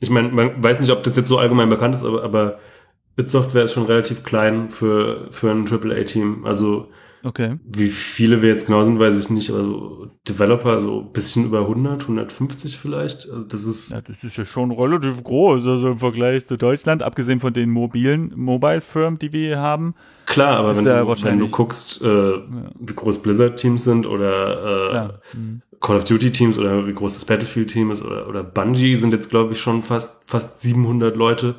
[0.00, 2.58] Ich meine, man weiß nicht, ob das jetzt so allgemein bekannt ist, aber, aber
[3.16, 6.46] Bitsoftware ist schon relativ klein für, für ein AAA-Team.
[6.46, 6.88] Also
[7.22, 7.58] Okay.
[7.64, 9.50] Wie viele wir jetzt genau sind, weiß ich nicht.
[9.50, 13.28] Also Developer so ein bisschen über 100, 150 vielleicht.
[13.28, 17.02] Also das ist ja, das ist ja schon relativ groß, also im Vergleich zu Deutschland,
[17.02, 19.94] abgesehen von den mobilen Mobile-Firmen, die wir hier haben.
[20.30, 22.42] Klar, aber wenn, du, wenn du guckst, äh, ja.
[22.78, 25.62] wie groß Blizzard-Teams sind oder äh, mhm.
[25.80, 29.54] Call of Duty-Teams oder wie groß das Battlefield-Team ist oder, oder Bungie sind jetzt, glaube
[29.54, 31.56] ich, schon fast, fast 700 Leute.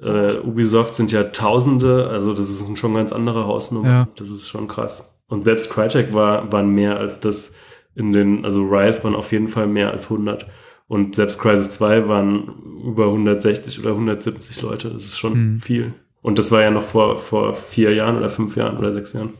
[0.00, 3.88] Äh, Ubisoft sind ja Tausende, also das ist ein schon ganz anderer Hausnummer.
[3.88, 4.08] Ja.
[4.16, 5.14] Das ist schon krass.
[5.28, 7.52] Und selbst Crytek war, waren mehr als das
[7.94, 10.46] in den, also Rise waren auf jeden Fall mehr als 100.
[10.86, 12.48] Und selbst Crisis 2 waren
[12.86, 14.88] über 160 oder 170 Leute.
[14.88, 15.56] Das ist schon mhm.
[15.58, 15.92] viel.
[16.24, 19.34] Und das war ja noch vor, vor vier Jahren oder fünf Jahren oder sechs Jahren.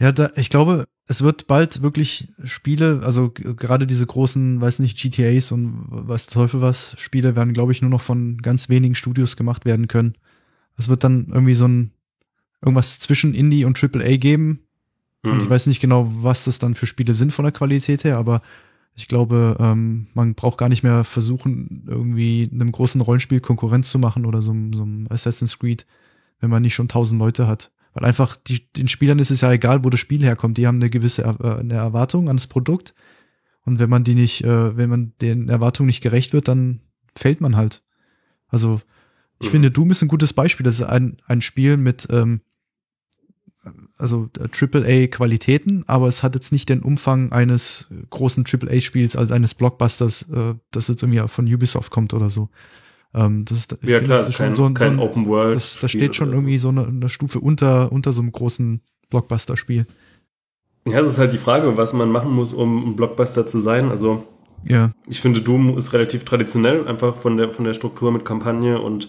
[0.00, 4.98] Ja, da, ich glaube, es wird bald wirklich Spiele, also gerade diese großen, weiß nicht,
[4.98, 9.36] GTAs und was Teufel was, Spiele werden, glaube ich, nur noch von ganz wenigen Studios
[9.36, 10.16] gemacht werden können.
[10.76, 11.92] Es wird dann irgendwie so ein
[12.60, 14.66] irgendwas zwischen Indie und AAA geben.
[15.22, 15.30] Mhm.
[15.30, 15.50] Und ich mhm.
[15.50, 18.42] weiß nicht genau, was das dann für Spiele sind von der Qualität her, aber
[18.96, 24.00] ich glaube, ähm, man braucht gar nicht mehr versuchen, irgendwie einem großen Rollenspiel Konkurrenz zu
[24.00, 25.86] machen oder so, so einem Assassin's Creed,
[26.40, 27.72] wenn man nicht schon tausend Leute hat.
[27.94, 30.58] Weil einfach die, den Spielern ist es ja egal, wo das Spiel herkommt.
[30.58, 32.94] Die haben eine gewisse äh, eine Erwartung an das Produkt.
[33.62, 36.80] Und wenn man die nicht, äh, wenn man den Erwartungen nicht gerecht wird, dann
[37.14, 37.82] fällt man halt.
[38.48, 38.80] Also
[39.40, 39.52] ich mhm.
[39.52, 40.64] finde, Doom ist ein gutes Beispiel.
[40.64, 42.42] Das ist ein, ein Spiel mit ähm,
[43.98, 50.22] also AAA-Qualitäten, aber es hat jetzt nicht den Umfang eines großen AAA-Spiels als eines Blockbusters,
[50.30, 52.50] äh, das jetzt irgendwie von Ubisoft kommt oder so.
[53.14, 55.56] Ähm, das ist, ja klar, das ist kein, so, kein so ein, Open World.
[55.56, 58.80] Das, das steht schon irgendwie so eine, eine, Stufe unter, unter so einem großen
[59.10, 59.86] Blockbuster-Spiel.
[60.86, 63.90] Ja, es ist halt die Frage, was man machen muss, um ein Blockbuster zu sein.
[63.90, 64.26] Also
[64.64, 64.92] ja.
[65.08, 69.08] ich finde, Doom ist relativ traditionell, einfach von der, von der Struktur mit Kampagne und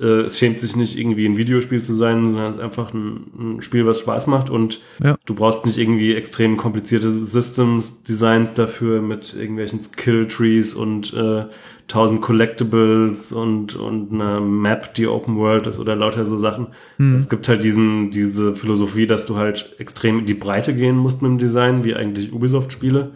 [0.00, 3.26] äh, es schämt sich nicht irgendwie ein Videospiel zu sein, sondern es ist einfach ein,
[3.38, 5.16] ein Spiel, was Spaß macht und ja.
[5.24, 11.46] du brauchst nicht irgendwie extrem komplizierte Systems, Designs dafür mit irgendwelchen Skill Trees und äh,
[11.92, 16.68] tausend Collectibles und, und eine Map, die Open World ist oder lauter so Sachen.
[16.96, 17.16] Mhm.
[17.16, 21.20] Es gibt halt diesen, diese Philosophie, dass du halt extrem in die Breite gehen musst
[21.20, 23.10] mit dem Design, wie eigentlich Ubisoft-Spiele,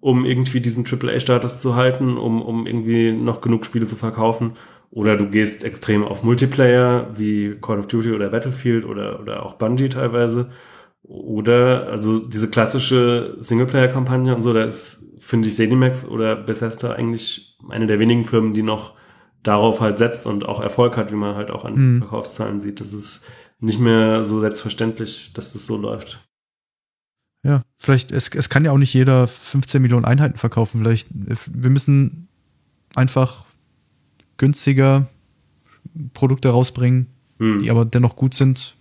[0.00, 4.52] um irgendwie diesen AAA-Status zu halten, um, um irgendwie noch genug Spiele zu verkaufen.
[4.90, 9.54] Oder du gehst extrem auf Multiplayer, wie Call of Duty oder Battlefield oder, oder auch
[9.54, 10.48] Bungie teilweise.
[11.04, 17.58] Oder, also diese klassische Singleplayer-Kampagne und so, da ist, finde ich, Zenimax oder Bethesda eigentlich
[17.68, 18.94] eine der wenigen Firmen, die noch
[19.42, 21.98] darauf halt setzt und auch Erfolg hat, wie man halt auch an mhm.
[22.00, 22.80] Verkaufszahlen sieht.
[22.80, 23.24] Das ist
[23.60, 26.26] nicht mehr so selbstverständlich, dass das so läuft.
[27.44, 30.80] Ja, vielleicht, es, es kann ja auch nicht jeder 15 Millionen Einheiten verkaufen.
[30.80, 32.28] Vielleicht, wir müssen
[32.94, 33.44] einfach
[34.38, 35.08] günstiger
[36.14, 37.08] Produkte rausbringen,
[37.38, 37.60] hm.
[37.60, 38.73] die aber dennoch gut sind.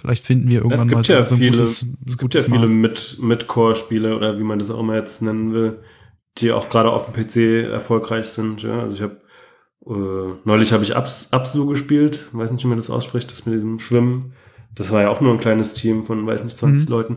[0.00, 3.18] Vielleicht finden wir irgendwann mal ja so ein viele, gutes, Es gibt ja viele mit,
[3.20, 5.80] mit Core-Spiele oder wie man das auch immer jetzt nennen will,
[6.38, 8.62] die auch gerade auf dem PC erfolgreich sind.
[8.62, 9.20] Ja, also ich habe
[9.86, 13.54] äh, neulich habe ich Abs, Absu gespielt, weiß nicht, wie man das ausspricht, das mit
[13.56, 14.34] diesem Schwimmen.
[14.74, 16.92] Das war ja auch nur ein kleines Team von, weiß nicht, 20 mhm.
[16.92, 17.16] Leuten.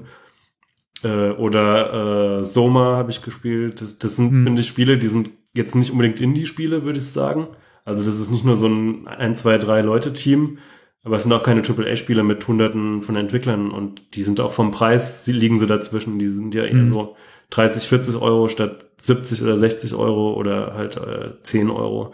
[1.03, 3.82] Äh, oder äh, Soma habe ich gespielt.
[3.82, 4.44] Das, das sind, mhm.
[4.44, 7.48] finde ich, Spiele, die sind jetzt nicht unbedingt Indie-Spiele, würde ich sagen.
[7.86, 10.60] Also das ist nicht nur so ein ein, zwei, drei Leute-Team,
[11.03, 14.72] aber es sind auch keine AAA-Spiele mit hunderten von Entwicklern und die sind auch vom
[14.72, 16.19] Preis, sie liegen so dazwischen.
[16.19, 16.86] Die sind ja eher mhm.
[16.86, 17.15] so
[17.49, 22.14] 30, 40 Euro statt 70 oder 60 Euro oder halt äh, 10 Euro.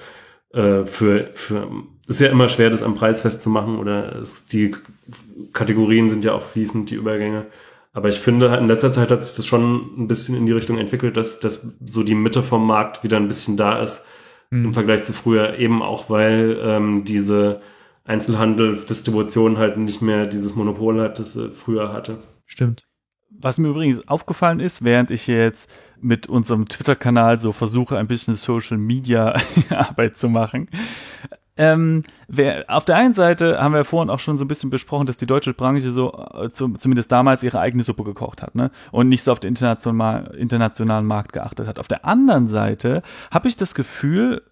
[0.53, 1.67] Äh, für, für,
[2.07, 4.73] ist ja immer schwer, das am Preis festzumachen oder es, die
[5.51, 7.47] Kategorien sind ja auch fließend, die Übergänge.
[7.91, 10.77] Aber ich finde, in letzter Zeit hat sich das schon ein bisschen in die Richtung
[10.77, 14.05] entwickelt, dass, dass so die Mitte vom Markt wieder ein bisschen da ist
[14.49, 14.65] mhm.
[14.65, 17.59] im Vergleich zu früher, eben auch weil ähm, diese
[18.07, 22.19] Einzelhandelsdistribution halt nicht mehr dieses Monopol hat, das sie früher hatte.
[22.45, 22.87] Stimmt.
[23.29, 25.69] Was mir übrigens aufgefallen ist, während ich jetzt
[25.99, 29.35] mit unserem Twitter-Kanal so versuche, ein bisschen Social Media
[29.69, 30.69] Arbeit zu machen,
[31.57, 35.07] ähm, wer, auf der einen Seite haben wir vorhin auch schon so ein bisschen besprochen,
[35.07, 38.69] dass die deutsche Branche so äh, zu, zumindest damals ihre eigene Suppe gekocht hat ne?
[38.91, 41.79] und nicht so auf den international, internationalen Markt geachtet hat.
[41.79, 44.43] Auf der anderen Seite habe ich das Gefühl,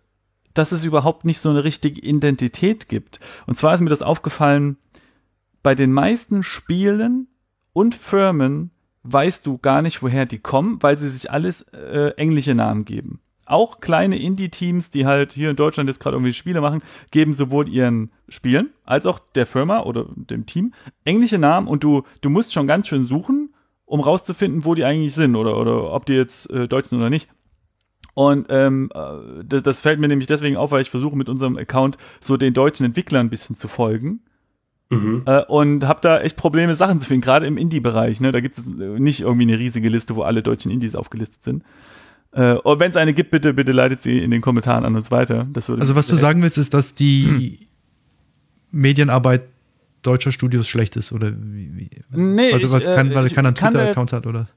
[0.56, 3.20] dass es überhaupt nicht so eine richtige Identität gibt.
[3.46, 4.78] Und zwar ist mir das aufgefallen,
[5.62, 7.28] bei den meisten Spielen
[7.74, 8.72] und Firmen
[9.04, 13.20] weißt du gar nicht, woher die kommen, weil sie sich alles äh, englische Namen geben
[13.46, 17.70] auch kleine Indie-Teams, die halt hier in Deutschland jetzt gerade irgendwie Spiele machen, geben sowohl
[17.70, 22.54] ihren Spielen als auch der Firma oder dem Team englische Namen und du, du musst
[22.54, 23.54] schon ganz schön suchen,
[23.86, 27.10] um rauszufinden, wo die eigentlich sind oder, oder ob die jetzt äh, deutsch sind oder
[27.10, 27.30] nicht.
[28.16, 31.58] Und ähm, äh, das, das fällt mir nämlich deswegen auf, weil ich versuche mit unserem
[31.58, 34.22] Account so den deutschen Entwicklern ein bisschen zu folgen.
[34.90, 35.24] Mhm.
[35.26, 38.22] Äh, und habe da echt Probleme, Sachen zu finden, gerade im Indie-Bereich.
[38.22, 38.32] Ne?
[38.32, 41.64] Da gibt es nicht irgendwie eine riesige Liste, wo alle deutschen Indies aufgelistet sind.
[42.32, 45.12] Äh, und wenn es eine gibt, bitte, bitte leitet sie in den Kommentaren an uns
[45.12, 45.48] weiter.
[45.52, 47.68] Das würde also was du sagen willst, ist, dass die hm.
[48.72, 49.44] Medienarbeit
[50.04, 51.76] deutscher Studios schlecht ist, oder wie?
[51.76, 51.90] wie?
[52.12, 54.48] Nee, weil, ich, kein, weil keiner einen Twitter-Account hat, oder?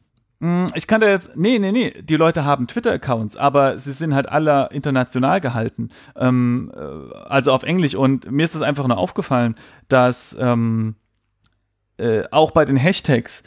[0.41, 4.15] Hm, ich kann da jetzt, nee, nee, nee, die Leute haben Twitter-Accounts, aber sie sind
[4.15, 7.95] halt alle international gehalten, ähm, äh, also auf Englisch.
[7.95, 9.57] Und mir ist das einfach nur aufgefallen,
[9.89, 10.95] dass ähm,
[11.97, 13.43] äh, auch bei den Hashtags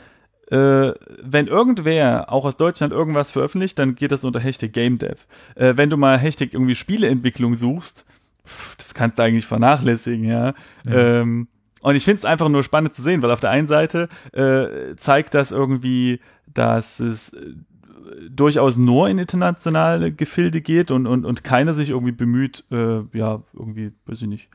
[0.51, 5.25] äh, wenn irgendwer auch aus Deutschland irgendwas veröffentlicht, dann geht das unter Hashtag GameDev.
[5.55, 8.05] Äh, wenn du mal Hashtag irgendwie Spieleentwicklung suchst,
[8.45, 10.53] pff, das kannst du eigentlich vernachlässigen, ja.
[10.83, 11.21] ja.
[11.21, 11.47] Ähm,
[11.81, 14.95] und ich finde es einfach nur spannend zu sehen, weil auf der einen Seite äh,
[14.97, 16.19] zeigt das irgendwie,
[16.53, 17.55] dass es äh,
[18.29, 23.43] durchaus nur in internationale Gefilde geht und, und, und keiner sich irgendwie bemüht, äh, ja,
[23.53, 24.49] irgendwie, weiß ich nicht,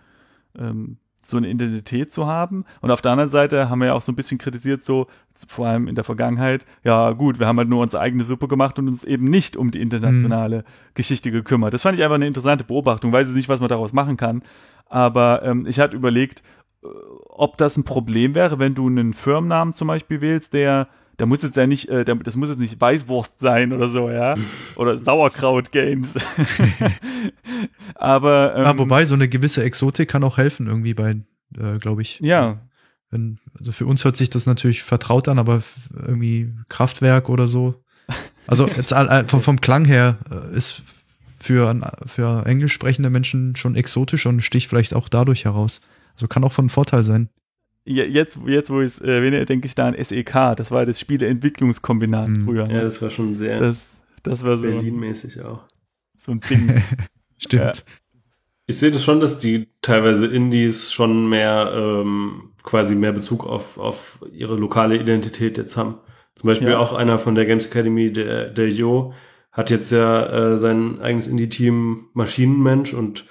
[0.59, 2.65] ähm, so eine Identität zu haben.
[2.81, 5.09] Und auf der anderen Seite haben wir ja auch so ein bisschen kritisiert, so
[5.49, 8.79] vor allem in der Vergangenheit, ja gut, wir haben halt nur unsere eigene Suppe gemacht
[8.79, 10.63] und uns eben nicht um die internationale mhm.
[10.95, 11.75] Geschichte gekümmert.
[11.75, 14.43] Das fand ich einfach eine interessante Beobachtung, weiß ich nicht, was man daraus machen kann.
[14.89, 16.43] Aber ähm, ich hatte überlegt,
[16.83, 16.87] äh,
[17.29, 20.89] ob das ein Problem wäre, wenn du einen Firmennamen zum Beispiel wählst, der
[21.19, 24.35] der muss jetzt ja nicht, äh, das muss jetzt nicht Weißwurst sein oder so, ja.
[24.77, 26.15] Oder Sauerkraut Games.
[27.95, 31.17] Aber ähm, ah, wobei, so eine gewisse Exotik kann auch helfen, irgendwie bei,
[31.57, 32.21] äh, glaube ich.
[32.21, 32.61] Ja.
[33.11, 35.63] Wenn, also für uns hört sich das natürlich vertraut an, aber
[35.95, 37.83] irgendwie Kraftwerk oder so.
[38.47, 40.83] Also jetzt all- vom, vom Klang her äh, ist
[41.39, 45.81] für, für englisch sprechende Menschen schon exotisch und sticht vielleicht auch dadurch heraus.
[46.15, 47.29] Also kann auch von Vorteil sein.
[47.87, 50.55] Je- jetzt, jetzt wo ich es erwähne, denke ich da an SEK.
[50.57, 52.45] Das war das Spieleentwicklungskombinat Mhm.
[52.45, 52.65] früher.
[52.71, 53.89] Ja, das war schon sehr das,
[54.23, 55.65] das war so, Berlin-mäßig auch.
[56.17, 56.83] so ein Ding.
[57.39, 57.85] Stimmt.
[58.67, 63.79] Ich sehe das schon, dass die teilweise Indies schon mehr ähm, quasi mehr Bezug auf,
[63.79, 65.97] auf ihre lokale Identität jetzt haben.
[66.35, 66.79] Zum Beispiel Ja.
[66.79, 69.13] auch einer von der Games Academy, der, der Jo,
[69.53, 73.25] hat jetzt ja äh, sein eigenes Indie-Team Maschinenmensch und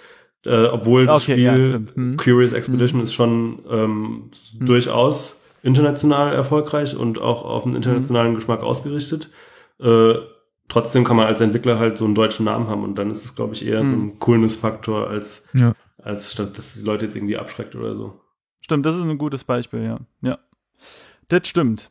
[0.45, 1.97] äh, obwohl das Okay, ja, Spiel stimmt.
[1.97, 2.17] Mhm.
[2.17, 8.35] Curious Expedition ist schon ähm, durchaus international erfolgreich und auch auf einen internationalen Mhm.
[8.35, 9.29] Geschmack ausgerichtet.
[9.79, 10.13] Äh,
[10.67, 13.35] trotzdem kann man als Entwickler halt so einen deutschen Namen haben und dann ist es,
[13.35, 14.03] glaube ich, eher so Mhm.
[14.07, 15.73] ein Coolness-Faktor als, Ja.
[16.01, 18.19] als statt, dass die Leute jetzt irgendwie abschreckt oder so.
[18.61, 19.99] Stimmt, das ist ein gutes Beispiel, ja.
[20.21, 20.37] Ja.
[21.27, 21.89] Das stimmt.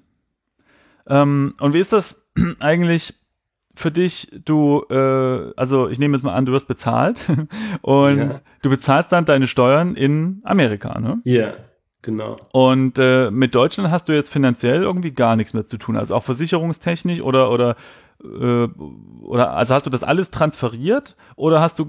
[1.07, 3.15] Ähm, und wie ist das eigentlich
[3.75, 4.31] für dich?
[4.45, 7.27] Du, äh, also ich nehme jetzt mal an, du wirst bezahlt
[7.83, 8.31] und Ja.
[8.63, 11.21] du bezahlst dann deine Steuern in Amerika, ne?
[11.25, 11.55] Ja,
[12.03, 12.37] genau.
[12.53, 16.15] Und äh, mit Deutschland hast du jetzt finanziell irgendwie gar nichts mehr zu tun, also
[16.15, 17.77] auch versicherungstechnisch oder oder
[18.23, 18.69] äh,
[19.23, 21.85] oder also hast du das alles transferiert oder hast du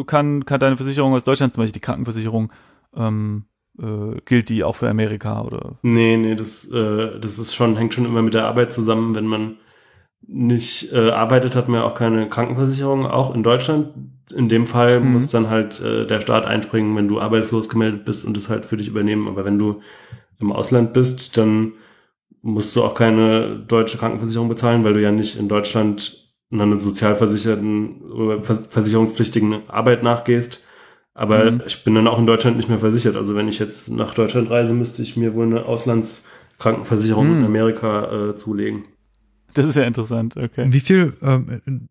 [0.00, 2.52] äh, kann kann deine Versicherung aus Deutschland zum Beispiel die Krankenversicherung
[2.94, 3.46] ähm,
[3.80, 7.94] äh, gilt die auch für Amerika oder Nee, nee, das, äh, das ist schon, hängt
[7.94, 9.14] schon immer mit der Arbeit zusammen.
[9.14, 9.56] Wenn man
[10.26, 13.88] nicht äh, arbeitet, hat man ja auch keine Krankenversicherung, auch in Deutschland.
[14.34, 15.12] In dem Fall Mhm.
[15.12, 18.64] muss dann halt äh, der Staat einspringen, wenn du arbeitslos gemeldet bist und das halt
[18.64, 19.28] für dich übernehmen.
[19.28, 19.80] Aber wenn du
[20.40, 21.72] im Ausland bist, dann
[22.40, 26.18] musst du auch keine deutsche Krankenversicherung bezahlen, weil du ja nicht in Deutschland
[26.50, 30.64] einer sozialversicherten oder vers- versicherungspflichtigen Arbeit nachgehst.
[31.14, 31.62] Aber Mhm.
[31.66, 33.16] ich bin dann auch in Deutschland nicht mehr versichert.
[33.16, 37.44] Also wenn ich jetzt nach Deutschland reise, müsste ich mir wohl eine Auslandskrankenversicherung in Mhm.
[37.46, 38.84] Amerika äh, zulegen.
[39.54, 40.64] das ist ja interessant, okay.
[40.64, 41.88] Um wie viel, ähm,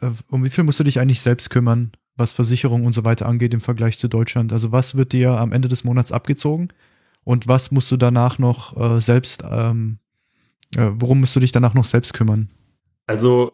[0.00, 3.26] äh, um wie viel musst du dich eigentlich selbst kümmern, was Versicherung und so weiter
[3.26, 4.52] angeht im Vergleich zu Deutschland?
[4.52, 6.68] Also was wird dir am Ende des Monats abgezogen
[7.24, 9.98] und was musst du danach noch äh, selbst, ähm,
[10.76, 12.48] äh, worum musst du dich danach noch selbst kümmern?
[13.06, 13.52] Also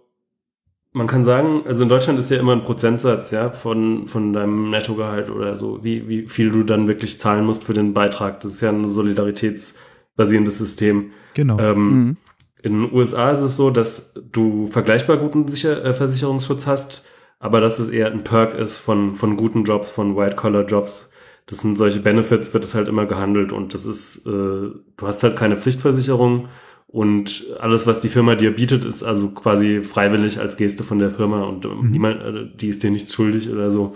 [0.96, 4.70] man kann sagen, also in Deutschland ist ja immer ein Prozentsatz, ja, von, von deinem
[4.70, 8.40] Nettogehalt oder so, wie, wie viel du dann wirklich zahlen musst für den Beitrag.
[8.40, 11.10] Das ist ja ein solidaritätsbasierendes System.
[11.34, 11.58] Genau.
[11.58, 12.16] Ähm, Mhm.
[12.62, 17.04] In den USA ist es so, dass du vergleichbar guten Sicher äh, Versicherungsschutz hast,
[17.38, 21.10] aber dass es eher ein Perk ist von, von guten Jobs, von White-Collar-Jobs.
[21.46, 25.22] Das sind solche Benefits, wird es halt immer gehandelt und das ist, äh, du hast
[25.22, 26.48] halt keine Pflichtversicherung
[26.88, 31.10] und alles, was die Firma dir bietet, ist also quasi freiwillig als Geste von der
[31.10, 31.90] Firma und ähm, Mhm.
[31.90, 33.94] niemand, äh, die ist dir nichts schuldig oder so.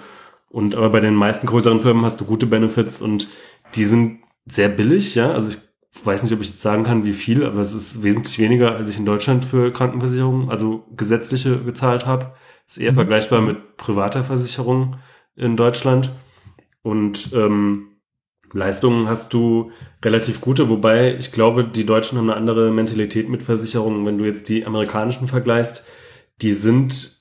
[0.49, 3.29] Und aber bei den meisten größeren Firmen hast du gute Benefits und
[3.75, 5.33] die sind sehr billig, ja.
[5.33, 5.59] Also ich
[6.05, 8.89] weiß nicht, ob ich jetzt sagen kann, wie viel, aber es ist wesentlich weniger, als
[8.89, 12.33] ich in Deutschland für Krankenversicherung, also gesetzliche gezahlt habe.
[12.69, 12.97] Ist eher Mhm.
[12.97, 14.97] vergleichbar mit privater Versicherung
[15.37, 16.13] in Deutschland.
[16.83, 17.89] Und ähm,
[18.53, 19.71] Leistungen hast du
[20.05, 24.07] relativ gute, wobei ich glaube, die Deutschen haben eine andere Mentalität mit Versicherungen.
[24.07, 25.87] Wenn du jetzt die amerikanischen vergleichst,
[26.41, 27.19] die sind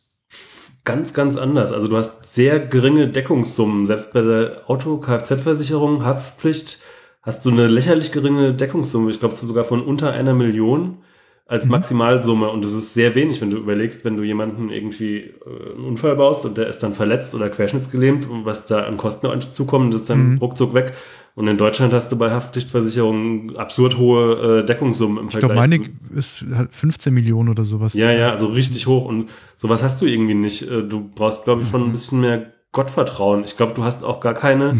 [0.85, 1.71] ganz, ganz anders.
[1.71, 3.85] Also du hast sehr geringe Deckungssummen.
[3.85, 6.79] Selbst bei der Auto-Kfz-Versicherung, Haftpflicht,
[7.21, 9.11] hast du eine lächerlich geringe Deckungssumme.
[9.11, 10.97] Ich glaube sogar von unter einer Million
[11.45, 11.71] als Mhm.
[11.71, 12.49] Maximalsumme.
[12.49, 16.15] Und das ist sehr wenig, wenn du überlegst, wenn du jemanden irgendwie äh, einen Unfall
[16.15, 19.51] baust und der ist dann verletzt oder querschnittsgelähmt und was da an Kosten auf dich
[19.51, 20.37] zukommen, das ist dann Mhm.
[20.37, 20.93] ruckzuck weg.
[21.35, 25.79] Und in Deutschland hast du bei Haftpflichtversicherungen absurd hohe äh, Deckungssummen im ich glaube, Vergleich.
[25.79, 25.89] meine
[26.19, 27.93] ist halt 15 Millionen oder sowas.
[27.93, 30.69] Ja, ja, also richtig hoch und sowas hast du irgendwie nicht.
[30.69, 33.43] Äh, Du brauchst, glaube ich, schon ein bisschen mehr Gottvertrauen.
[33.43, 34.77] Ich glaube, du hast auch gar keine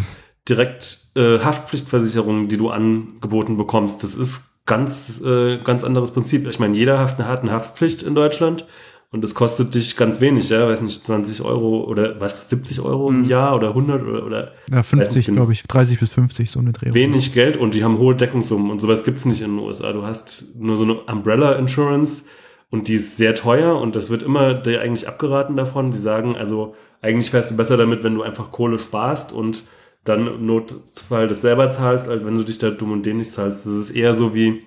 [0.50, 4.04] direkt äh, Haftpflichtversicherung, die du angeboten bekommst.
[4.04, 6.48] Das ist ganz, äh, ganz anderes Prinzip.
[6.48, 8.66] Ich meine, jeder hat eine, hat eine Haftpflicht in Deutschland
[9.12, 13.10] und das kostet dich ganz wenig, ja, weiß nicht, 20 Euro oder was, 70 Euro
[13.10, 13.28] im Mhm.
[13.30, 15.38] Jahr oder 100 oder, oder Ja, Weiß 50, nicht genau.
[15.38, 16.94] glaube ich, 30 bis 50, so eine Drehung.
[16.94, 19.92] wenig Geld und die haben hohe Deckungssummen und sowas gibt's nicht in den USA.
[19.94, 22.24] Du hast nur so eine Umbrella Insurance
[22.70, 25.92] und die ist sehr teuer und das wird immer dir eigentlich abgeraten davon.
[25.92, 29.64] Die sagen, also eigentlich fährst du besser damit, wenn du einfach Kohle sparst und
[30.10, 33.66] dann im Notfall das selber zahlst, als wenn du dich da dumm und dämlich zahlst.
[33.66, 34.64] Das ist eher so wie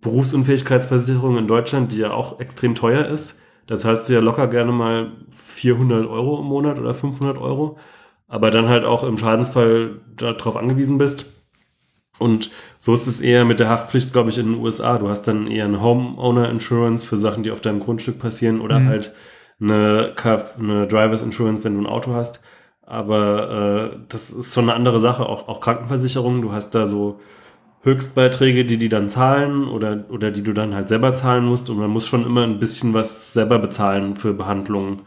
[0.00, 3.38] Berufsunfähigkeitsversicherung in Deutschland, die ja auch extrem teuer ist.
[3.66, 7.78] Da zahlst du ja locker gerne mal 400 Euro im Monat oder 500 Euro.
[8.28, 11.32] Aber dann halt auch im Schadensfall darauf angewiesen bist.
[12.18, 14.98] Und so ist es eher mit der Haftpflicht, glaube ich, in den USA.
[14.98, 18.78] Du hast dann eher eine Homeowner Insurance für Sachen, die auf deinem Grundstück passieren oder
[18.78, 18.88] mhm.
[18.88, 19.12] halt
[19.60, 20.14] eine,
[20.58, 22.40] eine Drivers Insurance, wenn du ein Auto hast.
[22.86, 26.42] Aber äh, das ist schon eine andere Sache, auch, auch Krankenversicherung.
[26.42, 27.20] Du hast da so
[27.82, 31.70] Höchstbeiträge, die die dann zahlen oder, oder die du dann halt selber zahlen musst.
[31.70, 35.02] Und man muss schon immer ein bisschen was selber bezahlen für Behandlungen.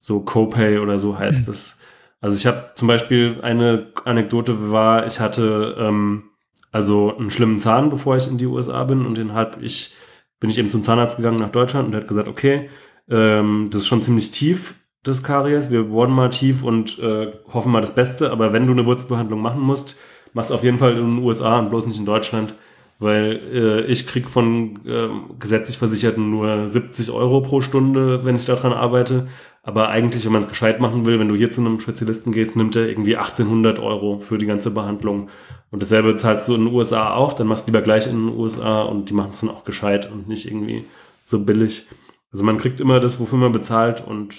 [0.00, 1.80] So Copay oder so heißt es.
[2.20, 6.24] Also ich habe zum Beispiel eine Anekdote war, ich hatte ähm,
[6.72, 9.94] also einen schlimmen Zahn, bevor ich in die USA bin und den hab ich,
[10.40, 12.68] bin ich eben zum Zahnarzt gegangen nach Deutschland und der hat gesagt, okay,
[13.08, 14.74] ähm, das ist schon ziemlich tief,
[15.08, 18.72] das Karies, wir bohren mal tief und äh, hoffen mal das Beste, aber wenn du
[18.72, 19.98] eine Wurzelbehandlung machen musst,
[20.32, 22.54] mach's auf jeden Fall in den USA und bloß nicht in Deutschland,
[22.98, 28.46] weil äh, ich krieg von äh, gesetzlich Versicherten nur 70 Euro pro Stunde, wenn ich
[28.46, 29.28] daran arbeite.
[29.62, 32.54] Aber eigentlich, wenn man es gescheit machen will, wenn du hier zu einem Spezialisten gehst,
[32.54, 35.28] nimmt er irgendwie 1800 Euro für die ganze Behandlung.
[35.72, 38.38] Und dasselbe zahlst du in den USA auch, dann machst du lieber gleich in den
[38.38, 40.84] USA und die machen es dann auch gescheit und nicht irgendwie
[41.24, 41.86] so billig.
[42.32, 44.34] Also man kriegt immer das, wofür man bezahlt und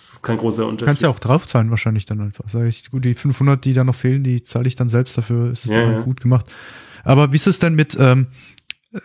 [0.00, 0.80] das ist kein großer Unterschied.
[0.80, 2.48] Du kannst ja auch draufzahlen wahrscheinlich dann einfach.
[2.48, 5.52] Sag ich, gut, die 500, die da noch fehlen, die zahle ich dann selbst dafür.
[5.52, 6.00] Ist es ja, dann ja.
[6.00, 6.46] gut gemacht.
[7.04, 8.28] Aber wie ist es denn mit, ähm,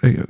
[0.01, 0.23] äh,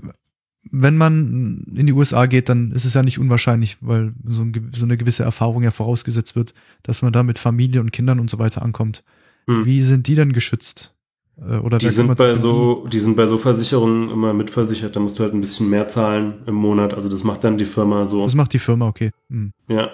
[0.72, 4.72] wenn man in die USA geht, dann ist es ja nicht unwahrscheinlich, weil so, ein,
[4.74, 8.32] so, eine gewisse Erfahrung ja vorausgesetzt wird, dass man da mit Familie und Kindern und
[8.32, 9.04] so weiter ankommt.
[9.48, 9.66] Hm.
[9.66, 10.96] Wie sind die denn geschützt?
[11.38, 12.92] Äh, oder die sind bei so, die?
[12.92, 14.96] die sind bei so Versicherungen immer mitversichert.
[14.96, 16.96] Da musst du halt ein bisschen mehr zahlen im Monat.
[16.96, 18.24] Also das macht dann die Firma so.
[18.24, 19.12] Das macht die Firma, okay.
[19.30, 19.54] Hm.
[19.68, 19.92] Ja.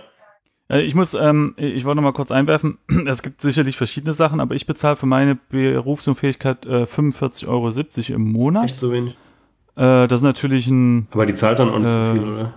[0.80, 4.56] Ich muss, ähm, ich wollte noch mal kurz einwerfen, es gibt sicherlich verschiedene Sachen, aber
[4.56, 8.66] ich bezahle für meine Berufsunfähigkeit äh, 45,70 Euro im Monat.
[8.66, 9.18] Echt so wenig?
[9.76, 11.08] Äh, das ist natürlich ein.
[11.12, 12.54] Aber die zahlt dann auch nicht äh, so viel, oder?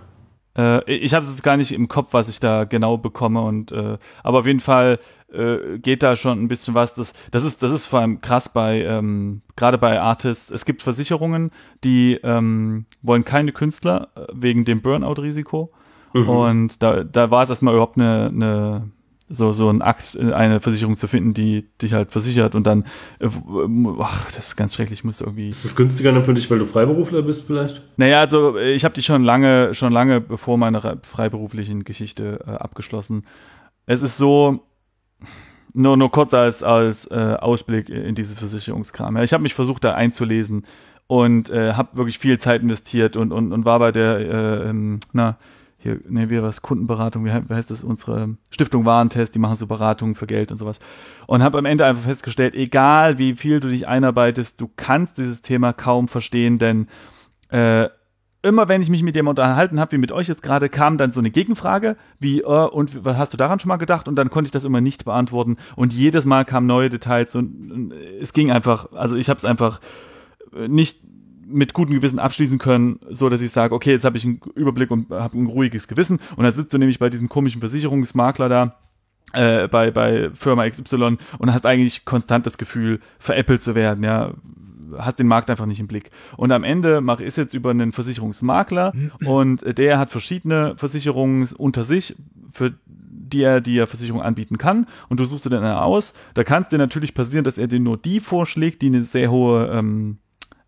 [0.57, 3.97] Äh, ich habe es gar nicht im Kopf, was ich da genau bekomme und äh,
[4.23, 4.99] aber auf jeden Fall
[5.33, 6.93] äh, geht da schon ein bisschen was.
[6.93, 10.49] Das, das ist, das ist vor allem krass bei ähm, gerade bei Artists.
[10.49, 11.51] Es gibt Versicherungen,
[11.83, 15.71] die ähm, wollen keine Künstler äh, wegen dem Burnout-Risiko.
[16.15, 16.29] Mhm.
[16.29, 18.89] Und da, da war es erstmal überhaupt eine, eine
[19.27, 22.85] so, so ein Akt, eine Versicherung zu finden, die dich halt versichert und dann,
[23.19, 23.27] äh,
[23.99, 25.49] ach, das ist ganz schrecklich, muss irgendwie.
[25.49, 27.81] Ist das günstiger dann für dich, weil du Freiberufler bist vielleicht?
[27.97, 33.25] Naja, also ich habe die schon lange, schon lange bevor meine freiberuflichen Geschichte äh, abgeschlossen.
[33.87, 34.63] Es ist so,
[35.73, 39.17] nur, nur kurz als, als äh, Ausblick in diese Versicherungskram.
[39.17, 40.65] Ja, ich habe mich versucht, da einzulesen
[41.07, 44.99] und äh, habe wirklich viel Zeit investiert und, und, und war bei der, äh, ähm,
[45.13, 45.37] na,
[45.85, 50.15] hier, ne, wie was, Kundenberatung, wie, heißt das, unsere Stiftung Warentest, die machen so Beratungen
[50.15, 50.79] für Geld und sowas.
[51.27, 55.43] Und habe am Ende einfach festgestellt, egal wie viel du dich einarbeitest, du kannst dieses
[55.43, 56.87] Thema kaum verstehen, denn
[57.49, 57.87] äh,
[58.41, 61.11] immer wenn ich mich mit dem unterhalten habe, wie mit euch jetzt gerade, kam dann
[61.11, 64.07] so eine Gegenfrage, wie, äh, und was hast du daran schon mal gedacht?
[64.07, 65.57] Und dann konnte ich das immer nicht beantworten.
[65.75, 69.45] Und jedes Mal kamen neue Details und, und es ging einfach, also ich habe es
[69.45, 69.79] einfach
[70.67, 70.99] nicht
[71.47, 74.91] mit gutem Gewissen abschließen können, so dass ich sage, okay, jetzt habe ich einen Überblick
[74.91, 76.19] und habe ein ruhiges Gewissen.
[76.35, 78.75] Und dann sitzt du nämlich bei diesem komischen Versicherungsmakler da,
[79.33, 84.33] äh, bei, bei Firma XY und hast eigentlich konstant das Gefühl, veräppelt zu werden, ja.
[84.97, 86.11] Hast den Markt einfach nicht im Blick.
[86.37, 88.93] Und am Ende mache ich es jetzt über einen Versicherungsmakler
[89.25, 92.15] und der hat verschiedene Versicherungen unter sich,
[92.51, 94.87] für die er dir Versicherung anbieten kann.
[95.09, 96.13] Und du suchst dir dann aus.
[96.35, 99.31] Da kann es dir natürlich passieren, dass er dir nur die vorschlägt, die eine sehr
[99.31, 100.17] hohe ähm,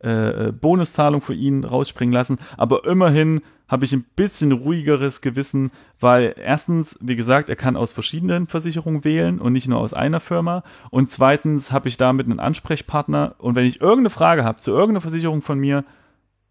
[0.03, 2.37] äh, äh, Bonuszahlung für ihn rausspringen lassen.
[2.55, 7.93] Aber immerhin habe ich ein bisschen ruhigeres Gewissen, weil erstens, wie gesagt, er kann aus
[7.93, 10.63] verschiedenen Versicherungen wählen und nicht nur aus einer Firma.
[10.91, 13.35] Und zweitens habe ich damit einen Ansprechpartner.
[13.39, 15.83] Und wenn ich irgendeine Frage habe zu irgendeiner Versicherung von mir,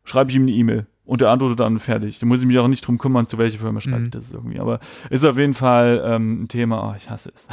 [0.04, 0.86] schreibe ich ihm eine E-Mail.
[1.04, 2.18] Und er antwortet dann fertig.
[2.18, 4.10] Da muss ich mich auch nicht drum kümmern, zu welcher Firma schreibe ich mhm.
[4.10, 4.58] das irgendwie.
[4.58, 7.46] Aber ist auf jeden Fall ähm, ein Thema, oh, ich hasse es.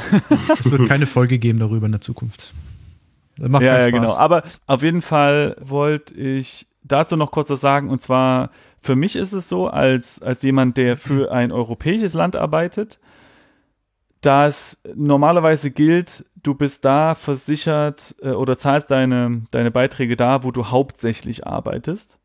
[0.58, 2.52] es wird keine Folge geben darüber in der Zukunft.
[3.38, 4.14] Macht ja, ja, genau.
[4.14, 7.90] Aber auf jeden Fall wollte ich dazu noch kurz was sagen.
[7.90, 12.36] Und zwar, für mich ist es so, als, als jemand, der für ein europäisches Land
[12.36, 13.00] arbeitet,
[14.20, 20.50] dass normalerweise gilt, du bist da versichert äh, oder zahlst deine, deine Beiträge da, wo
[20.50, 22.18] du hauptsächlich arbeitest.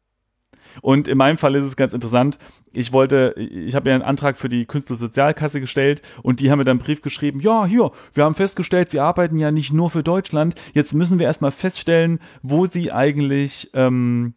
[0.82, 2.40] Und in meinem Fall ist es ganz interessant.
[2.72, 6.66] Ich wollte, ich habe ja einen Antrag für die Künstlersozialkasse gestellt und die haben mir
[6.66, 10.04] dann einen Brief geschrieben, ja, hier, wir haben festgestellt, sie arbeiten ja nicht nur für
[10.04, 10.56] Deutschland.
[10.74, 14.34] Jetzt müssen wir erstmal feststellen, wo sie eigentlich ähm,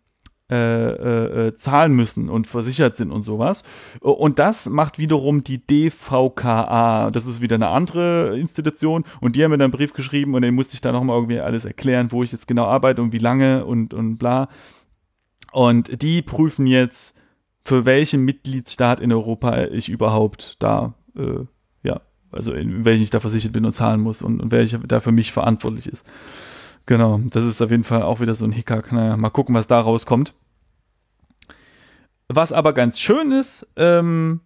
[0.51, 3.62] äh, äh, äh zahlen müssen und versichert sind und sowas.
[4.01, 7.11] Und das macht wiederum die DVKA.
[7.11, 10.43] Das ist wieder eine andere Institution und die haben mir dann einen Brief geschrieben und
[10.43, 13.19] dann musste ich da nochmal irgendwie alles erklären, wo ich jetzt genau arbeite und wie
[13.19, 14.49] lange und, und bla.
[15.53, 17.15] Und die prüfen jetzt,
[17.65, 21.45] für welchen Mitgliedsstaat in Europa ich überhaupt da, äh,
[21.83, 22.01] ja,
[22.33, 25.13] also in welchen ich da versichert bin und zahlen muss und, und welcher da für
[25.13, 26.07] mich verantwortlich ist.
[26.87, 28.91] Genau, das ist auf jeden Fall auch wieder so ein Hickhack.
[28.91, 30.35] Naja, mal gucken, was da rauskommt.
[32.29, 34.41] Was aber ganz schön ist, ähm,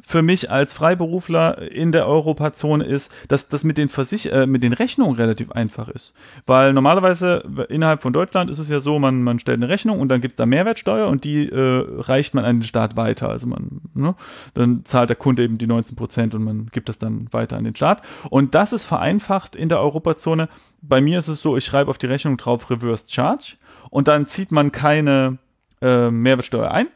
[0.00, 4.62] für mich als Freiberufler in der Europazone ist, dass das mit den Versich äh, mit
[4.62, 6.12] den Rechnungen relativ einfach ist.
[6.46, 10.08] Weil normalerweise innerhalb von Deutschland ist es ja so, man, man stellt eine Rechnung und
[10.08, 13.30] dann gibt's da Mehrwertsteuer und die äh, reicht man an den Staat weiter.
[13.30, 14.14] Also man, ne,
[14.52, 17.64] dann zahlt der Kunde eben die 19 Prozent und man gibt das dann weiter an
[17.64, 18.02] den Staat.
[18.28, 20.48] Und das ist vereinfacht in der Europazone.
[20.82, 23.54] Bei mir ist es so, ich schreibe auf die Rechnung drauf Reverse Charge
[23.88, 25.38] und dann zieht man keine
[25.80, 26.88] äh, Mehrwertsteuer ein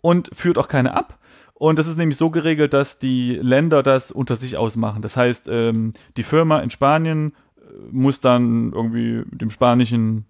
[0.00, 1.18] und führt auch keine ab
[1.58, 5.00] und das ist nämlich so geregelt, dass die Länder das unter sich ausmachen.
[5.00, 7.60] Das heißt, ähm, die Firma in Spanien äh,
[7.90, 10.26] muss dann irgendwie dem spanischen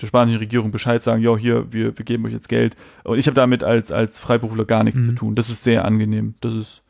[0.00, 2.76] der spanischen Regierung Bescheid sagen, ja, hier, wir, wir geben euch jetzt Geld.
[3.04, 5.04] Und ich habe damit als, als Freiberufler gar nichts mhm.
[5.04, 5.34] zu tun.
[5.36, 6.34] Das ist sehr angenehm.
[6.40, 6.82] Das ist,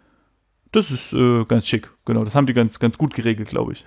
[0.73, 1.91] das ist äh, ganz schick.
[2.07, 3.85] Genau, das haben die ganz, ganz gut geregelt, glaube ich.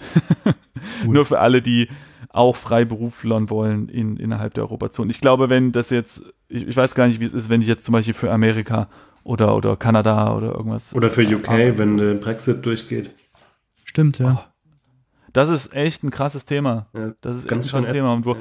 [1.08, 1.90] Nur für alle, die
[2.30, 5.09] auch Freiberuflern wollen in, innerhalb der Europazone.
[5.09, 7.67] Ich glaube, wenn das jetzt, ich, ich weiß gar nicht, wie es ist, wenn ich
[7.67, 8.88] jetzt zum Beispiel für Amerika
[9.27, 10.95] oder, oder Kanada oder irgendwas.
[10.95, 11.77] Oder für UK, arbeiten.
[11.77, 13.11] wenn der Brexit durchgeht.
[13.83, 14.39] Stimmt, ja.
[14.39, 14.51] Oh,
[15.33, 16.88] das ist echt ein krasses Thema.
[16.93, 18.14] Ja, das ist ganz echt ein krasses Thema.
[18.14, 18.39] Und wo, ja.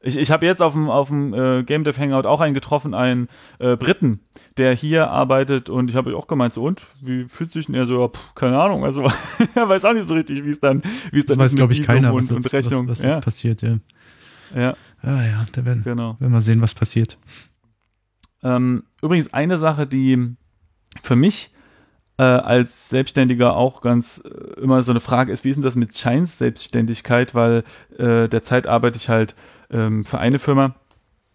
[0.00, 2.94] Ich, ich habe jetzt auf dem, auf dem äh, Game Dev Hangout auch einen getroffen,
[2.94, 4.20] einen äh, Briten,
[4.56, 7.84] der hier arbeitet und ich habe auch gemeint, so und, wie fühlt sich denn er
[7.84, 9.10] so, pff, keine Ahnung, also
[9.56, 11.72] er weiß auch nicht so richtig, wie es dann, wie es dann das weiß, glaube
[11.72, 12.86] ich, keiner, und, was, und Rechnung.
[12.86, 13.20] Was, was ja.
[13.20, 13.78] passiert, ja.
[14.54, 14.74] Ja.
[15.02, 16.16] Ah ja, da werden, genau.
[16.20, 17.18] werden wir sehen, was passiert.
[18.42, 20.36] Ähm, übrigens eine Sache, die
[21.02, 21.52] für mich
[22.18, 25.76] äh, als Selbstständiger auch ganz äh, immer so eine Frage ist, wie ist denn das
[25.76, 27.64] mit Scheinselbstständigkeit, weil
[27.96, 29.34] äh, derzeit arbeite ich halt
[29.70, 30.74] ähm, für eine Firma,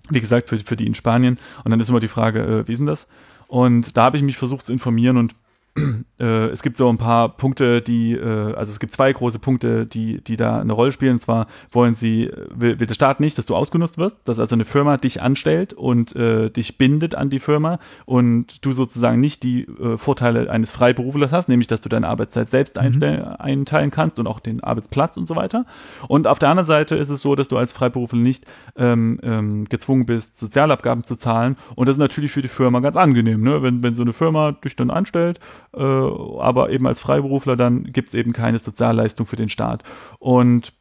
[0.09, 2.73] wie gesagt, für, für die in Spanien und dann ist immer die Frage, äh, wie
[2.73, 3.07] ist denn das?
[3.47, 5.35] Und da habe ich mich versucht zu informieren und
[6.19, 9.85] äh, es gibt so ein paar Punkte, die, äh, also es gibt zwei große Punkte,
[9.85, 11.13] die, die da eine Rolle spielen.
[11.13, 14.55] Und zwar wollen sie, will, will der Staat nicht, dass du ausgenutzt wirst, dass also
[14.55, 19.43] eine Firma dich anstellt und äh, dich bindet an die Firma und du sozusagen nicht
[19.43, 23.03] die äh, Vorteile eines Freiberuflers hast, nämlich dass du deine Arbeitszeit selbst mhm.
[23.39, 25.65] einteilen kannst und auch den Arbeitsplatz und so weiter.
[26.07, 28.45] Und auf der anderen Seite ist es so, dass du als Freiberufler nicht
[28.75, 31.57] ähm, ähm, gezwungen bist, Sozialabgaben zu zahlen.
[31.75, 33.63] Und das ist natürlich für die Firma ganz angenehm, ne?
[33.63, 35.39] wenn, wenn so eine Firma dich dann anstellt
[35.75, 39.83] äh, aber eben als Freiberufler dann gibt es eben keine Sozialleistung für den Staat.
[40.19, 40.73] Und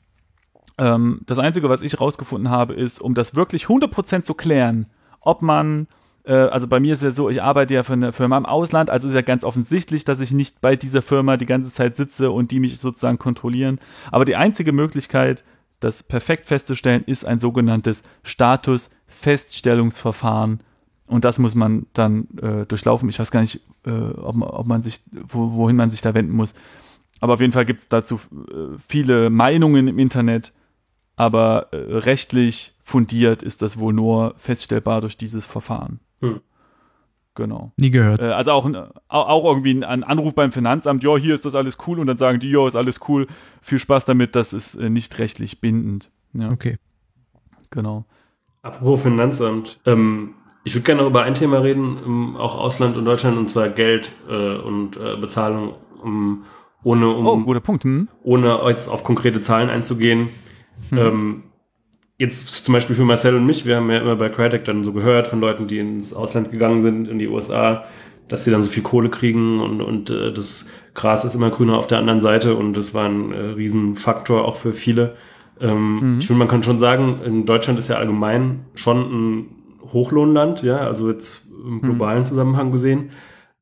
[0.79, 4.87] ähm, das Einzige, was ich rausgefunden habe, ist, um das wirklich 100% zu klären,
[5.21, 5.87] ob man
[6.25, 8.91] äh, also bei mir ist ja so, ich arbeite ja für eine Firma im Ausland,
[8.91, 12.31] also ist ja ganz offensichtlich, dass ich nicht bei dieser Firma die ganze Zeit sitze
[12.31, 13.81] und die mich sozusagen kontrollieren.
[14.11, 15.45] Aber die einzige Möglichkeit,
[15.81, 20.61] das perfekt festzustellen, ist ein sogenanntes Status-Feststellungsverfahren
[21.13, 23.09] und das muss man dann äh, durchlaufen.
[23.09, 26.15] Ich weiß gar nicht, äh, ob, man, ob man sich, wo, wohin man sich da
[26.15, 26.55] wenden muss.
[27.21, 30.53] Aber auf jeden Fall gibt es dazu äh, viele Meinungen im Internet.
[31.17, 36.01] Aber äh, rechtlich fundiert ist das wohl nur feststellbar durch dieses Verfahren.
[36.21, 36.41] Hm.
[37.35, 37.73] Genau.
[37.77, 38.21] Nie gehört.
[38.21, 38.69] Äh, also auch,
[39.09, 42.41] auch irgendwie ein Anruf beim Finanzamt, ja, hier ist das alles cool und dann sagen
[42.41, 43.27] die, ja, ist alles cool,
[43.61, 46.11] viel Spaß damit, das ist äh, nicht rechtlich bindend.
[46.35, 46.51] Ja.
[46.51, 46.79] Okay.
[47.71, 48.05] Genau.
[48.63, 50.35] Apropos Finanzamt, ähm,
[50.65, 54.13] ich würde gerne noch über ein Thema reden, auch Ausland und Deutschland, und zwar Geld
[54.29, 56.45] äh, und äh, Bezahlung, um,
[56.85, 57.85] ohne um, oh, guter Punkt.
[57.85, 58.09] Hm.
[58.23, 60.29] ohne jetzt auf konkrete Zahlen einzugehen.
[60.91, 60.99] Hm.
[60.99, 61.43] Ähm,
[62.19, 64.93] jetzt zum Beispiel für Marcel und mich, wir haben ja immer bei Crytek dann so
[64.93, 67.85] gehört von Leuten, die ins Ausland gegangen sind, in die USA,
[68.29, 71.77] dass sie dann so viel Kohle kriegen und, und äh, das Gras ist immer grüner
[71.77, 75.17] auf der anderen Seite und das war ein äh, Riesenfaktor auch für viele.
[75.61, 76.19] Ähm, mhm.
[76.21, 79.62] Ich finde, man kann schon sagen, in Deutschland ist ja allgemein schon ein
[79.93, 81.81] Hochlohnland, ja, also jetzt im hm.
[81.83, 83.11] globalen Zusammenhang gesehen.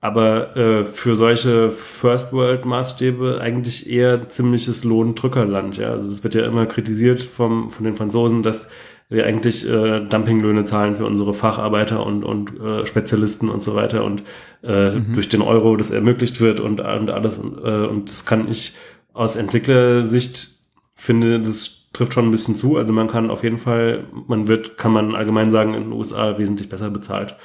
[0.03, 5.91] Aber äh, für solche First World Maßstäbe eigentlich eher ziemliches Lohndrückerland, ja.
[5.91, 8.69] Also es wird ja immer kritisiert vom, von den Franzosen, dass
[9.11, 14.05] wir eigentlich äh, Dumpinglöhne zahlen für unsere Facharbeiter und, und äh, Spezialisten und so weiter
[14.05, 14.23] und
[14.63, 15.13] äh, mhm.
[15.13, 17.37] durch den Euro das ermöglicht wird und, und alles.
[17.37, 18.75] Und, äh, und das kann ich
[19.13, 20.49] aus Entwicklersicht
[20.95, 22.77] finde, das trifft schon ein bisschen zu.
[22.77, 26.39] Also man kann auf jeden Fall, man wird, kann man allgemein sagen, in den USA
[26.39, 27.37] wesentlich besser bezahlt.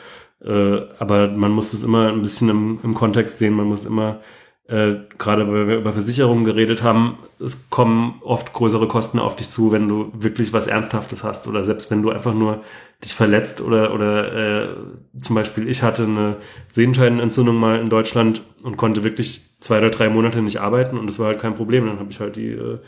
[0.44, 3.54] Äh, aber man muss es immer ein bisschen im, im Kontext sehen.
[3.56, 4.20] Man muss immer,
[4.68, 9.50] äh, gerade weil wir über Versicherungen geredet haben, es kommen oft größere Kosten auf dich
[9.50, 11.48] zu, wenn du wirklich was Ernsthaftes hast.
[11.48, 12.62] Oder selbst wenn du einfach nur
[13.04, 14.76] dich verletzt oder, oder äh,
[15.20, 16.38] zum Beispiel ich hatte eine
[16.72, 21.20] Sehenscheidenentzündung mal in Deutschland und konnte wirklich zwei oder drei Monate nicht arbeiten und das
[21.20, 21.88] war halt kein Problem.
[21.88, 22.80] Dann habe ich halt die äh,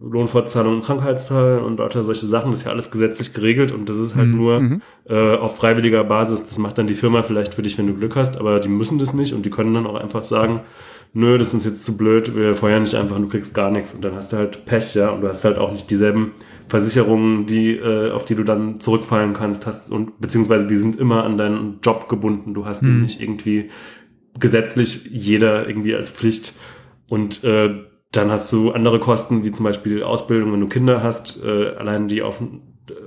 [0.00, 3.98] Lohnfortzahlung und Krankheitsteil und lauter solche Sachen, das ist ja alles gesetzlich geregelt und das
[3.98, 4.36] ist halt mhm.
[4.36, 4.82] nur mhm.
[5.08, 6.46] äh, auf freiwilliger Basis.
[6.46, 8.98] Das macht dann die Firma vielleicht für dich, wenn du Glück hast, aber die müssen
[8.98, 10.62] das nicht und die können dann auch einfach sagen,
[11.12, 13.94] nö, das ist uns jetzt zu blöd, wir feuern nicht einfach, du kriegst gar nichts
[13.94, 16.32] und dann hast du halt Pech, ja, und du hast halt auch nicht dieselben
[16.68, 21.24] Versicherungen, die, äh, auf die du dann zurückfallen kannst, hast und beziehungsweise die sind immer
[21.24, 22.54] an deinen Job gebunden.
[22.54, 23.02] Du hast die Hm.
[23.02, 23.68] nicht irgendwie
[24.40, 26.54] gesetzlich jeder irgendwie als Pflicht.
[27.08, 27.74] Und äh,
[28.12, 31.44] dann hast du andere Kosten, wie zum Beispiel Ausbildung, wenn du Kinder hast.
[31.44, 32.42] Äh, allein die auf,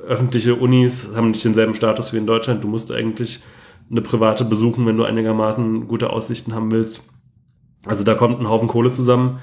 [0.08, 2.64] öffentliche Unis haben nicht denselben Status wie in Deutschland.
[2.64, 3.42] Du musst eigentlich
[3.90, 7.08] eine private besuchen, wenn du einigermaßen gute Aussichten haben willst.
[7.86, 9.40] Also da kommt ein Haufen Kohle zusammen,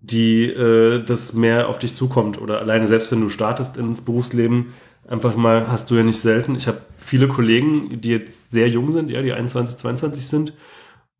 [0.00, 2.40] die äh, das mehr auf dich zukommt.
[2.40, 4.72] Oder alleine selbst wenn du startest ins Berufsleben,
[5.06, 6.54] einfach mal hast du ja nicht selten.
[6.54, 10.54] Ich habe viele Kollegen, die jetzt sehr jung sind, ja, die 21, 22 sind.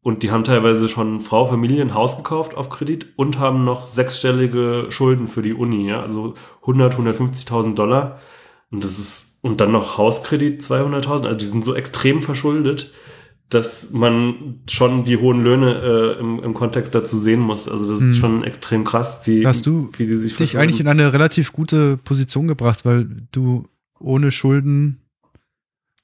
[0.02, 3.86] Und die haben teilweise schon Frau, Familie, ein Haus gekauft auf Kredit und haben noch
[3.86, 8.20] sechsstellige Schulden für die Uni, ja, also 100, 150.000 Dollar.
[8.72, 12.90] Und das ist, und dann noch Hauskredit 200.000, also die sind so extrem verschuldet,
[13.48, 17.68] dass man schon die hohen Löhne äh, im, im Kontext dazu sehen muss.
[17.68, 18.10] Also das Hm.
[18.10, 21.52] ist schon extrem krass, wie, Hast du wie die sich dich eigentlich in eine relativ
[21.52, 23.68] gute Position gebracht, weil du
[24.00, 25.02] ohne Schulden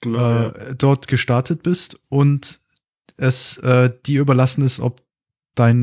[0.03, 0.49] genau, ja.
[0.51, 2.61] äh, dort gestartet bist und
[3.19, 5.03] es äh, dir überlassen ist, ob
[5.55, 5.79] deine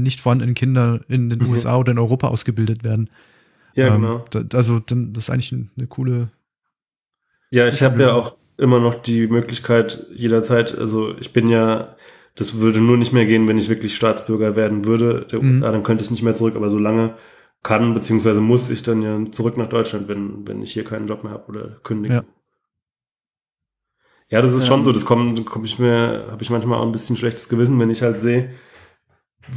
[0.00, 1.48] nicht vorhandenen Kinder in den Mhm.
[1.48, 3.10] USA oder in Europa ausgebildet werden.
[3.74, 4.24] ja, Ähm, genau.
[4.30, 6.30] da, also dann, das ist eigentlich eine coole.
[7.50, 11.96] Ja, ich habe ja auch immer noch die Möglichkeit jederzeit, also ich bin ja,
[12.34, 15.62] das würde nur nicht mehr gehen, wenn ich wirklich Staatsbürger werden würde der Mhm.
[15.62, 17.16] USA, dann könnte ich nicht mehr zurück, aber solange
[17.62, 21.24] kann beziehungsweise muss ich dann ja zurück nach Deutschland, wenn, wenn ich hier keinen Job
[21.24, 22.14] mehr habe oder kündige.
[22.14, 22.24] Ja.
[24.32, 26.90] Ja, das ist schon so, das kommt, komm ich mir, habe ich manchmal auch ein
[26.92, 28.50] bisschen schlechtes Gewissen, wenn ich halt sehe,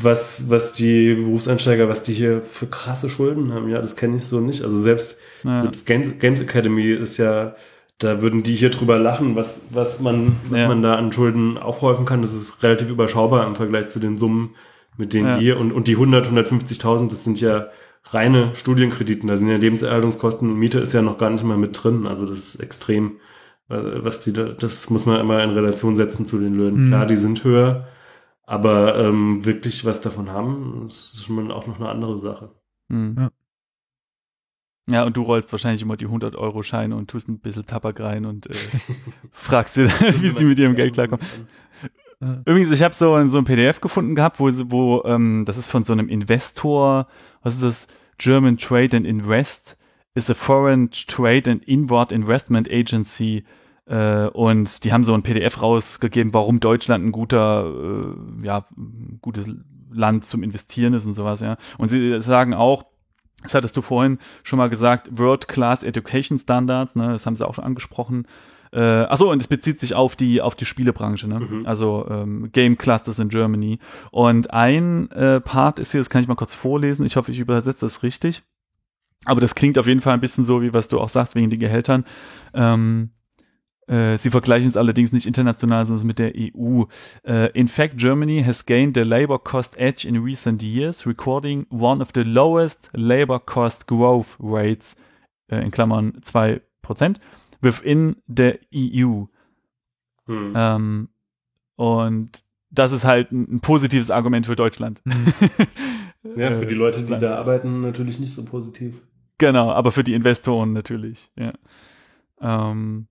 [0.02, 3.70] was, was die Berufseinsteiger, was die hier für krasse Schulden haben.
[3.70, 4.64] Ja, das kenne ich so nicht.
[4.64, 5.62] Also selbst, Ja.
[5.62, 7.56] selbst Games, Games Academy ist ja,
[8.00, 10.68] da würden die hier drüber lachen, was, was man, was Ja.
[10.68, 12.22] man da an Schulden aufhäufen kann.
[12.22, 14.56] Das ist relativ überschaubar im Vergleich zu den Summen,
[14.98, 15.38] mit denen Ja.
[15.38, 17.68] die hier, und, und die 100, 150.000, das sind ja
[18.06, 19.28] reine Studienkrediten.
[19.30, 22.08] Da sind ja Lebenserhaltungskosten und Miete ist ja noch gar nicht mal mit drin.
[22.08, 23.14] Also das ist extrem,
[23.68, 26.85] was die da, das muss man immer in Relation setzen zu den Löhnen.
[26.85, 26.88] Mhm.
[26.90, 27.88] Klar, die sind höher,
[28.44, 32.52] aber ähm, wirklich was davon haben, ist schon mal auch noch eine andere Sache.
[32.92, 33.16] Hm.
[33.18, 33.30] Ja.
[34.88, 38.45] Ja, und du rollst wahrscheinlich immer die 100-Euro-Scheine und tust ein bisschen Tabak rein und
[38.48, 38.53] äh,
[39.32, 39.88] fragst dir,
[40.22, 41.26] wie sie mit ihrem Geld klarkommen.
[42.45, 45.68] Übrigens, ich habe so, ein- so ein PDF gefunden gehabt, wo, wo ähm, das ist
[45.69, 47.08] von so einem Investor,
[47.42, 47.88] was ist das?
[48.18, 49.77] German Trade and Invest
[50.16, 53.44] is a foreign trade and inward investment agency.
[53.85, 57.66] Äh, und die haben so ein PDF rausgegeben, warum Deutschland ein guter,
[58.42, 58.66] äh, ja,
[59.22, 59.48] gutes
[59.92, 61.58] Land zum Investieren ist und sowas, ja.
[61.77, 62.85] Und sie sagen auch,
[63.44, 67.53] das hattest du vorhin schon mal gesagt, World-Class Education Standards, ne, das haben sie auch
[67.53, 68.26] schon angesprochen.
[68.72, 71.40] Äh, achso, und es bezieht sich auf die, auf die Spielebranche, ne?
[71.40, 71.66] Mhm.
[71.66, 73.80] Also ähm, Game Clusters in Germany.
[74.11, 77.06] Und ein äh, Part ist hier, das kann ich mal kurz vorlesen.
[77.06, 78.44] Ich hoffe, ich übersetze das richtig.
[79.26, 81.50] Aber das klingt auf jeden Fall ein bisschen so, wie was du auch sagst, wegen
[81.50, 82.06] den Gehältern.
[82.54, 83.10] Ähm,
[83.88, 86.84] äh, sie vergleichen es allerdings nicht international, sondern mit der EU.
[87.24, 92.02] Äh, in fact, Germany has gained a labor cost edge in recent years, recording one
[92.02, 94.95] of the lowest labor cost growth rates,
[95.50, 96.62] äh, in Klammern 2%,
[97.62, 99.26] within the EU.
[100.28, 100.54] Hm.
[100.56, 101.10] Ähm,
[101.76, 105.04] und das ist halt ein, ein positives Argument für Deutschland.
[106.36, 108.95] ja, für Äh, die Leute, die da arbeiten, natürlich nicht so positiv.
[109.38, 111.54] Genau, aber für die Investoren natürlich, ja.
[112.42, 113.08] Ähm,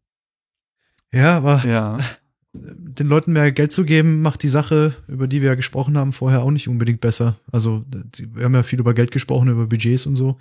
[1.13, 1.99] Ja, aber ja.
[2.55, 6.13] den Leuten mehr Geld zu geben, macht die Sache, über die wir ja gesprochen haben,
[6.13, 7.37] vorher auch nicht unbedingt besser.
[7.51, 7.85] Also
[8.19, 10.39] wir haben ja viel über Geld gesprochen, über Budgets und so.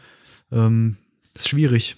[0.52, 0.98] Ähm,
[1.34, 1.98] das ist schwierig.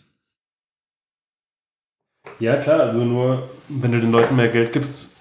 [2.40, 5.12] Ja, klar, also nur, wenn du den Leuten mehr Geld gibst,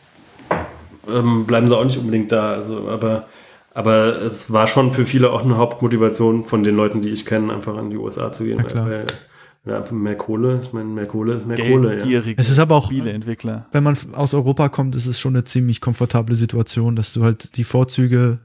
[1.09, 2.55] ähm, bleiben sie auch nicht unbedingt da.
[2.55, 3.29] Also, aber,
[3.75, 7.53] aber es war schon für viele auch eine Hauptmotivation von den Leuten, die ich kenne,
[7.53, 8.65] einfach in die USA zu gehen.
[8.65, 8.87] Klar.
[8.89, 9.07] Weil,
[9.67, 11.89] ja, einfach mehr Kohle, ich meine, mehr Kohle ist mehr Kohle.
[11.91, 11.95] Ja.
[11.97, 13.67] Geldgierige Es ist aber auch, Spieleentwickler.
[13.73, 17.57] wenn man aus Europa kommt, ist es schon eine ziemlich komfortable Situation, dass du halt
[17.57, 18.39] die Vorzüge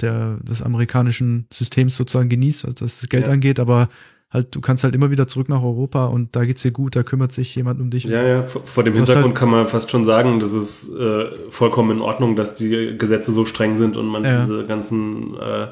[0.00, 3.32] der, des amerikanischen Systems sozusagen genießt, was das Geld Ja.
[3.32, 3.88] angeht, aber
[4.34, 7.02] halt, du kannst halt immer wieder zurück nach Europa und da geht's dir gut, da
[7.02, 8.04] kümmert sich jemand um dich.
[8.04, 11.26] Ja, ja, vor vor dem Hintergrund halt- kann man fast schon sagen, das ist äh,
[11.48, 14.40] vollkommen in Ordnung, dass die Gesetze so streng sind und man Ja.
[14.44, 15.68] diese ganzen äh,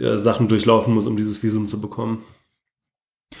[0.00, 2.22] äh, Sachen durchlaufen muss, um dieses Visum zu bekommen.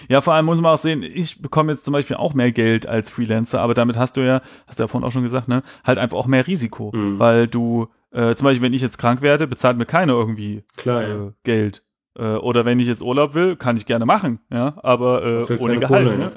[0.08, 2.86] Ja, vor allem muss man auch sehen, ich bekomme jetzt zum Beispiel auch mehr Geld
[2.86, 5.62] als Freelancer, aber damit hast du ja, hast du ja vorhin auch schon gesagt, ne,
[5.84, 7.18] halt einfach auch mehr Risiko, Mhm.
[7.18, 11.02] weil du, äh, zum Beispiel, wenn ich jetzt krank werde, bezahlt mir keiner irgendwie Klar,
[11.02, 11.26] ja.
[11.26, 11.82] äh, Geld.
[12.18, 15.78] Äh, oder wenn ich jetzt Urlaub will, kann ich gerne machen, ja, aber äh, ohne
[15.78, 16.06] Gehalt.
[16.06, 16.32] Kohle, ne?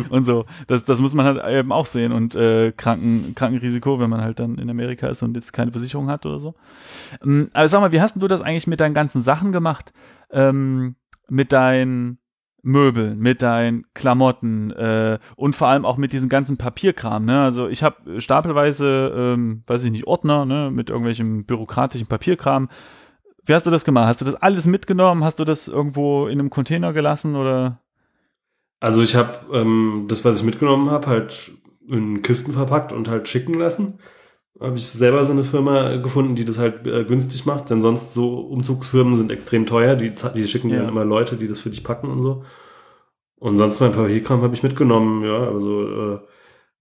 [0.10, 0.46] und so.
[0.66, 2.12] Das, das muss man halt eben auch sehen.
[2.12, 6.08] Und äh, Kranken, Krankenrisiko, wenn man halt dann in Amerika ist und jetzt keine Versicherung
[6.08, 6.54] hat oder so.
[7.22, 9.92] Ähm, aber sag mal, wie hast denn du das eigentlich mit deinen ganzen Sachen gemacht?
[10.30, 10.96] Ähm,
[11.28, 12.18] mit deinen
[12.62, 17.26] Möbeln, mit deinen Klamotten äh, und vor allem auch mit diesem ganzen Papierkram.
[17.26, 17.42] Ne?
[17.42, 20.70] Also ich habe stapelweise, ähm, weiß ich nicht, Ordner ne?
[20.72, 22.70] mit irgendwelchem bürokratischen Papierkram.
[23.46, 24.06] Wie hast du das gemacht?
[24.06, 25.24] Hast du das alles mitgenommen?
[25.24, 27.80] Hast du das irgendwo in einem Container gelassen oder?
[28.80, 31.52] Also ich habe ähm, das, was ich mitgenommen habe, halt
[31.90, 33.98] in Kisten verpackt und halt schicken lassen.
[34.60, 38.14] Habe ich selber so eine Firma gefunden, die das halt äh, günstig macht, denn sonst
[38.14, 39.96] so Umzugsfirmen sind extrem teuer.
[39.96, 40.78] Die, die schicken Ja.
[40.78, 42.44] dann immer Leute, die das für dich packen und so.
[43.36, 45.48] Und sonst mein Papierkram habe ich mitgenommen, ja.
[45.48, 46.18] Also äh,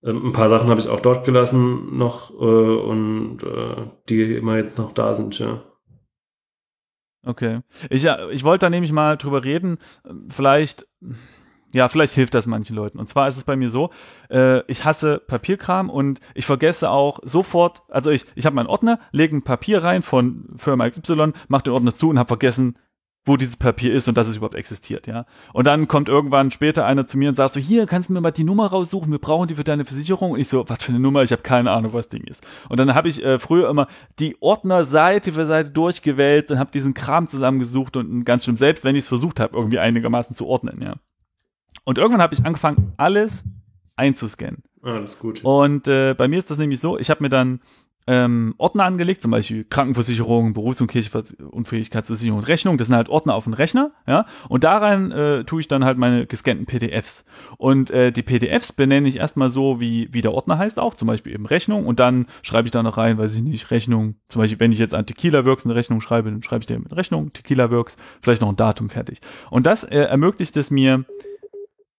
[0.06, 4.78] ein paar Sachen habe ich auch dort gelassen noch äh, und äh, die immer jetzt
[4.78, 5.62] noch da sind, ja.
[7.26, 7.62] Okay.
[7.90, 9.78] Ich, ja, ich wollte da nämlich mal drüber reden.
[10.30, 10.88] Vielleicht,
[11.72, 13.00] ja, vielleicht hilft das manchen Leuten.
[13.00, 13.92] Und zwar ist es bei mir so,
[14.30, 19.00] äh, ich hasse Papierkram und ich vergesse auch sofort, also ich, ich habe meinen Ordner,
[19.12, 22.78] lege ein Papier rein von Firma XY, mache den Ordner zu und habe vergessen,
[23.26, 25.26] wo dieses Papier ist und dass es überhaupt existiert, ja.
[25.54, 28.20] Und dann kommt irgendwann später einer zu mir und sagt so, hier, kannst du mir
[28.20, 30.32] mal die Nummer raussuchen, wir brauchen die für deine Versicherung.
[30.32, 31.24] Und ich so, was für eine Nummer?
[31.24, 32.46] Ich habe keine Ahnung, was das Ding ist.
[32.68, 33.88] Und dann habe ich äh, früher immer
[34.20, 38.84] die Ordner Seite für Seite durchgewählt und habe diesen Kram zusammengesucht und ganz schlimm, selbst
[38.84, 40.96] wenn ich es versucht habe, irgendwie einigermaßen zu ordnen, ja.
[41.86, 43.44] Und irgendwann habe ich angefangen, alles
[43.96, 44.64] einzuscannen.
[44.82, 45.44] Das ist gut.
[45.44, 47.62] Und äh, bei mir ist das nämlich so, ich habe mir dann
[48.08, 52.78] ähm, Ordner angelegt, zum Beispiel Krankenversicherung, Berufsunfähigkeitsversicherung und Rechnung.
[52.78, 54.26] Das sind halt Ordner auf dem Rechner, ja.
[54.50, 57.26] Und daran äh, tue ich dann halt meine gescannten PDFs.
[57.58, 61.08] Und äh, die PDFs benenne ich erstmal so, wie, wie der Ordner heißt auch, zum
[61.08, 61.86] Beispiel eben Rechnung.
[61.86, 64.16] Und dann schreibe ich da noch rein, weiß ich nicht, Rechnung.
[64.28, 66.80] Zum Beispiel, wenn ich jetzt an Tequila Works eine Rechnung schreibe, dann schreibe ich dir
[66.80, 69.20] mit Rechnung, Tequila Works, vielleicht noch ein Datum fertig.
[69.50, 71.06] Und das äh, ermöglicht es mir,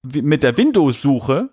[0.02, 1.50] wie- mit der Windows-Suche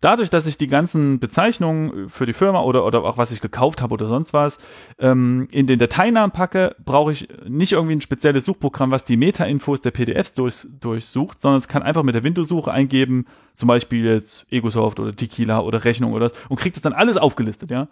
[0.00, 3.82] dadurch, dass ich die ganzen Bezeichnungen für die Firma oder, oder auch was ich gekauft
[3.82, 4.58] habe oder sonst was
[4.98, 9.80] ähm, in den Dateinamen packe, brauche ich nicht irgendwie ein spezielles Suchprogramm, was die Meta-Infos
[9.80, 14.46] der PDFs durch, durchsucht, sondern es kann einfach mit der Windows-Suche eingeben, zum Beispiel jetzt
[14.50, 17.88] Egosoft oder Tequila oder Rechnung oder und kriegt es dann alles aufgelistet, ja.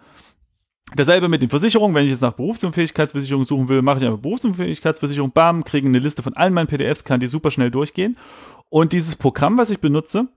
[0.95, 5.33] Dasselbe mit den Versicherungen, wenn ich jetzt nach Berufsunfähigkeitsversicherung suchen will, mache ich einfach Berufsunfähigkeitsversicherung,
[5.33, 8.19] bam, kriege eine Liste von allen meinen PDFs, kann die super schnell durchgehen.
[8.69, 10.29] Und dieses Programm, was ich benutze,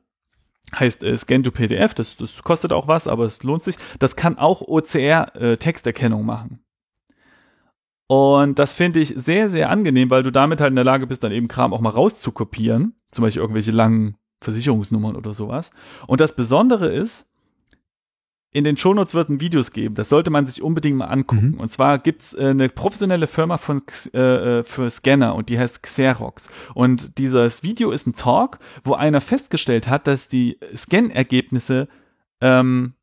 [0.75, 3.77] heißt äh, Scan to PDF, das, das kostet auch was, aber es lohnt sich.
[3.99, 6.59] Das kann auch OCR-Texterkennung machen.
[8.07, 11.23] Und das finde ich sehr, sehr angenehm, weil du damit halt in der Lage bist,
[11.23, 12.95] dann eben Kram auch mal rauszukopieren.
[13.11, 15.71] Zum Beispiel irgendwelche langen Versicherungsnummern oder sowas.
[16.07, 17.29] Und das Besondere ist,
[18.57, 19.93] in den Shownotes wird ein Videos geben.
[19.93, 21.51] Das sollte man sich unbedingt mal angucken.
[21.51, 21.59] Mhm.
[21.59, 23.83] Und zwar gibt's äh, eine professionelle Firma von
[24.15, 26.49] äh, äh, für Scanner und die heißt Xerox.
[26.73, 31.87] Und dieses Video ist ein Talk, wo einer festgestellt hat, dass die Scan-Ergebnisse,
[32.41, 32.93] ähm,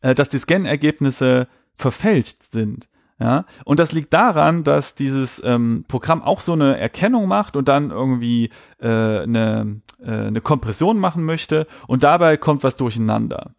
[0.00, 2.88] äh, dass die Scan-Ergebnisse verfälscht sind.
[3.18, 7.68] Ja, und das liegt daran, dass dieses ähm, Programm auch so eine Erkennung macht und
[7.68, 13.54] dann irgendwie äh, eine, äh, eine Kompression machen möchte und dabei kommt was durcheinander.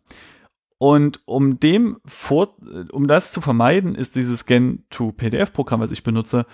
[0.77, 2.55] Und um dem vor,
[2.91, 6.45] um das zu vermeiden, ist dieses Scan-to-PDF-Programm, was ich benutze,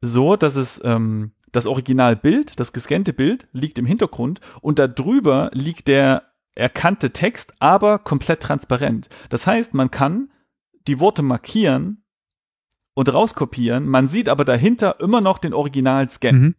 [0.00, 5.88] so, dass es ähm, das Originalbild, das gescannte Bild, liegt im Hintergrund und darüber liegt
[5.88, 6.24] der
[6.54, 9.08] erkannte Text, aber komplett transparent.
[9.28, 10.30] Das heißt, man kann
[10.86, 12.04] die Worte markieren
[12.94, 16.32] und rauskopieren, man sieht aber dahinter immer noch den Original-Scan.
[16.32, 16.54] Mhm.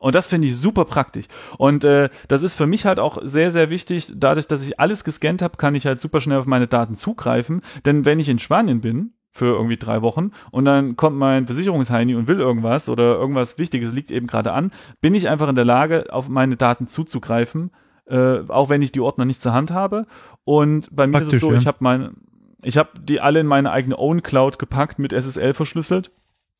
[0.00, 1.26] Und das finde ich super praktisch.
[1.58, 4.10] Und äh, das ist für mich halt auch sehr, sehr wichtig.
[4.16, 7.60] Dadurch, dass ich alles gescannt habe, kann ich halt super schnell auf meine Daten zugreifen.
[7.84, 12.14] Denn wenn ich in Spanien bin, für irgendwie drei Wochen, und dann kommt mein Versicherungsheini
[12.14, 14.72] und will irgendwas oder irgendwas Wichtiges liegt eben gerade an,
[15.02, 17.70] bin ich einfach in der Lage, auf meine Daten zuzugreifen,
[18.06, 20.06] äh, auch wenn ich die Ordner nicht zur Hand habe.
[20.44, 21.58] Und bei mir ist es Praktisch, so, ja.
[21.58, 22.12] ich habe meine,
[22.62, 26.10] ich habe die alle in meine eigene Own Cloud gepackt mit SSL verschlüsselt.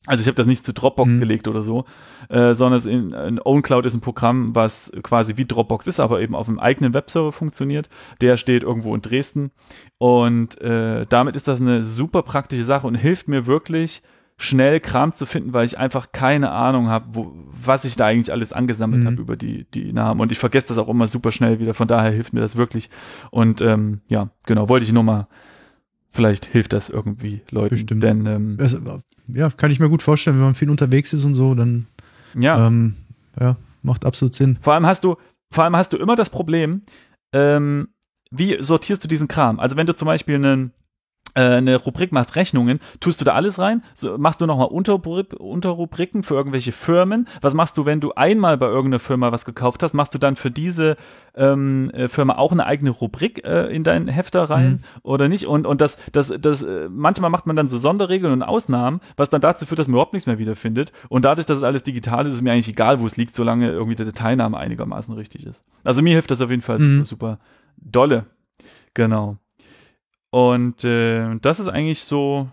[0.07, 1.19] Also ich habe das nicht zu Dropbox Mhm.
[1.19, 1.85] gelegt oder so,
[2.29, 6.21] äh, sondern es in, in OwnCloud ist ein Programm, was quasi wie Dropbox ist, aber
[6.21, 7.87] eben auf einem eigenen Webserver funktioniert.
[8.19, 9.51] Der steht irgendwo in Dresden
[9.99, 14.01] und äh, damit ist das eine super praktische Sache und hilft mir wirklich
[14.37, 17.27] schnell Kram zu finden, weil ich einfach keine Ahnung habe,
[17.63, 19.07] was ich da eigentlich alles angesammelt Mhm.
[19.07, 21.75] habe über die die Namen und ich vergesse das auch immer super schnell wieder.
[21.75, 22.89] Von daher hilft mir das wirklich
[23.29, 25.27] und ähm, ja genau wollte ich nur mal
[26.11, 28.03] Vielleicht hilft das irgendwie Leuten, Bestimmt.
[28.03, 28.79] denn ähm, Also,
[29.27, 31.87] ja, kann ich mir gut vorstellen, wenn man viel unterwegs ist und so, dann
[32.37, 32.95] ja, ähm,
[33.39, 34.57] ja, macht absolut Sinn.
[34.61, 35.15] Vor allem hast du,
[35.53, 36.81] vor allem hast du immer das Problem,
[37.33, 37.87] ähm,
[38.29, 39.59] wie sortierst du diesen Kram?
[39.59, 40.73] Also wenn du zum Beispiel einen,
[41.33, 43.83] eine Rubrik machst, Rechnungen, tust du da alles rein?
[43.93, 47.27] So, machst du nochmal Unterrubrik, Unterrubriken für irgendwelche Firmen?
[47.41, 49.93] Was machst du, wenn du einmal bei irgendeiner Firma was gekauft hast?
[49.93, 50.97] Machst du dann für diese
[51.35, 54.79] ähm, äh, Firma auch eine eigene Rubrik äh, in deinen Hefter rein Mhm.
[55.03, 55.47] oder nicht?
[55.47, 59.29] Und, und das, das, das, äh, manchmal macht man dann so Sonderregeln und Ausnahmen, was
[59.29, 60.91] dann dazu führt, dass man überhaupt nichts mehr wiederfindet.
[61.09, 63.69] Und dadurch, dass es alles digital ist, ist mir eigentlich egal, wo es liegt, solange
[63.71, 65.63] irgendwie der Dateinamen einigermaßen richtig ist.
[65.83, 67.03] Also mir hilft das auf jeden Fall Mhm.
[67.05, 67.39] super
[67.77, 68.25] dolle.
[68.93, 69.37] Genau.
[70.31, 72.49] Und äh, das ist eigentlich so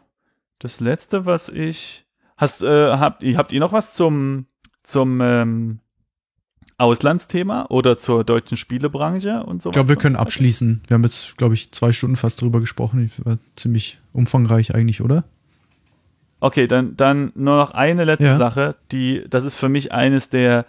[0.58, 2.04] das Letzte, was ich.
[2.36, 4.46] Hast, äh, habt, ihr- habt ihr noch was zum,
[4.82, 5.80] zum ähm,
[6.76, 9.70] Auslandsthema oder zur deutschen Spielebranche und so?
[9.70, 10.82] Ich glaube, wir können abschließen.
[10.86, 13.10] Wir haben jetzt, glaube ich, zwei Stunden fast drüber gesprochen.
[13.24, 15.24] War ziemlich umfangreich eigentlich, oder?
[16.40, 18.36] Okay, dann, dann nur noch eine letzte Ja.
[18.38, 20.66] Sache, die, das ist für mich eines der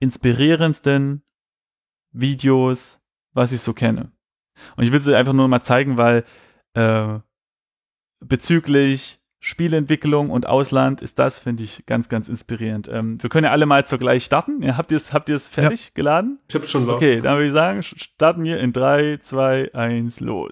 [0.00, 1.22] inspirierendsten
[2.12, 3.00] Videos,
[3.32, 4.10] was ich so kenne.
[4.76, 6.24] Und ich will sie einfach nur mal zeigen, weil
[6.74, 7.20] äh,
[8.20, 12.88] bezüglich Spielentwicklung und Ausland ist das, finde ich, ganz, ganz inspirierend.
[12.88, 14.62] Ähm, wir können ja alle mal zugleich starten.
[14.62, 16.38] Ja, habt ihr es habt ihr's fertig geladen?
[16.48, 16.96] Ich hab's schon laut.
[16.96, 20.50] Okay, dann würde ich sagen, starten wir in 3, 2, 1, los.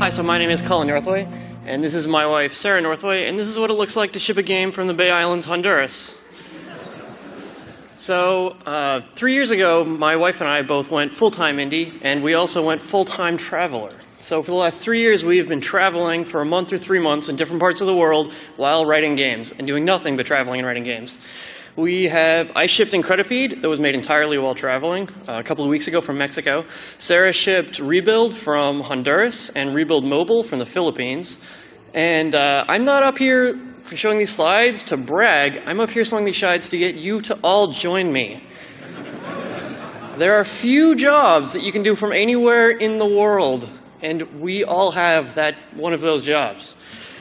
[0.00, 1.28] Hi, so my name is Colin Northway,
[1.68, 4.18] and this is my wife, Sarah Northway, and this is what it looks like to
[4.18, 6.14] ship a game from the Bay Islands, Honduras.
[8.02, 12.20] So, uh, three years ago, my wife and I both went full time indie, and
[12.24, 13.92] we also went full time traveler.
[14.18, 16.98] So, for the last three years, we have been traveling for a month or three
[16.98, 20.58] months in different parts of the world while writing games and doing nothing but traveling
[20.58, 21.20] and writing games.
[21.76, 25.70] We have, I shipped Incredipede that was made entirely while traveling uh, a couple of
[25.70, 26.64] weeks ago from Mexico.
[26.98, 31.38] Sarah shipped Rebuild from Honduras and Rebuild Mobile from the Philippines.
[31.94, 33.56] And uh, I'm not up here
[33.94, 35.62] showing these slides to brag.
[35.66, 38.42] I'm up here showing these slides to get you to all join me.
[40.16, 43.68] There are few jobs that you can do from anywhere in the world,
[44.02, 46.74] and we all have that one of those jobs.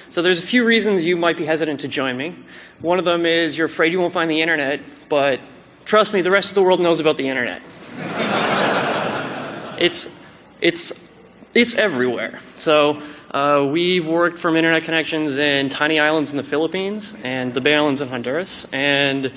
[0.10, 2.36] So there's a few reasons you might be hesitant to join me.
[2.82, 5.40] One of them is you're afraid you won't find the internet, but
[5.86, 7.62] trust me, the rest of the world knows about the internet.
[9.80, 10.14] it's
[10.60, 11.10] it's
[11.54, 12.42] it's everywhere.
[12.58, 13.02] So
[13.34, 17.76] uh, we've worked from internet connections in tiny islands in the Philippines and the Bay
[17.76, 19.32] Islands in Honduras, and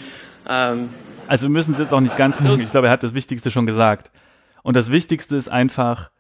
[0.47, 0.90] um,
[1.26, 2.60] Also wir müssen es jetzt auch nicht ganz machen.
[2.60, 4.10] Ich glaube, er hat das Wichtigste schon gesagt.
[4.62, 6.10] Und das Wichtigste ist einfach,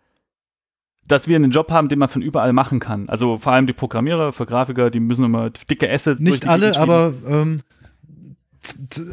[1.06, 3.08] dass wir einen Job haben, den man von überall machen kann.
[3.08, 6.48] Also vor allem die Programmierer, für Grafiker, die müssen immer dicke Assets durch Nicht die
[6.48, 7.60] alle, aber ähm,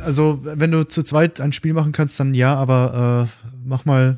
[0.06, 4.18] also wenn du zu zweit ein Spiel machen kannst, dann ja, aber äh, mach mal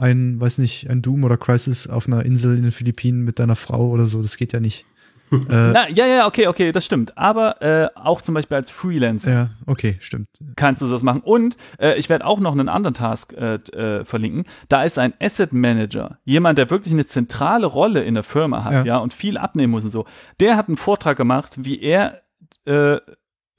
[0.00, 3.56] ein, weiß nicht, ein Doom oder Crisis auf einer Insel in den Philippinen mit deiner
[3.56, 4.84] Frau oder so, das geht ja nicht.
[5.32, 7.18] äh, Na, ja, ja, okay, okay, das stimmt.
[7.18, 10.26] Aber äh, auch zum Beispiel als Freelancer ja, okay, stimmt.
[10.56, 11.20] kannst du sowas machen.
[11.20, 14.44] Und äh, ich werde auch noch einen anderen Task äh, äh, verlinken.
[14.70, 18.72] Da ist ein Asset Manager, jemand, der wirklich eine zentrale Rolle in der Firma hat,
[18.72, 18.98] ja, Ja.
[18.98, 20.06] und viel abnehmen muss und so.
[20.40, 22.22] Der hat einen Vortrag gemacht, wie er
[22.64, 22.96] äh,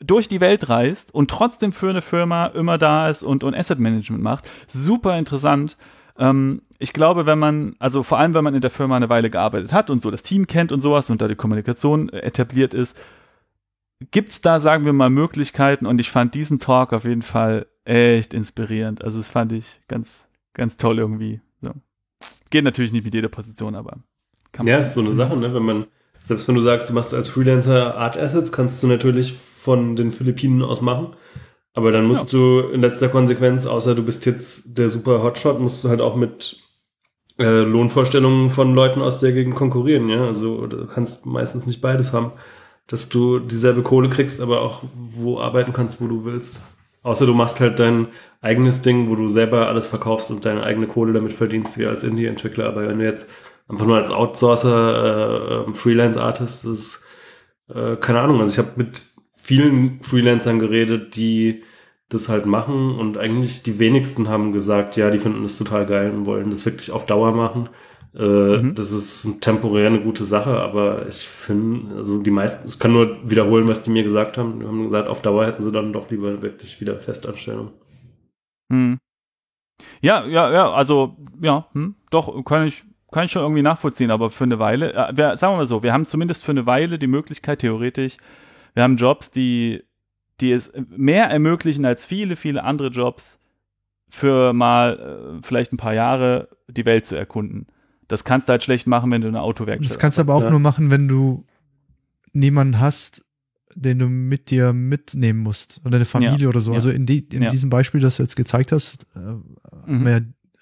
[0.03, 3.77] durch die Welt reist und trotzdem für eine Firma immer da ist und, und Asset
[3.79, 4.49] Management macht.
[4.65, 5.77] Super interessant.
[6.19, 9.29] Ähm, ich glaube, wenn man, also vor allem, wenn man in der Firma eine Weile
[9.29, 12.73] gearbeitet hat und so das Team kennt und sowas und da die Kommunikation äh, etabliert
[12.73, 12.99] ist,
[14.11, 18.33] gibt's da, sagen wir mal, Möglichkeiten und ich fand diesen Talk auf jeden Fall echt
[18.33, 19.03] inspirierend.
[19.03, 21.41] Also das fand ich ganz, ganz toll irgendwie.
[21.61, 21.71] So.
[22.49, 23.97] Geht natürlich nicht mit jeder Position, aber
[24.51, 24.73] kann man.
[24.73, 25.53] Ja, ist so eine Sache, ne?
[25.53, 25.85] Wenn man,
[26.23, 30.11] selbst wenn du sagst, du machst als Freelancer Art Assets, kannst du natürlich von den
[30.11, 31.13] Philippinen aus machen.
[31.79, 35.81] Aber dann musst du in letzter Konsequenz, außer du bist jetzt der super Hotshot, musst
[35.81, 36.57] du halt auch mit
[37.37, 40.25] äh, Lohnvorstellungen von Leuten aus der Gegend konkurrieren, ja.
[40.25, 42.33] Also du kannst meistens nicht beides haben,
[42.87, 46.59] dass du dieselbe Kohle kriegst, aber auch wo arbeiten kannst, wo du willst.
[47.01, 48.07] Außer du machst halt dein
[48.41, 52.03] eigenes Ding, wo du selber alles verkaufst und deine eigene Kohle damit verdienst, wie als
[52.03, 52.65] Indie-Entwickler.
[52.65, 53.25] Aber wenn du jetzt
[53.69, 57.03] einfach nur als Outsourcer, äh, Freelance-Artist, das ist,
[57.73, 58.41] äh, keine Ahnung.
[58.41, 59.01] Also ich habe mit
[59.41, 61.63] vielen Freelancern geredet, die
[62.09, 66.11] das halt machen und eigentlich die wenigsten haben gesagt, ja, die finden das total geil
[66.11, 67.69] und wollen das wirklich auf Dauer machen.
[68.15, 68.75] Äh, Mhm.
[68.75, 73.17] Das ist temporär eine gute Sache, aber ich finde, also die meisten, ich kann nur
[73.29, 74.59] wiederholen, was die mir gesagt haben.
[74.59, 77.71] Die haben gesagt, auf Dauer hätten sie dann doch lieber wirklich wieder Festanstellung.
[78.71, 78.97] Hm.
[80.01, 84.29] Ja, ja, ja, also, ja, hm, doch, kann ich, kann ich schon irgendwie nachvollziehen, aber
[84.29, 86.99] für eine Weile, äh, wir, sagen wir mal so, wir haben zumindest für eine Weile
[86.99, 88.17] die Möglichkeit, theoretisch,
[88.73, 89.83] wir haben Jobs, die,
[90.41, 93.39] die es mehr ermöglichen als viele, viele andere Jobs,
[94.11, 97.67] für mal äh, vielleicht ein paar Jahre die Welt zu erkunden.
[98.07, 100.41] Das kannst du halt schlecht machen, wenn du eine Autowerkstatt Das kannst du aber auch
[100.41, 100.49] Ja.
[100.49, 101.45] nur machen, wenn du
[102.33, 103.23] niemanden hast,
[103.75, 106.71] den du mit dir mitnehmen musst oder eine Familie oder so.
[106.71, 106.77] ja.
[106.77, 107.51] Also in, die, in Ja.
[107.51, 109.43] diesem Beispiel, das du jetzt gezeigt hast, äh, Mhm.
[109.85, 110.19] haben wir ja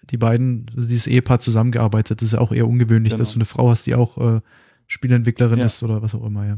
[0.09, 2.21] die beiden, also dieses Ehepaar zusammengearbeitet.
[2.21, 3.19] Das ist ja auch eher ungewöhnlich, Genau.
[3.19, 4.41] dass du eine Frau hast, die auch äh,
[4.87, 5.65] Spieleentwicklerin Ja.
[5.65, 6.57] ist oder was auch immer, ja.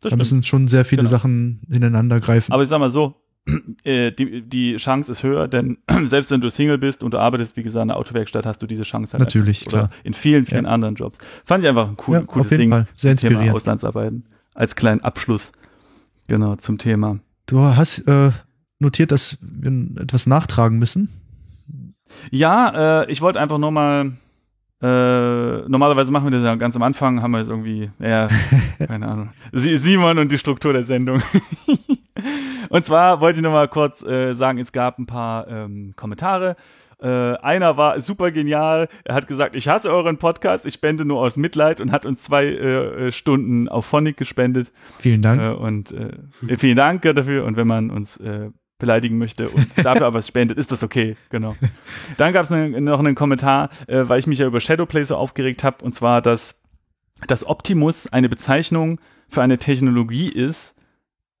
[0.00, 0.18] Das Da stimmt.
[0.18, 1.10] müssen schon sehr viele Genau.
[1.10, 2.52] Sachen ineinander greifen.
[2.52, 3.16] Aber ich sag mal so,
[3.84, 7.56] äh, die, die Chance ist höher, denn selbst wenn du Single bist und du arbeitest,
[7.56, 9.90] wie gesagt, in der Autowerkstatt, hast du diese Chance halt Natürlich, klar.
[10.04, 11.18] in vielen, vielen anderen Jobs.
[11.44, 12.70] Fand ich einfach ein cool, ja, cooles auf jeden Ding.
[12.70, 12.86] Fall.
[12.94, 13.56] Sehr Thema inspirierend.
[13.56, 14.24] Auslandsarbeiten.
[14.54, 15.52] Als kleinen Abschluss.
[16.26, 17.20] Genau, zum Thema.
[17.46, 18.30] Du hast äh,
[18.78, 21.08] notiert, dass wir etwas nachtragen müssen.
[22.30, 24.12] Ja, äh, ich wollte einfach nur mal,
[24.80, 28.28] äh, normalerweise machen wir das ja ganz am Anfang, haben wir jetzt irgendwie, ja,
[28.86, 31.20] keine Ahnung, Simon und die Struktur der Sendung.
[32.68, 36.56] und zwar wollte ich nur mal kurz äh, sagen, es gab ein paar ähm, Kommentare.
[37.00, 38.88] Äh, einer war super genial.
[39.04, 42.22] Er hat gesagt, ich hasse euren Podcast, ich spende nur aus Mitleid und hat uns
[42.22, 44.72] zwei äh, äh, Stunden auf Phonic gespendet.
[44.98, 45.40] Vielen Dank.
[45.40, 47.44] Äh, und äh, vielen Dank dafür.
[47.44, 51.16] Und wenn man uns äh, beleidigen möchte und dafür aber was spendet, ist das okay.
[51.30, 51.56] Genau.
[52.16, 55.64] Dann gab es noch einen Kommentar, äh, weil ich mich ja über Shadowplay so aufgeregt
[55.64, 56.62] habe, und zwar, dass,
[57.26, 60.80] dass Optimus eine Bezeichnung für eine Technologie ist,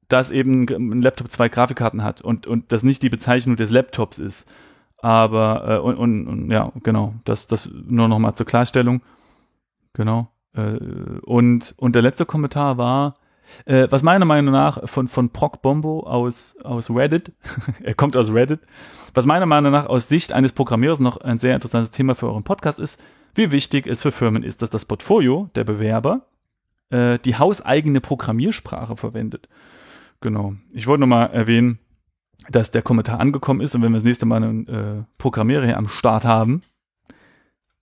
[0.08, 4.18] dass eben ein Laptop zwei Grafikkarten hat und, und das nicht die Bezeichnung des Laptops
[4.18, 4.48] ist.
[5.00, 9.02] Aber, äh, und, und, und ja, genau, das, das nur noch mal zur Klarstellung.
[9.92, 10.28] Genau.
[10.54, 10.78] Äh,
[11.22, 13.14] und, und der letzte Kommentar war,
[13.64, 17.32] äh, was meiner Meinung nach von, von Proc Bombo aus, aus Reddit,
[17.82, 18.60] er kommt aus Reddit,
[19.14, 22.44] was meiner Meinung nach aus Sicht eines Programmierers noch ein sehr interessantes Thema für euren
[22.44, 23.00] Podcast ist,
[23.34, 26.26] wie wichtig es für Firmen ist, dass das Portfolio der Bewerber
[26.90, 29.48] äh, die hauseigene Programmiersprache verwendet.
[30.20, 30.54] Genau.
[30.72, 31.78] Ich wollte nochmal erwähnen,
[32.50, 35.76] dass der Kommentar angekommen ist und wenn wir das nächste Mal einen äh, Programmierer hier
[35.76, 36.62] am Start haben,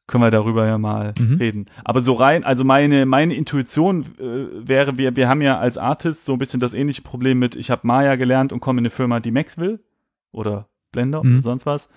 [0.07, 1.37] können wir darüber ja mal Mhm.
[1.37, 1.67] reden.
[1.85, 6.25] Aber so rein, also meine, meine Intuition äh, wäre, wir, wir haben ja als Artist
[6.25, 8.91] so ein bisschen das ähnliche Problem mit, ich habe Maya gelernt und komme in eine
[8.91, 9.81] Firma, die Max will
[10.33, 11.35] oder Blender Mhm.
[11.35, 11.91] oder sonst was.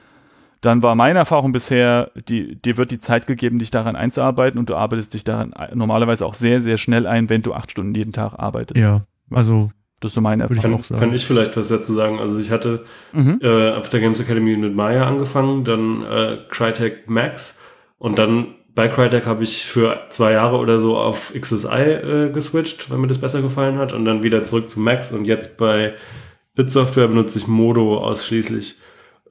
[0.62, 4.70] Dann war meine Erfahrung bisher, die, dir wird die Zeit gegeben, dich daran einzuarbeiten und
[4.70, 7.94] du arbeitest dich daran ein- normalerweise auch sehr, sehr schnell ein, wenn du acht Stunden
[7.96, 8.78] jeden Tag arbeitest.
[8.78, 9.72] Ja, also
[10.02, 10.82] Das ist so meine Erfahrung.
[10.84, 11.00] sagen.
[11.00, 12.20] Kann ich vielleicht was dazu sagen?
[12.20, 13.40] Also ich hatte Mhm.
[13.42, 17.59] äh, auf der Games Academy mit Maya angefangen, dann äh, Crytek Max
[18.00, 22.90] und dann bei Crytek habe ich für zwei Jahre oder so auf XSI äh, geswitcht,
[22.90, 25.94] weil mir das besser gefallen hat und dann wieder zurück zu Max und jetzt bei
[26.56, 28.76] Bit Software benutze ich Modo ausschließlich.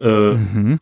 [0.00, 0.78] Äh, Mhm.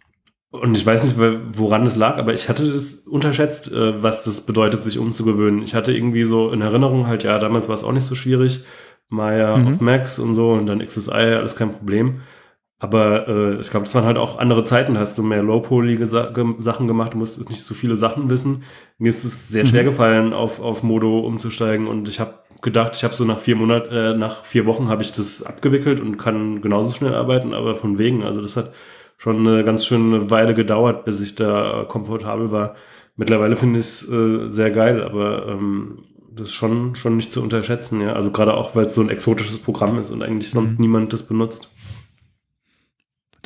[0.51, 1.17] und ich weiß nicht,
[1.59, 5.63] woran es lag, aber ich hatte das unterschätzt, äh, was das bedeutet, sich umzugewöhnen.
[5.63, 8.65] Ich hatte irgendwie so in Erinnerung halt, ja, damals war es auch nicht so schwierig.
[9.09, 9.67] Maya Mhm.
[9.69, 12.23] auf Max und so und dann XSI, alles kein Problem.
[12.79, 16.87] Aber äh, ich glaube, das waren halt auch andere Zeiten, hast du mehr low-polige Sachen
[16.87, 18.65] gemacht, musstest nicht so viele Sachen wissen.
[18.99, 23.05] Mir ist es sehr schwer gefallen, auf, auf Modo umzusteigen und ich habe gedacht, ich
[23.05, 26.61] habe so nach vier Monaten, äh, nach vier Wochen habe ich das abgewickelt und kann
[26.61, 28.73] genauso schnell arbeiten, aber von wegen, also das hat
[29.17, 32.75] schon eine ganz schöne Weile gedauert, bis ich da komfortabel war.
[33.17, 37.43] Mittlerweile finde ich es äh, sehr geil, aber ähm, das ist schon, schon nicht zu
[37.43, 38.13] unterschätzen, ja.
[38.13, 40.81] Also gerade auch, weil es so ein exotisches Programm ist und eigentlich sonst Mhm.
[40.81, 41.71] niemand das benutzt.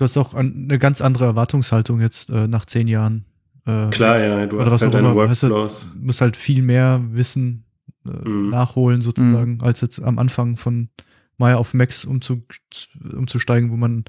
[0.00, 3.26] Du hast auch an- eine ganz andere Erwartungshaltung jetzt äh, nach zehn Jahren.
[3.66, 5.90] Äh, Klar, ja, du Oder hast was halt auch deine immer, weißt du, Workflows.
[5.94, 7.64] Du musst halt viel mehr Wissen
[8.06, 8.48] äh, Mhm.
[8.50, 10.88] nachholen sozusagen, als jetzt am Anfang von
[11.36, 12.42] Maya auf Max umzu,
[13.14, 14.04] umzusteigen, wo man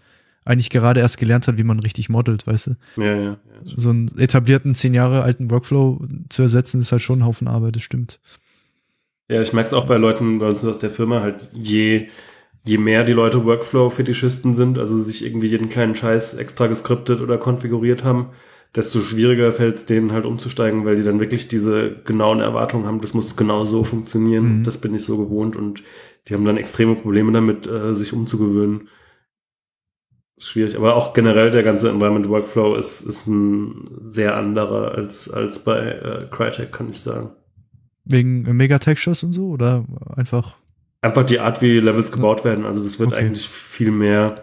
[0.46, 2.72] eigentlich gerade erst gelernt hat, wie man richtig modelt, weißt du?
[2.96, 3.22] Ja, ja.
[3.24, 3.38] ja.
[3.64, 7.76] So einen etablierten, zehn Jahre alten Workflow zu ersetzen, ist halt schon ein Haufen Arbeit,
[7.76, 8.20] das stimmt.
[9.30, 12.08] Ja, ich merke es auch bei Leuten bei uns aus der Firma, halt je,
[12.64, 17.38] je mehr die Leute Workflow-Fetischisten sind, also sich irgendwie jeden kleinen Scheiß extra geskriptet oder
[17.38, 18.30] konfiguriert haben,
[18.76, 23.02] desto schwieriger fällt es denen halt umzusteigen, weil die dann wirklich diese genauen Erwartungen haben,
[23.02, 24.64] das muss genau so funktionieren, Mhm.
[24.64, 25.84] das bin ich so gewohnt und
[26.28, 28.88] die haben dann extreme Probleme damit, äh, sich umzugewöhnen.
[30.38, 35.30] Ist schwierig, aber auch generell der ganze Environment Workflow ist, ist ein sehr anderer als,
[35.30, 37.32] als bei äh, Crytek, kann ich sagen.
[38.06, 40.58] Wegen Megatextures und so oder einfach
[41.02, 42.66] Einfach die Art, wie Levels gebaut werden.
[42.66, 43.20] Also das wird Okay.
[43.26, 44.36] eigentlich viel mehr,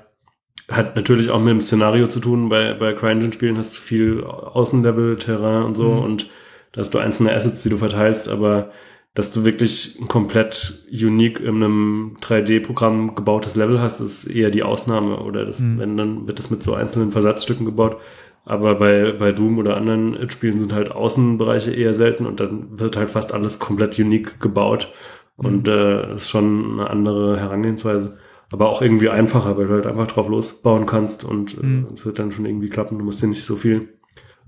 [0.69, 2.49] hat natürlich auch mit dem Szenario zu tun.
[2.49, 6.03] Bei, bei CryEngine-Spielen hast du viel Außenlevel, Terrain und so Mhm.
[6.03, 6.31] und
[6.73, 8.71] da hast du einzelne Assets, die du verteilst, aber
[9.15, 14.63] dass du wirklich ein komplett unique in einem 3D-Programm gebautes Level hast, ist eher die
[14.63, 15.19] Ausnahme.
[15.21, 15.79] Oder das, Mhm.
[15.79, 17.97] wenn, dann wird das mit so einzelnen Versatzstücken gebaut.
[18.45, 22.97] Aber bei, bei Doom oder anderen Spielen sind halt Außenbereiche eher selten und dann wird
[22.97, 24.93] halt fast alles komplett unique gebaut.
[25.39, 28.19] Und äh, ist schon eine andere Herangehensweise.
[28.51, 31.87] Aber auch irgendwie einfacher, weil du halt einfach drauf losbauen kannst und äh, Mhm.
[31.95, 32.99] es wird dann schon irgendwie klappen.
[32.99, 33.89] Du musst dir nicht so viel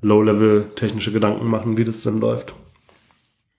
[0.02, 2.55] Low-Level technische Gedanken machen, wie das dann läuft.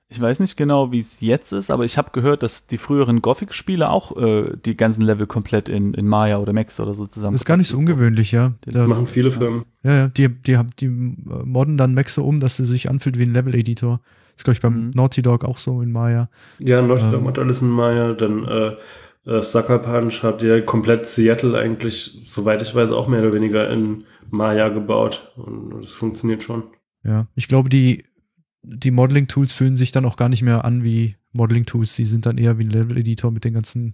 [0.10, 3.22] ich weiß nicht genau, wie es jetzt ist, aber ich habe gehört, dass die früheren
[3.22, 7.32] Gothic-Spiele auch äh, die ganzen Level komplett in, in Maya oder Max oder so zusammen.
[7.34, 8.52] Das ist gar nicht so ungewöhnlich, ja.
[8.66, 9.64] Das machen viele Firmen.
[9.84, 12.90] Ja, ja, die, die, haben- die äh, modden dann Max so um, dass sie sich
[12.90, 14.02] anfühlt wie ein Level-Editor.
[14.42, 14.92] Ist, glaube ich, beim Mhm.
[14.96, 16.28] Naughty Dog auch so in Maya.
[16.60, 17.24] Ja, Naughty Dog Ähm.
[17.26, 18.76] macht alles in Maya, dann äh,
[19.30, 23.70] äh, Sucker Punch hat ja komplett Seattle eigentlich, soweit ich weiß, auch mehr oder weniger
[23.70, 26.64] in Maya gebaut und das funktioniert schon.
[27.04, 28.06] Ja, ich glaube, die,
[28.64, 31.96] die Modeling-Tools fühlen sich dann auch gar nicht mehr an wie Modeling-Tools.
[31.96, 33.94] Die sind dann eher wie ein Level-Editor mit den ganzen,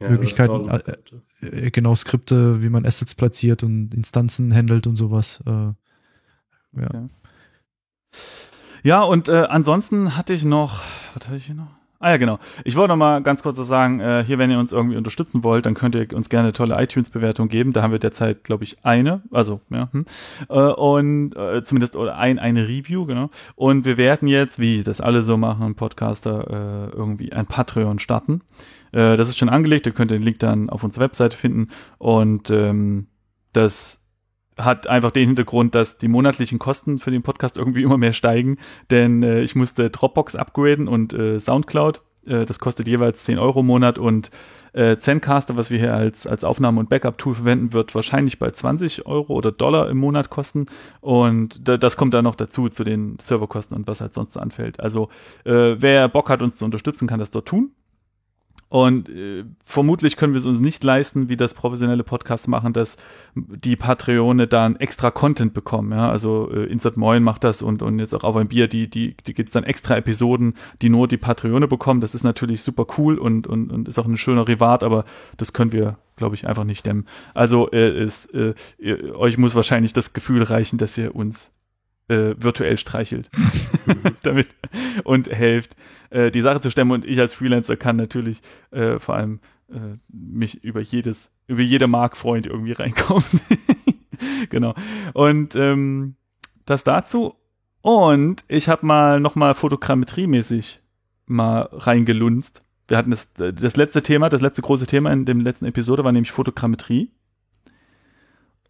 [0.00, 0.98] Ja, Möglichkeiten, dauert.
[1.42, 5.42] äh, genau, Skripte, wie man Assets platziert und Instanzen handelt und sowas.
[5.46, 5.74] Äh, ja.
[6.92, 7.08] Ja,
[9.02, 10.82] und äh, ansonsten hatte ich noch,
[11.14, 11.70] was hatte ich hier noch?
[12.00, 12.38] Ah ja, genau.
[12.64, 15.42] Ich wollte noch mal ganz kurz was sagen, äh, hier, wenn ihr uns irgendwie unterstützen
[15.42, 17.72] wollt, dann könnt ihr uns gerne tolle iTunes-Bewertung geben.
[17.72, 20.04] Da haben wir derzeit, glaube ich, eine, also, ja, hm.
[20.50, 23.30] äh, und äh, zumindest oder ein, eine Review, genau.
[23.54, 28.42] Und wir werden jetzt, wie das alle so machen, Podcaster, äh, irgendwie ein Patreon starten.
[28.92, 31.68] Äh, das ist schon angelegt, ihr könnt den Link dann auf unserer Webseite finden.
[31.96, 33.06] Und ähm,
[33.54, 34.03] das
[34.58, 38.58] hat einfach den Hintergrund, dass die monatlichen Kosten für den Podcast irgendwie immer mehr steigen,
[38.90, 42.02] denn äh, ich musste Dropbox upgraden und äh, Soundcloud.
[42.26, 44.30] Äh, das kostet jeweils 10 Euro im Monat und
[44.74, 49.06] äh, Zencaster, was wir hier als, als Aufnahme- und Backup-Tool verwenden, wird wahrscheinlich bei 20
[49.06, 50.66] Euro oder Dollar im Monat kosten.
[51.00, 54.40] Und da, das kommt dann noch dazu zu den Serverkosten und was halt sonst so
[54.40, 54.80] anfällt.
[54.80, 55.10] Also
[55.44, 57.70] äh, wer Bock hat, uns zu unterstützen, kann das dort tun.
[58.68, 62.96] Und äh, vermutlich können wir es uns nicht leisten, wie das professionelle Podcasts machen, dass
[63.34, 65.92] die Patreone dann extra Content bekommen.
[65.92, 66.10] Ja?
[66.10, 69.16] Also äh, Insert Moin macht das und, und jetzt auch auf ein Bier, die, die,
[69.16, 72.00] die gibt es dann extra Episoden, die nur die Patreone bekommen.
[72.00, 75.04] Das ist natürlich super cool und, und, und ist auch ein schöner Rivat, aber
[75.36, 77.06] das können wir, glaube ich, einfach nicht stemmen.
[77.32, 81.52] Also äh, es, äh, ihr, euch muss wahrscheinlich das Gefühl reichen, dass ihr uns
[82.08, 83.30] äh, virtuell streichelt
[84.22, 84.48] damit
[85.04, 85.76] und helft,
[86.14, 86.92] äh, die Sache zu stemmen.
[86.92, 91.86] Und ich als Freelancer kann natürlich äh, vor allem äh, mich über jedes, über jede
[91.86, 93.26] Mark freuen, die irgendwie reinkommt.
[94.48, 94.74] genau.
[95.12, 96.14] Und ähm,
[96.64, 97.34] das dazu.
[97.82, 100.80] Und ich habe mal nochmal fotogrammetriemäßig
[101.26, 102.62] mal reingelunzt.
[102.86, 106.12] Wir hatten das, das letzte Thema, das letzte große Thema in dem letzten Episode war
[106.12, 107.10] nämlich Fotogrammetrie.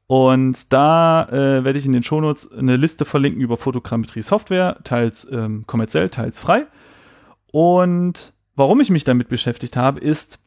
[0.06, 5.64] Und da äh, werde ich in den Shownotes eine Liste verlinken über Fotogrammetrie-Software, teils ähm,
[5.66, 6.66] kommerziell, teils frei.
[7.55, 10.41] Und warum ich mich damit beschäftigt habe, ist,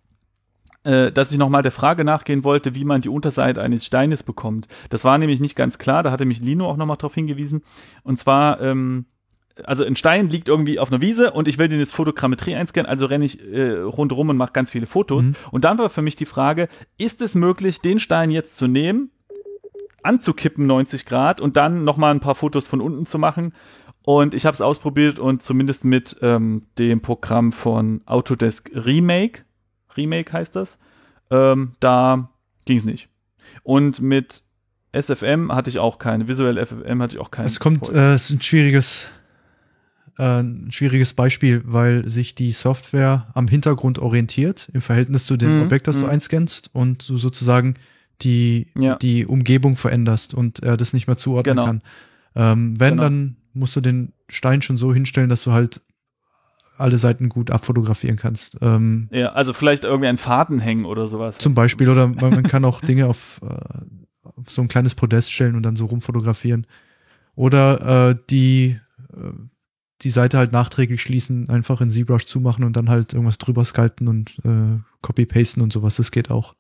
[0.84, 4.68] äh, dass ich nochmal der Frage nachgehen wollte, wie man die Unterseite eines Steines bekommt.
[4.90, 7.62] Das war nämlich nicht ganz klar, da hatte mich Lino auch nochmal darauf hingewiesen.
[8.04, 9.06] Und zwar, ähm,
[9.64, 12.90] also ein Stein liegt irgendwie auf einer Wiese und ich will den jetzt Fotogrammetrie einscannen,
[12.90, 15.24] also renne ich äh, rundherum und mache ganz viele Fotos.
[15.24, 15.36] Mhm.
[15.52, 19.12] Und dann war für mich die Frage, ist es möglich, den Stein jetzt zu nehmen,
[20.04, 23.54] anzukippen 90 Grad und dann nochmal ein paar Fotos von unten zu machen.
[24.08, 29.42] Und ich habe es ausprobiert und zumindest mit ähm, dem Programm von Autodesk Remake,
[29.98, 30.80] Remake heißt das,
[31.30, 32.30] ähm, da
[32.64, 33.10] ging es nicht.
[33.64, 34.44] Und mit
[34.94, 37.48] SFM hatte ich auch keine, visuell FFM hatte ich auch keine.
[37.48, 39.10] Es kommt, äh, es ist ein schwieriges,
[40.18, 45.58] äh, ein schwieriges Beispiel, weil sich die Software am Hintergrund orientiert im Verhältnis zu dem
[45.58, 46.12] Mhm, Objekt, das du mhm.
[46.12, 47.74] einscannst und du sozusagen
[48.22, 48.96] die, Ja.
[48.96, 51.66] die Umgebung veränderst und er das nicht mehr zuordnen Genau.
[51.66, 51.82] kann.
[52.38, 53.04] Ähm, wenn, Genau.
[53.04, 55.82] dann musst du den Stein schon so hinstellen, dass du halt
[56.78, 58.58] alle Seiten gut abfotografieren kannst.
[58.62, 61.38] Ähm, ja, also vielleicht irgendwie einen Faden hängen oder sowas.
[61.38, 63.48] zum Beispiel, oder man, kann auch Dinge auf, äh,
[64.24, 66.68] auf so ein kleines Podest stellen und dann so rumfotografieren.
[67.36, 68.80] Oder äh, die,
[69.14, 69.32] äh,
[70.02, 74.08] die Seite halt nachträglich schließen, einfach in ZBrush zumachen und dann halt irgendwas drüber sculpten
[74.08, 75.96] und äh, copy-pasten und sowas.
[75.96, 76.56] Das geht auch.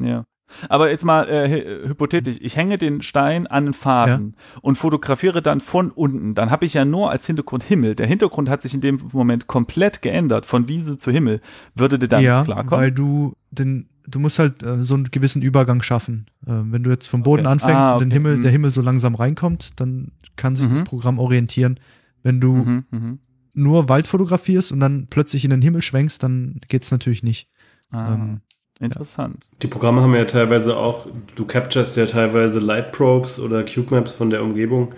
[0.00, 0.24] Ja.
[0.68, 5.42] Aber jetzt mal äh, hy- hypothetisch, ich hänge den Stein an den Faden und fotografiere
[5.42, 6.34] dann von unten.
[6.34, 7.94] Dann habe ich ja nur als Hintergrund Himmel.
[7.94, 11.40] Der Hintergrund hat sich in dem Moment komplett geändert, von Wiese zu Himmel.
[11.74, 12.70] Würde der dann ja, klarkommen?
[12.70, 16.26] weil du den, du musst halt äh, so einen gewissen Übergang schaffen.
[16.46, 17.52] Äh, wenn du jetzt vom Boden Okay.
[17.52, 18.14] anfängst Ah, und den okay.
[18.14, 18.42] Himmel, Mhm.
[18.42, 20.72] der Himmel so langsam reinkommt, dann kann sich Mhm.
[20.72, 21.80] das Programm orientieren.
[22.22, 23.18] Wenn du mhm, mhm.
[23.54, 27.48] nur Wald fotografierst und dann plötzlich in den Himmel schwenkst, dann geht's natürlich nicht.
[27.90, 28.40] Ah, Ähm,
[28.80, 29.44] interessant.
[29.62, 34.12] Die Programme haben ja teilweise auch, du capturest ja teilweise Light Probes oder Cube Maps
[34.12, 34.94] von der Umgebung,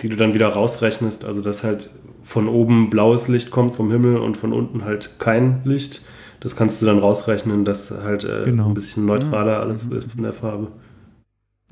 [0.00, 1.24] die du dann wieder rausrechnest.
[1.24, 1.90] Also dass halt
[2.22, 6.02] von oben blaues Licht kommt vom Himmel und von unten halt kein Licht.
[6.40, 8.66] Das kannst du dann rausrechnen, dass halt äh, Genau.
[8.68, 9.96] ein bisschen neutraler alles Mhm.
[9.98, 10.68] ist von der Farbe.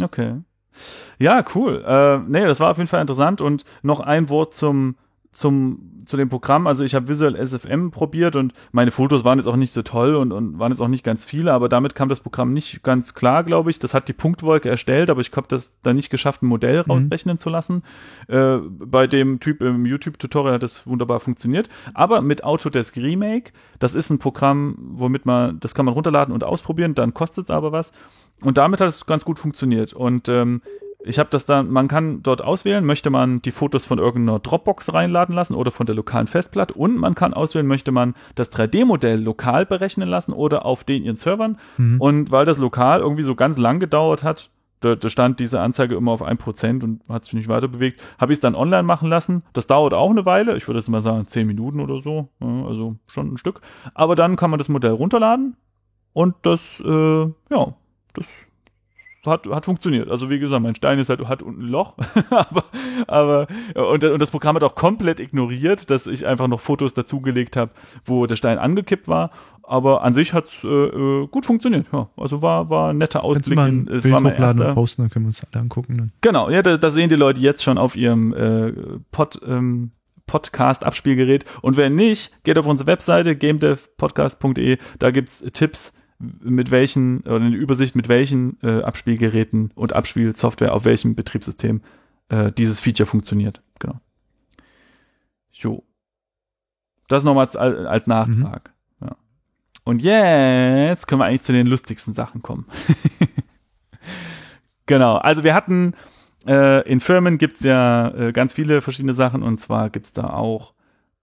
[0.03, 0.35] Okay.
[1.19, 1.83] Ja, cool.
[1.87, 3.41] Äh, nee, das war auf jeden Fall interessant.
[3.41, 4.97] Und noch ein Wort zum,
[5.33, 9.47] zum zu dem Programm, also ich habe Visual SFM probiert und meine Fotos waren jetzt
[9.47, 12.09] auch nicht so toll und, und waren jetzt auch nicht ganz viele, aber damit kam
[12.09, 13.79] das Programm nicht ganz klar, glaube ich.
[13.79, 16.91] Das hat die Punktwolke erstellt, aber ich habe das da nicht geschafft, ein Modell Mhm.
[16.91, 17.83] rausrechnen zu lassen.
[18.29, 21.69] Äh, bei dem Typ im YouTube-Tutorial hat das wunderbar funktioniert.
[21.95, 26.45] Aber mit Autodesk Remake, das ist ein Programm, womit man, das kann man runterladen und
[26.45, 27.93] ausprobieren, dann kostet es aber was.
[28.41, 29.93] Und damit hat es ganz gut funktioniert.
[29.93, 30.61] Und ähm,
[31.07, 34.93] ich habe das dann, man kann dort auswählen, möchte man die Fotos von irgendeiner Dropbox
[34.93, 39.21] reinladen lassen oder von der lokalen Festplatte und man kann auswählen, möchte man das 3D-Modell
[39.21, 41.59] lokal berechnen lassen oder auf den ihren Servern.
[41.99, 45.95] Und weil das lokal irgendwie so ganz lang gedauert hat, da, da stand diese Anzeige
[45.95, 49.09] immer auf 1% und hat sich nicht weiter bewegt, habe ich es dann online machen
[49.09, 49.43] lassen.
[49.53, 52.97] Das dauert auch eine Weile, ich würde jetzt mal sagen 10 Minuten oder so, also
[53.07, 53.61] schon ein Stück.
[53.95, 55.57] Aber dann kann man das Modell runterladen
[56.13, 57.21] und das, äh,
[57.51, 57.75] ja,
[58.15, 58.27] das
[59.27, 60.11] hat, hat funktioniert.
[60.11, 61.95] Also wie gesagt, mein Stein ist halt, hat unten ein Loch,
[62.31, 62.65] aber,
[63.07, 67.57] aber und, und das Programm hat auch komplett ignoriert, dass ich einfach noch Fotos dazugelegt
[67.57, 67.71] habe,
[68.05, 69.31] wo der Stein angekippt war.
[69.69, 71.87] Aber an sich hat's äh, äh, gut funktioniert.
[71.93, 73.57] Ja, also war war ein netter Ausblick.
[73.57, 75.45] mal in- ein es Bild war mein hochladen und erster, posten, dann können wir uns
[75.53, 75.97] alle angucken.
[75.99, 76.13] Dann.
[76.21, 78.73] Genau, ja, da, da sehen die Leute jetzt schon auf ihrem äh,
[79.11, 79.91] Pod, ähm,
[80.29, 81.45] Podcast-Abspielgerät.
[81.63, 87.57] Und wenn nicht, geht auf unsere Webseite gamedevpodcast.de, da gibt's Tipps, mit welchen, oder eine
[87.57, 91.83] Übersicht, mit welchen äh, Abspielgeräten und Abspielsoftware auf welchem Betriebssystem
[92.29, 93.63] äh, dieses Feature funktioniert.
[93.79, 94.01] Genau.
[95.53, 95.85] Jo.
[97.09, 98.73] Das nochmal als, als Nachtrag.
[99.01, 99.17] Ja.
[99.85, 102.67] Und jetzt können wir eigentlich zu den lustigsten Sachen kommen.
[104.87, 105.95] genau, also wir hatten
[106.47, 110.75] äh, in Firmen gibt's ja äh, ganz viele verschiedene Sachen und zwar gibt's da auch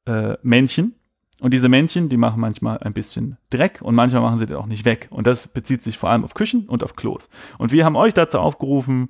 [0.06, 0.96] äh, Männchen.
[1.44, 4.66] Und diese Männchen, die machen manchmal ein bisschen Dreck und manchmal machen sie den auch
[4.66, 5.10] nicht weg.
[5.10, 7.30] Und das bezieht sich vor allem auf Küchen und auf Klos.
[7.58, 9.10] Und wir haben euch dazu aufgerufen,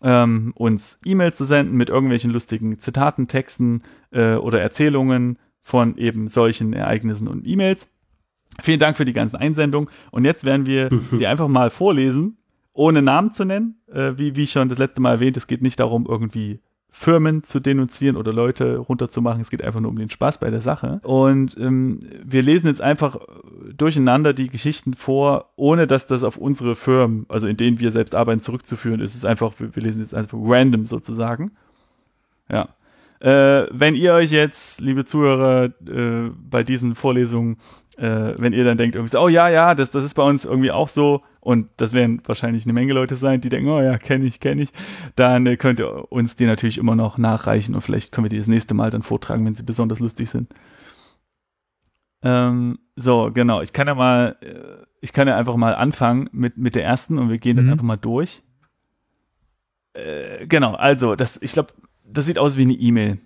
[0.00, 6.28] ähm, uns E-Mails zu senden mit irgendwelchen lustigen Zitaten, Texten äh, oder Erzählungen von eben
[6.28, 7.88] solchen Ereignissen und E-Mails.
[8.62, 9.90] Vielen Dank für die ganzen Einsendungen.
[10.12, 12.36] Und jetzt werden wir die einfach mal vorlesen,
[12.72, 13.80] ohne Namen zu nennen.
[13.92, 16.60] Äh, wie, wie schon das letzte Mal erwähnt, es geht nicht darum, irgendwie
[16.96, 19.40] Firmen zu denunzieren oder Leute runterzumachen.
[19.40, 21.00] Es geht einfach nur um den Spaß bei der Sache.
[21.02, 23.18] Und ähm, wir lesen jetzt einfach
[23.76, 28.14] durcheinander die Geschichten vor, ohne dass das auf unsere Firmen, also in denen wir selbst
[28.14, 29.10] arbeiten, zurückzuführen ist.
[29.10, 31.50] Es ist einfach, wir, wir lesen jetzt einfach random sozusagen.
[32.48, 32.68] Ja.
[33.18, 37.56] Äh, wenn ihr euch jetzt, liebe Zuhörer, äh, bei diesen Vorlesungen,
[37.96, 40.44] äh, wenn ihr dann denkt, irgendwie so, oh ja, ja, das, das ist bei uns
[40.44, 43.98] irgendwie auch so, und das werden wahrscheinlich eine Menge Leute sein, die denken, oh ja,
[43.98, 44.70] kenne ich, kenne ich,
[45.16, 48.38] dann äh, könnt ihr uns die natürlich immer noch nachreichen und vielleicht können wir die
[48.38, 50.48] das nächste Mal dann vortragen, wenn sie besonders lustig sind.
[52.22, 56.56] Ähm, so, genau, ich kann ja mal, äh, ich kann ja einfach mal anfangen mit,
[56.56, 57.72] mit der ersten und wir gehen dann Mhm.
[57.72, 58.42] einfach mal durch.
[59.92, 61.74] Äh, genau, also, das, ich glaube,
[62.04, 63.18] das sieht aus wie eine E-Mail.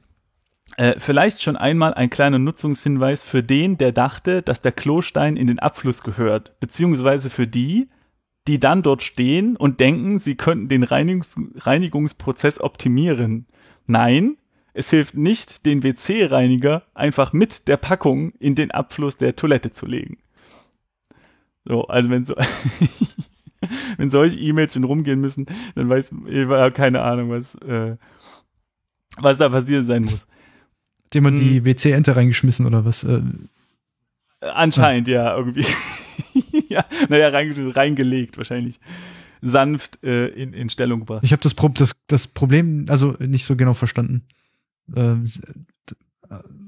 [0.77, 5.47] Äh, vielleicht schon einmal ein kleiner Nutzungshinweis für den, der dachte, dass der Klostein in
[5.47, 7.89] den Abfluss gehört, beziehungsweise für die,
[8.47, 13.47] die dann dort stehen und denken, sie könnten den Reinigungs Reinigungsprozess optimieren.
[13.87, 14.37] Nein,
[14.73, 19.87] es hilft nicht, den WC-Reiniger einfach mit der Packung in den Abfluss der Toilette zu
[19.87, 20.19] legen.
[21.65, 22.35] So, also wenn so,
[23.99, 27.97] wenn solche E-Mails schon rumgehen müssen, dann weiß ich keine Ahnung, was, äh,
[29.19, 30.29] was da passiert sein muss.
[31.09, 31.45] Hat jemand Hm.
[31.49, 33.03] die WC-Ente reingeschmissen oder was?
[33.05, 33.23] Äh,
[34.41, 35.65] Äh, Anscheinend, ja, irgendwie.
[36.69, 38.78] ja, naja, reinge reingelegt, wahrscheinlich.
[39.41, 41.25] Sanft äh, in, in Stellung gebracht.
[41.25, 44.23] ich habe das, Pro das, das Problem also nicht so genau verstanden.
[44.95, 45.41] Ähm, s-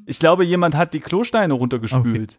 [0.06, 2.38] Ich glaube, jemand hat die Klosteine runtergespült.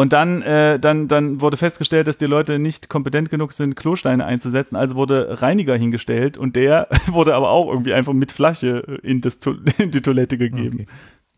[0.00, 4.24] Und dann, äh, dann, dann wurde festgestellt, dass die Leute nicht kompetent genug sind, Klosteine
[4.24, 4.74] einzusetzen.
[4.74, 9.38] Also wurde Reiniger hingestellt und der wurde aber auch irgendwie einfach mit Flasche in, das
[9.76, 10.86] in die Toilette gegeben.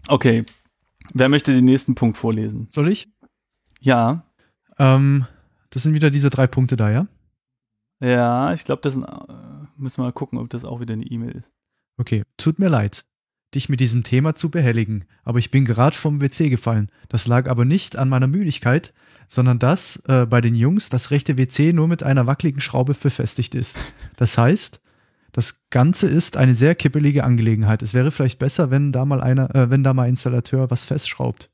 [0.07, 0.45] Okay.
[0.45, 0.53] Okay.
[1.13, 2.69] Wer möchte den nächsten Punkt vorlesen?
[2.71, 3.09] Soll ich?
[3.81, 4.27] Ja.
[4.79, 5.27] Ähm,
[5.71, 7.09] das sind wieder diese drei Punkte da, ja?
[7.99, 9.35] Ja, ich glaube, das sind, äh,
[9.77, 11.51] müssen wir mal gucken, ob das auch wieder eine E-Mail ist.
[11.97, 13.05] Okay, tut mir leid,
[13.55, 16.89] dich mit diesem Thema zu behelligen, aber ich bin gerade vom WC gefallen.
[17.09, 18.93] Das lag aber nicht an meiner Müdigkeit,
[19.29, 23.55] sondern dass äh, bei den Jungs das rechte WC nur mit einer wackeligen Schraube befestigt
[23.55, 23.77] ist.
[24.17, 24.81] Das heißt,
[25.33, 27.83] das Ganze ist eine sehr kippelige Angelegenheit.
[27.83, 30.85] Es wäre vielleicht besser, wenn da mal einer, äh, wenn da mal ein Installateur was
[30.85, 31.49] festschraubt.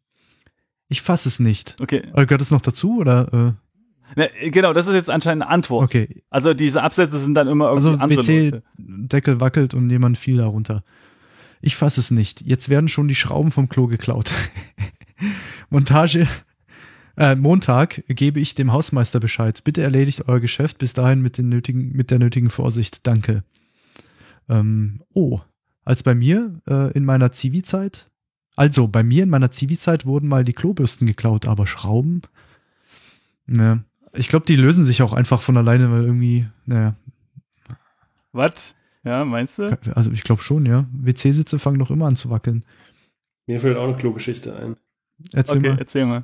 [0.88, 1.76] Ich fasse es nicht.
[1.80, 2.02] Okay.
[2.14, 3.54] Äh, gehört es noch dazu oder?
[4.16, 5.84] Ne, genau, das ist jetzt anscheinend eine Äh, Antwort.
[5.84, 8.62] okay, Also diese Absätze sind dann immer irgendwie Also andere Leute.
[8.78, 10.82] WC-Deckel wackelt und jemand fiel darunter.
[11.60, 12.42] Ich fasse es nicht.
[12.42, 14.30] Jetzt werden schon die Schrauben vom Klo geklaut.
[15.70, 16.26] Montage.
[17.16, 19.64] Äh, Montag gebe ich dem Hausmeister Bescheid.
[19.64, 23.06] Bitte erledigt euer Geschäft bis dahin mit, den nötigen, mit der nötigen Vorsicht.
[23.06, 23.42] Danke.
[24.48, 25.40] Ähm, oh,
[25.84, 28.08] als bei mir äh, in meiner Zivi-Zeit.
[28.54, 32.22] Also, bei mir in meiner Zivi-Zeit wurden mal die Klobürsten geklaut, aber Schrauben?
[33.46, 33.84] Ne.
[34.14, 36.94] Ich glaube, die lösen sich auch einfach von alleine, weil irgendwie, naja.
[38.32, 38.74] Was?
[39.04, 39.78] Ja, meinst du?
[39.94, 40.86] Also ich glaube schon, ja.
[40.92, 42.64] WC-Sitze fangen doch immer an zu wackeln.
[43.46, 44.76] Mir fällt auch eine Klogeschichte ein.
[45.32, 45.78] Erzähl Okay, mal.
[45.78, 46.22] erzähl mal.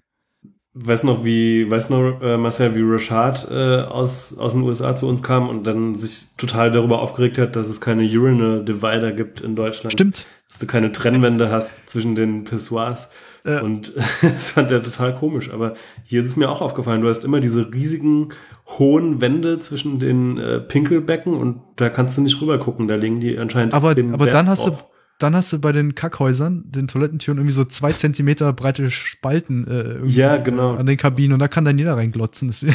[0.76, 5.08] Weiß noch, wie, weiß noch, äh, Marcel, wie Rashad äh, aus, aus den USA zu
[5.08, 9.40] uns kam und dann sich total darüber aufgeregt hat, dass es keine Urinal Divider gibt
[9.40, 9.92] in Deutschland.
[9.92, 10.26] Stimmt.
[10.48, 13.08] Dass du keine Trennwände hast zwischen den Pissoirs.
[13.46, 13.60] Ja.
[13.60, 13.92] Und
[14.22, 15.50] das fand er total komisch.
[15.52, 18.30] Aber hier ist es mir auch aufgefallen, du hast immer diese riesigen,
[18.78, 22.88] hohen Wände zwischen den äh, Pinkelbecken und da kannst du nicht rüber gucken.
[22.88, 24.88] Da legen die anscheinend Aber, extrem aber Wert dann hast du, drauf.
[25.18, 29.82] dann hast du bei den Kackhäusern, den Toilettentüren irgendwie so zwei Zentimeter breite Spalten äh,
[29.82, 30.76] irgendwie Ja, genau.
[30.76, 32.48] an den Kabinen und da kann dann jeder reinglotzen.
[32.48, 32.60] Das,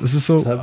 [0.00, 0.62] das ist so, Total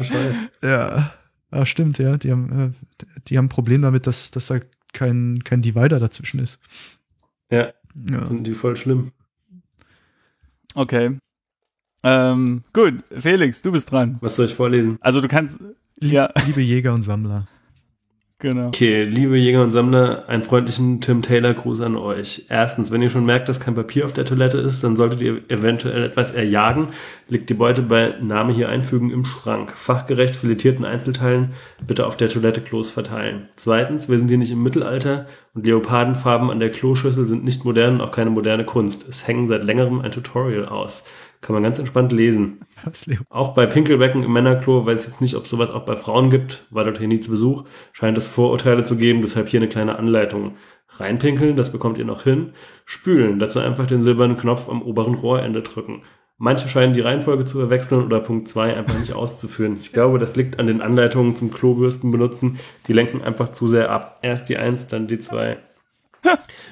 [0.64, 1.14] ja,
[1.54, 2.18] ja, stimmt, ja.
[2.18, 4.60] Die haben, äh, die haben ein Problem damit, dass, dass da
[4.94, 6.60] kein, kein Divider dazwischen ist.
[7.52, 7.74] Ja,
[8.10, 8.26] Ja.
[8.26, 9.12] sind die voll schlimm.
[10.74, 11.18] Okay.
[12.04, 14.18] Ähm, gut, Felix, du bist dran.
[14.22, 14.98] Was soll ich vorlesen?
[15.02, 15.58] Also du kannst,
[16.00, 17.48] Lie- ja, Liebe Jäger und Sammler.
[18.46, 18.68] Genau.
[18.68, 22.46] Okay, liebe Jäger und Sammler, einen freundlichen Tim Taylor Gruß an euch.
[22.50, 25.42] Erstens, wenn ihr schon merkt, dass kein Papier auf der Toilette ist, dann solltet ihr
[25.50, 26.90] eventuell etwas erjagen.
[27.28, 29.74] Legt die Beute bei Name hier einfügen im Schrank.
[29.76, 31.54] Fachgerecht filetierten Einzelteilen
[31.86, 33.50] bitte auf der Toilette Klos verteilen.
[33.56, 35.26] Zweitens, wir sind hier nicht im Mittelalter
[35.56, 39.08] und Leopardenfarben an der Kloschüssel sind nicht modern und auch keine moderne Kunst.
[39.10, 41.06] Es hängen seit längerem ein Tutorial aus.
[41.46, 42.62] Kann man ganz entspannt lesen.
[43.30, 46.66] Auch bei Pinkelbecken im Männerklo weiß ich jetzt nicht, ob sowas auch bei Frauen gibt,
[46.72, 50.00] war dort hier nie zu Besuch, scheint es Vorurteile zu geben, deshalb hier eine kleine
[50.00, 50.54] Anleitung.
[50.90, 52.54] Reinpinkeln, das bekommt ihr noch hin.
[52.86, 56.02] Spülen, dazu einfach den silbernen Knopf am oberen Rohrende drücken.
[56.40, 59.78] Manche scheinen die Reihenfolge zu verwechseln oder Punkt 2 einfach nicht auszuführen.
[59.80, 62.58] Ich glaube, das liegt an den Anleitungen zum Klobürsten benutzen.
[62.88, 64.18] Die lenken einfach zu sehr ab.
[64.24, 65.58] Erst die 1, dann die 2.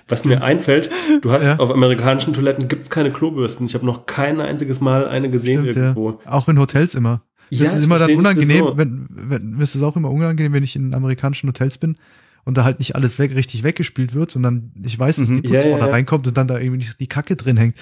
[0.07, 0.89] Was mir einfällt,
[1.21, 1.57] du hast Ja.
[1.59, 3.65] auf amerikanischen Toiletten gibt's keine Klobürsten.
[3.65, 6.09] Ich habe noch kein einziges Mal eine gesehen Stimmt, irgendwo.
[6.25, 6.31] ja.
[6.31, 7.21] Auch in Hotels immer.
[7.49, 8.77] Das Ja, ist immer dann unangenehm, wieso.
[8.77, 11.97] wenn, wenn, mir ist es auch immer unangenehm, wenn ich in amerikanischen Hotels bin
[12.45, 15.41] und da halt nicht alles weg, richtig weggespült wird und dann ich weiß, dass Mhm.
[15.43, 17.75] die Putzfrau da reinkommt und dann da irgendwie die Kacke drin hängt.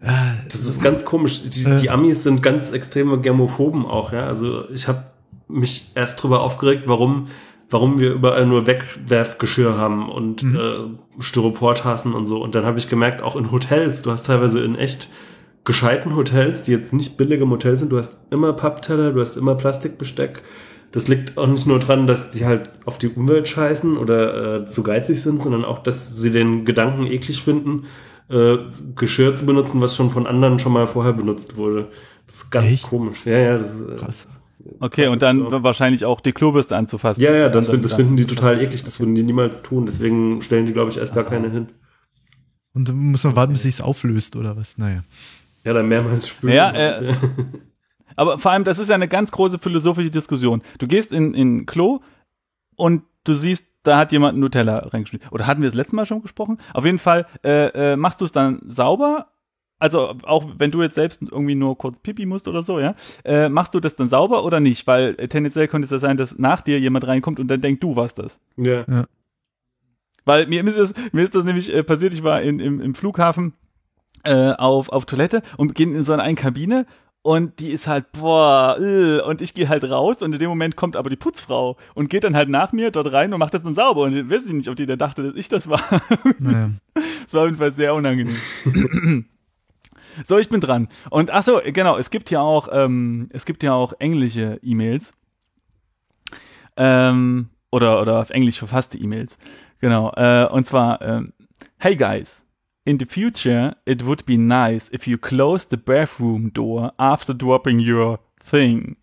[0.00, 0.08] Äh,
[0.44, 1.42] Das ist ganz komisch.
[1.48, 1.76] Die, Äh.
[1.80, 4.26] die Amis sind ganz extreme Germophoben auch, ja.
[4.26, 5.04] Also ich habe
[5.48, 7.28] mich erst drüber aufgeregt, warum,
[7.70, 10.56] warum wir überall nur Wegwerfgeschirr haben und Mhm.
[10.56, 12.42] äh, Styroportassen und so.
[12.42, 15.08] Und dann habe ich gemerkt, auch in Hotels, du hast teilweise in echt
[15.64, 19.56] gescheiten Hotels, die jetzt nicht billige Motels sind, du hast immer Pappteller, du hast immer
[19.56, 20.42] Plastikbesteck.
[20.92, 24.66] Das liegt auch nicht nur dran, dass die halt auf die Umwelt scheißen oder äh,
[24.66, 27.86] zu geizig sind, sondern auch, dass sie den Gedanken eklig finden,
[28.30, 28.58] äh,
[28.94, 31.88] Geschirr zu benutzen, was schon von anderen schon mal vorher benutzt wurde.
[32.26, 32.84] Das ist ganz Echt?
[32.88, 33.26] komisch.
[33.26, 34.28] Ja, ja, das ist, äh, krass.
[34.80, 37.22] Okay, und dann wahrscheinlich auch die Klobürste anzufassen.
[37.22, 38.82] Ja, ja, das, das finden die total eklig.
[38.82, 39.86] Das würden die niemals tun.
[39.86, 41.68] Deswegen stellen die, glaube ich, erst gar keine hin.
[42.74, 44.76] Und dann muss man warten, bis sich's auflöst oder was?
[44.78, 45.02] Naja.
[45.64, 46.54] Ja, dann mehrmals spülen.
[46.54, 47.14] Ja, äh,
[48.16, 50.62] Aber vor allem, das ist ja eine ganz große philosophische Diskussion.
[50.78, 52.00] Du gehst in, in Klo
[52.76, 55.22] und du siehst, da hat jemand Nutella reingespielt.
[55.30, 56.58] Oder hatten wir das letzte Mal schon gesprochen?
[56.72, 59.28] Auf jeden Fall äh, äh, machst du es dann sauber.
[59.78, 63.48] Also auch wenn du jetzt selbst irgendwie nur kurz pipi musst oder so, ja, äh,
[63.48, 64.86] machst du das dann sauber oder nicht?
[64.86, 67.82] Weil äh, tendenziell könnte es ja sein, dass nach dir jemand reinkommt und dann denkt,
[67.84, 68.40] du warst das.
[68.88, 69.06] ja.
[70.24, 72.94] Weil mir ist das, mir ist das nämlich äh, passiert, ich war in, im, im
[72.94, 73.52] Flughafen
[74.24, 76.86] äh, auf, auf Toilette und gehen in so eine, eine Kabine
[77.22, 80.74] und die ist halt, boah, äh, und ich gehe halt raus und in dem Moment
[80.76, 83.62] kommt aber die Putzfrau und geht dann halt nach mir dort rein und macht das
[83.62, 85.82] dann sauber und ich weiß nicht, ob die da dachte, dass ich das war.
[86.38, 86.70] Naja.
[87.26, 88.36] Es war auf jeden Fall sehr unangenehm.
[90.24, 90.88] so, ich bin dran.
[91.10, 95.12] Und ach so, genau, es gibt ja auch, ähm, es gibt ja auch englische E-Mails.
[96.76, 99.38] Ähm, oder, oder auf Englisch verfasste E-Mails.
[99.80, 100.12] Genau.
[100.12, 101.32] Äh, und zwar, ähm,
[101.78, 102.44] Hey guys,
[102.86, 107.80] in the future it would be nice if you close the bathroom door after dropping
[107.80, 108.96] your thing.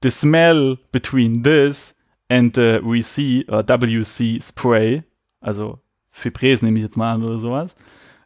[0.00, 1.94] The smell between this
[2.30, 5.02] and the WC, or WC spray,
[5.40, 7.76] also Fibres nehme ich jetzt mal an oder sowas,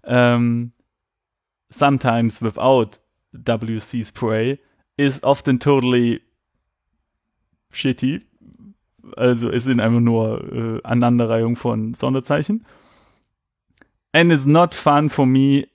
[0.03, 0.73] um,
[1.73, 2.99] sometimes without
[3.35, 4.59] WC spray,
[4.97, 6.21] is often totally
[7.73, 8.23] shitty.
[9.19, 12.65] Also es sind einfach nur äh, Aneinanderreihung von Sonderzeichen.
[14.13, 15.67] And it's not fun for me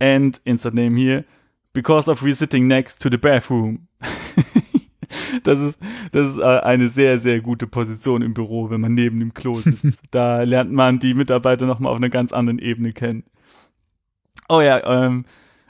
[0.00, 1.24] and insert name here
[1.72, 3.86] because of we sitting next to the bathroom.
[5.44, 5.78] das ist,
[6.12, 9.60] das ist äh, eine sehr, sehr gute Position im Büro, wenn man neben dem Klo
[9.60, 9.86] sitzt.
[10.10, 13.24] da lernt man die Mitarbeiter nochmal auf einer ganz anderen Ebene kennen.
[14.50, 15.24] Oh ja, um,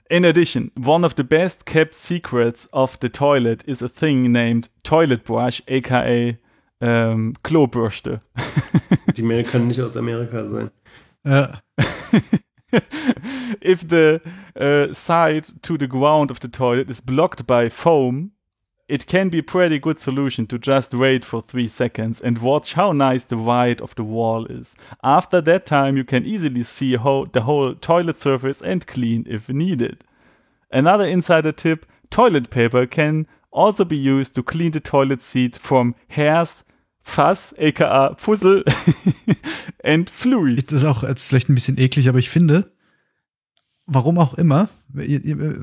[0.08, 4.70] in addition, one of the best kept secrets of the toilet is a thing named
[4.82, 6.38] toilet brush, aka
[6.80, 8.20] ähm, Klobürste.
[9.16, 10.70] Die Mail kann nicht aus Amerika sein.
[11.26, 11.60] Ja.
[13.60, 14.22] if the
[14.58, 18.32] uh, side to the ground of the toilet is blocked by foam,
[18.90, 22.90] it can be pretty good solution to just wait for three seconds and watch how
[22.90, 24.74] nice the white of the wall is.
[25.04, 29.48] After that time, you can easily see how the whole toilet surface and clean if
[29.48, 30.04] needed.
[30.72, 35.94] Another insider tip toilet paper can also be used to clean the toilet seat from
[36.08, 36.64] hairs,
[37.02, 38.64] Fuss, aka Puzzle,
[39.84, 40.72] and Fluid.
[40.72, 42.72] Das auch jetzt vielleicht ein bisschen eklig, aber ich finde,
[43.92, 44.68] warum auch immer,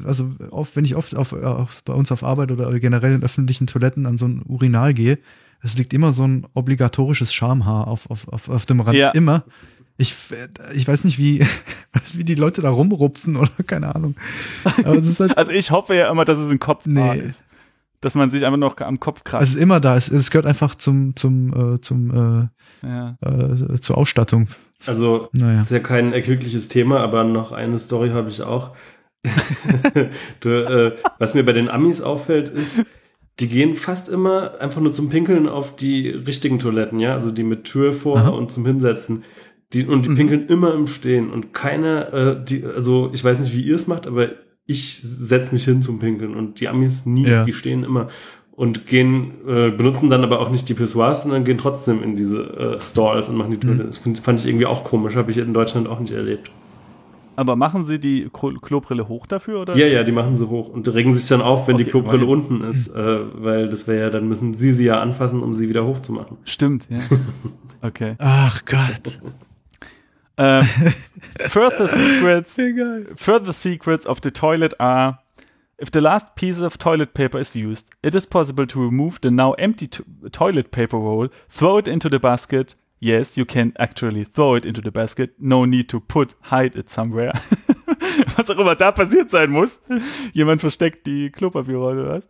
[0.06, 3.68] also oft, wenn ich oft auf, auf, bei uns auf Arbeit oder generell in öffentlichen
[3.68, 5.18] Toiletten an so ein Urinal gehe,
[5.62, 8.98] es liegt immer so ein obligatorisches Schamhaar auf, auf, auf, auf dem Rand.
[8.98, 9.10] Ja.
[9.12, 9.44] Immer.
[9.98, 10.14] Ich,
[10.76, 11.44] ich weiß nicht, wie,
[12.14, 14.16] wie die Leute da rumrupfen oder keine Ahnung.
[14.86, 17.22] Es halt, Also ich hoffe ja immer, dass es ein Kopfhaar Nee.
[17.22, 17.44] ist.
[18.00, 19.50] Dass man sich einfach noch am Kopf es kratzt.
[19.50, 19.96] ist immer da.
[19.98, 22.50] Es, es gehört einfach zum, zum, äh, zum,
[22.84, 23.18] Ja.
[23.24, 24.48] äh, äh, zur Ausstattung.
[24.86, 25.60] Also, Naja.
[25.62, 28.76] ist ja kein erquickliches Thema, aber noch eine Story habe ich auch.
[30.42, 32.82] du, äh, was mir bei den Amis auffällt, ist,
[33.40, 37.44] die gehen fast immer einfach nur zum Pinkeln auf die richtigen Toiletten, ja, also die
[37.44, 38.30] mit Tür vor Aha.
[38.30, 39.24] und zum Hinsetzen.
[39.74, 43.54] Die, und die pinkeln immer im Stehen und keiner, äh, die, also ich weiß nicht,
[43.54, 44.30] wie ihr es macht, aber
[44.66, 47.44] ich setz mich hin zum Pinkeln und die Amis nie, Ja.
[47.44, 48.08] die stehen immer
[48.58, 52.42] und gehen, äh, benutzen dann aber auch nicht die Pissoirs, sondern gehen trotzdem in diese
[52.78, 53.86] äh, Stalls und machen die Toilette.
[53.86, 56.52] Das find, fand ich irgendwie auch komisch, habe ich in Deutschland auch nicht erlebt.
[57.36, 59.62] Aber machen sie die Klo- Klobrille hoch dafür?
[59.62, 59.78] Oder?
[59.78, 62.24] Ja, ja, die machen sie hoch und regen sich dann auf, wenn die Okay, Klobrille
[62.24, 65.54] weil- unten ist, äh, weil das wäre ja, dann müssen sie sie ja anfassen, um
[65.54, 66.38] sie wieder hochzumachen.
[66.44, 66.98] Stimmt, ja.
[67.84, 68.16] Okay.
[68.18, 69.20] Ach Gott.
[70.38, 70.66] Ähm,
[71.48, 73.06] further secrets Egal.
[73.16, 75.20] Further secrets of the toilet are
[75.80, 79.32] if the last piece of toilet paper is used, it is possible to remove the
[79.32, 82.76] now empty to- toilet paper roll, throw it into the basket.
[83.00, 85.34] Yes, you can actually throw it into the basket.
[85.40, 87.32] No need to put, hide it somewhere.
[88.38, 89.82] was auch immer da passiert sein muss.
[90.34, 92.28] Jemand versteckt die Klopapierrolle oder was.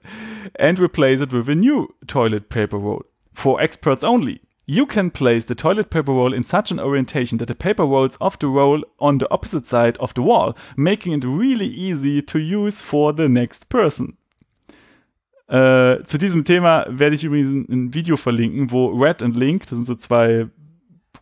[0.59, 3.06] And replace it with a new toilet paper roll.
[3.34, 4.42] For experts only.
[4.69, 8.19] You can place the toilet paper roll in such an orientation that the paper rolls
[8.19, 12.37] off the roll on the opposite side of the wall, making it really easy to
[12.37, 14.17] use for the next person.
[15.47, 19.77] Äh, zu diesem Thema werde ich übrigens ein, Video verlinken, wo Red und Link, das
[19.77, 20.47] sind so zwei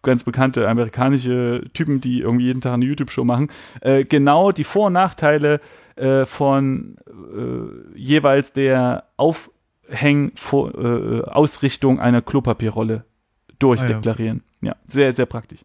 [0.02, 3.52] ganz bekannte amerikanische Typen, die irgendwie jeden Tag eine YouTube-Show machen,
[3.82, 5.62] äh, genau die Vor- und Nachteile
[5.98, 13.06] äh, von äh, jeweils der Aufhäng äh, einer Klopapierrolle
[13.60, 14.44] durchdeklarieren.
[14.62, 15.62] ja, sehr, sehr praktisch.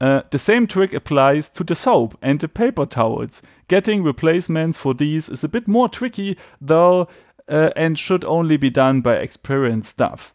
[0.00, 3.42] Uh, the same trick applies to the soap and the paper towels.
[3.66, 7.08] Getting replacements for these is a bit more tricky, though,
[7.48, 10.32] uh, and should only be done by experienced staff.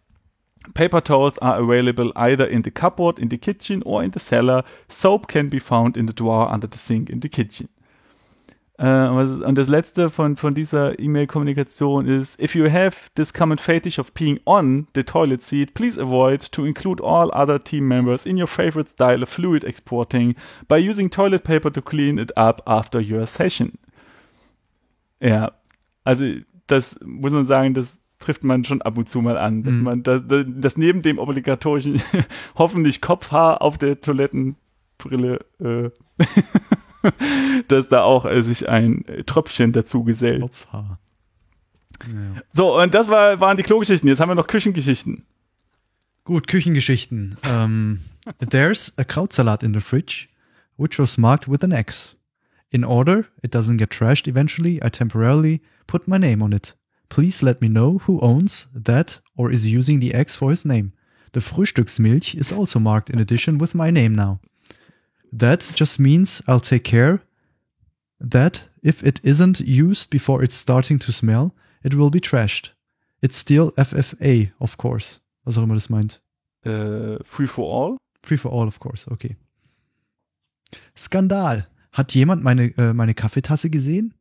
[0.73, 4.63] Paper towels are available either in the cupboard in the kitchen or in the cellar.
[4.87, 7.69] Soap can be found in the drawer under the sink in the kitchen.
[8.79, 13.99] Äh, und das letzte von, von dieser E-Mail-Kommunikation ist, if you have this common fetish
[13.99, 18.35] of peeing on the toilet seat, please avoid to include all other team members in
[18.39, 20.33] your favorite style of fluid exporting
[20.67, 23.73] by using toilet paper to clean it up after your session.
[25.19, 25.51] Ja,
[26.03, 26.25] also
[26.67, 29.83] das muss man sagen, das trifft man schon ab und zu mal an, dass Mhm.
[29.83, 32.01] man das, das neben dem obligatorischen
[32.57, 35.89] hoffentlich Kopfhaar auf der Toilettenbrille äh,
[37.67, 40.43] dass da auch äh, sich ein Tröpfchen dazu gesellt.
[40.71, 40.97] Ja.
[42.51, 44.07] So, und das war, waren die Klogeschichten.
[44.09, 45.23] Jetzt haben wir noch Küchengeschichten.
[46.25, 47.37] Gut, Küchengeschichten.
[47.43, 47.99] Um,
[48.39, 50.29] there's a Krautsalat in the fridge,
[50.77, 52.15] which was marked with an X.
[52.71, 56.75] In order it doesn't get trashed eventually, I temporarily put my name on it.
[57.09, 60.93] Please let me know who owns that or is using the X for his name.
[61.33, 64.39] The Frühstücksmilch is also marked in addition with my name now.
[65.35, 67.21] That just means I'll take care
[68.19, 72.71] that if it isn't used before it's starting to smell, it will be trashed.
[73.21, 75.21] It's still FFA, of course.
[75.45, 76.21] Was auch immer das meint.
[76.63, 77.97] Äh, Free for All.
[78.21, 79.09] Free for all, of course.
[79.09, 79.35] Okay.
[80.95, 81.67] Skandal.
[81.91, 84.13] Hat jemand meine, äh, meine Kaffeetasse gesehen?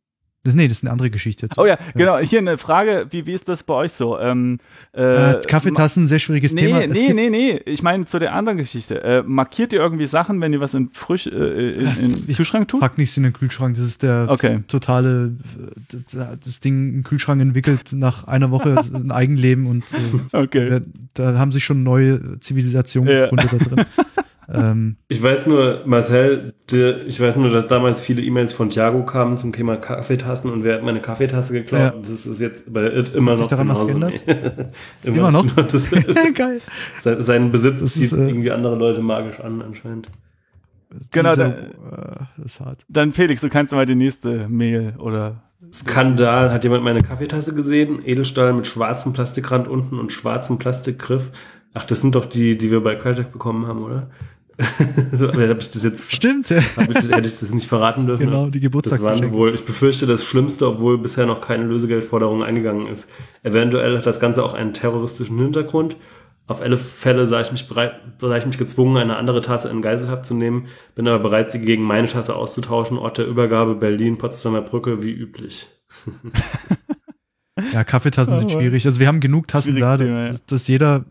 [0.44, 1.48] Das, nee, das ist eine andere Geschichte.
[1.56, 2.18] Oh ja, genau.
[2.18, 3.06] Hier eine Frage.
[3.10, 4.18] Wie, wie ist das bei euch so?
[4.18, 4.58] Ähm,
[4.92, 6.82] äh, Äh, Kaffeetassen, sehr schwieriges Nee, Thema.
[6.82, 7.60] Es nee, nee, nee.
[7.64, 9.04] Ich meine zu der anderen Geschichte.
[9.04, 12.36] Äh, markiert ihr irgendwie Sachen, wenn ihr was in frisch äh, in, in den Ich
[12.38, 12.80] Kühlschrank tut?
[12.80, 13.76] Pack nichts in den Kühlschrank.
[13.76, 14.64] Das ist der Okay.
[14.66, 20.36] totale, äh, das, das Ding im Kühlschrank entwickelt nach einer Woche ein Eigenleben und äh,
[20.36, 20.68] Okay.
[20.70, 20.80] da,
[21.32, 23.28] da haben sich schon neue Zivilisationen Ja.
[23.28, 23.84] gegründet da drin.
[24.48, 29.38] ähm, Ich weiß nur, Marcel, ich weiß nur, dass damals viele E-Mails von Thiago kamen
[29.38, 31.80] zum Thema Kaffeetassen und wer hat meine Kaffeetasse geklaut?
[31.80, 31.94] Ja.
[32.08, 34.14] Das ist jetzt bei It immer Hat sich noch daran was genauso.
[35.04, 35.46] immer, Immer noch?
[35.66, 35.88] Das,
[36.34, 36.60] geil.
[37.00, 40.08] sein, seinen Besitz Das zieht ist, äh, irgendwie andere Leute magisch an, anscheinend.
[41.10, 42.84] Genau, Dieser, da- äh, das ist hart.
[42.88, 46.52] Dann Felix, du kannst mal die nächste Mail oder Skandal.
[46.52, 48.00] Hat jemand meine Kaffeetasse gesehen?
[48.04, 51.30] Edelstahl mit schwarzem Plastikrand unten und schwarzem Plastikgriff.
[51.74, 54.10] Ach, das sind doch die, die wir bei Crytek bekommen haben, oder?
[55.12, 56.60] Aber hab ich das jetzt, Stimmt, ja.
[56.76, 58.26] hab ich das, hätte ich das nicht verraten dürfen?
[58.26, 59.32] Genau, die Das waren Geburtstagsgeschenke.
[59.32, 63.08] wohl, ich befürchte das Schlimmste, obwohl bisher noch keine Lösegeldforderung eingegangen ist.
[63.42, 65.96] Eventuell hat das Ganze auch einen terroristischen Hintergrund.
[66.46, 69.80] Auf alle Fälle sah ich mich bereit, sah ich mich gezwungen, eine andere Tasse in
[69.80, 72.98] Geiselhaft zu nehmen, bin aber bereit, sie gegen meine Tasse auszutauschen.
[72.98, 75.68] Ort der Übergabe Berlin, Potsdamer Brücke, wie üblich.
[77.72, 78.86] Ja, Kaffeetassen sind schwierig.
[78.86, 80.28] Also wir haben genug Tassen da, Schwieriges Thema, ja.
[80.28, 81.04] dass, dass jeder,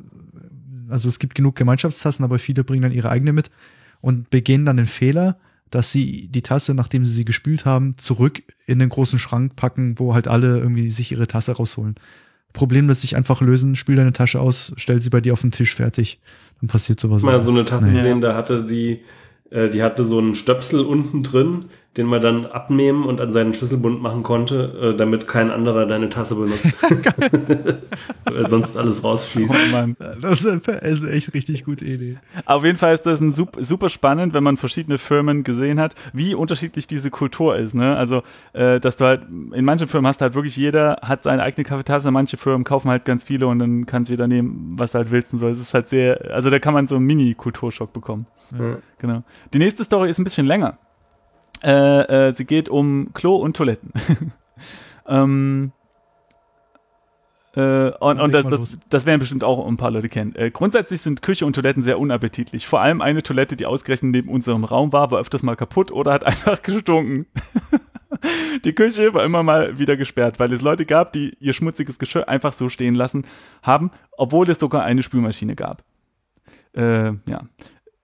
[0.92, 3.50] also es gibt genug Gemeinschaftstassen, aber viele bringen dann ihre eigene mit
[4.02, 5.38] und begehen dann den Fehler,
[5.70, 9.98] dass sie die Tasse, nachdem sie sie gespült haben, zurück in den großen Schrank packen,
[9.98, 11.96] wo halt alle irgendwie sich ihre Tasse rausholen.
[12.54, 15.52] Problem lässt sich einfach lösen, spül deine Tasche aus, stell sie bei dir auf den
[15.52, 16.20] Tisch, fertig.
[16.60, 17.24] Dann passiert sowas.
[17.24, 19.02] mal so eine Tasse gesehen, da hatte die,
[19.50, 21.66] äh, die hatte so einen Stöpsel unten drin,
[21.98, 26.08] den man dann abnehmen und an seinen Schlüsselbund machen konnte, äh, damit kein anderer deine
[26.08, 26.66] Tasse benutzt.
[28.32, 29.52] Weil sonst alles rausfließt.
[29.52, 29.98] Oh Mann.
[30.22, 32.18] Das ist eine ist eine echt richtig gute Idee.
[32.46, 35.96] Auf jeden Fall ist das ein super, super spannend, wenn man verschiedene Firmen gesehen hat,
[36.14, 37.76] wie unterschiedlich diese Kultur ist.
[37.76, 37.98] Ne?
[37.98, 41.44] Also, äh, dass du halt, in manchen Firmen hast du halt wirklich jeder hat seine
[41.44, 44.94] eigene Kaffeetasse, manche Firmen kaufen halt ganz viele und dann kannst du wieder nehmen, was
[44.94, 45.48] du halt willst und so.
[45.50, 48.28] Es ist halt sehr, also da kann man so einen Mini-Kulturschock bekommen.
[48.58, 48.78] Ja.
[49.00, 49.24] Genau.
[49.54, 50.78] Die nächste Story ist ein bisschen länger.
[51.64, 53.92] Äh, äh, sie geht um Klo und Toiletten.
[55.08, 55.72] ähm,
[57.54, 60.34] äh, und und das, das, das werden bestimmt auch ein paar Leute kennen.
[60.36, 62.66] Äh, grundsätzlich sind Küche und Toiletten sehr unappetitlich.
[62.66, 66.14] Vor allem eine Toilette, die ausgerechnet neben unserem Raum war, war öfters mal kaputt oder
[66.14, 67.26] hat einfach gestunken.
[68.66, 72.28] Die Küche war immer mal wieder gesperrt, weil es Leute gab, die ihr schmutziges Geschirr
[72.28, 73.26] einfach so stehen lassen
[73.64, 75.84] haben, obwohl es sogar eine Spülmaschine gab.
[76.74, 77.42] Äh, ja.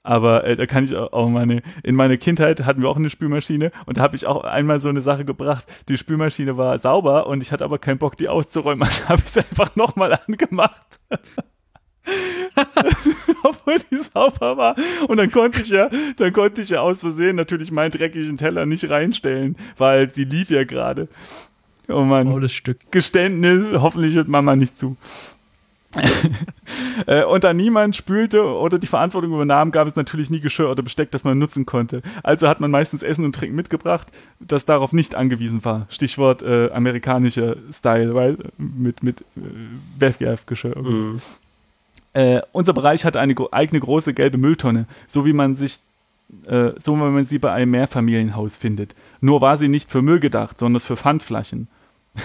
[0.08, 3.74] Aber äh, da kann ich auch meine, in meiner Kindheit hatten wir auch eine Spülmaschine
[3.86, 5.68] und da habe ich auch einmal so eine Sache gebracht.
[5.90, 8.88] Die Spülmaschine war sauber und ich hatte aber keinen Bock, die auszuräumen.
[8.88, 11.02] Also habe ich es einfach nochmal angemacht.
[13.44, 14.78] Obwohl die sauber war.
[15.10, 18.66] Und dann konnte ich ja, dann konnte ich ja aus Versehen natürlich meinen dreckigen Teller
[18.66, 21.10] nicht reinstellen, weil sie lief ja gerade.
[21.90, 22.32] Oh Mann.
[22.32, 22.80] Faules Stück.
[22.92, 24.96] Geständnis, hoffentlich hört Mama nicht zu.
[27.06, 30.82] Äh, und da niemand spülte oder die Verantwortung übernahm, gab es natürlich nie Geschirr oder
[30.84, 32.02] Besteck, das man nutzen konnte.
[32.24, 34.08] Also hat man meistens Essen und Trinken mitgebracht,
[34.40, 35.86] das darauf nicht angewiesen war.
[35.90, 39.26] Stichwort äh, amerikanischer Style, weil mit, mit äh,
[40.00, 40.78] Wegwerfgeschirr.
[40.82, 41.22] Mhm.
[42.14, 45.80] Äh, unser Bereich hatte eine gro- eigene große gelbe Mülltonne, so wie man sich,
[46.48, 48.96] äh, so wie man sie bei einem Mehrfamilienhaus findet.
[49.22, 51.68] Nur war sie nicht für Müll gedacht, sondern für Pfandflaschen.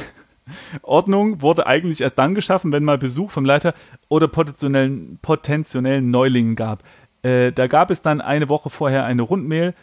[0.83, 3.75] Ordnung wurde eigentlich erst dann geschaffen, wenn mal Besuch vom Leiter
[4.09, 6.83] oder potenziellen, potenziellen Neulingen gab.
[7.23, 9.75] Äh, da gab es dann eine Woche vorher eine Rundmail,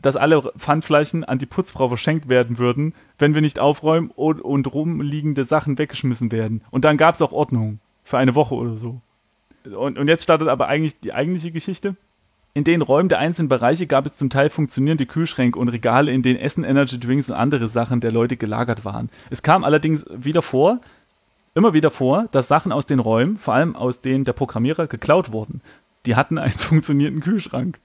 [0.00, 4.72] dass alle Pfandflaschen an die Putzfrau verschenkt werden würden, wenn wir nicht aufräumen und, und
[4.72, 6.62] rumliegende Sachen weggeschmissen werden.
[6.70, 9.00] Und dann gab es auch Ordnung für eine Woche oder so.
[9.64, 11.96] Und, und jetzt startet aber eigentlich die eigentliche Geschichte.
[12.58, 16.22] In den Räumen der einzelnen Bereiche gab es zum Teil funktionierende Kühlschränke und Regale, in
[16.22, 19.10] denen Essen, Energy Drinks und andere Sachen der Leute gelagert waren.
[19.30, 20.80] Es kam allerdings wieder vor,
[21.54, 25.30] immer wieder vor, dass Sachen aus den Räumen, vor allem aus denen der Programmierer, geklaut
[25.30, 25.60] wurden.
[26.04, 27.78] Die hatten einen funktionierenden Kühlschrank.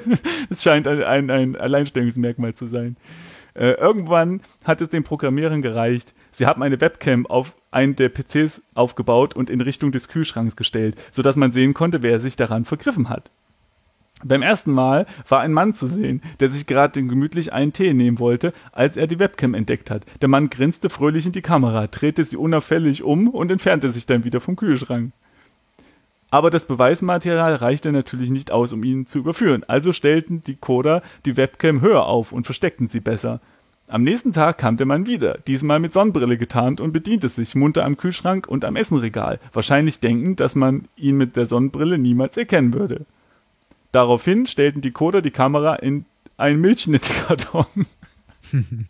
[0.50, 2.96] Es scheint ein, ein, ein Alleinstellungsmerkmal zu sein.
[3.54, 6.14] Äh, irgendwann hat es den Programmierern gereicht.
[6.32, 10.96] Sie haben eine Webcam auf einen der PCs aufgebaut und in Richtung des Kühlschranks gestellt,
[11.12, 13.30] sodass man sehen konnte, wer sich daran vergriffen hat.
[14.24, 18.18] Beim ersten Mal war ein Mann zu sehen, der sich gerade gemütlich einen Tee nehmen
[18.18, 20.06] wollte, als er die Webcam entdeckt hat.
[20.22, 24.24] Der Mann grinste fröhlich in die Kamera, drehte sie unauffällig um und entfernte sich dann
[24.24, 25.12] wieder vom Kühlschrank.
[26.30, 29.64] Aber das Beweismaterial reichte natürlich nicht aus, um ihn zu überführen.
[29.68, 33.40] Also stellten die Coder die Webcam höher auf und versteckten sie besser.
[33.86, 37.84] Am nächsten Tag kam der Mann wieder, diesmal mit Sonnenbrille getarnt und bediente sich munter
[37.84, 42.74] am Kühlschrank und am Essenregal, wahrscheinlich denkend, dass man ihn mit der Sonnenbrille niemals erkennen
[42.74, 43.06] würde.
[43.92, 46.04] Daraufhin stellten die Coder die Kamera in
[46.36, 47.66] einen Milchschnittkarton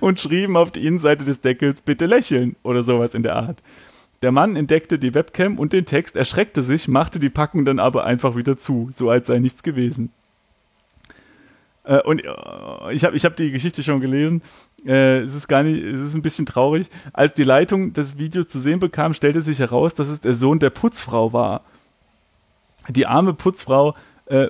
[0.00, 3.62] und schrieben auf die Innenseite des Deckels bitte lächeln oder sowas in der Art.
[4.22, 8.04] Der Mann entdeckte die Webcam und den Text, erschreckte sich, machte die Packung dann aber
[8.04, 10.10] einfach wieder zu, so als sei nichts gewesen.
[11.84, 14.42] Äh, und äh, ich habe ich hab die Geschichte schon gelesen.
[14.84, 16.88] Äh, es ist gar nicht, es ist ein bisschen traurig.
[17.12, 20.58] Als die Leitung des Videos zu sehen bekam, stellte sich heraus, dass es der Sohn
[20.58, 21.62] der Putzfrau war.
[22.88, 23.94] Die arme Putzfrau
[24.28, 24.48] äh,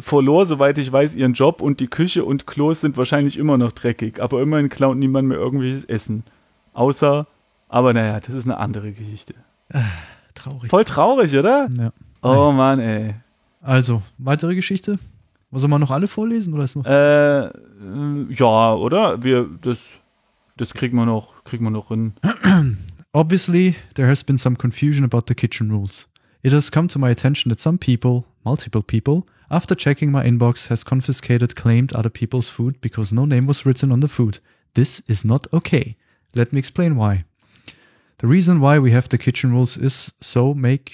[0.00, 3.72] verlor, soweit ich weiß, ihren Job und die Küche und Klos sind wahrscheinlich immer noch
[3.72, 4.20] dreckig.
[4.20, 6.24] Aber immerhin klaut niemand mehr irgendwelches Essen.
[6.74, 7.26] Außer,
[7.68, 9.34] aber naja, das ist eine andere Geschichte.
[10.34, 10.70] Traurig.
[10.70, 11.68] Voll traurig, oder?
[11.76, 11.92] Ja.
[12.22, 13.14] Oh Mann, ey.
[13.62, 14.98] Also, weitere Geschichte?
[15.52, 16.84] Soll man noch alle vorlesen oder ist noch?
[16.84, 17.52] Äh, äh,
[18.30, 19.22] ja, oder?
[19.22, 19.90] Wir, das,
[20.56, 22.12] das kriegen wir noch, kriegen wir noch hin.
[23.12, 26.08] Obviously, there has been some confusion about the kitchen rules.
[26.42, 29.18] It has come to my attention that some people, multiple people,
[29.50, 33.90] after checking my inbox, has confiscated claimed other people's food because no name was written
[33.92, 34.38] on the food.
[34.74, 35.96] This is not okay.
[36.34, 37.24] Let me explain why.
[38.18, 40.88] The reason why we have the kitchen rules is so make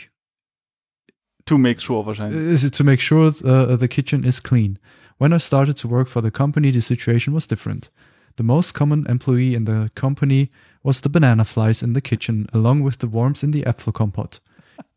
[1.47, 2.53] To make sure wahrscheinlich.
[2.55, 4.79] is it to make sure uh, the kitchen is clean.
[5.19, 7.91] When I started to work for the company, the situation was different.
[8.37, 10.51] The most common employee in the company
[10.83, 14.41] was the banana flies in the kitchen, along with the worms in the apple compote.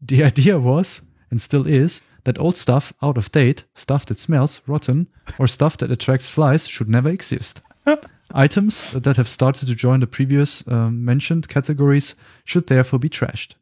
[0.02, 4.62] The idea was, and still is, that old stuff out of date, stuff that smells
[4.68, 5.08] rotten,
[5.40, 7.62] or stuff that attracts flies should never exist.
[8.34, 13.54] Items that have started to join the previous uh, mentioned categories should therefore be trashed.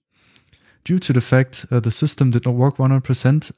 [0.83, 3.51] Due to the fact uh, the system did not work 100%,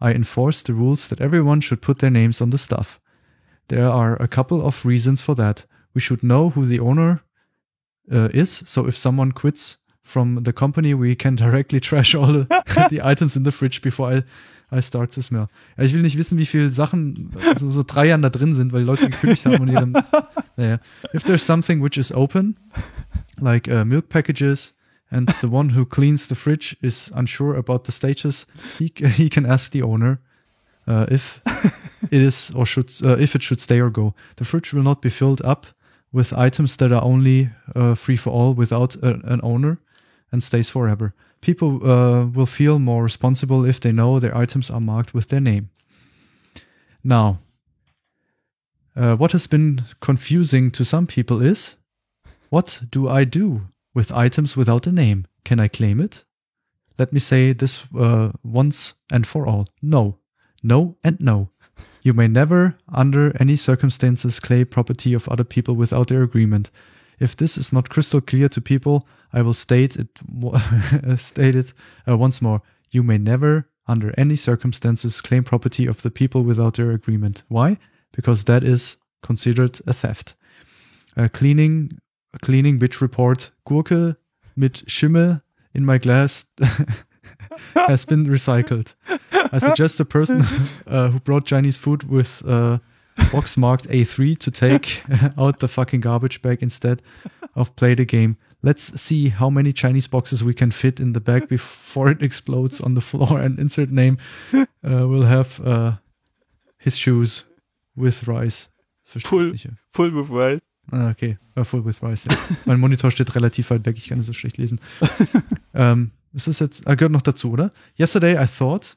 [0.00, 3.00] I enforced the rules that everyone should put their names on the stuff.
[3.68, 5.64] There are a couple of reasons for that.
[5.94, 7.22] We should know who the owner
[8.10, 9.76] uh, is, so if someone quits
[10.10, 12.32] from the company, we can directly trash all
[12.90, 14.22] the, items in the fridge before I,
[14.72, 15.48] I start to smell.
[15.78, 18.72] Ja, ich will nicht wissen, wie viele Sachen so, so drei Jahren da drin sind,
[18.72, 19.94] weil die Leute gekündigt haben und ihren.
[20.56, 20.78] Naja.
[21.14, 22.56] If there's something which is open,
[23.40, 24.74] like uh, milk packages,
[25.10, 28.46] and the one who cleans the fridge is unsure about the status,
[28.78, 30.18] he, he can ask the owner
[30.86, 31.40] uh, if
[32.10, 34.12] it is or should uh, if it should stay or go.
[34.36, 35.66] The fridge will not be filled up
[36.12, 39.78] with items that are only uh, free for all without a, an owner
[40.32, 41.14] and stays forever.
[41.40, 45.40] People uh, will feel more responsible if they know their items are marked with their
[45.40, 45.70] name.
[47.02, 47.40] Now,
[48.94, 51.76] uh, what has been confusing to some people is
[52.50, 55.26] what do I do with items without a name?
[55.44, 56.24] Can I claim it?
[56.98, 59.68] Let me say this uh, once and for all.
[59.80, 60.18] No.
[60.62, 61.50] No and no.
[62.02, 66.70] You may never, under any circumstances, claim property of other people without their agreement.
[67.18, 70.08] If this is not crystal clear to people, I will state it,
[71.18, 71.72] state it
[72.08, 72.62] uh, once more.
[72.90, 77.42] You may never, under any circumstances, claim property of the people without their agreement.
[77.48, 77.78] Why?
[78.12, 80.34] Because that is considered a theft.
[81.32, 81.90] Cleaning,
[82.40, 83.50] cleaning bitch report.
[83.68, 84.16] Gurke
[84.56, 85.42] mit Schimmel
[85.74, 86.46] in my glass
[87.74, 88.94] has been recycled.
[89.52, 90.42] I suggest the person
[90.86, 92.78] uh, who brought Chinese food with uh,
[93.32, 95.02] box marked A3 to take
[95.38, 97.02] out the fucking garbage bag instead
[97.54, 98.36] of play the game.
[98.62, 102.80] Let's see how many Chinese boxes we can fit in the bag before it explodes
[102.80, 104.18] on the floor and insert name
[104.52, 105.92] uh, will have uh,
[106.78, 107.44] his shoes
[107.96, 108.68] with rice.
[109.04, 109.54] Full,
[109.92, 110.60] full with rice.
[110.92, 111.38] Ah, okay.
[111.56, 112.26] Uh, full with rice.
[112.26, 112.36] Ja.
[112.66, 114.80] mein Monitor steht relativ weit weg, ich kann es so schlecht lesen.
[115.74, 117.72] ähm, ist das jetzt, ah, gehört noch dazu, oder?
[117.98, 118.96] Yesterday I thought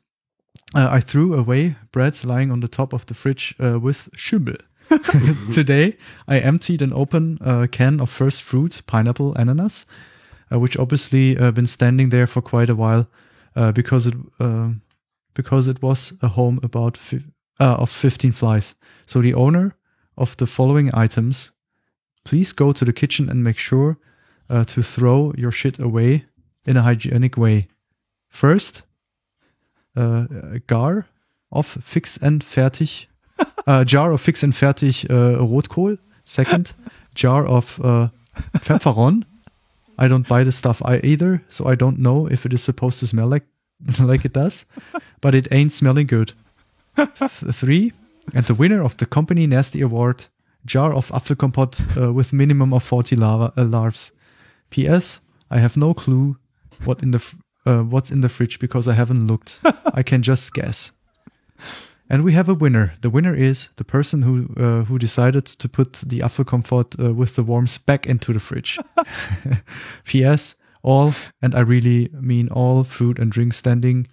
[0.76, 4.58] uh, I threw away bread lying on the top of the fridge uh, with Schimmel.
[5.52, 5.98] Today
[6.28, 9.86] I emptied an open uh, can of first fruit, pineapple, ananas,
[10.52, 13.08] uh, which obviously uh, been standing there for quite a while
[13.56, 14.70] uh, because it uh,
[15.34, 17.24] because it was a home about fi-
[17.60, 18.76] uh, of 15 flies.
[19.06, 19.76] So the owner
[20.16, 21.52] of the following items,
[22.24, 23.98] please go to the kitchen and make sure
[24.50, 26.26] uh, to throw your shit away
[26.66, 27.68] in a hygienic way.
[28.30, 28.84] First,
[29.96, 31.08] jar
[31.52, 33.08] of fix and fertig,
[33.68, 35.98] uh, jar of fix and fertig uh, Rotkohl.
[36.24, 36.74] Second,
[37.16, 38.08] jar of uh,
[38.58, 39.24] Pfefferon.
[39.98, 43.00] I don't buy the stuff I either, so I don't know if it is supposed
[43.00, 43.46] to smell like
[44.00, 44.66] like it does,
[45.22, 46.34] but it ain't smelling good.
[46.96, 47.92] Th- three,
[48.34, 50.26] and the winner of the company nasty award,
[50.66, 54.12] jar of Apfelkompott uh, with minimum of 40 lava, uh, larves.
[54.70, 55.20] P.S.
[55.52, 56.38] I have no clue
[56.86, 57.24] what in the
[57.66, 59.60] uh, what's in the fridge because I haven't looked.
[59.94, 60.92] I can just guess.
[62.14, 62.94] And we have a winner.
[63.02, 67.34] The winner is the person who uh, who decided to put the Apfelkomfort uh, with
[67.34, 68.78] the worms back into the fridge.
[70.06, 70.56] P.S.
[70.84, 71.12] All,
[71.42, 74.08] and I really mean all food and drink standing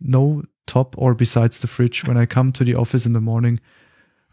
[0.00, 3.60] no top or besides the fridge when I come to the office in the morning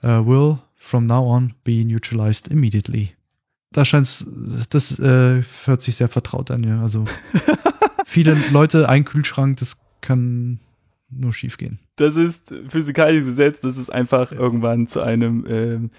[0.06, 3.18] uh, will from now on be neutralized immediately.
[3.74, 4.26] Da scheint's,
[4.70, 6.82] das äh, hört sich sehr vertraut an, ja.
[6.82, 7.04] Also
[8.06, 10.60] viele Leute, ein Kühlschrank, das kann
[11.12, 11.80] nur schief gehen.
[11.98, 15.92] Das ist physikalisches Gesetz, das ist einfach irgendwann zu einem ähm,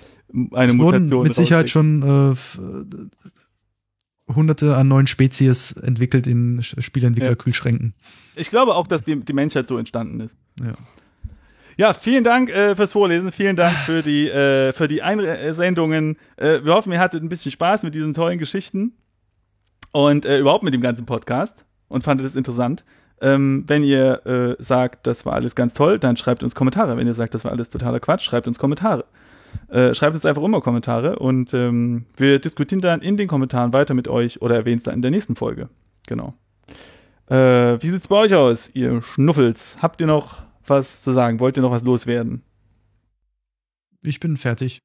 [0.52, 1.22] eine Es wurden Mutation.
[1.24, 7.94] mit Sicherheit schon äh, äh, hunderte an neuen Spezies entwickelt in Sch- Spieleentwicklerkühlschränken.
[8.36, 10.36] Ich glaube auch, dass die, die Menschheit so entstanden ist.
[10.60, 10.74] Ja.
[11.78, 16.16] Ja, vielen Dank äh, fürs Vorlesen, vielen Dank für die, äh, für die Einsendungen.
[16.36, 18.92] Äh, wir hoffen, ihr hattet ein bisschen Spaß mit diesen tollen Geschichten
[19.90, 22.84] und äh, überhaupt mit dem ganzen Podcast und fandet es interessant.
[23.22, 26.96] Ähm, wenn ihr äh, sagt, das war alles ganz toll, dann schreibt uns Kommentare.
[26.96, 29.04] Wenn ihr sagt, das war alles totaler Quatsch, schreibt uns Kommentare.
[29.68, 33.94] Äh, schreibt uns einfach immer Kommentare und ähm, wir diskutieren dann in den Kommentaren weiter
[33.94, 35.68] mit euch oder erwähnen es dann in der nächsten Folge.
[36.06, 36.34] Genau.
[37.28, 39.78] Äh, wie sieht's bei euch aus, ihr Schnuffels?
[39.80, 41.38] Habt ihr noch was zu sagen?
[41.38, 42.42] Wollt ihr noch was loswerden?
[44.04, 44.80] Ich bin fertig.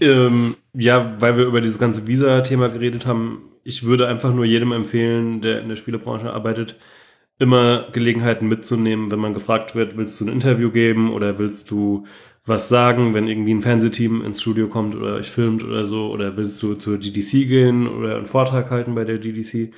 [0.00, 4.72] Ähm, ja, weil wir über dieses ganze Visa-Thema geredet haben, ich würde einfach nur jedem
[4.72, 6.76] empfehlen, der in der Spielebranche arbeitet,
[7.42, 12.04] immer Gelegenheiten mitzunehmen, wenn man gefragt wird, willst du ein Interview geben oder willst du
[12.44, 16.36] was sagen, wenn irgendwie ein Fernsehteam ins Studio kommt oder euch filmt oder so, oder
[16.36, 19.72] willst du zur GDC gehen oder einen Vortrag halten bei der GDC.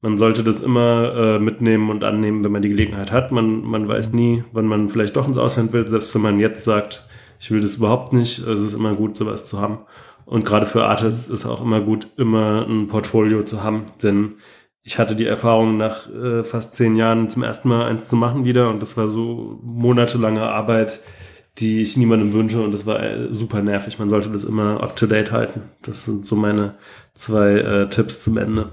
[0.00, 3.32] Man sollte das immer äh, mitnehmen und annehmen, wenn man die Gelegenheit hat.
[3.32, 6.62] Man, man weiß nie, wann man vielleicht doch ins Ausland will, selbst wenn man jetzt
[6.62, 7.04] sagt,
[7.40, 8.46] ich will das überhaupt nicht.
[8.46, 9.80] Also es ist immer gut, sowas zu haben.
[10.24, 14.34] Und gerade für Artists ist auch immer gut, immer ein Portfolio zu haben, denn
[14.88, 18.46] ich hatte die Erfahrung, nach äh, fast zehn Jahren zum ersten Mal eins zu machen
[18.46, 21.00] wieder und das war so monatelange Arbeit,
[21.58, 23.98] die ich niemandem wünsche und das war äh, super nervig.
[23.98, 25.60] Man sollte das immer up to date halten.
[25.82, 26.76] Das sind so meine
[27.12, 28.70] zwei äh, Tipps zum Ende.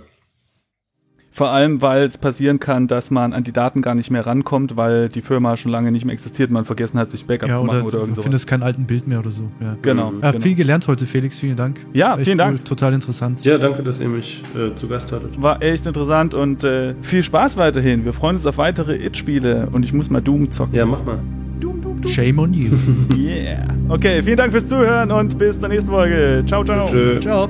[1.38, 4.78] Vor allem, weil es passieren kann, dass man an die Daten gar nicht mehr rankommt,
[4.78, 7.64] weil die Firma schon lange nicht mehr existiert, man vergessen hat, sich Backup Ja, zu
[7.64, 8.24] oder, machen oder du irgend sowas.
[8.24, 9.44] findest kein alten Bild mehr oder so.
[9.60, 9.76] Ja.
[9.82, 10.14] Genau.
[10.22, 10.42] Ja, genau.
[10.44, 11.38] Viel gelernt heute, Felix.
[11.38, 11.86] Vielen Dank.
[11.92, 12.60] Ja, Echt vielen Dank.
[12.60, 13.46] Cool, total interessant.
[13.46, 15.42] Ja, danke, dass ihr mich äh, zu Gast hattet.
[15.42, 18.06] War echt interessant und äh, viel Spaß weiterhin.
[18.06, 20.74] Wir freuen uns auf weitere It-Spiele und ich muss mal Doom zocken.
[20.74, 21.20] Ja, mach mal.
[21.60, 22.12] Doom, Doom, Doom.
[22.14, 22.70] Shame on you.
[23.18, 23.68] Yeah.
[23.90, 26.44] Okay, vielen Dank fürs Zuhören und bis zur nächsten Folge.
[26.48, 26.86] Ciao, ciao.
[26.88, 27.20] Tschö.
[27.20, 27.50] Ciao.